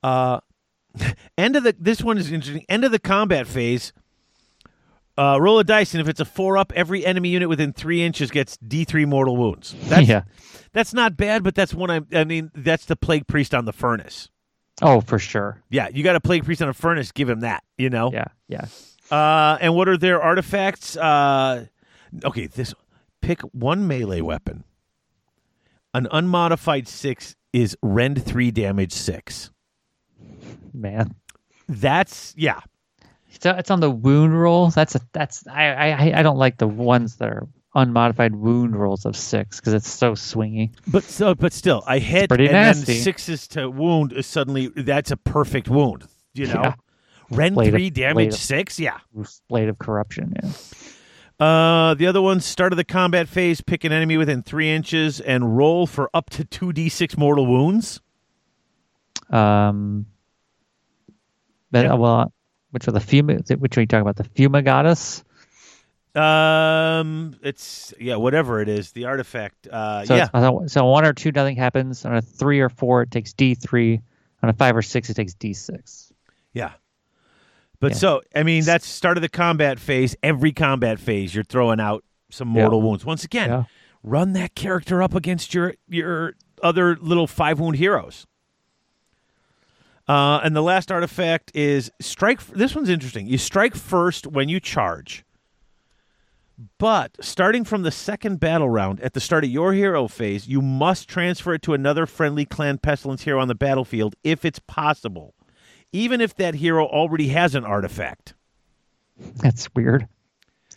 [0.01, 0.39] Uh,
[1.37, 2.65] end of the this one is interesting.
[2.69, 3.93] End of the combat phase.
[5.15, 8.01] Uh, roll a dice, and if it's a four up, every enemy unit within three
[8.01, 9.75] inches gets D three mortal wounds.
[9.83, 10.23] That's, yeah.
[10.71, 12.01] that's not bad, but that's one I.
[12.13, 14.29] I mean, that's the plague priest on the furnace.
[14.81, 15.61] Oh, for sure.
[15.69, 17.11] Yeah, you got a plague priest on a furnace.
[17.11, 17.63] Give him that.
[17.77, 18.11] You know.
[18.11, 18.25] Yeah.
[18.47, 18.65] Yeah.
[19.11, 20.97] Uh, and what are their artifacts?
[20.97, 21.67] Uh,
[22.23, 22.73] okay, this
[23.21, 24.63] pick one melee weapon.
[25.93, 29.51] An unmodified six is rend three damage six.
[30.73, 31.15] Man.
[31.69, 32.61] That's yeah.
[33.41, 34.69] So it's on the wound roll.
[34.69, 39.05] That's a that's I I I don't like the ones that are unmodified wound rolls
[39.05, 40.69] of six because it's so swingy.
[40.87, 42.93] But so, but still, I hit pretty and nasty.
[42.93, 46.05] then sixes to wound is suddenly that's a perfect wound.
[46.33, 46.73] You know, Yeah.
[47.31, 48.79] rend Blade of- three damage blade of- six.
[48.79, 48.99] Yeah.
[49.49, 50.33] Blade of corruption.
[50.41, 50.49] Yeah.
[51.45, 55.19] Uh, the other one, start of the combat phase, pick an enemy within three inches
[55.19, 57.99] and roll for up to two d six mortal wounds.
[59.29, 60.05] Um.
[61.71, 61.93] But Yeah.
[61.93, 62.33] uh, well,
[62.73, 63.57] which are the fuma?
[63.59, 64.15] Which are you talking about?
[64.17, 65.23] The fuma goddess.
[66.15, 69.67] Um, it's yeah, whatever it is, the artifact.
[69.67, 72.05] Uh, So yeah, so one or two nothing happens.
[72.05, 74.01] On a three or four, it takes D three.
[74.43, 76.11] On a five or six, it takes D six.
[76.53, 76.71] yeah.
[77.79, 77.97] But Yeah.
[77.97, 80.15] so, I mean, that's start of the combat phase.
[80.23, 82.61] Every combat phase, you're throwing out some Yeah.
[82.61, 83.03] mortal wounds.
[83.05, 83.63] Once again, Yeah.
[84.03, 88.25] run that character up against your your other little five wound heroes.
[90.07, 92.45] Uh, and the last artifact is strike.
[92.47, 93.25] This one's interesting.
[93.27, 95.23] You strike first when you charge,
[96.77, 100.61] but starting from the second battle round at the start of your hero phase, you
[100.61, 105.33] must transfer it to another friendly clan pestilens hero on the battlefield if it's possible,
[105.93, 108.33] even if that hero already has an artifact.
[109.37, 110.07] That's weird.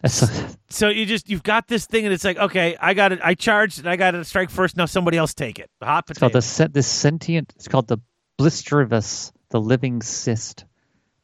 [0.02, 3.18] That's So you just you've got this thing, and it's like, okay, I got it.
[3.24, 4.76] I charged, and I got to strike first.
[4.76, 5.70] Now somebody else take it.
[5.82, 6.32] Hot It's potato.
[6.40, 7.52] called the this sentient.
[7.56, 7.98] It's called the
[8.39, 10.65] Blistrevous, the living cyst.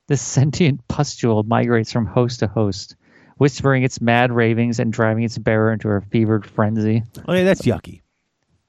[0.09, 2.97] This sentient pustule migrates from host to host,
[3.39, 7.03] whispering its mad ravings and driving its bearer into a fevered frenzy.
[7.29, 8.03] Oh yeah, that's yucky.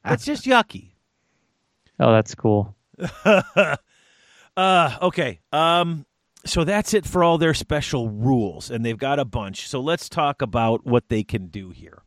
[0.03, 0.91] That's just yucky.
[1.99, 2.75] Oh, that's cool.
[4.55, 5.39] Uh, okay.
[5.51, 6.05] Um,
[6.45, 9.67] so that's it for all their special rules, and they've got a bunch.
[9.67, 12.03] So let's talk about what they can do here.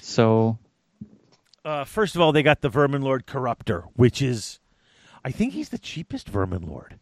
[0.00, 0.58] So
[1.62, 4.59] Uh, first of all, they got the Vermin Lord Corruptor, which is,
[5.24, 6.98] I think he's the cheapest Vermin Lord.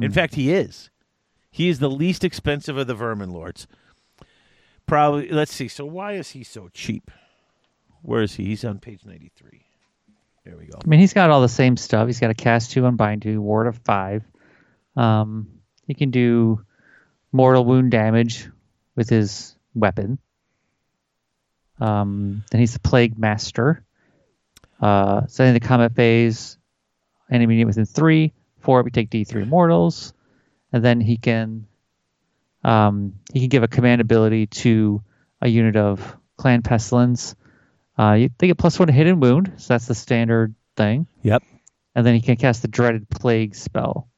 [0.00, 0.90] In fact, he is.
[1.50, 3.66] He is the least expensive of the Vermin Lords.
[4.86, 5.28] Probably.
[5.28, 5.68] Let's see.
[5.68, 7.10] So why is he so cheap?
[8.02, 8.44] Where is he?
[8.44, 9.64] He's on page ninety-three.
[10.44, 10.78] There we go.
[10.82, 12.06] I mean, he's got all the same stuff.
[12.06, 14.22] He's got a cast two, unbind two, ward of five.
[14.94, 15.48] Um,
[15.86, 16.64] he can do
[17.32, 18.48] mortal wound damage
[18.94, 20.18] with his weapon.
[21.80, 23.84] Um, then he's the plague master.
[24.80, 26.57] Uh, so in the combat phase,
[27.30, 30.12] enemy unit within three, four, we take D three mortals,
[30.72, 31.66] and then he can
[32.64, 35.02] um, he can give a command ability to
[35.40, 37.34] a unit of clan pestilens.
[37.98, 41.06] Uh, you, they get plus one hit and wound, so that's the standard thing.
[41.22, 41.42] Yep.
[41.94, 44.08] And then he can cast the dreaded plague spell.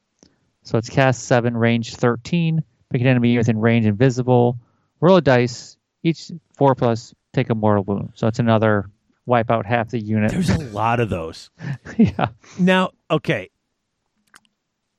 [0.63, 2.63] So it's cast seven, range thirteen.
[2.91, 4.57] Pick an enemy within range invisible.
[4.99, 5.77] Roll a dice.
[6.03, 8.11] Each four plus take a mortal wound.
[8.15, 8.89] So it's another
[9.31, 10.31] wipe out half the unit.
[10.31, 11.49] There's a lot of those.
[11.97, 12.27] yeah.
[12.59, 13.49] Now, okay.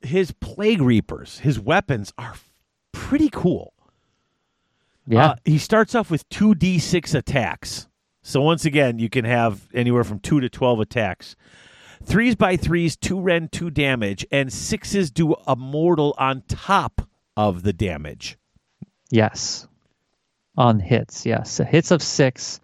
[0.01, 2.35] his plague reapers, his weapons are
[2.93, 3.75] pretty cool.
[5.07, 5.27] Yeah.
[5.27, 7.89] Uh, he starts off with 2d6 attacks.
[8.23, 11.37] So once again, you can have anywhere from 2 to 12 attacks.
[12.05, 17.03] Threes by threes, two rend, two damage, and sixes do a mortal on top
[17.37, 18.39] of the damage.
[19.11, 19.69] yes.
[20.57, 21.51] On hits, yes.
[21.51, 22.61] So hits of six,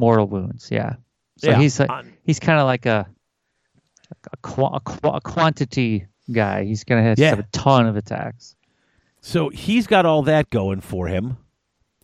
[0.00, 0.70] mortal wounds.
[0.70, 0.94] Yeah.
[1.38, 3.06] So Yeah, he's a, on- he's kind of like a
[4.32, 6.64] a, qua- a, qua- a quantity guy.
[6.64, 7.28] He's gonna have, Yeah.
[7.30, 8.56] have a ton of attacks.
[9.20, 11.36] So he's got all that going for him.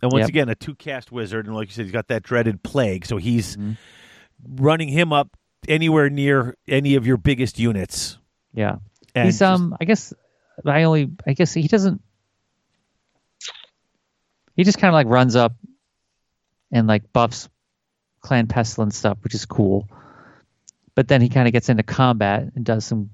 [0.03, 0.29] And once Yep.
[0.29, 3.07] again, a two cast wizard, and like you said, he's got that dreaded plague.
[3.07, 3.77] So he's Mhm.
[4.57, 8.19] running him up anywhere near any of your biggest units.
[8.53, 8.77] Yeah.
[9.15, 9.75] And he's um.
[9.81, 10.13] I guess
[10.65, 11.11] I only.
[11.27, 12.03] I guess he doesn't.
[14.55, 15.55] He just kind of like runs up
[16.73, 17.49] and like buffs
[18.27, 19.89] clan pestilens stuff, which is cool.
[20.95, 23.11] But then he kind of gets into combat and does some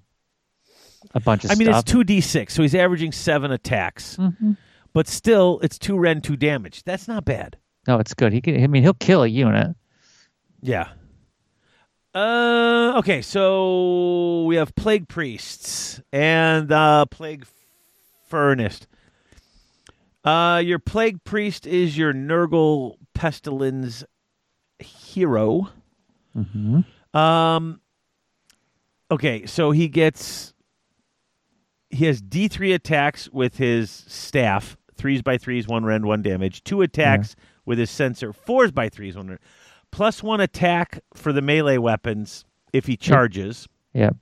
[1.15, 1.83] a bunch of I mean, stuff.
[1.83, 4.17] it's two d six, so he's averaging seven attacks.
[4.17, 4.57] Mhm.
[4.93, 6.85] But still, it's two rend, two damage.
[6.85, 7.57] That's not bad.
[7.89, 8.33] No, it's good.
[8.33, 8.63] He can.
[8.63, 9.75] I mean, he'll kill a unit.
[10.61, 10.89] Yeah.
[12.15, 17.47] Uh, okay, so we have plague priests and uh, plague
[18.29, 18.87] furnace.
[20.25, 24.05] Uh, your plague priest is your Nurgle pestilens
[25.15, 25.69] hero.
[26.37, 27.17] Mm-hmm.
[27.17, 27.81] Um.
[29.11, 30.55] Okay, so he gets
[31.91, 36.65] he has D three attacks with his staff, threes by threes, one rend, one damage.
[36.65, 39.41] Two attacks with his censer, fours by threes, one rend.
[39.91, 43.69] Plus one attack for the melee weapons if he charges.
[43.93, 44.17] Yep.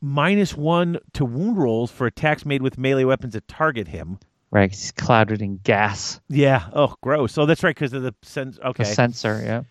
[0.00, 4.20] Minus one to wound rolls for attacks made with melee weapons that target him.
[4.50, 4.70] Right.
[4.70, 6.20] He's clouded in gas.
[6.28, 6.68] Yeah.
[6.72, 7.36] Oh, gross.
[7.36, 8.58] Oh, that's right, because of the sense.
[8.64, 8.84] Okay.
[8.84, 9.42] The censer.
[9.44, 9.62] Yeah.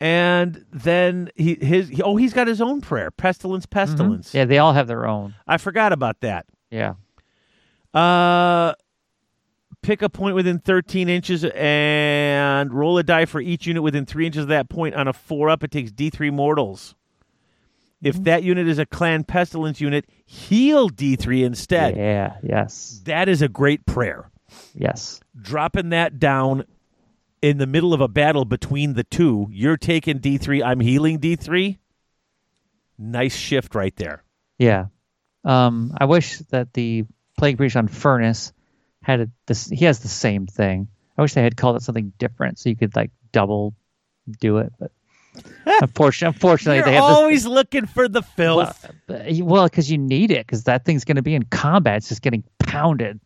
[0.00, 4.28] and then he his he, oh he's got his own prayer, pestilence, pestilence.
[4.28, 4.36] Mm-hmm.
[4.36, 4.44] Yeah.
[4.46, 5.34] They all have their own.
[5.46, 6.46] I forgot about that.
[6.70, 6.94] Yeah.
[7.94, 8.74] Uh,
[9.82, 14.26] pick a point within 13 inches and roll a die for each unit within three
[14.26, 14.94] inches of that point.
[14.94, 16.94] On a four up, it takes D3 mortals.
[18.02, 21.96] If that unit is a clan pestilens unit, heal D3 instead.
[21.96, 22.36] Yeah.
[22.42, 23.00] Yes.
[23.04, 24.28] That is a great prayer.
[24.74, 25.20] Yes.
[25.40, 26.64] Dropping that down
[27.40, 31.78] in the middle of a battle between the two, you're taking D3, I'm healing D3.
[32.98, 34.24] Nice shift right there.
[34.58, 34.86] Yeah.
[35.44, 37.04] Um, I wish that the
[37.38, 38.52] plague breach on furnace
[39.02, 39.68] had a, this.
[39.68, 40.88] He has the same thing.
[41.18, 43.74] I wish they had called it something different so you could like double
[44.40, 44.72] do it.
[44.78, 44.92] But
[45.66, 48.30] unfortunately, unfortunately, You're they have always looking for the this.
[48.30, 48.90] filth.
[49.08, 51.98] Well, uh, well, because you need it because that thing's going to be in combat.
[51.98, 53.20] It's just getting pounded.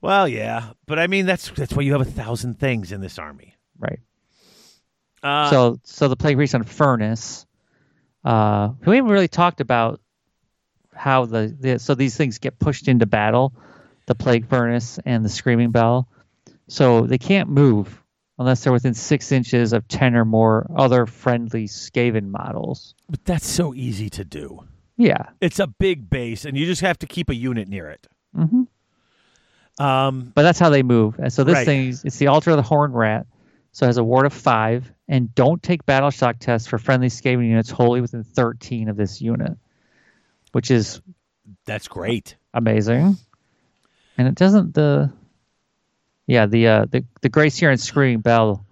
[0.00, 3.18] Well, yeah, but I mean that's that's why you have a thousand things in this
[3.18, 3.56] army.
[3.78, 4.00] Right.
[5.22, 7.46] Uh, so, so the plague breach on furnace.
[8.24, 10.00] Uh, we haven't really talked about
[10.94, 13.54] how the, the so these things get pushed into battle,
[14.06, 16.08] the plague furnace and the screaming bell.
[16.68, 17.99] So they can't move
[18.40, 22.94] unless they're within six inches of ten or more other friendly Skaven models.
[23.08, 24.64] but that's so easy to do.
[24.96, 25.28] Yeah.
[25.40, 28.06] It's a big base, and you just have to keep a unit near it.
[28.34, 28.62] hmm
[29.78, 31.18] Um, But that's how they move.
[31.18, 31.64] And so this Right.
[31.66, 33.26] thing, is- it's the Altar of the Horned Rat.
[33.72, 37.06] So it has a ward of five, and don't take battle shock tests for friendly
[37.08, 39.56] Skaven units wholly within 13 of this unit,
[40.52, 41.00] which is
[41.66, 42.36] that's great.
[42.52, 43.16] amazing.
[44.18, 45.12] And it doesn't the
[46.30, 48.64] yeah the uh the the Grey Seer and Screaming Bell.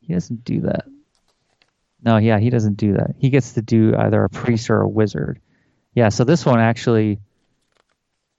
[0.00, 0.86] He doesn't do that.
[2.02, 3.16] No, yeah, he doesn't do that.
[3.18, 5.40] He gets to do either a priest or a wizard.
[5.94, 7.18] Yeah, so this one actually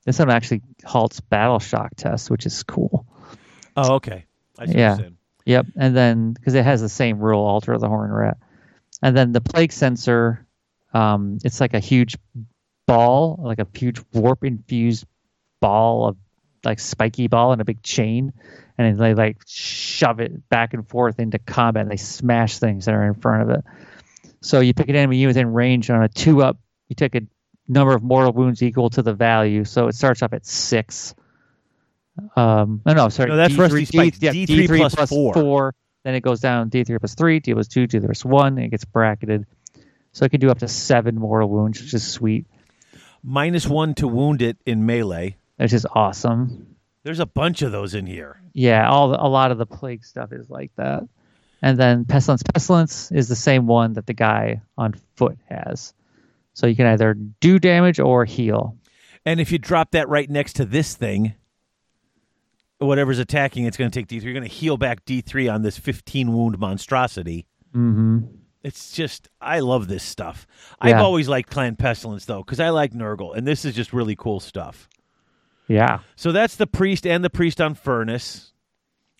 [0.06, 3.06] this one actually halts battle shock tests, which is cool.
[3.76, 4.26] Oh, okay.
[4.58, 4.98] I see Yeah.
[5.46, 8.38] Yep, and then because it has the same rule, altar of the horn rat,
[9.02, 10.46] and then the plague censer,
[10.94, 12.18] um, it's like a huge
[12.86, 15.06] ball, like a huge warp infused
[15.60, 16.18] ball of
[16.64, 18.34] like spiky ball and a big chain,
[18.78, 21.84] and they like shove it back and forth into combat.
[21.84, 23.66] and They smash things that are in front of it.
[24.42, 26.58] So you pick an enemy within range on a two up.
[26.88, 27.22] You take a
[27.68, 29.66] number of mortal wounds equal to the value.
[29.66, 31.14] So it starts off at six.
[32.36, 33.30] Um, no, no, sorry.
[33.30, 34.20] No, that's D3, Rusty Spike.
[34.20, 35.34] D, yeah, D3 D3 plus four.
[35.34, 35.76] four.
[36.04, 38.70] Then it goes down D3 plus three, D plus two, D plus one, and it
[38.70, 39.46] gets bracketed.
[40.12, 42.48] So it can do up to seven mortal wounds, which is sweet.
[43.24, 45.36] Minus one to wound it in melee.
[45.60, 46.76] Which is awesome.
[47.04, 48.42] There's a bunch of those in here.
[48.54, 51.04] Yeah, all a lot of the plague stuff is like that.
[51.62, 55.94] And then pestilence, pestilence is the same one that the guy on foot has.
[56.54, 58.78] So you can either do damage or heal.
[59.26, 61.34] And if you drop that right next to this thing,
[62.78, 64.24] whatever's attacking, it's going to take D3.
[64.24, 67.46] You're going to heal back D3 on this 15 wound monstrosity.
[67.76, 68.20] Mm-hmm.
[68.64, 70.48] It's just I love this stuff.
[70.80, 74.16] I've always liked Clan Pestilens though, because I like Nurgle, and this is just really
[74.18, 74.90] cool stuff.
[75.70, 76.00] Yeah.
[76.18, 78.52] So that's the priest and the priest on furnace.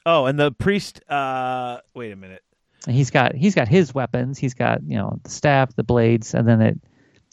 [0.06, 1.02] Oh, and the priest.
[1.10, 2.44] uh Wait a minute.
[2.88, 4.38] He's got he's got his weapons.
[4.38, 6.80] He's got you know the staff, the blades, and then it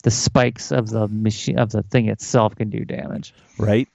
[0.05, 3.35] the spikes of the machine of the thing itself can do damage.
[3.59, 3.89] Right.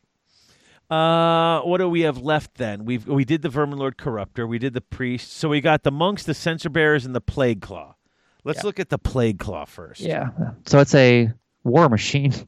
[0.90, 2.83] Uh, what do we have left then?
[2.83, 5.91] We've we did the Vermin Lord Corruptor, we did the priest, so we got the
[5.91, 7.95] monks, the censer bearers, and the plague claw.
[8.43, 8.66] Let's Yeah.
[8.66, 10.01] look at the plague claw first.
[10.01, 10.30] Yeah.
[10.66, 11.32] So it's a
[11.64, 12.33] war machine.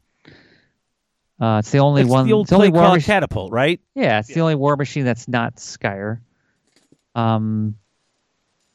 [1.44, 2.26] Uh, it's the only It's one.
[2.26, 3.82] the old it's the only plague war claw mach- catapult, right?
[3.96, 6.22] Yeah, it's the only war machine that's not Skryre.
[7.16, 7.76] Um,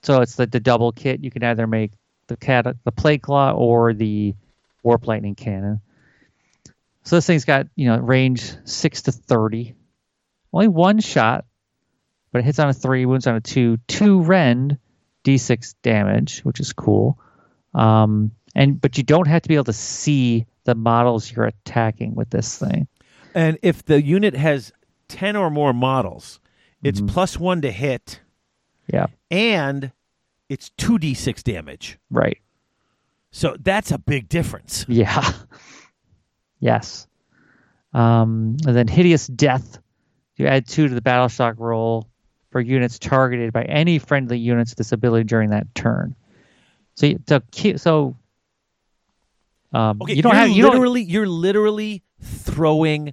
[0.03, 1.25] so it's the, the double kit.
[1.25, 1.93] You can either make
[2.27, 4.35] the cat the plague claw or the
[4.83, 5.81] warp lightning cannon.
[7.05, 9.75] So this thing's got you know range six to thirty,
[10.53, 11.47] only one shot,
[12.33, 14.77] but it hits on a three, wounds on a two, two rend,
[15.25, 17.19] d6 damage, which is cool.
[17.75, 22.15] Um, and but you don't have to be able to see the models you're attacking
[22.15, 22.89] with this thing.
[23.35, 24.73] And if the unit has
[25.09, 26.41] ten or more models,
[26.83, 27.09] it's Mm-hmm.
[27.15, 28.21] plus one to hit,
[28.93, 29.93] Yeah, and
[30.49, 31.99] it's two d six damage.
[32.11, 32.39] right.
[33.31, 34.85] So that's a big difference.
[34.89, 35.33] Yeah.
[36.61, 37.07] yes.
[37.93, 39.79] Um, and then hideous death.
[40.37, 42.09] You add two to the battle shock roll
[42.51, 46.15] for units targeted by any friendly units with this ability during that turn.
[46.95, 47.41] So, so,
[47.77, 48.17] so
[49.73, 53.13] um, Okay, you don't have you don't literally you're literally throwing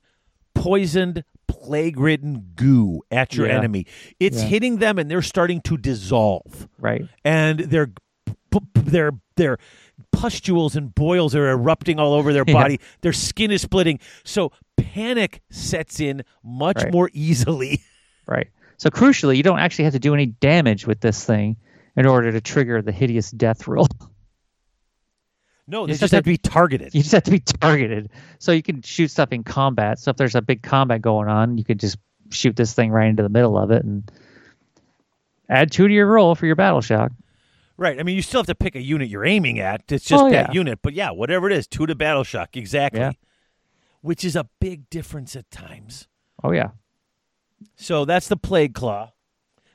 [0.53, 3.58] poisoned, plague-ridden goo at your Yeah.
[3.58, 3.85] enemy.
[4.19, 4.48] It's Yeah.
[4.50, 6.67] hitting them, and they're starting to dissolve.
[6.80, 7.06] right.
[7.24, 7.69] and
[8.51, 9.58] p- their their
[10.11, 12.53] pustules and boils are erupting all over their Yeah.
[12.53, 12.80] body.
[13.01, 14.00] Their skin is splitting.
[14.24, 16.92] So panic sets in much Right.
[16.93, 17.82] more easily.
[18.27, 18.48] Right.
[18.77, 21.58] So crucially, you don't actually have to do any damage with this thing
[21.95, 23.88] in order to trigger the hideous death roll.
[25.68, 26.94] No, they just just have to be targeted.
[26.94, 28.10] you just have to be targeted.
[28.40, 29.98] So you can shoot stuff in combat.
[30.00, 31.98] So if there's a big combat going on, you can just
[32.30, 34.10] shoot this thing right into the middle of it and
[35.50, 37.11] add two to your roll for your battle shock.
[37.77, 38.00] Right.
[38.00, 39.84] I mean, you still have to pick a unit you're aiming at.
[39.92, 40.53] It's just Oh, that yeah.
[40.53, 40.80] unit.
[40.82, 42.56] But yeah, whatever it is, two to battle shock.
[42.56, 43.02] Exactly.
[43.02, 43.11] Yeah.
[44.02, 46.08] Which is a big difference at times.
[46.44, 46.69] Oh yeah.
[47.76, 49.11] So that's the plague claw.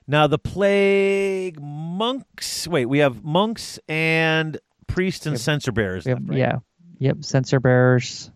[0.07, 2.67] Now the plague monks.
[2.69, 4.59] Wait, we have monks and
[4.93, 6.05] priests and censer bearers.
[6.05, 6.39] Have, left, right?
[6.39, 6.59] Yeah.
[6.99, 7.25] Yep.
[7.25, 8.31] Censer bearers.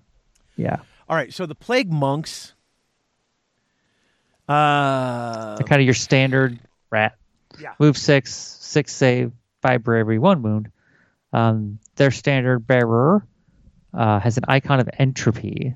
[0.56, 0.76] Yeah.
[1.08, 2.54] All right, so the plague monks.
[4.48, 6.58] Uh, They're kind of your standard
[6.90, 7.16] rat.
[7.58, 7.74] Yeah.
[7.78, 10.70] Move six, six save, five bravery, one wound.
[11.32, 13.26] Um, their standard bearer
[13.92, 15.74] uh, has an icon of entropy.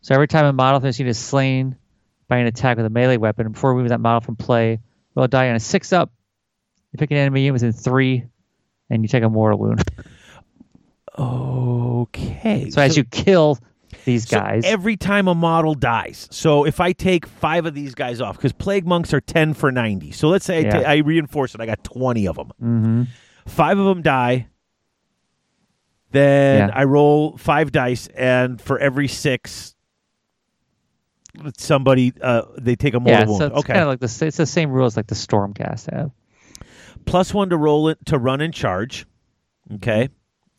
[0.00, 1.76] So every time a model from unit is slain
[2.28, 4.80] by an attack with a melee weapon, before removing that model from play,
[5.14, 6.10] roll a die on a six up.
[6.92, 8.24] You pick an enemy unit within three,
[8.92, 9.82] and you take a mortal wound.
[11.18, 12.70] okay.
[12.70, 13.58] So, as you kill
[14.04, 16.28] these so guys, every time a model dies.
[16.30, 19.72] So if I take five of these guys off, because plague monks are ten for
[19.72, 20.12] ninety.
[20.12, 20.82] So let's say I, Yeah.
[20.82, 21.60] ta- I reinforce it.
[21.60, 22.50] I got twenty of them.
[22.58, 23.02] hmm
[23.46, 24.46] Five of them die.
[26.12, 26.74] Then Yeah.
[26.74, 29.74] I roll five dice, and for every six,
[31.56, 33.38] somebody uh, they take a mortal yeah, wound.
[33.38, 33.72] so it's okay.
[33.72, 36.10] kind of like the it's the same rules like the Stormcast have.
[37.04, 39.06] Plus one to roll it to run and charge.
[39.74, 40.08] Okay,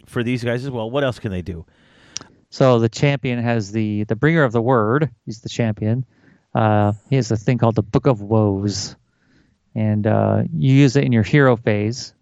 [0.05, 0.89] for these guys as well.
[0.89, 1.65] What else can they do?
[2.49, 5.09] So the champion has the the bringer of the word.
[5.25, 6.05] He's the champion.
[6.53, 8.95] Uh, he has a thing called the Book of Woes,
[9.73, 12.13] and uh, you use it in your hero phase.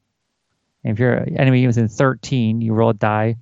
[0.84, 3.36] And if your enemy within 13, you roll a die.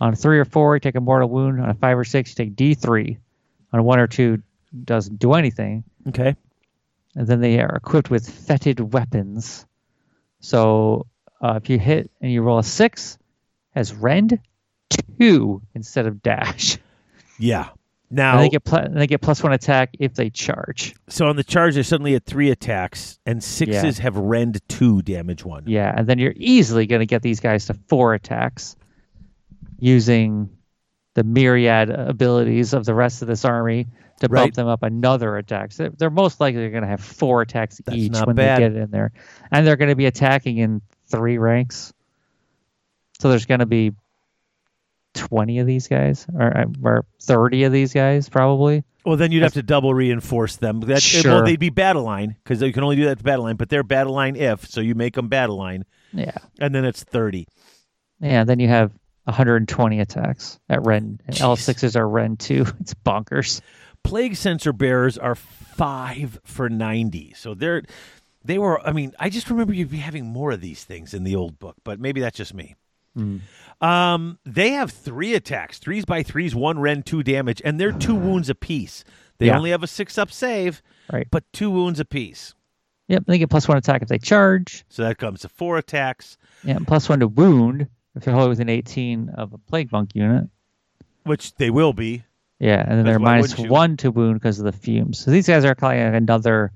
[0.00, 1.60] On a three or four, you take a mortal wound.
[1.60, 3.16] On a five or six, you take D3.
[3.72, 4.42] On a one or two,
[4.82, 5.84] doesn't do anything.
[6.08, 6.34] Okay,
[7.14, 9.66] And then they are equipped with fetid weapons.
[10.44, 11.06] So
[11.40, 13.18] uh, if you hit and you roll a six,
[13.70, 14.38] has rend
[15.18, 16.76] two instead of dash.
[17.38, 17.70] yeah.
[18.10, 20.94] Now, And they get pl- and they get plus one attack if they charge.
[21.08, 25.44] so on the charge, they're suddenly at three attacks, and sixes have rend two damage
[25.46, 25.64] one.
[25.66, 28.76] Yeah, and then you're easily going to get these guys to four attacks
[29.78, 30.50] using
[31.14, 33.86] the myriad abilities of the rest of this army
[34.20, 34.42] to Right.
[34.44, 35.72] bump them up another attack.
[35.72, 38.58] So they're most likely going to have four attacks That's each when bad.
[38.62, 39.12] they get in there,
[39.50, 41.92] and they're going to be attacking in three ranks.
[43.20, 43.92] So there's going to be
[45.14, 48.84] twenty of these guys, or, uh, or thirty of these guys, probably.
[49.04, 50.80] Well, then you'd have to double reinforce them.
[50.80, 51.44] That, Well, Sure.
[51.44, 53.82] they'd be battle line because you can only do that to battle line, but they're
[53.82, 57.46] battle line if, so you make them battle line, Yeah, and then it's thirty.
[58.20, 58.44] yeah.
[58.44, 58.92] Then you have
[59.24, 61.22] 120 attacks at rend.
[61.30, 61.40] Jeez.
[61.40, 62.64] L6s are Ren two.
[62.80, 63.60] It's bonkers.
[64.04, 67.82] Plague censer bearers are five for ninety, so they're
[68.44, 68.86] They were.
[68.86, 71.58] I mean, I just remember you'd be having more of these things in the old
[71.58, 72.76] book, but maybe that's just me.
[73.80, 78.14] Um, they have three attacks, threes by threes, one rend, two damage, and they're two
[78.14, 79.04] wounds apiece.
[79.38, 79.56] They Yeah.
[79.56, 81.26] only have a six up save, Right.
[81.30, 82.54] but two wounds apiece.
[83.08, 83.24] Yep.
[83.26, 84.84] They get plus one attack if they charge.
[84.88, 86.76] So that comes to four attacks, Yeah.
[86.76, 90.48] and Plus one to wound if they're within 18 of a plague monk unit.
[91.24, 92.24] which they will be.
[92.60, 95.18] Yeah, and then they're minus one to wound because of the fumes.
[95.18, 96.72] So these guys are kind of like another,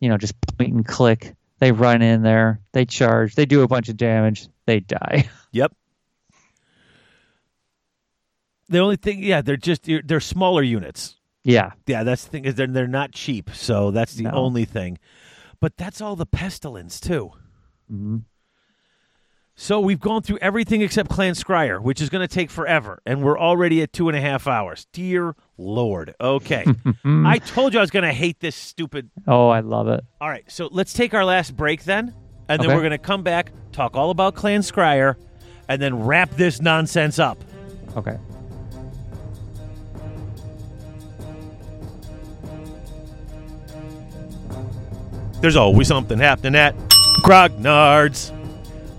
[0.00, 1.34] you know, just point and click.
[1.58, 5.28] They run in there, they charge, they do a bunch of damage, they die.
[5.54, 5.74] Yep.
[8.68, 11.16] The only thing, yeah, they're just they're, they're smaller units.
[11.44, 14.30] yeah, Yeah, that's the thing is they're they're not cheap, so that's the No.
[14.30, 14.98] only thing.
[15.60, 17.32] But that's all the pestilens too.
[17.92, 18.22] Mhm.
[19.54, 23.22] So we've gone through everything except Clan Skryre, which is going to take forever, and
[23.22, 24.86] we're already at two and a half hours.
[24.92, 26.14] Dear Lord.
[26.20, 26.64] Okay,
[27.04, 29.10] I told you I was going to hate this stupid.
[29.28, 30.02] Oh, I love it.
[30.20, 32.14] All right, so let's take our last break then,
[32.48, 32.74] and then Okay.
[32.74, 35.16] we're going to come back, talk all about Clan Skryre,
[35.68, 37.38] and then wrap this nonsense up.
[37.96, 38.16] Okay.
[45.40, 46.76] There's always something happening at
[47.24, 48.32] Grognard's.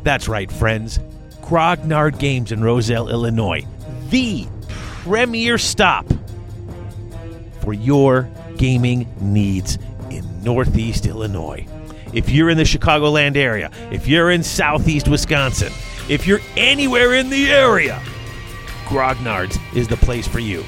[0.04, 1.00] That's right, friends.
[1.42, 3.66] Grognard Games in Roselle, Illinois.
[4.10, 4.48] The
[5.04, 6.06] premier stop
[7.62, 9.78] for your gaming needs
[10.10, 11.66] in Northeast Illinois.
[12.14, 15.72] If you're in the Chicagoland area, if you're in Southeast Wisconsin,
[16.10, 18.02] if you're anywhere in the area,
[18.86, 20.64] Grognard's is the place for you.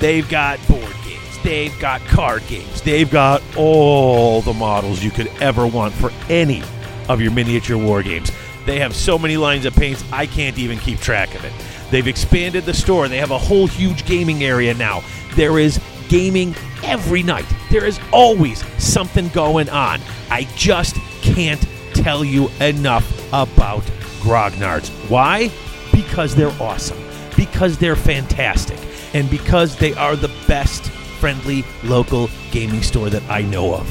[0.00, 5.28] They've got board games, they've got card games, they've got all the models you could
[5.40, 6.62] ever want for any
[7.08, 8.32] of your miniature war games.
[8.68, 11.54] They have so many lines of paints, I can't even keep track of it.
[11.90, 15.02] They've expanded the store, they have a whole huge gaming area now.
[15.36, 15.80] There is
[16.10, 20.02] gaming every night, there is always something going on.
[20.30, 23.84] I just can't tell you enough about
[24.20, 24.90] Grognards.
[25.08, 25.50] Why?
[25.90, 27.02] Because they're awesome,
[27.38, 28.78] because they're fantastic,
[29.14, 30.90] and because they are the best
[31.20, 33.88] friendly local gaming store that I know of.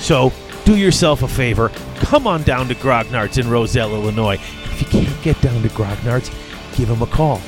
[0.00, 0.32] So
[0.64, 1.70] do yourself a favor,
[2.12, 4.34] come on down to Grognards in Roselle, Illinois.
[4.34, 6.30] If you can't get down to Grognards,
[6.76, 7.40] give them a call.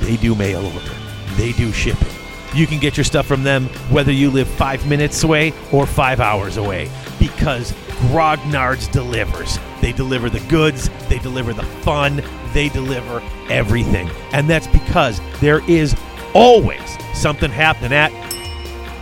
[0.00, 0.92] They do mail order,
[1.36, 2.08] they do shipping.
[2.52, 6.18] You can get your stuff from them whether you live five minutes away or five
[6.18, 6.90] hours away
[7.20, 7.70] because
[8.10, 9.60] Grognards delivers.
[9.80, 12.20] They deliver the goods, they deliver the fun,
[12.52, 14.10] they deliver everything.
[14.32, 15.94] And that's because there is
[16.34, 18.10] always something happening at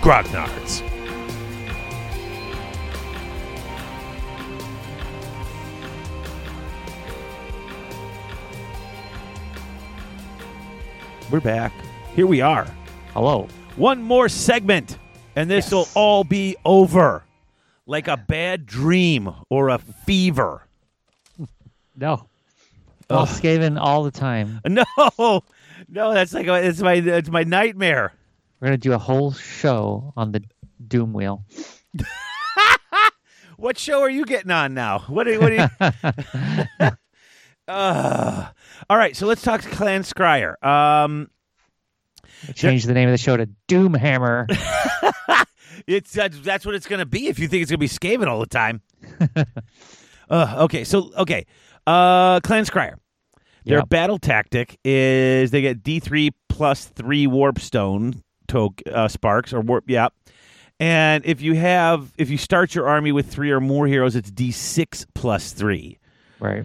[0.03, 0.83] Grognards.
[11.31, 11.73] We're back.
[12.15, 12.67] Here we are.
[13.13, 13.49] Hello.
[13.77, 14.99] One more segment,
[15.35, 15.93] and this will Yes.
[15.97, 17.25] all be over.
[17.87, 20.67] Like a bad dream or a fever.
[21.97, 22.29] No.
[23.09, 24.61] Well, Skaven all the time.
[24.69, 24.85] No,
[25.89, 28.13] no, that's like a, it's my it's my nightmare.
[28.61, 30.43] We're gonna do a whole show on the
[30.87, 31.45] Doom Wheel.
[33.59, 34.99] What show are you getting on now?
[35.09, 35.27] What?
[35.27, 35.51] Are, what?
[35.51, 35.71] Are
[36.81, 36.91] you...
[37.69, 38.49] uh,
[38.91, 40.63] all right, so let's talk to Clan Skryre.
[40.65, 41.31] Um,
[42.55, 44.47] Change the name of the show to Doomhammer.
[45.87, 47.89] It's that's, that's what it's going to be if you think it's going to be
[47.89, 48.81] Skaven all the time.
[50.31, 51.47] uh, okay, so okay,
[51.87, 52.97] uh, Clan Skryre.
[53.65, 53.89] Their Yep.
[53.89, 59.61] battle tactic is they get D three plus three warp stone to, uh, sparks or
[59.61, 59.85] warp.
[59.87, 60.09] Yeah,
[60.81, 64.31] and if you have if you start your army with three or more heroes, it's
[64.31, 65.99] D six plus three
[66.41, 66.65] right.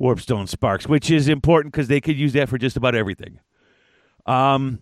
[0.00, 3.38] Warpstone sparks, which is important because they could use that for just about everything.
[4.26, 4.80] Um,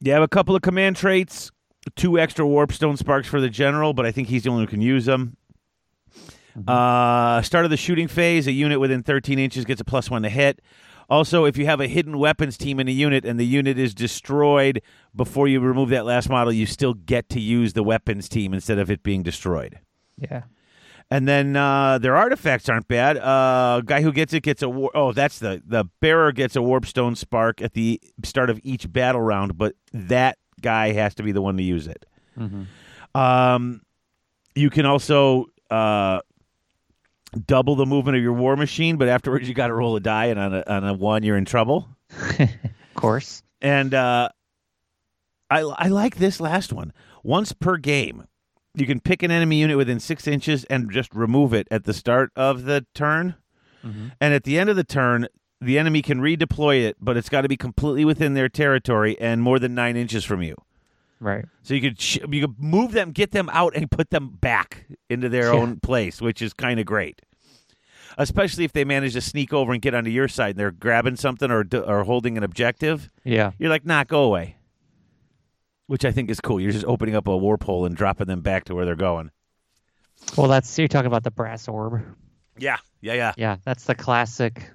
[0.00, 1.50] you have a couple of command traits,
[1.96, 4.70] two extra warpstone sparks for the general, but I think he's the only one who
[4.70, 5.36] can use them.
[6.68, 10.22] Uh, start of the shooting phase, a unit within 13 inches gets a plus one
[10.22, 10.60] to hit.
[11.10, 13.94] Also, if you have a hidden weapons team in a unit and the unit is
[13.94, 14.80] destroyed
[15.14, 18.78] before you remove that last model, you still get to use the weapons team instead
[18.78, 19.78] of it being destroyed.
[20.16, 20.44] Yeah.
[21.14, 23.16] And then uh, their artifacts aren't bad.
[23.18, 26.62] Uh, guy who gets it gets a war- oh, that's the the bearer gets a
[26.62, 31.22] warp stone spark at the start of each battle round, but that guy has to
[31.22, 32.04] be the one to use it.
[33.14, 33.82] Um,
[34.56, 36.18] you can also uh,
[37.46, 40.26] double the movement of your war machine, but afterwards you got to roll a die,
[40.26, 41.88] and on a on a one you're in trouble.
[42.38, 43.42] Of course.
[43.62, 44.30] And uh,
[45.48, 46.92] I I like this last one.
[47.22, 48.26] Once per game,
[48.74, 51.92] you can pick an enemy unit within six inches and just remove it at the
[51.94, 53.36] start of the turn.
[53.84, 54.08] Mm-hmm.
[54.20, 55.28] And at the end of the turn,
[55.60, 59.42] the enemy can redeploy it, but it's got to be completely within their territory and
[59.42, 60.56] more than nine inches from you.
[61.20, 61.44] Right.
[61.62, 64.86] So you could sh- you could move them, get them out, and put them back
[65.08, 65.60] into their Yeah.
[65.60, 67.22] own place, which is kind of great.
[68.18, 71.16] Especially if they manage to sneak over and get onto your side and they're grabbing
[71.16, 73.10] something or d- or holding an objective.
[73.24, 73.52] Yeah.
[73.58, 74.56] You're like, nah, go away.
[75.86, 76.60] Which I think is cool.
[76.60, 79.30] You're just opening up a warp hole and dropping them back to where they're going.
[80.36, 82.02] Well, that's you're talking about the brass orb.
[82.56, 83.32] Yeah, yeah, yeah.
[83.36, 84.70] Yeah, that's the classic.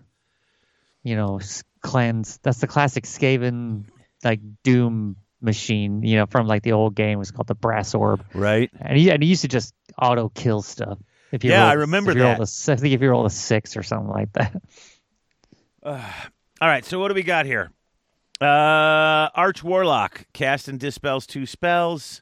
[1.02, 1.40] You know,
[1.82, 2.38] cleanse.
[2.44, 3.86] That's the classic Skaven
[4.24, 6.04] like Doom machine.
[6.04, 8.70] You know, from like the old game it was called the brass orb, Right.
[8.80, 11.00] and he and he used to just auto kill stuff.
[11.32, 12.68] If you Yeah, rolled- I remember if you rolled that.
[12.68, 14.62] a I think if you rolled a six or something like that.
[15.84, 17.72] All right, so what do we got here?
[18.42, 22.22] Uh, Arch Warlock cast and dispels two spells.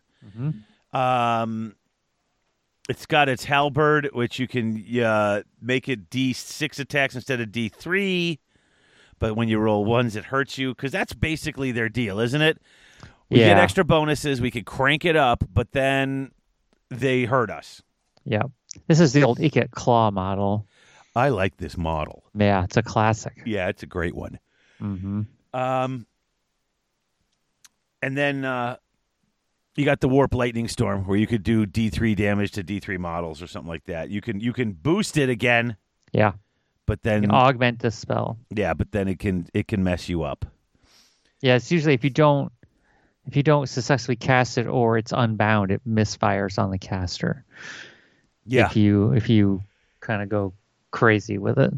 [0.93, 1.75] Um,
[2.89, 7.51] it's got its halberd, which you can uh, make it D six attacks instead of
[7.51, 8.39] D three.
[9.19, 12.59] But when you roll ones, it hurts you because that's basically their deal, isn't it?
[13.29, 14.39] We get extra bonuses.
[14.39, 16.31] We can crank it up, but then
[16.89, 17.81] they hurt us.
[18.23, 18.43] Yeah,
[18.87, 20.65] this is the old Ikit Claw model.
[21.15, 22.23] I like this model.
[22.37, 23.41] Yeah, it's a classic.
[23.45, 24.39] Yeah, it's a great one.
[24.79, 25.23] hmm
[25.53, 26.05] Um,
[28.01, 28.77] and then uh,
[29.75, 32.79] you got the warp lightning storm, where you could do D three damage to D
[32.79, 34.09] three models or something like that.
[34.09, 35.75] You can you can boost it again,
[36.11, 36.33] Yeah,
[36.85, 38.37] but you then can augment the spell.
[38.49, 40.45] yeah, but then it can it can mess you up.
[41.41, 42.51] Yeah, it's usually if you don't
[43.25, 47.43] if you don't successfully cast it or it's unbound, it misfires on the caster.
[48.45, 49.63] Yeah, If you if you
[49.99, 50.53] kind of go
[50.91, 51.73] crazy with it.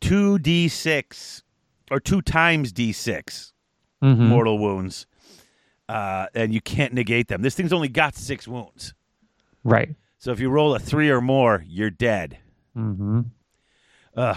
[0.00, 1.42] two D six
[1.90, 3.52] or two times D 6
[4.02, 4.18] Mhm.
[4.28, 5.06] mortal wounds,
[5.88, 7.42] uh, and you can't negate them.
[7.42, 8.92] This thing's only got six wounds,
[9.62, 9.94] Right.
[10.18, 12.38] so if you roll a three or more, you're dead.
[12.74, 13.20] hmm
[14.16, 14.36] Ugh.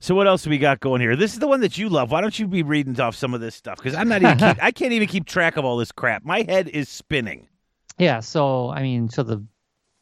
[0.00, 1.16] So what else we got going here?
[1.16, 2.10] This is the one that you love.
[2.10, 3.78] Why don't you be reading off some of this stuff?
[3.78, 4.36] Because I'm not even.
[4.36, 6.24] keep, I can't even keep track of all this crap.
[6.24, 7.48] My head is spinning.
[7.98, 8.20] Yeah.
[8.20, 9.36] So I mean, so the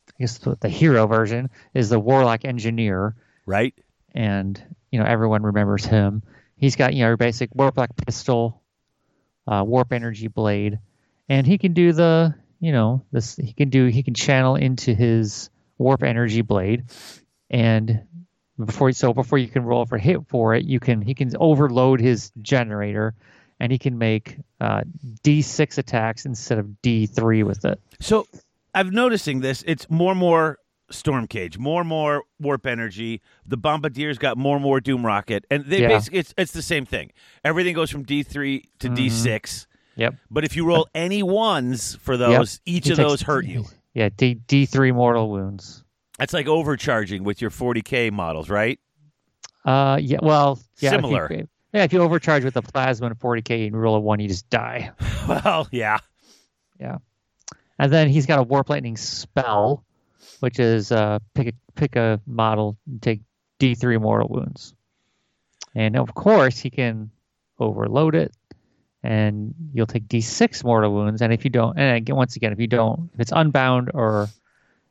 [0.08, 3.14] I guess the, the hero version is the warlock engineer,
[3.46, 3.74] Right?
[4.14, 4.60] and
[4.90, 6.22] you know everyone remembers him.
[6.62, 8.62] He's got you know your basic warplock pistol,
[9.48, 10.78] uh, warp energy blade,
[11.28, 14.94] and he can do the you know this he can do he can channel into
[14.94, 16.84] his warp energy blade,
[17.50, 18.04] and
[18.64, 22.00] before so before you can roll for hit for it, you can he can overload
[22.00, 23.16] his generator,
[23.58, 24.82] and he can make uh,
[25.24, 27.80] D6 attacks instead of D3 with it.
[27.98, 28.28] So
[28.72, 29.64] I'm noticing this.
[29.66, 30.58] It's more and more
[30.92, 33.20] storm cage, more and more warp energy.
[33.46, 35.88] The bombardier's got more and more doom rocket, and they Yeah.
[35.88, 37.10] basically it's it's the same thing.
[37.44, 39.66] Everything goes from D3 to D6.
[39.96, 40.14] Yep.
[40.30, 43.64] But if you roll any ones for those, each He of takes- those hurt you.
[43.94, 45.84] Yeah, D D3 mortal wounds.
[46.18, 48.78] That's like overcharging with your 40k models, right?
[49.64, 50.18] Uh, yeah.
[50.22, 50.88] Well, yeah.
[50.88, 51.46] if you- Similar.
[51.72, 54.48] yeah, if you overcharge with a plasma and 40k and roll a one, you just
[54.50, 54.92] die.
[55.28, 55.98] Well, yeah.
[56.80, 56.98] Yeah.
[57.78, 59.84] And then he's got a warp lightning spell,
[60.42, 63.20] which is uh, pick a pick a model, and take
[63.60, 64.74] D3 mortal wounds,
[65.72, 67.12] and of course he can
[67.60, 68.34] overload it,
[69.04, 71.22] and you'll take D6 mortal wounds.
[71.22, 74.28] And if you don't, and again, once again, if you don't, if it's unbound or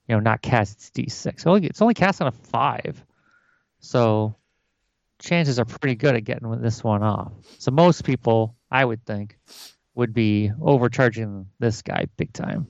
[0.08, 1.42] you know not cast, it's D6.
[1.42, 3.04] So it's only cast on a five,
[3.82, 4.34] so
[5.20, 7.34] chances are pretty good at getting this one off.
[7.60, 9.38] So most people, I would think,
[9.96, 12.68] would be overcharging this guy big time.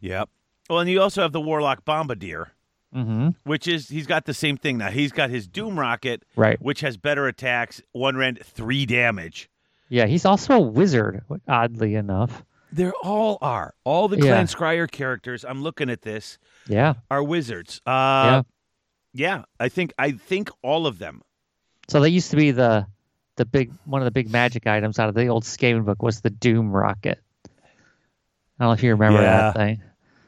[0.00, 0.28] Yep.
[0.70, 2.50] Well, and you also have the Warlock Bombardier,
[2.94, 3.30] Mm-hmm.
[3.42, 4.88] which is he's got the same thing now.
[4.90, 6.60] He's got his Doom Rocket, Right.
[6.62, 9.50] which has better attacks, one rend, three damage.
[9.88, 12.44] Yeah, he's also a wizard, oddly enough.
[12.72, 13.74] They all are.
[13.84, 14.22] All the Yeah.
[14.22, 15.44] Clan Skryre characters.
[15.44, 16.94] I'm looking at this Yeah.
[17.10, 17.80] are wizards.
[17.86, 17.92] yeah.
[17.92, 18.42] Uh,
[19.12, 19.42] yeah.
[19.60, 21.22] I think I think all of them.
[21.88, 22.86] So they used to be the
[23.36, 26.20] the big one of the big magic items out of the old Skaven book was
[26.20, 27.20] the Doom Rocket.
[27.46, 29.50] I don't know if you remember Yeah.
[29.52, 29.82] that thing.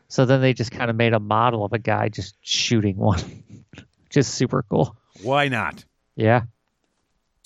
[0.08, 3.20] So then they just kind of made a model of a guy just shooting one,
[4.04, 4.96] which is super cool.
[5.22, 5.84] Why not?
[6.14, 6.42] Yeah.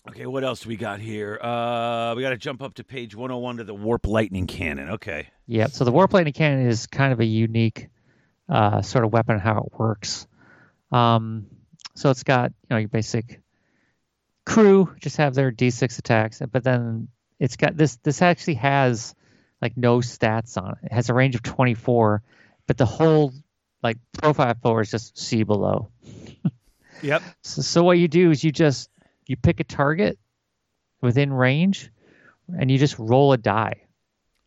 [0.09, 1.39] Okay, what else do we got here?
[1.41, 4.91] Uh, we got to jump up to page 101 to the Warp Lightning Cannon.
[4.91, 5.29] Okay.
[5.51, 7.89] Yeah, so the warp lightning cannon is kind of a unique
[8.49, 10.29] uh, sort of weapon how it works.
[10.93, 11.49] Um,
[11.97, 13.41] so it's got you know your basic
[14.47, 17.09] crew just have their d6 attacks, but then
[17.41, 17.97] it's got this.
[17.97, 19.17] This actually has
[19.61, 20.79] like no stats on it.
[20.85, 22.23] It has a range of 24,
[22.71, 23.33] but the whole
[23.83, 25.91] like profile floor is just C below.
[27.03, 27.23] Yep.
[27.43, 28.91] So, so what you do is you just
[29.27, 30.19] you pick a target
[31.01, 31.91] within range,
[32.47, 33.87] and you just roll a die.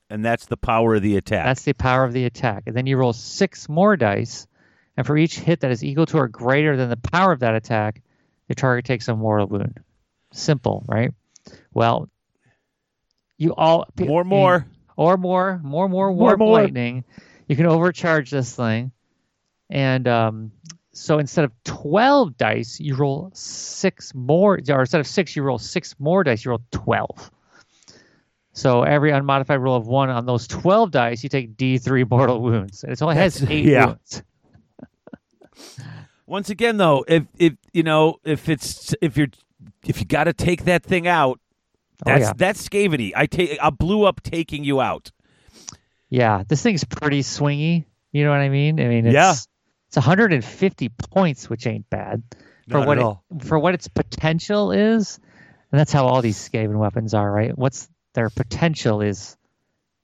[0.09, 1.45] And that's the power of the attack.
[1.45, 2.63] That's the power of the attack.
[2.67, 4.47] And then you roll six more dice,
[4.95, 7.55] and for each hit that is equal to or greater than the power of that
[7.55, 8.01] attack,
[8.47, 9.79] the target takes a mortal wound.
[10.31, 11.11] Simple, right?
[11.73, 12.07] Well,
[13.37, 14.67] you all more, more.
[14.95, 16.61] or more, more, more More, more.
[16.61, 17.03] lightning.
[17.53, 18.91] You can overcharge this thing,
[19.69, 20.51] and um,
[20.91, 25.59] so instead of twelve dice, you roll six more, or instead of six, you roll
[25.59, 26.43] six more dice.
[26.43, 27.29] You roll twelve.
[28.53, 32.41] So every unmodified roll of one on those twelve dice, you take D three mortal
[32.41, 33.85] wounds, and it only has That's- eight yeah.
[33.85, 34.23] wounds.
[36.25, 39.27] Once again, though, if if you know if it's if you're
[39.85, 41.39] if you got to take that thing out,
[42.03, 42.33] Oh, that's yeah.
[42.35, 43.13] that's scavity.
[43.15, 45.11] I take I blew up taking you out.
[46.13, 47.85] Yeah, this thing's pretty swingy.
[48.11, 48.79] You know what I mean?
[48.79, 49.33] I mean, it's, Yeah.
[49.87, 52.21] it's 150 points, which ain't bad
[52.69, 55.19] for Not what at it, for what its potential is,
[55.71, 57.57] and that's how all these Skaven weapons are, right?
[57.57, 59.35] What's their potential is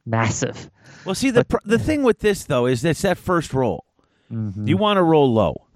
[0.03, 0.71] massive.
[1.05, 3.85] Well, see the pr- the thing with this though is that's that first roll.
[4.31, 4.67] Mm-hmm.
[4.67, 5.67] You want to roll low.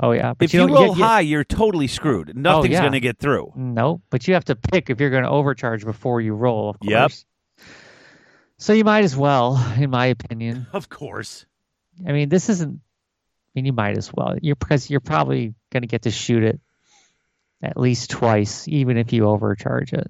[0.00, 2.34] Oh yeah, but if you, don't roll high, you're totally screwed.
[2.34, 2.80] Nothing's oh, yeah.
[2.80, 3.52] going to get through.
[3.54, 6.70] no, but you have to pick if you're going to overcharge before you roll.
[6.70, 7.12] Of Yep.
[8.62, 10.68] So you might as well, in my opinion.
[10.72, 11.46] Of course.
[12.06, 12.78] I mean, this isn't.
[12.80, 14.36] I mean, you might as well.
[14.40, 16.60] You're because you're probably going to get to shoot it
[17.60, 20.08] at least twice, even if you overcharge it.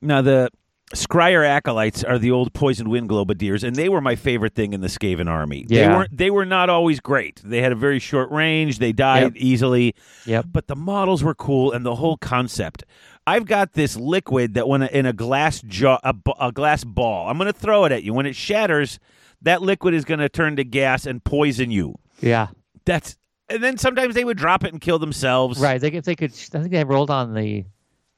[0.00, 0.50] Now the
[0.94, 4.80] Skryre acolytes are the old poisoned wind globadiers, and they were my favorite thing in
[4.80, 5.66] the Skaven army.
[5.68, 5.96] They Yeah.
[5.96, 7.42] weren't they were not always great.
[7.44, 9.32] They had a very short range, they died Yep.
[9.36, 9.94] easily.
[10.24, 10.46] Yep.
[10.52, 12.84] But the models were cool and the whole concept.
[13.28, 17.28] I've got this liquid that when in a glass jar a glass ball.
[17.28, 18.14] I'm going to throw it at you.
[18.14, 18.98] When it shatters,
[19.42, 21.96] that liquid is going to turn to gas and poison you.
[22.20, 22.48] Yeah.
[22.84, 23.16] That's
[23.50, 25.58] and then sometimes they would drop it and kill themselves.
[25.60, 25.80] Right.
[25.80, 26.32] They if they could.
[26.32, 27.64] I think they rolled on the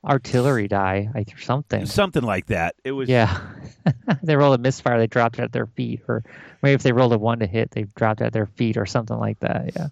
[0.05, 1.86] artillery die I- or something.
[1.86, 2.74] Something like that.
[2.84, 3.39] It was Yeah.
[4.22, 4.98] they rolled a misfire.
[4.98, 6.22] They dropped it at their feet, or
[6.62, 8.86] maybe if they rolled a one to hit, they dropped it at their feet or
[8.86, 9.72] something like that.
[9.76, 9.89] Yeah.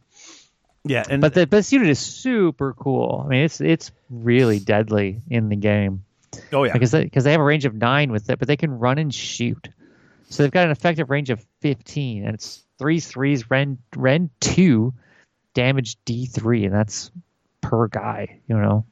[0.84, 3.23] Yeah, and But the but this unit is super cool.
[3.24, 6.05] I mean, it's it's really deadly in the game
[6.52, 6.73] oh yeah.
[6.73, 8.98] because they, because they have a range of nine with it, but they can run
[8.98, 9.68] and shoot.
[10.31, 14.94] So they've got an effective range of fifteen, and it's three threes, rend rend two,
[15.55, 17.10] damage D three, and that's
[17.60, 18.40] per guy.
[18.47, 18.84] You know,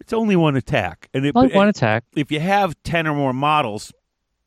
[0.00, 2.04] It's only one attack, and it, only one attack.
[2.16, 3.92] if you have ten or more models,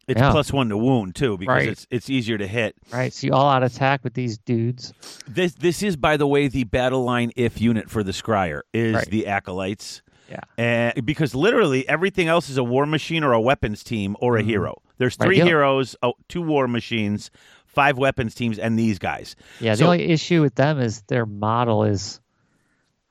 [0.07, 0.31] it's Yeah.
[0.31, 1.67] plus one to wound too because Right.
[1.69, 2.75] it's it's easier to hit.
[2.91, 4.93] Right, so you all out attack with these dudes.
[5.27, 8.95] This this is by the way the battle line if unit for the Skryre is
[8.95, 9.09] Right.
[9.09, 10.01] the acolytes.
[10.29, 10.39] Yeah.
[10.57, 14.43] And because literally everything else is a war machine or a weapons team or a
[14.43, 14.81] hero.
[14.97, 15.23] There's Mm-hmm.
[15.23, 15.43] Right, three yeah.
[15.45, 17.29] heroes, oh, two war machines,
[17.65, 19.35] five weapons teams, and these guys.
[19.59, 22.19] Yeah, the only issue with them is their model is,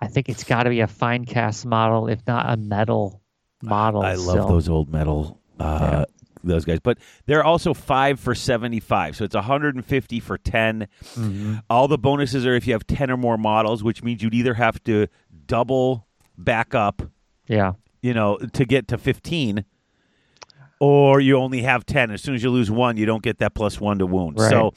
[0.01, 3.21] I think it's got to be a Finecast model, if not a metal
[3.62, 4.03] model.
[4.03, 4.49] I love still.
[4.49, 6.07] those old metal uh,
[6.45, 10.39] those guys, but they're also five for seventy-five, so it's one hundred and fifty for
[10.39, 11.55] 10 Mm-hmm.
[11.71, 14.55] All the bonuses are if you have ten or more models, which means you'd either
[14.55, 15.07] have to
[15.47, 16.07] double
[16.39, 17.03] back up,
[17.47, 19.65] Yeah, you know, to get to fifteen,
[20.81, 22.11] or you only have ten.
[22.11, 24.39] As soon as you lose one, you don't get that plus one to wound.
[24.39, 24.51] Right.
[24.51, 24.75] So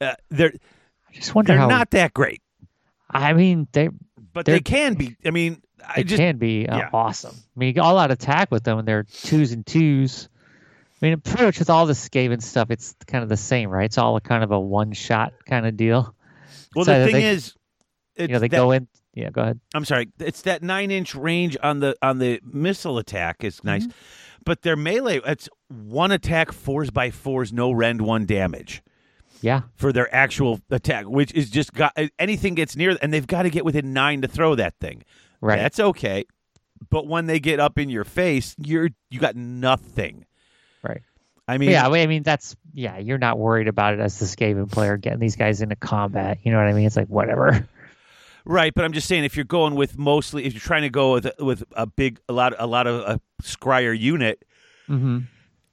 [0.00, 0.52] uh, they're
[1.08, 1.68] I just wonder they're how.
[1.68, 2.42] not that great,
[3.10, 3.88] I mean, they
[4.32, 5.16] but They're- can be.
[5.24, 6.90] I mean, I they just can be uh, yeah.
[6.92, 7.34] awesome.
[7.36, 10.28] I mean, you get all out attack with them, and they're twos and twos.
[11.02, 13.84] I mean, pretty much with all the Skaven stuff, it's kind of the same, right?
[13.86, 16.14] It's all a kind of a one shot kind of deal.
[16.76, 16.84] well.
[16.84, 17.54] so The thing they- is,
[18.16, 18.86] You know, they that- go in.
[19.14, 19.60] Yeah, go ahead.
[19.74, 20.08] I'm sorry.
[20.20, 23.92] It's that nine inch range on the on the missile attack is nice, Mm-hmm.
[24.46, 28.82] but their melee it's one attack fours by fours, no rend one damage
[29.42, 33.42] Yeah, for their actual attack, which is just got anything gets near, and they've got
[33.42, 35.02] to get within nine to throw that thing.
[35.42, 35.58] right.
[35.58, 36.24] That's okay,
[36.88, 40.24] but when they get up in your face, you're you got nothing.
[40.82, 41.02] Right.
[41.48, 42.98] I mean, yeah, I mean that's yeah.
[42.98, 46.38] You're not worried about it as the Skaven player getting these guys into combat.
[46.44, 46.86] You know what I mean?
[46.86, 47.66] It's like whatever.
[48.44, 51.12] Right, but I'm just saying if you're going with mostly if you're trying to go
[51.12, 54.44] with with a big a lot a lot of a skryre unit,
[54.86, 55.20] hmm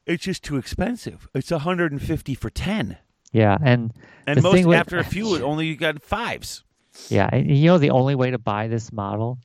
[0.05, 1.27] it's just too expensive.
[1.35, 2.97] It's 150 for 10.
[3.31, 3.93] Yeah, and
[4.25, 6.63] And The most with- after a few, it only you got fives.
[7.09, 9.37] yeah, and you know the only way to buy this model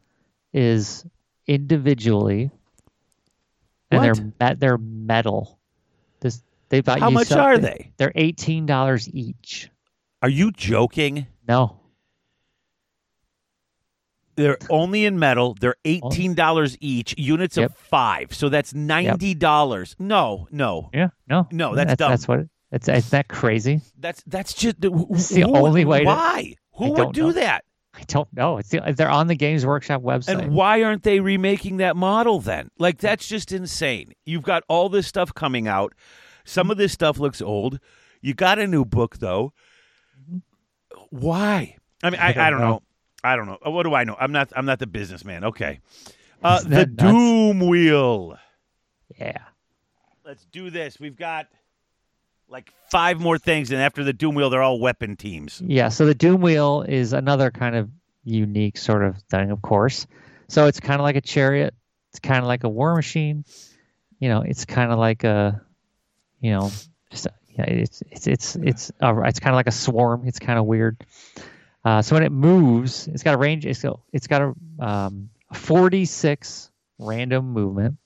[0.54, 1.04] is
[1.46, 2.50] individually,
[3.90, 4.14] and What?
[4.16, 5.58] they're met, they're metal.
[6.20, 7.92] This they bought How you much are they?
[7.96, 9.70] They're eighteen dollars each.
[10.22, 11.26] Are you joking?
[11.46, 11.80] No,
[14.36, 15.56] They're only in metal.
[15.60, 15.80] They're oh.
[15.84, 17.14] eighteen dollars each.
[17.18, 17.70] Units Yep.
[17.70, 19.94] of five, so that's ninety dollars.
[19.98, 22.10] No, no, yeah, no, No, that's dumb.
[22.10, 22.88] That's what it, it's.
[22.88, 23.80] It's that crazy.
[23.98, 25.06] that's that's just the who-
[25.56, 26.54] only way to- Why?
[26.76, 27.32] Who I would do know.
[27.32, 27.64] that?
[27.96, 28.58] I don't know.
[28.58, 30.40] It's the, they're on the Games Workshop website.
[30.40, 32.68] And why aren't they remaking that model then?
[32.78, 34.12] Like that's just insane.
[34.24, 35.94] You've got all this stuff coming out.
[36.44, 37.78] Some of this stuff looks old.
[38.20, 39.52] You got a new book though.
[41.10, 41.76] Why?
[42.02, 42.68] I mean, I, I, don't don't know.
[42.68, 42.82] know.
[43.22, 43.58] I don't know.
[43.62, 44.16] What do I know?
[44.18, 44.52] I'm not.
[44.56, 45.44] I'm not the businessman.
[45.44, 45.80] Okay.
[46.42, 46.92] Uh, the nuts?
[46.96, 48.36] Doom Wheel.
[49.18, 49.38] yeah,
[50.24, 51.00] Let's do this.
[51.00, 51.46] We've got
[52.54, 55.60] like five more things, and after the Doom Wheel, they're all weapon teams.
[55.60, 57.90] Yeah, so the Doom Wheel is another kind of
[58.22, 60.06] unique sort of thing, of course.
[60.46, 61.74] So it's kind of like a chariot.
[62.10, 63.44] It's kind of like a war machine.
[64.20, 65.60] You know, it's kind of like a,
[66.40, 66.70] you know,
[67.10, 67.26] just
[67.58, 70.28] yeah, it's it's it's it's it's kind of like a swarm.
[70.28, 71.04] It's kind of weird.
[71.84, 73.66] Uh, so when it moves, it's got a range.
[73.66, 77.96] It's got it's got a um, 46 random movement.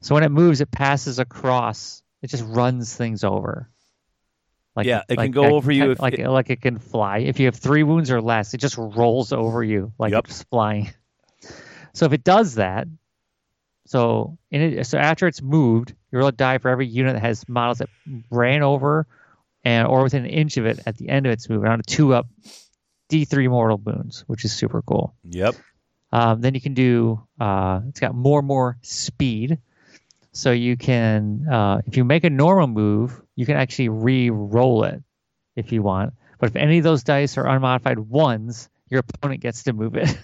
[0.00, 2.04] So when it moves, it passes across.
[2.22, 3.68] It just runs things over.
[4.74, 7.18] Like Yeah, it can go like- over you if like it- like it can fly.
[7.18, 10.24] If you have three wounds or less, it just rolls over you like Yep.
[10.28, 10.90] it's flying.
[11.94, 12.88] So if it does that,
[13.86, 17.48] so in it, so after it's moved, you're gonna die for every unit that has
[17.48, 17.88] models that
[18.30, 19.06] ran over
[19.64, 21.82] and or within an inch of it at the end of its movement on a
[21.84, 22.26] two up
[23.10, 25.14] D3 mortal wounds, which is super cool.
[25.24, 25.54] Yep.
[26.12, 27.26] Um, then you can do.
[27.40, 29.56] Uh, it's got more and more speed,
[30.36, 31.48] so you can.
[31.48, 35.02] Uh, if you make a normal move, you can actually re-roll it
[35.56, 36.12] if you want.
[36.38, 40.18] But if any of those dice are unmodified ones, your opponent gets to move it.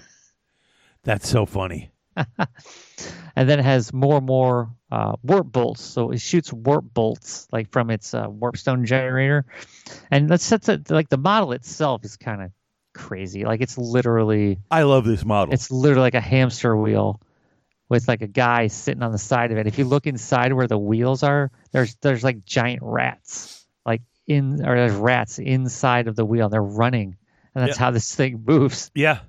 [1.05, 1.91] That's so funny.
[3.37, 5.83] and then it has more and more uh, warp bolts.
[5.83, 9.47] So it shoots warp bolts like from its uh, warp stone generator.
[10.11, 12.51] And that's that's a, like the model itself is kind of
[12.93, 13.45] crazy.
[13.47, 15.55] Like it's literally I love this model.
[15.55, 17.19] it's literally like a hamster wheel
[17.93, 19.67] with like a guy sitting on the side of it.
[19.67, 24.65] If you look inside where the wheels are, there's there's like giant rats, like in
[24.67, 26.49] or there's rats inside of the wheel.
[26.49, 27.17] They're running,
[27.55, 27.85] and that's Yeah.
[27.85, 28.91] how this thing moves.
[28.95, 29.21] yeah.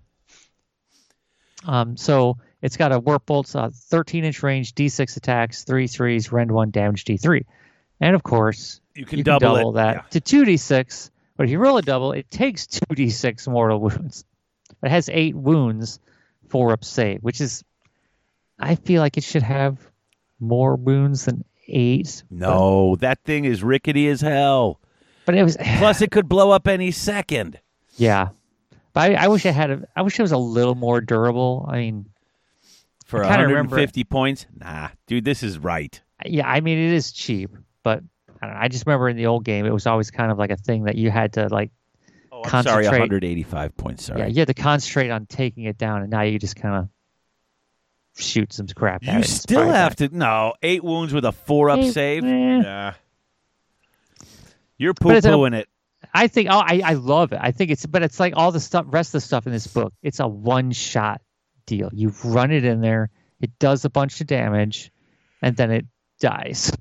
[1.66, 6.32] Um, so it's got a warp bolts, uh, 13 inch range, D6 attacks, three threes,
[6.32, 7.46] rend one, damage D3,
[8.02, 10.02] and of course You can double it, that yeah.
[10.12, 11.10] to two D6.
[11.36, 14.24] But if you roll a double, it takes two D6 mortal wounds.
[14.84, 16.00] It has eight wounds,
[16.50, 17.64] four up save, which is,
[18.60, 19.78] I feel like it should have
[20.40, 22.24] more wounds than eight.
[22.30, 24.80] No, that thing is rickety as hell.
[25.26, 27.60] but it was Plus, it could blow up any second.
[27.98, 28.30] yeah.
[28.94, 29.72] But I, I wish it had.
[29.72, 31.66] A, I wish it was a little more durable.
[31.68, 32.06] I mean,
[33.06, 34.46] For I kinda remember- 150 points?
[34.56, 36.00] Nah, dude, this is right.
[36.26, 37.50] yeah, I mean it is cheap,
[37.82, 38.04] but
[38.40, 40.38] I, don't know, I just remember in the old game it was always kind of
[40.38, 41.72] like a thing that you had to like
[42.32, 44.06] Oh, I'm sorry, 185 points.
[44.06, 44.20] Sorry.
[44.20, 46.90] yeah you had to concentrate on taking it down, and now you just kind of
[48.18, 49.18] shoot some crap at it.
[49.20, 50.10] you still have it.
[50.12, 50.18] to.
[50.18, 52.24] No, eight wounds with a four up Eh, save?
[52.24, 52.58] eh.
[52.60, 52.94] Nah.
[54.78, 55.68] You're poo But it's a- pooing it.
[56.14, 57.40] I think oh, I I love it.
[57.42, 59.66] I think it's but it's like all the stuff rest of the stuff in this
[59.68, 59.94] book.
[60.04, 61.22] It's a one shot
[61.66, 61.90] deal.
[61.94, 63.10] You run it in there,
[63.42, 64.92] it does a bunch of damage,
[65.42, 65.86] and then it
[66.20, 66.72] dies.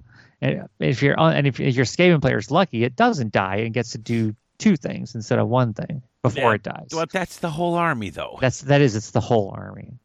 [0.41, 3.59] And if you're on, and if, if your Skaven player is lucky, it doesn't die
[3.59, 6.55] and gets to do two things instead of one thing before Yeah.
[6.55, 6.89] it dies.
[6.93, 8.39] Well, that's the whole army, though.
[8.41, 10.01] That's that is it's the whole army.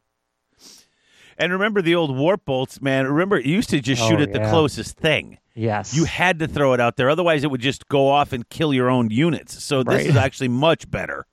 [1.38, 3.06] And remember the old warp bolts, man.
[3.06, 4.50] Remember, it used to just Oh, shoot at the yeah.
[4.50, 5.38] closest thing.
[5.54, 5.94] Yes.
[5.96, 8.74] You had to throw it out there, otherwise it would just go off and kill
[8.74, 9.62] your own units.
[9.62, 10.06] So this Right.
[10.06, 11.26] is actually much better.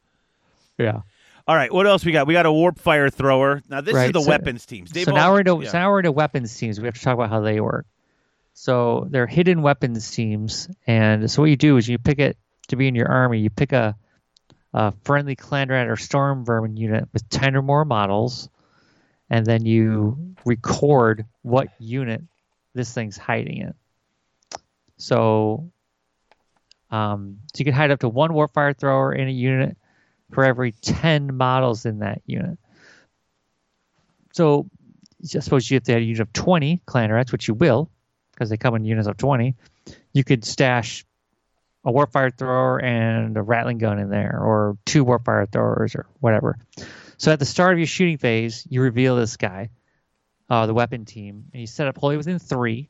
[0.77, 1.01] yeah.
[1.47, 2.25] All right, what else we got?
[2.25, 3.61] We got a warp fire thrower.
[3.69, 4.89] Now this is the so- weapons teams.
[4.91, 5.69] They've so all- now we're into yeah.
[5.69, 6.79] so now we're into weapons teams.
[6.79, 7.85] We have to talk about how they work.
[8.55, 12.37] So they're hidden weapons teams, and so what you do is you pick it
[12.69, 13.39] to be in your army.
[13.39, 13.95] You pick a,
[14.73, 18.49] a friendly clan rat or storm vermin unit with ten or more models,
[19.29, 22.21] and then you record what unit
[22.73, 23.73] this thing's hiding in.
[24.97, 25.71] So,
[26.91, 29.77] um, so you can hide up to one warfire thrower in a unit
[30.31, 32.57] for every ten models in that unit.
[34.33, 34.69] So
[35.21, 37.89] I suppose you have to have a unit of 20 clan rats, which you will,
[38.31, 39.55] because they come in units of 20.
[40.13, 41.05] You could stash
[41.83, 46.57] a warfire thrower and a rattling gun in there, or two warfire throwers, or whatever.
[47.17, 49.69] So at the start of your shooting phase, you reveal this guy,
[50.49, 52.89] uh, the weapon team, and you set up wholly within three,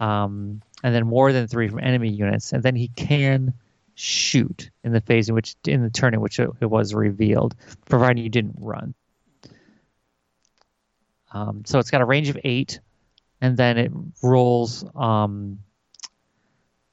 [0.00, 3.54] um, and then more than three from enemy units, and then he can
[3.94, 7.54] shoot in the phase in which, in the turn in which it, it was revealed,
[7.88, 8.94] providing you didn't run.
[11.32, 12.80] Um, so it's got a range of eight,
[13.40, 14.84] and then it rolls.
[14.94, 15.60] Um,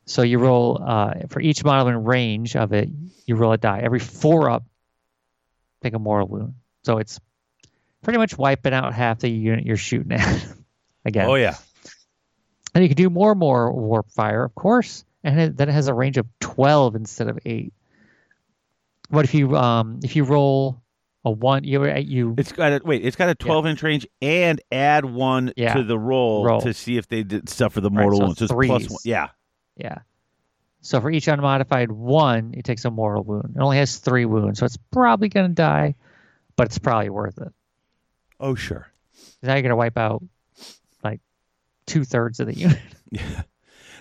[0.05, 2.89] so you roll uh, for each model in range of it.
[3.25, 4.63] You roll a die every four up.
[5.81, 6.53] Take a mortal wound.
[6.83, 7.19] So it's
[8.03, 10.45] pretty much wiping out half the unit you're shooting at.
[11.05, 11.55] Again, Oh yeah.
[12.75, 15.71] and you can do more and more warp fire, of course, and it, then it
[15.73, 17.73] has a range of twelve instead of eight.
[19.09, 20.81] What if you um if you roll
[21.25, 23.03] a one you you It's got a wait.
[23.05, 25.73] It's got a 12 inch range and add one Yeah.
[25.73, 26.61] to the roll, Roll.
[26.61, 28.39] to see if they did stuff for the Right, mortal so wounds.
[28.39, 28.99] So it's plus one.
[29.03, 29.27] Yeah.
[29.75, 29.97] Yeah.
[30.81, 33.53] So for each unmodified one, it takes a mortal wound.
[33.55, 35.95] It only has three wounds, so it's probably going to die,
[36.55, 37.51] but it's probably worth it.
[38.39, 38.87] Oh sure.
[39.43, 40.23] Now you're going to wipe out
[41.03, 41.19] like
[41.85, 42.79] two thirds of the unit.
[43.11, 43.41] Yeah.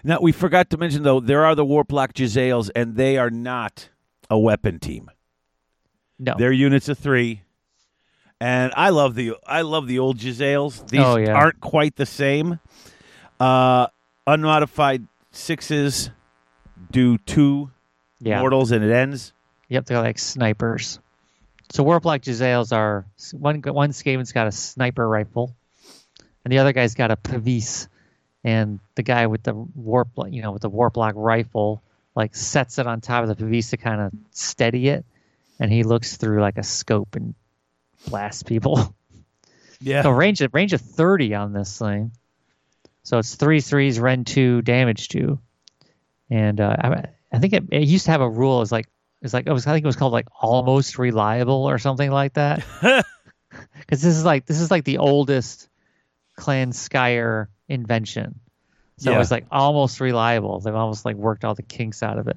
[0.05, 3.89] Now we forgot to mention though there are the Warplock Jezzails, and they are not
[4.31, 5.10] a weapon team.
[6.18, 6.34] No.
[6.39, 7.40] They're units of three,
[8.40, 10.86] and I love the I love the old Jezzails.
[10.89, 11.32] These Oh, yeah.
[11.32, 12.60] aren't quite the same.
[13.40, 13.86] Uh,
[14.26, 16.10] unmodified sixes
[16.90, 17.70] do two
[18.20, 18.40] yeah.
[18.40, 19.32] mortals, and it ends.
[19.68, 20.98] Yep, they're like snipers.
[21.70, 23.60] So Warplock Jezzails are one.
[23.62, 25.55] One Skaven's got a sniper rifle,
[26.44, 27.89] and the other guy's got a Pavise.
[28.44, 31.82] And the guy with the warp, you know, with the Warplock rifle,
[32.15, 35.05] like sets it on top of the Pavise to kind of steady it,
[35.60, 37.34] and he looks through like a scope and
[38.08, 38.94] blasts people.
[39.81, 42.10] Yeah, So range of range of thirty on this thing.
[43.05, 45.39] So it's three threes, Rend two, damage two,
[46.31, 48.62] and uh, I, I think it, it used to have a rule.
[48.62, 48.86] It's like
[49.23, 52.34] it's like it was I think it was called like almost reliable or something like
[52.34, 52.65] that.
[53.81, 55.68] Because this is like this is like the oldest
[56.36, 58.39] Clan Skryre invention.
[58.98, 59.20] So Yeah.
[59.20, 60.60] it's like almost reliable.
[60.60, 62.36] They've almost like worked all the kinks out of it.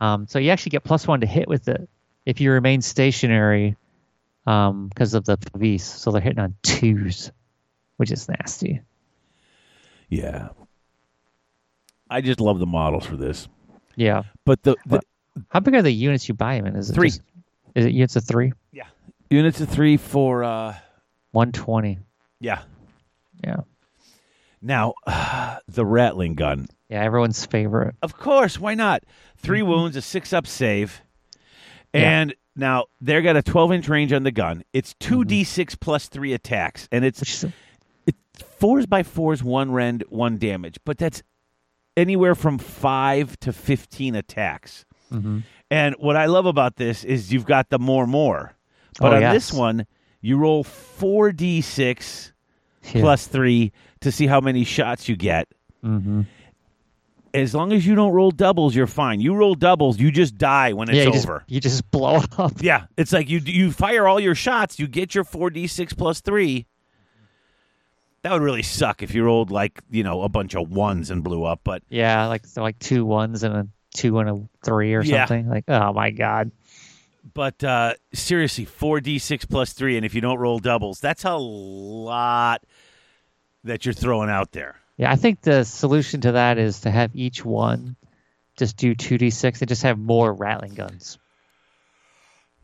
[0.00, 1.88] Um, so you actually get plus one to hit with it
[2.26, 3.76] if you remain stationary
[4.44, 5.82] um, because of the Pavise.
[5.82, 7.30] So they're hitting on twos,
[7.96, 8.80] which is nasty.
[10.08, 10.48] yeah.
[12.12, 13.48] I just love the models for this,
[13.96, 14.22] Yeah.
[14.44, 15.00] but the, the
[15.50, 16.76] How big are the units you buy them in?
[16.76, 17.08] Is it Three.
[17.08, 17.22] just-
[17.74, 18.52] is it units of three?
[18.72, 18.84] Yeah.
[19.30, 20.74] units of three for uh,
[21.30, 21.98] One twenty.
[22.40, 22.62] yeah.
[23.42, 23.60] Yeah.
[24.60, 24.94] Now
[25.68, 26.66] the rattling gun.
[26.88, 27.02] Yeah.
[27.02, 27.94] Everyone's favorite.
[28.02, 29.02] Of course, why not?
[29.38, 31.00] 3 wounds, a six up save.
[31.94, 34.62] And now they're got a 12 inch range on the gun.
[34.72, 36.88] It's 2d6 plus three attacks.
[36.92, 37.44] And it's Which is
[38.06, 38.14] it,
[38.58, 40.76] fours by fours, one rend, one damage.
[40.84, 41.22] But that's
[41.96, 44.84] anywhere from five to 15 attacks.
[45.70, 48.54] And what I love about this is you've got the more, more.
[48.98, 49.34] But Oh, on yes.
[49.34, 49.86] this one,
[50.22, 52.32] you roll 4d6
[52.94, 53.00] yeah.
[53.00, 55.48] plus three to see how many shots you get.
[55.84, 56.26] Mhm.
[57.34, 59.20] As long as you don't roll doubles, you're fine.
[59.20, 61.44] You roll doubles, you just die when it's yeah, you just, over.
[61.48, 62.52] you just blow up.
[62.60, 65.92] Yeah, it's like you you fire all your shots, you get your four d six
[65.94, 66.66] plus three.
[68.22, 71.24] That would really suck if you rolled like you know a bunch of ones and
[71.24, 71.60] blew up.
[71.64, 75.26] But Yeah, like so like two ones and a two and a three or Yeah.
[75.26, 75.48] something.
[75.48, 76.50] Like, oh my god.
[77.34, 81.24] but uh, seriously, four d six plus three, and if you don't roll doubles, that's
[81.24, 82.62] a lot
[83.64, 84.76] that you're throwing out there.
[84.96, 87.96] Yeah, I think the solution to that is to have each one
[88.56, 91.18] just do two d six and just have more rattling guns.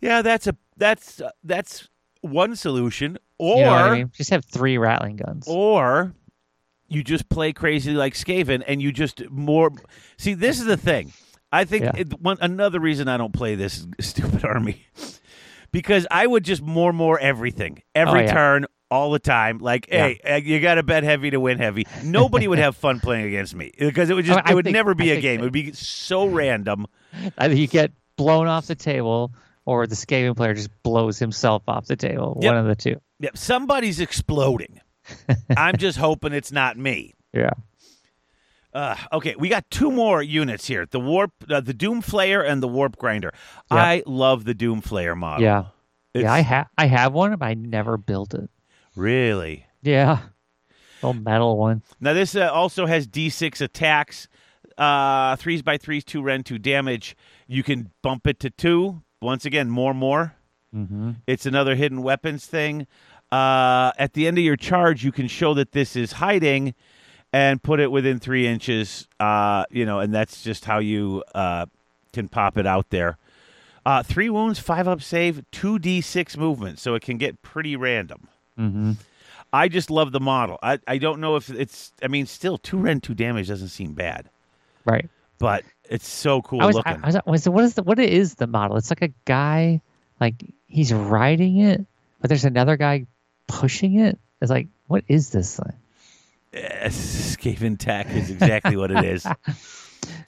[0.01, 1.89] Yeah, that's a that's uh, that's
[2.31, 3.19] one solution.
[3.39, 4.11] Or You know I mean?
[4.15, 5.47] Just have three rattling guns.
[5.49, 6.13] or
[6.89, 9.71] you just play crazy like Skaven and you just more
[10.17, 11.13] see this is the thing
[11.53, 11.93] i think Yeah.
[11.99, 14.87] it, one another reason i don't play this stupid army
[15.71, 18.33] because i would just more more everything every Oh, yeah.
[18.33, 21.87] turn all the time like hey uh, you got to bet heavy to win heavy
[22.03, 24.75] nobody would have fun playing against me because it would just I it would think-
[24.75, 26.87] never be I a game that- it would be so random
[27.39, 29.31] Either you get blown off the table
[29.69, 32.39] or the Skaven player just blows himself off the table.
[32.41, 32.51] Yep.
[32.55, 32.97] One of the two.
[33.21, 34.81] yep somebody's exploding
[35.57, 37.51] i'm just hoping it's not me Yeah.
[38.75, 42.63] Uh, okay, we got two more units here: the warp, uh, the Doom Flayer, and
[42.63, 43.33] the Warp Grinder.
[43.71, 45.43] I love the Doom Flayer model.
[45.43, 45.61] Yeah.
[46.13, 48.51] It's- yeah, I have I have one, but I never built it.
[48.95, 49.65] really.
[49.83, 50.19] Yeah.
[51.03, 51.83] Old metal one.
[51.99, 54.29] Now this uh, also has D6 attacks,
[54.77, 57.17] uh, threes by threes, two rend, two damage.
[57.47, 59.03] You can bump it to two.
[59.21, 60.35] Once again, more, more.
[60.75, 61.13] Mm-hmm.
[61.27, 62.87] It's another hidden weapons thing.
[63.33, 66.75] Uh, at the end of your charge, you can show that this is hiding,
[67.33, 69.07] and put it within three inches.
[69.21, 71.67] Uh, you know, and that's just how you uh,
[72.13, 73.19] can pop it out there.
[73.85, 77.77] Uh, three wounds, five up save, two d six movement, so it can get pretty
[77.77, 78.29] random.
[78.59, 78.93] Mm-hmm.
[79.53, 80.59] I just love the model.
[80.63, 81.93] I, I don't know if it's.
[82.03, 84.29] I mean, still two rend, two damage doesn't seem bad,
[84.85, 85.09] Right.
[85.39, 87.01] But it's so cool I was, looking.
[87.03, 88.77] I was, was what is the what is the model?
[88.77, 89.81] It's like a guy,
[90.21, 91.85] like he's riding it,
[92.21, 93.07] but there's another guy
[93.47, 94.19] pushing it.
[94.41, 95.73] It's like, what is this thing?
[96.55, 99.27] Skaven Tech is exactly what it is.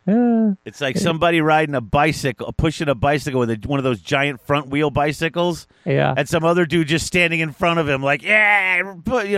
[0.07, 4.01] Uh, It's like somebody riding a bicycle, pushing a bicycle with a, one of those
[4.01, 6.15] giant front wheel bicycles, yeah.
[6.17, 8.83] and some other dude just standing in front of him, like, "Yeah,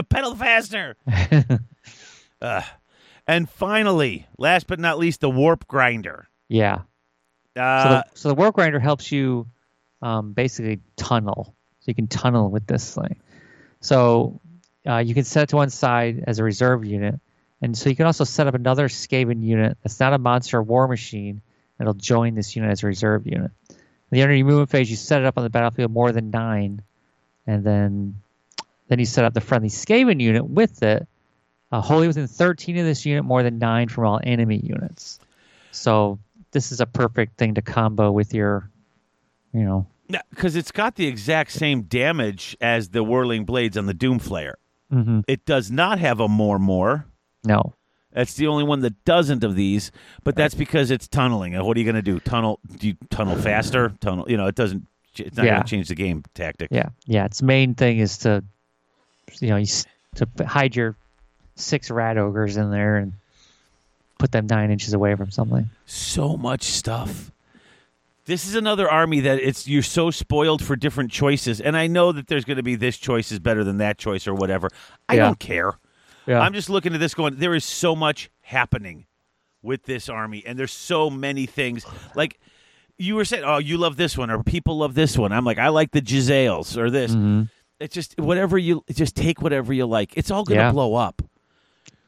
[0.09, 0.97] pedal faster."
[2.41, 2.63] uh,
[3.27, 6.29] and finally, last but not least, the warp grinder.
[6.49, 6.83] yeah.
[7.55, 9.47] So Uh, the, so the warp grinder helps you
[10.01, 11.55] um, basically tunnel.
[11.81, 13.17] So you can tunnel with this thing.
[13.81, 14.41] So
[14.87, 17.21] uh, you can set it to one side as a reserve unit,
[17.61, 20.63] and so you can also set up another Skaven unit that's not a monster or
[20.63, 21.43] war machine.
[21.81, 23.51] It'll join this unit as a reserve unit.
[23.71, 23.77] In
[24.11, 26.83] the your movement phase, you set it up on the battlefield more than nine,
[27.47, 28.21] and then
[28.89, 31.07] then you set up the friendly Skaven unit with it
[31.73, 35.19] Uh, wholly within 13 of this unit, more than nine from all enemy units.
[35.71, 36.19] So
[36.51, 38.69] this is a perfect thing to combo with your,
[39.55, 39.87] you know,
[40.31, 44.55] because it's got the exact same damage as the whirling blades on the Doomflayer.
[44.91, 47.07] hmm It does not have a more more.
[47.43, 47.73] no,
[48.13, 49.91] That's the only one that doesn't of these,
[50.25, 51.55] but that's because it's tunneling.
[51.55, 52.21] What are you going to do?
[52.21, 52.61] Tunnel?
[52.77, 53.95] Do you tunnel faster?
[54.01, 54.27] Tunnel?
[54.31, 54.87] You know, it doesn't.
[55.17, 55.53] It's not Yeah.
[55.55, 56.69] going to change the game tactic.
[56.71, 57.25] yeah, yeah.
[57.25, 58.45] Its main thing is to,
[59.41, 59.67] you know, you,
[60.17, 60.97] to hide your
[61.57, 63.13] six rat ogres in there and
[64.19, 65.69] put them nine inches away from something.
[65.87, 67.31] So much stuff.
[68.25, 72.13] This is another army that it's you're so spoiled for different choices, and I know
[72.13, 74.69] that there's going to be this choice is better than that choice or whatever.
[75.09, 75.23] I Yeah.
[75.25, 75.73] don't care.
[76.27, 79.07] Yeah, I'm just looking at this going, there is so much happening
[79.61, 81.85] with this army, and there's so many things.
[82.15, 82.39] Like
[82.97, 85.33] you were saying, oh, you love this one, or people love this one.
[85.33, 87.11] I'm like, I like the Jezzails or this.
[87.11, 87.43] Mm-hmm.
[87.81, 90.17] It's just whatever you just take whatever you like.
[90.17, 90.71] It's all going to Yeah.
[90.71, 91.22] blow up.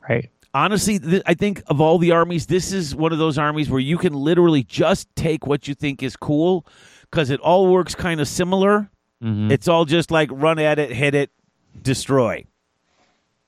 [0.09, 0.31] Right.
[0.53, 3.81] Honestly, th- I think of all the armies, this is one of those armies where
[3.81, 6.65] you can literally just take what you think is cool
[7.11, 8.89] because it all works kind of similar.
[9.23, 9.51] Mhm.
[9.51, 11.31] It's all just like run at it, hit it,
[11.83, 12.45] destroy.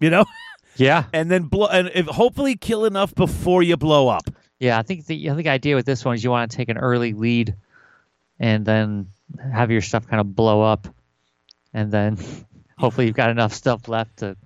[0.01, 0.25] You know?
[0.79, 4.25] Yeah, and then blow and if, hopefully kill enough before you blow up.
[4.61, 6.55] Yeah, I think the I think the idea with this one is you want to
[6.55, 7.55] take an early lead,
[8.39, 9.07] and then
[9.55, 10.87] have your stuff kind of blow up,
[11.73, 12.19] and then
[12.79, 14.37] hopefully you've got enough stuff left to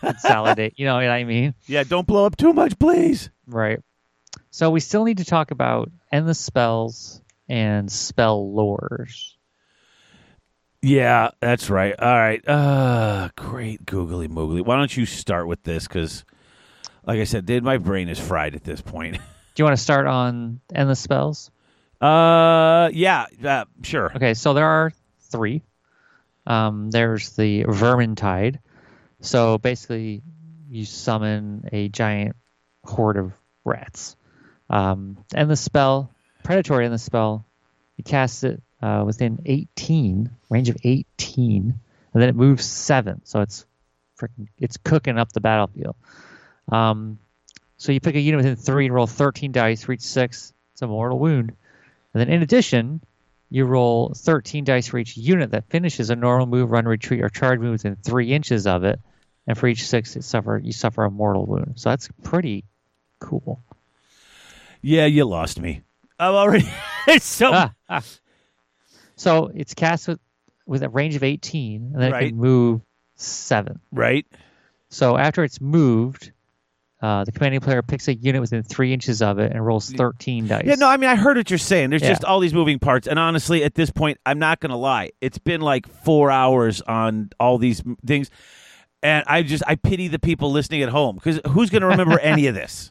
[0.00, 0.74] consolidate.
[0.76, 1.54] you know what I mean?
[1.66, 3.30] Yeah, don't blow up too much, please.
[3.46, 3.80] Right.
[4.50, 9.34] So we still need to talk about endless spells and spell lores.
[10.82, 11.94] Yeah, that's right.
[11.98, 12.46] All right.
[12.48, 14.64] Uh great googly moogly.
[14.64, 16.24] Why don't you start with this cuz
[17.04, 19.14] like I said, dude, my brain is fried at this point.
[19.54, 21.50] Do you want to start on endless spells?
[22.00, 24.10] Uh yeah, uh, sure.
[24.16, 24.92] Okay, so there are
[25.30, 25.62] three.
[26.46, 28.58] Um, there's the Vermintide.
[29.20, 30.22] So basically,
[30.68, 32.36] you summon a giant
[32.84, 33.32] horde of
[33.64, 34.16] rats.
[34.68, 36.10] Um, and the spell,
[36.42, 37.44] predatory in the spell,
[37.96, 41.74] you cast it uh, within 18, range of 18,
[42.12, 43.20] and then it moves seven.
[43.24, 43.66] So it's
[44.18, 45.96] freaking, it's cooking up the battlefield.
[46.70, 47.18] Um,
[47.76, 50.52] so you pick a unit within three and roll 13 dice, reach six.
[50.72, 51.52] It's a mortal wound.
[52.14, 53.00] And then in addition,
[53.50, 57.28] you roll 13 dice for each unit that finishes a normal move, run, retreat, or
[57.28, 59.00] charge move within three inches of it.
[59.46, 61.72] And for each six, it suffer you suffer a mortal wound.
[61.76, 62.64] So that's pretty
[63.18, 63.62] cool.
[64.82, 65.82] Yeah, you lost me.
[66.18, 66.68] I'm already
[67.08, 68.02] it's so Ah, ah.
[69.16, 70.20] So it's cast with
[70.66, 72.80] with a range of 18, and then it can move
[73.16, 73.80] seven.
[73.90, 74.24] right.
[74.92, 76.32] So after it's moved,
[77.02, 80.46] uh, the commanding player picks a unit within three inches of it and rolls 13
[80.48, 80.62] dice.
[80.66, 81.90] Yeah, no, I mean I heard what you're saying.
[81.90, 82.08] There's Yeah.
[82.10, 85.10] just all these moving parts, and honestly, at this point, I'm not going to lie.
[85.20, 88.30] It's been like four hours on all these things,
[89.02, 92.18] and I just I pity the people listening at home because who's going to remember
[92.20, 92.90] any of this?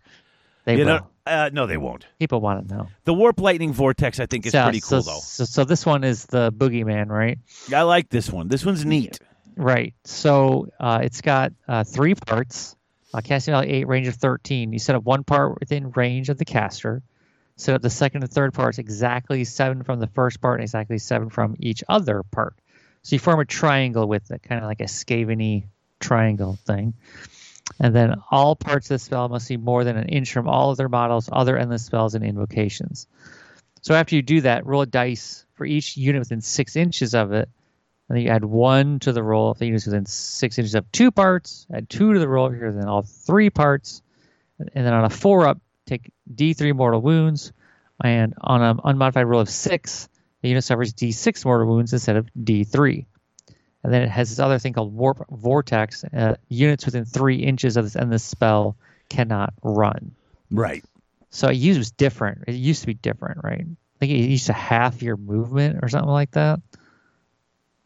[0.66, 0.86] they you will.
[0.86, 2.06] know, uh, no, they won't.
[2.20, 2.88] People want to know.
[3.06, 5.20] The warp lightning vortex, I think, is So- pretty so, cool though.
[5.20, 7.38] So, so this one is the boogeyman, right?
[7.74, 8.48] I like this one.
[8.48, 9.20] This one's neat.
[9.56, 9.94] Right.
[10.06, 12.76] So uh, it's got uh, three parts.
[13.12, 14.72] Uh, casting out eight, range of 13.
[14.72, 17.02] You set up one part within range of the caster.
[17.56, 21.00] Set up the second and third parts exactly seven from the first part and exactly
[21.00, 22.56] seven from each other part.
[23.02, 25.64] So you form a triangle with it, kind of like a Skaven
[26.00, 26.94] triangle thing.
[27.80, 30.72] And then all parts of the spell must be more than an inch from all
[30.72, 33.08] other models, other endless spells, and invocations.
[33.82, 37.32] So after you do that, roll a dice for each unit within six inches of
[37.32, 37.50] it,
[38.08, 40.92] and then you add one to the roll if the unit's within six inches of
[40.92, 41.68] two parts.
[41.72, 44.02] Add two to the roll if you're within all three parts,
[44.58, 47.54] and then on a four up, take D3 mortal wounds,
[48.04, 50.10] and on an unmodified roll of six,
[50.42, 53.06] the unit suffers D6 mortal wounds instead of D3.
[53.84, 56.04] And then it has this other thing called warp vortex.
[56.04, 58.76] Uh, units within three inches of this and this spell
[59.10, 60.12] cannot run.
[60.52, 60.84] Right.
[61.30, 62.44] So it used was different.
[62.48, 63.62] It used to be different, right?
[63.62, 66.60] I think it used to half your movement or something like that.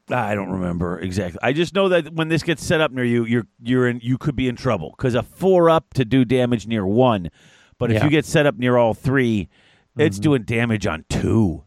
[0.09, 1.39] I don't remember exactly.
[1.41, 3.99] I just know that when this gets set up near you, you're you're in.
[4.03, 7.29] You could be in trouble because a four up to do damage near one,
[7.77, 8.03] but if Yeah.
[8.05, 9.49] you get set up near all 3
[9.95, 11.63] it's doing damage on two.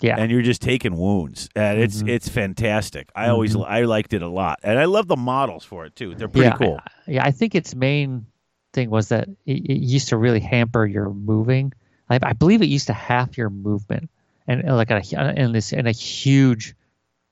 [0.00, 0.16] Yeah.
[0.18, 2.10] and you're just taking wounds, and it's Mhm.
[2.10, 3.10] it's fantastic.
[3.16, 6.14] I always I liked it a lot, and I love the models for it too.
[6.14, 6.78] They're pretty yeah, cool.
[6.80, 8.26] I, yeah, I think its main
[8.74, 11.72] thing was that it, it used to really hamper your moving.
[12.10, 14.10] I, I believe it used to half your movement,
[14.46, 15.00] and uh, like a,
[15.40, 16.74] in this in a huge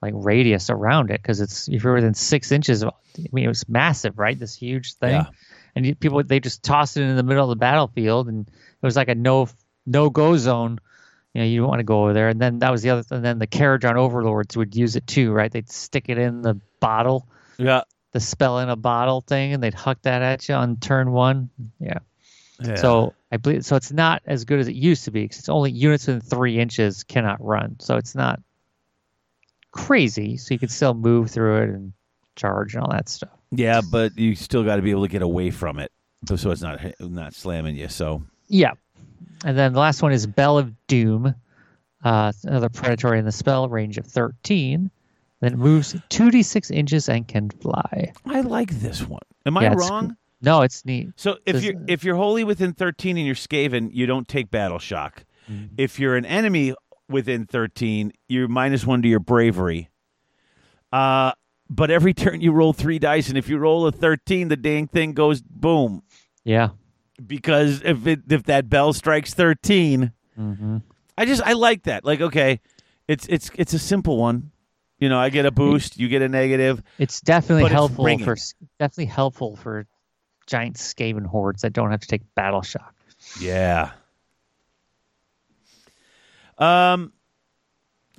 [0.00, 2.82] like radius around it because it's if you're within six inches.
[2.82, 4.38] Of, I mean, it was massive, right?
[4.38, 5.26] This huge thing, Yeah.
[5.76, 8.86] and you, people they just tossed it in the middle of the battlefield, and it
[8.86, 9.48] was like a no
[9.86, 10.78] no go zone.
[11.34, 12.28] You know, you don't want to go over there.
[12.28, 13.02] And then that was the other.
[13.10, 15.50] And then the Kharadron overlords would use it too, right?
[15.50, 17.82] They'd stick it in the bottle Yeah,
[18.12, 21.50] the spell in a bottle thing, and they'd huck that at you on turn one.
[21.80, 21.98] Yeah.
[22.62, 22.76] Yeah.
[22.76, 23.74] So I believe so.
[23.74, 26.60] It's not as good as it used to be because it's only units within three
[26.60, 27.76] inches cannot run.
[27.80, 28.40] So it's not
[29.72, 30.36] crazy.
[30.36, 31.92] So you can still move through it and
[32.36, 33.30] charge and all that stuff.
[33.50, 35.90] yeah, but you still got to be able to get away from it,
[36.36, 37.88] so it's not not slamming you.
[37.88, 38.72] So Yeah.
[39.44, 41.34] And then the last one is Bell of Doom,
[42.02, 44.90] uh, another predatory in the spell range of 13.
[45.40, 48.12] Then it moves 2d6 inches and can fly.
[48.26, 49.20] I like this one.
[49.44, 50.16] Am I Yeah, it's- wrong?
[50.40, 51.08] No, it's neat.
[51.16, 54.50] So if Does- you're if you're wholly within 13 and you're Skaven, you don't take
[54.50, 55.24] battle shock.
[55.50, 55.74] Mm-hmm.
[55.78, 56.74] If you're an enemy
[57.08, 59.88] within 13, you're minus one to your bravery.
[60.92, 61.32] Uh,
[61.70, 64.86] but every turn you roll three dice, and if you roll a 13, the dang
[64.86, 66.02] thing goes boom.
[66.44, 66.70] Yeah.
[67.24, 70.78] Because if it if that bell strikes 13, hmm
[71.16, 72.04] I just I like that.
[72.04, 72.60] Like okay,
[73.06, 74.50] it's it's it's a simple one.
[74.98, 76.82] You know, I get a boost, you get a negative.
[76.98, 78.36] It's definitely But it's helpful for
[78.78, 79.86] definitely helpful for
[80.46, 82.94] giant Skaven hordes that don't have to take battle shock.
[83.40, 83.92] Yeah.
[86.58, 87.12] Um,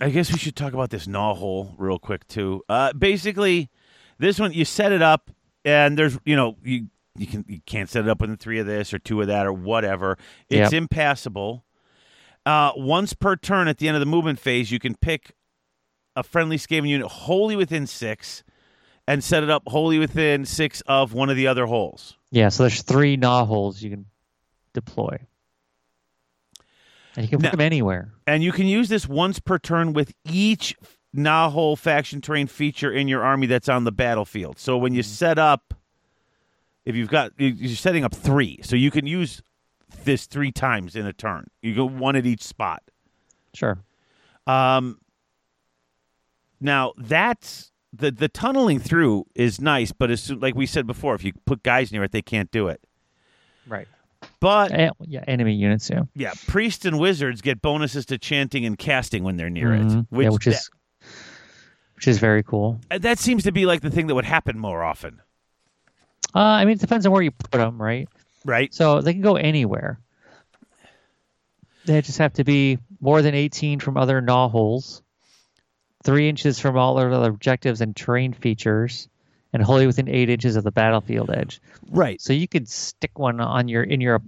[0.01, 2.64] I guess we should talk about this gnaw hole real quick too.
[2.67, 3.69] Uh, basically,
[4.17, 5.32] this one you set it up,
[5.64, 6.88] and there's you know you
[7.18, 9.45] you can you can't set it up within three of this or two of that
[9.45, 10.18] or whatever.
[10.50, 10.74] It's Yep.
[10.74, 11.64] impassable.
[12.45, 15.32] Uh, once per turn at the end of the movement phase, you can pick
[16.16, 18.44] a friendly Skaven unit wholly within six,
[19.08, 22.18] and set it up wholly within six of one of the other holes.
[22.32, 24.06] Yeah, so there's three gnaw holes you can
[24.74, 25.18] deploy.
[27.16, 28.11] And you can Now- put them anywhere.
[28.27, 30.76] And you can use this once per turn with each
[31.14, 34.60] gnaw hole faction terrain feature in your army that's on the battlefield.
[34.60, 35.74] So when you set up,
[36.86, 39.42] if you've got, you- you're setting up three, so you can use
[40.04, 41.48] this three times in a turn.
[41.62, 42.84] You go one at each spot.
[43.54, 43.78] Sure.
[44.48, 45.00] Um,
[46.62, 51.16] now that's the the tunneling through is nice, but as soon, like we said before,
[51.16, 52.82] if you put guys near it, they can't do it.
[53.68, 53.88] Right.
[54.40, 56.02] But Eh, yeah, enemy units, yeah.
[56.16, 60.08] yeah, priests and wizards get bonuses to chanting and casting when they're near it, Mhm.
[60.12, 60.70] yeah, which is
[61.96, 62.80] which is very cool.
[62.90, 65.22] that, that seems to be like the thing that would happen more often,
[66.36, 68.10] Uh, I mean, it depends on where you put them, right?
[68.44, 68.74] right?
[68.74, 70.00] So they can go anywhere.
[71.86, 75.02] They just have to be more than 18 from other gnaw holes,
[76.04, 79.08] three inches from all other objectives and terrain features,
[79.54, 81.62] and wholly within eight inches of the battlefield edge.
[81.90, 82.20] Right.
[82.20, 84.22] So you could stick one on your in your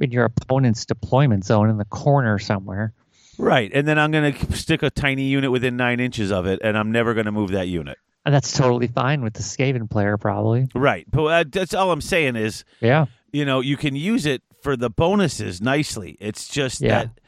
[0.00, 2.92] in your opponent's deployment zone in the corner somewhere.
[3.36, 3.70] Right.
[3.74, 6.78] And then I'm going to stick a tiny unit within nine inches of it, and
[6.78, 7.98] I'm never going to move that unit.
[8.24, 10.68] And that's totally fine with the Skaven player, probably.
[10.74, 11.04] Right.
[11.10, 13.06] But uh, that's all I'm saying is, Yeah.
[13.32, 16.16] you know, you can use it for the bonuses nicely.
[16.20, 16.88] It's just Yeah.
[17.04, 17.20] that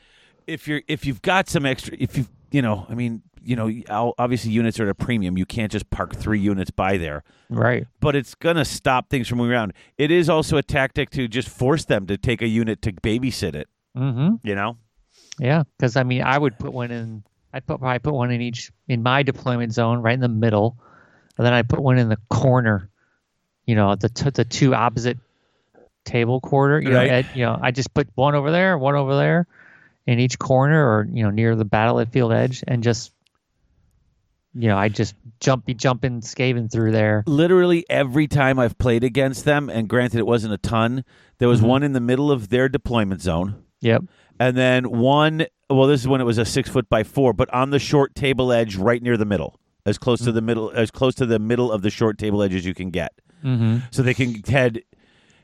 [0.47, 4.15] if you're if you've got some extra, if you you know, I mean, you know,
[4.19, 5.37] obviously units are at a premium.
[5.37, 7.25] You can't just park three units by there.
[7.51, 7.87] Right.
[8.01, 9.73] But it's going to stop things from moving around.
[9.99, 13.55] It is also a tactic to just force them to take a unit to babysit
[13.55, 13.69] it.
[13.97, 14.37] Mm-hmm.
[14.43, 14.79] You know.
[15.39, 17.23] Yeah, because I mean, I would put one in.
[17.53, 20.79] I'd put probably put one in each in my deployment zone, right in the middle,
[21.37, 22.89] and then I put one in the corner.
[23.67, 25.19] You know, the t- the two opposite
[26.05, 26.81] table quarter.
[26.81, 27.11] You Right.
[27.27, 29.47] know, you know, I just put one over there, one over there,
[30.07, 33.13] in each corner, or you know, near the battlefield edge, and just,
[34.55, 37.25] you know, I just jump, be jumping, scaving through there.
[37.27, 41.05] literally every time I've played against them, and granted it wasn't a ton,
[41.39, 41.69] there was mm-hmm.
[41.69, 44.05] one in the middle of their deployment zone, Yep.
[44.39, 45.47] and then one.
[45.69, 48.15] Well, this is when it was a six foot by four, but on the short
[48.15, 51.39] table edge, right near the middle, as close to the middle, as close to the
[51.39, 53.13] middle of the short table edge as you can get,
[53.45, 53.79] Mm-hmm.
[53.91, 54.83] so they can head.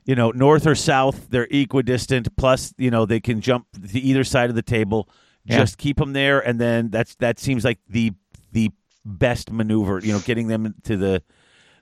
[0.05, 2.37] You know, north or south, they're equidistant.
[2.37, 5.09] Plus, you know, they can jump to either side of the table.
[5.45, 5.59] Yeah.
[5.59, 8.13] Just keep them there, and then that's that seems like the
[8.51, 8.71] the
[9.05, 10.01] best maneuver.
[10.03, 11.23] You know, getting them to the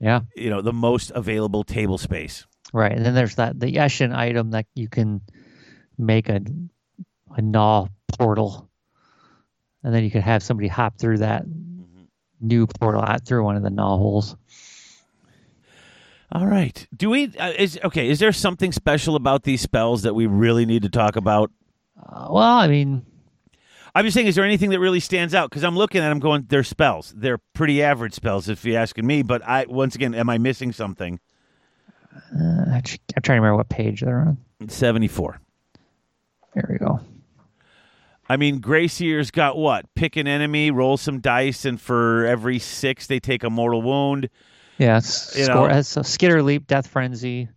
[0.00, 0.20] Yeah.
[0.36, 2.47] you know the most available table space.
[2.74, 5.22] Right, and then there's that the Eshin item that you can
[5.97, 6.40] make a
[7.36, 7.86] a gnaw
[8.18, 8.68] portal,
[9.82, 11.44] and then you can have somebody hop through that
[12.41, 14.36] new portal out through one of the gnaw holes.
[16.33, 16.86] All right.
[16.97, 18.09] Do we uh, is okay?
[18.09, 21.51] Is there something special about these spells that we really need to talk about?
[22.01, 23.05] Uh, well, I mean,
[23.94, 25.51] I'm just saying, is there anything that really stands out?
[25.51, 27.12] Because I'm looking at them, going, they're spells.
[27.17, 29.23] They're pretty average spells, if you're asking me.
[29.23, 31.19] But I, once again, am I missing something?
[32.15, 34.39] uh, I'm trying to remember what page they're on.
[34.69, 35.41] Seventy-four.
[36.55, 37.01] There we go.
[38.31, 39.86] I mean, Grey Seer's got what?
[39.94, 44.28] Pick an enemy, roll some dice, and for every six, they take a mortal wound.
[44.78, 45.65] Yeah, You score, know.
[45.67, 47.49] uh, so Skitter Leap, Death Frenzy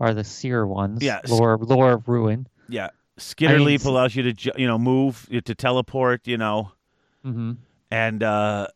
[0.00, 1.02] are the seer ones.
[1.02, 2.48] Yeah, lore, lore of ruin.
[2.68, 2.88] Yeah.
[3.18, 6.72] Skitter I mean, leap allows you to, you know, move, to teleport, you know.
[7.24, 7.52] Mm-hmm.
[7.90, 8.66] and uh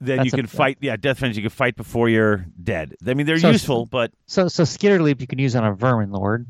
[0.00, 0.78] then That's you a- can fight.
[0.80, 1.40] Yeah, death frenzy.
[1.40, 2.96] You can fight before you're dead.
[3.06, 5.74] I mean, they're So- useful, but So so Skitter Leap you can use on a
[5.74, 6.46] Vermin Lord.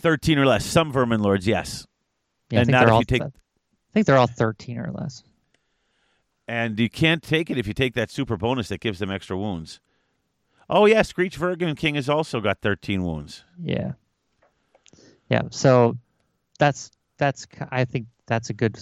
[0.00, 0.64] Thirteen or less.
[0.64, 1.86] Some vermin lords, yes,
[2.50, 3.30] Yeah, And not if all, you take- I
[3.92, 5.22] think they're all thirteen or less.
[6.48, 9.36] and you can't take it if you take that super bonus that gives them extra
[9.36, 9.80] wounds.
[10.68, 13.44] Oh yeah, Skreech Verminking has also got thirteen wounds.
[13.62, 13.92] Yeah.
[15.28, 15.42] Yeah.
[15.50, 15.96] So
[16.58, 18.78] that's that's I think that's a good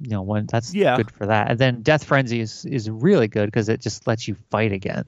[0.00, 0.96] you know one that's Yeah.
[0.96, 1.50] good for that.
[1.50, 5.04] And then Death Frenzy is is really good because it just lets you fight again.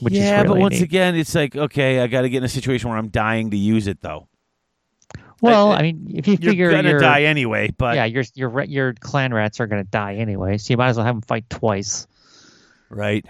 [0.00, 0.82] Which yeah, is really but once neat.
[0.82, 3.56] again, it's like okay, I got to get in a situation where I'm dying to
[3.56, 4.28] use it though.
[5.40, 8.24] well, I- I mean, if you figure You're figure gonna die anyway, but yeah, your
[8.34, 11.14] your your clan rats are going to die anyway, so you might as well have
[11.16, 12.06] them fight twice.
[12.90, 13.24] right.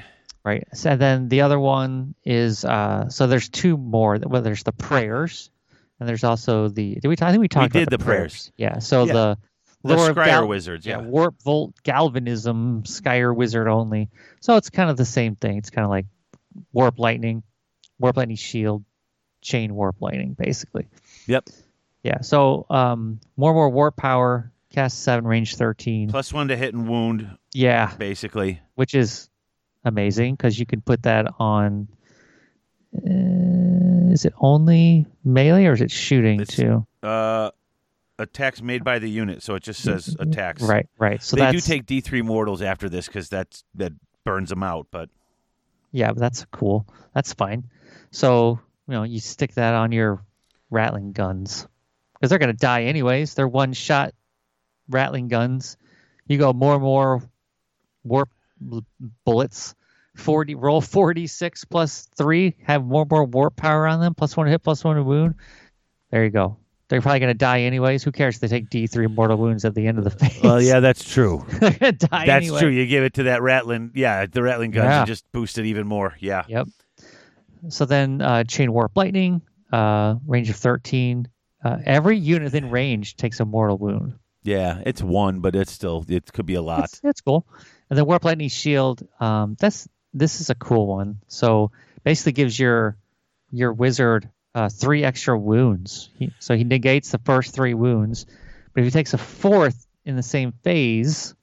[0.45, 0.65] Right.
[0.75, 4.17] So then the other one is uh so there's two more.
[4.25, 5.51] Well, there's the prayers,
[5.99, 6.95] and there's also the.
[6.95, 7.17] Did we?
[7.17, 8.53] talk- I think we talked did about the prayers.
[8.57, 8.79] Yeah.
[8.79, 9.13] So Yeah.
[9.13, 9.39] the
[9.83, 10.99] The Skryre Gal- wizards, yeah.
[10.99, 14.09] Warp Volt Galvanism Skryre Wizard only.
[14.41, 15.59] So it's kind of the same thing.
[15.59, 16.07] It's kind of like
[16.73, 17.43] Warp Lightning,
[17.99, 18.85] Warp Lightning Shield,
[19.43, 20.89] Chain Warp Lightning, basically.
[21.27, 21.49] Yep.
[22.03, 22.21] Yeah.
[22.21, 24.51] So um, more and more warp power.
[24.71, 26.11] Cast seven, range thirteen.
[26.11, 28.61] Plus one to hit and wound, yeah, basically.
[28.75, 29.31] which is
[29.85, 31.89] amazing because you can put that on.
[32.95, 36.87] Uh, is it only melee or is it shooting It's- too?
[37.03, 37.51] Uh,
[38.19, 40.63] attacks made by the unit, so it just says attacks.
[40.63, 41.23] Right, right.
[41.23, 43.93] So they do take D three mortals after this because that's that
[44.25, 44.89] burns them out.
[44.91, 45.11] But
[45.97, 46.87] yeah, that's cool.
[47.15, 47.71] That's fine.
[48.11, 50.23] So you know, you stick that on your
[50.71, 51.67] rattling guns
[52.15, 53.33] because they're gonna die anyways.
[53.33, 54.13] They're one shot
[54.91, 55.79] rattling guns.
[56.27, 57.23] You go more and more
[58.05, 58.29] warp
[59.25, 59.75] bullets.
[60.15, 62.57] Forty roll forty six plus three.
[62.65, 64.15] Have more and more warp power on them.
[64.15, 65.37] Plus one hit, plus one wound.
[66.11, 66.59] There you go.
[66.89, 68.05] They're probably gonna die anyways.
[68.05, 70.41] Who cares if they take D three mortal wounds at the end of the phase?
[70.43, 71.45] well, yeah, that's true.
[71.61, 72.61] die That's anyway.
[72.61, 72.69] true.
[72.69, 74.99] You give it to that rattling, yeah, the rattling guns Yeah.
[75.01, 76.15] and just boost it even more.
[76.21, 76.69] Yeah, Yep.
[77.71, 79.43] So then uh, chain warp lightning,
[79.73, 81.29] uh, range of thirteen.
[81.65, 84.15] Uh, every unit within range takes a mortal wound.
[84.45, 86.83] yeah, it's one, but it's still it could be a lot.
[86.83, 87.45] That's, that's cool.
[87.91, 89.07] And then warp lightning shield.
[89.19, 91.19] Um, that's this is a cool one.
[91.27, 91.73] So
[92.05, 92.97] basically gives your
[93.51, 96.09] your wizard uh, three extra wounds.
[96.19, 98.27] He, so he negates the first three wounds,
[98.75, 101.35] but if he takes a fourth in the same phase,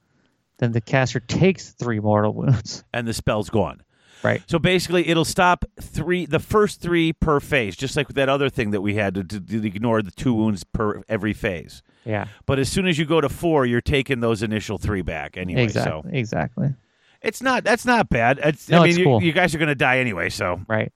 [0.58, 2.84] then the caster takes three mortal wounds.
[2.94, 3.82] and the spell's gone.
[4.24, 4.42] Right.
[4.48, 8.50] So basically, it'll stop three, the first three per phase, just like with that other
[8.50, 11.84] thing that we had to, to, to ignore the two wounds per every phase.
[12.06, 12.28] Yeah.
[12.46, 15.64] But as soon as you go to four, you're taking those initial three back anyway.
[15.64, 16.02] exactly.
[16.10, 16.74] So Exactly.
[17.22, 18.40] it's not that's not bad.
[18.42, 19.22] It's, No, I mean, it's you, cool.
[19.22, 20.30] you guys are going to die anyway.
[20.30, 20.94] So Right.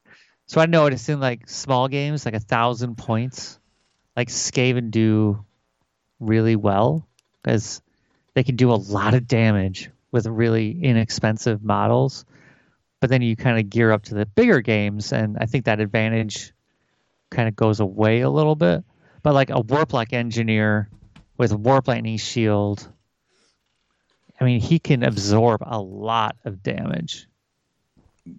[0.47, 3.59] So I noticed in like small games, like a thousand points,
[4.15, 5.45] like Skaven do
[6.21, 7.05] really well
[7.43, 7.81] because
[8.33, 12.25] they can do a lot of damage with really inexpensive models.
[13.01, 15.81] But then you kind of gear up to the bigger games, and I think that
[15.81, 16.53] advantage
[17.29, 18.83] kind of goes away a little bit.
[19.21, 20.89] But like a Warplock engineer
[21.37, 22.87] with Warp Lightning Shield,
[24.39, 27.27] I mean, he can absorb a lot of damage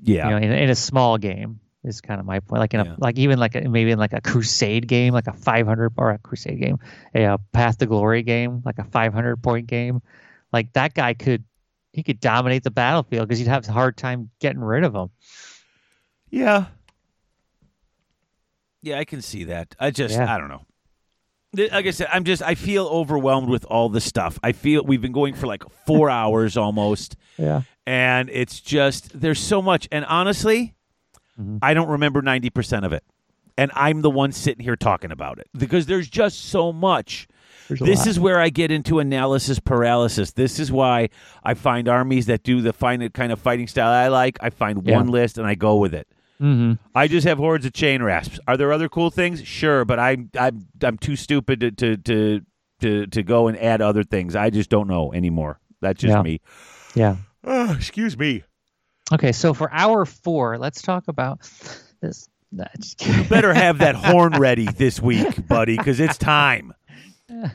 [0.02, 2.60] yeah, you know, in, in a small game is kind of my point.
[2.60, 2.94] Like in a Yeah.
[2.98, 6.18] like even like a, maybe in like a Crusade game, like a 500 or a
[6.18, 6.78] Crusade game,
[7.14, 10.02] a, uh Path to Glory game, like a 500 point game,
[10.52, 11.44] like that guy could
[11.92, 15.10] he could dominate the battlefield because you'd have a hard time getting rid of him.
[16.30, 16.66] yeah,
[18.82, 18.98] yeah.
[18.98, 19.74] I can see that.
[19.78, 20.32] I just Yeah.
[20.32, 20.64] I don't know.
[21.54, 24.38] Like I said, I'm just I feel overwhelmed with all the stuff.
[24.42, 27.16] I feel we've been going for like four hours almost.
[27.38, 27.62] Yeah.
[27.86, 30.74] and it's just there's so much and honestly
[31.40, 31.58] Mhm.
[31.62, 33.04] i don't remember 90% of it.
[33.56, 35.48] And i'm the one sitting here talking about it.
[35.56, 37.26] Because there's just so much.
[37.68, 40.32] There's this is where i get into analysis paralysis.
[40.32, 41.08] This is why
[41.44, 44.38] i find armies that do the find kind of fighting style i like.
[44.40, 44.96] I find Yeah.
[44.96, 46.06] one list and i go with it.
[46.38, 48.38] Hmm i just have hordes of Chainrasps.
[48.46, 49.44] Are there other cool things?
[49.44, 52.40] Sure but i'm i'm, I'm too stupid to, to to
[52.80, 54.36] to to go and add other things.
[54.36, 55.58] I just don't know anymore.
[55.80, 56.22] That's just Yeah.
[56.22, 56.40] me.
[56.94, 57.16] Yeah.
[57.44, 58.44] oh, excuse me
[59.12, 61.40] Okay, so for hour four, let's talk about
[62.00, 62.28] this.
[62.78, 66.72] Just better have that horn ready this week, buddy, because it's time.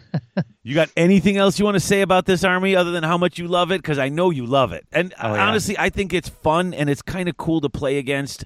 [0.65, 3.38] You got anything else you want to say about this army other than how much
[3.38, 3.82] you love it?
[3.82, 5.45] Because I know you love it, and Oh, yeah.
[5.48, 8.45] honestly, I think it's fun and it's kind of cool to play against.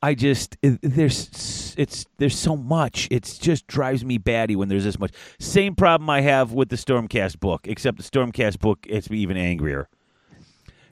[0.00, 3.08] I just it- there's it's there's so much.
[3.10, 5.10] It just drives me batty when there's this much.
[5.38, 9.36] Same problem I have with the Stormcast book, except the Stormcast book it's me even
[9.36, 9.88] angrier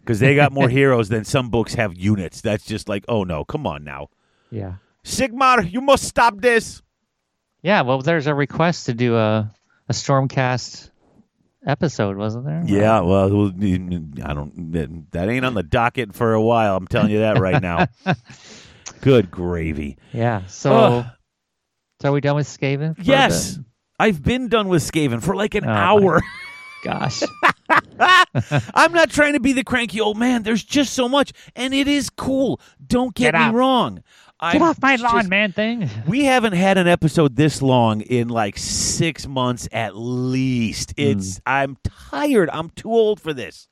[0.02, 2.40] because they got more heroes than some books have units.
[2.40, 4.08] That's just like, oh no, come on now,
[4.50, 4.74] yeah.
[5.05, 6.82] Sigmar, you must stop this.
[7.62, 9.52] Yeah, well, there's a request to do a,
[9.89, 10.90] a Stormcast
[11.66, 12.62] episode, wasn't there?
[12.66, 15.10] Yeah, well, I don't.
[15.12, 16.76] That ain't on the docket for a while.
[16.76, 17.86] I'm telling you that right now.
[19.00, 19.97] Good gravy.
[20.12, 20.47] Yeah.
[20.47, 21.06] So, Ugh.
[22.00, 22.94] so are we done with Skaven?
[23.02, 23.58] Yes,
[23.98, 26.20] I've been done with Skaven for like an Oh, hour.
[26.84, 27.22] Gosh.
[28.75, 30.42] I'm not trying to be the cranky old man.
[30.42, 32.60] There's just so much, and it is cool.
[32.86, 33.55] Don't get, Get me out.
[33.55, 33.94] wrong.
[33.97, 34.05] Get
[34.41, 35.89] I'm off my just- lawn, man thing.
[36.07, 40.94] We haven't had an episode this long in like six months at least.
[40.97, 41.02] Hmm.
[41.02, 41.76] It's I'm
[42.10, 42.51] tired.
[42.51, 43.68] I'm too old for this.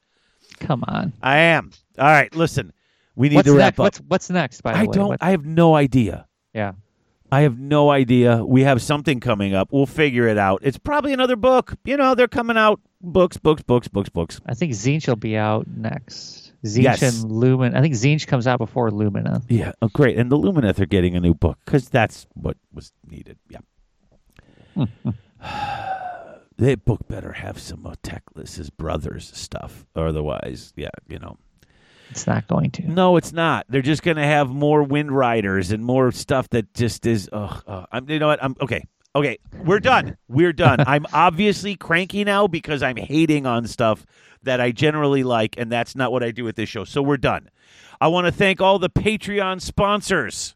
[0.61, 1.13] Come on.
[1.23, 1.71] I am.
[1.99, 2.73] All right, listen.
[3.17, 3.79] We need What's to wrap next?
[3.79, 3.85] up.
[3.85, 4.61] What's what's next?
[4.63, 5.09] By the I way, I don't.
[5.09, 6.27] What- I have no idea.
[6.55, 6.73] yeah.
[7.33, 8.45] I have no idea.
[8.45, 9.69] We have something coming up.
[9.73, 10.63] We'll figure it out.
[10.65, 11.75] It's probably another book.
[11.85, 14.41] You know, they're coming out books, books, books, books, books.
[14.47, 16.53] I think Tzeentch will be out next.
[16.65, 17.03] Tzeentch Yes.
[17.23, 17.75] and Lumen.
[17.75, 19.43] I think Tzeentch comes out before Lumina.
[19.49, 20.19] Yeah, oh, great.
[20.19, 23.39] And the Lumineth are getting a new book because that's what was needed.
[23.49, 23.61] Yeah.
[26.59, 29.87] that book better have some of Teclis's brothers stuff.
[29.97, 31.37] Otherwise, yeah, you know.
[32.11, 32.83] It's not going to.
[32.91, 33.67] No, it's not.
[33.69, 37.29] They're just going to have more Wind Riders and more stuff that just is.
[37.33, 37.87] Ugh.
[37.93, 38.11] I'm.
[38.11, 38.43] You know what?
[38.43, 38.83] I'm okay.
[39.15, 40.17] Okay, we're done.
[40.29, 40.81] We're done.
[40.87, 44.07] I'm obviously cranky now because I'm hating on stuff
[44.43, 46.85] that I generally like, and that's not what I do with this show.
[46.85, 47.51] So we're done.
[48.01, 50.55] I want to thank all the Patreon sponsors.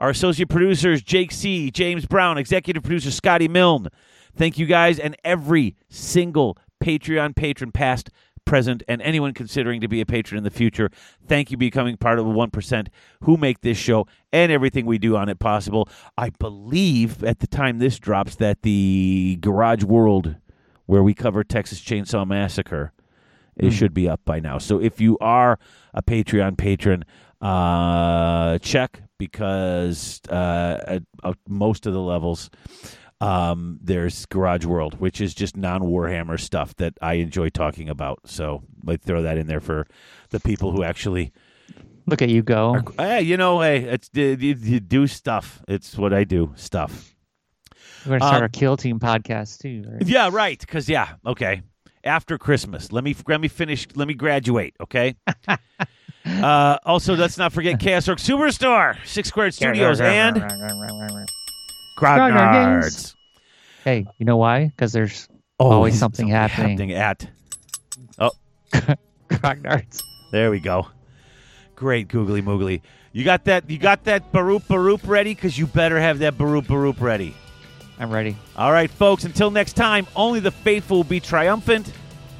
[0.00, 3.88] Our associate producers, Jake C., James Brown, executive producer, Scotty Milne.
[4.36, 8.10] Thank you guys and every single Patreon patron, past,
[8.44, 10.90] present, and anyone considering to be a patron in the future.
[11.26, 12.88] Thank you for becoming part of the 1%
[13.22, 15.88] who make this show and everything we do on it possible.
[16.16, 20.36] I believe at the time this drops that the Garage World,
[20.86, 22.92] where we cover Texas Chainsaw Massacre,
[23.56, 24.58] it should be up by now.
[24.58, 25.58] So if you are
[25.92, 27.04] a Patreon patron,
[27.40, 32.50] uh, check because uh, at, at most of the levels,
[33.24, 38.20] um, there's Garage World, which is just non Warhammer stuff that I enjoy talking about.
[38.26, 39.86] So I throw that in there for
[40.28, 41.32] the people who actually,
[42.06, 42.82] Look at you go.
[42.98, 45.62] hey, you know, hey, it's you, you do stuff.
[45.66, 47.14] It's what I do, stuff.
[48.04, 49.84] We're gonna start um, a Kill Team podcast too.
[49.90, 50.06] Right?
[50.06, 50.60] Yeah, right.
[50.60, 51.62] Because yeah, okay.
[52.04, 53.88] After Christmas, let me let me finish.
[53.94, 54.76] Let me graduate.
[54.82, 55.16] Okay.
[56.26, 61.26] uh, also, let's not forget Chaos Orc Superstore, Six Squared Studios, and Grognard
[61.98, 63.13] Grognards.
[63.84, 64.66] Hey, you know why?
[64.66, 65.28] Because there's
[65.60, 66.92] Oh, Always something happening.
[66.94, 67.28] at.
[68.18, 68.30] Oh,
[69.28, 70.02] Grognards.
[70.32, 70.88] There we go.
[71.76, 72.80] Great googly moogly.
[73.12, 73.68] You got that?
[73.70, 75.34] You got that baroop baroop ready?
[75.34, 77.34] Because you better have that baroop baroop ready.
[78.00, 78.36] I'm ready.
[78.56, 81.92] All right, folks, until next time, only the faithful will be triumphant.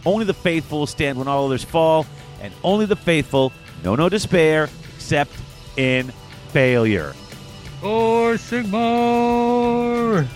[0.05, 2.07] Only the faithful will stand when all others fall.
[2.43, 3.53] And only the faithful
[3.85, 5.31] no no despair except
[5.77, 6.11] in
[6.49, 7.15] failure.
[7.83, 10.27] Or Sigmar!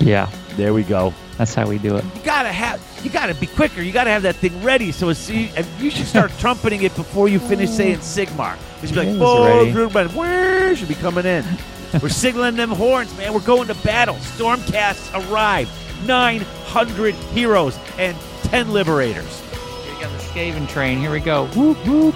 [0.00, 1.12] Yeah, There we go.
[1.36, 2.04] that's how we do it.
[2.04, 3.82] You gotta have, you gotta be quicker.
[3.82, 4.92] You gotta have that thing ready.
[4.92, 7.72] So it's, you, and you should start trumpeting it before you finish oh.
[7.72, 8.56] saying Sigmar.
[8.82, 11.44] You should be like, It's "Full oh, ready." group, but where should be coming in?"
[12.02, 13.34] We're signaling them horns, man.
[13.34, 14.14] We're going to battle.
[14.16, 15.68] Stormcasts arrive.
[16.06, 19.40] Nine hundred heroes and ten liberators.
[19.50, 20.98] Here we got the Skaven train.
[21.00, 21.46] Here we go.
[21.48, 22.14] Whoop, whoop.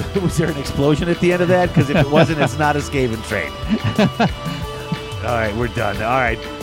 [0.22, 1.68] Was there an explosion at the end of that?
[1.68, 3.50] Because if it wasn't, it's not a Skaven train.
[5.24, 5.96] All right, we're done.
[5.96, 6.59] All right.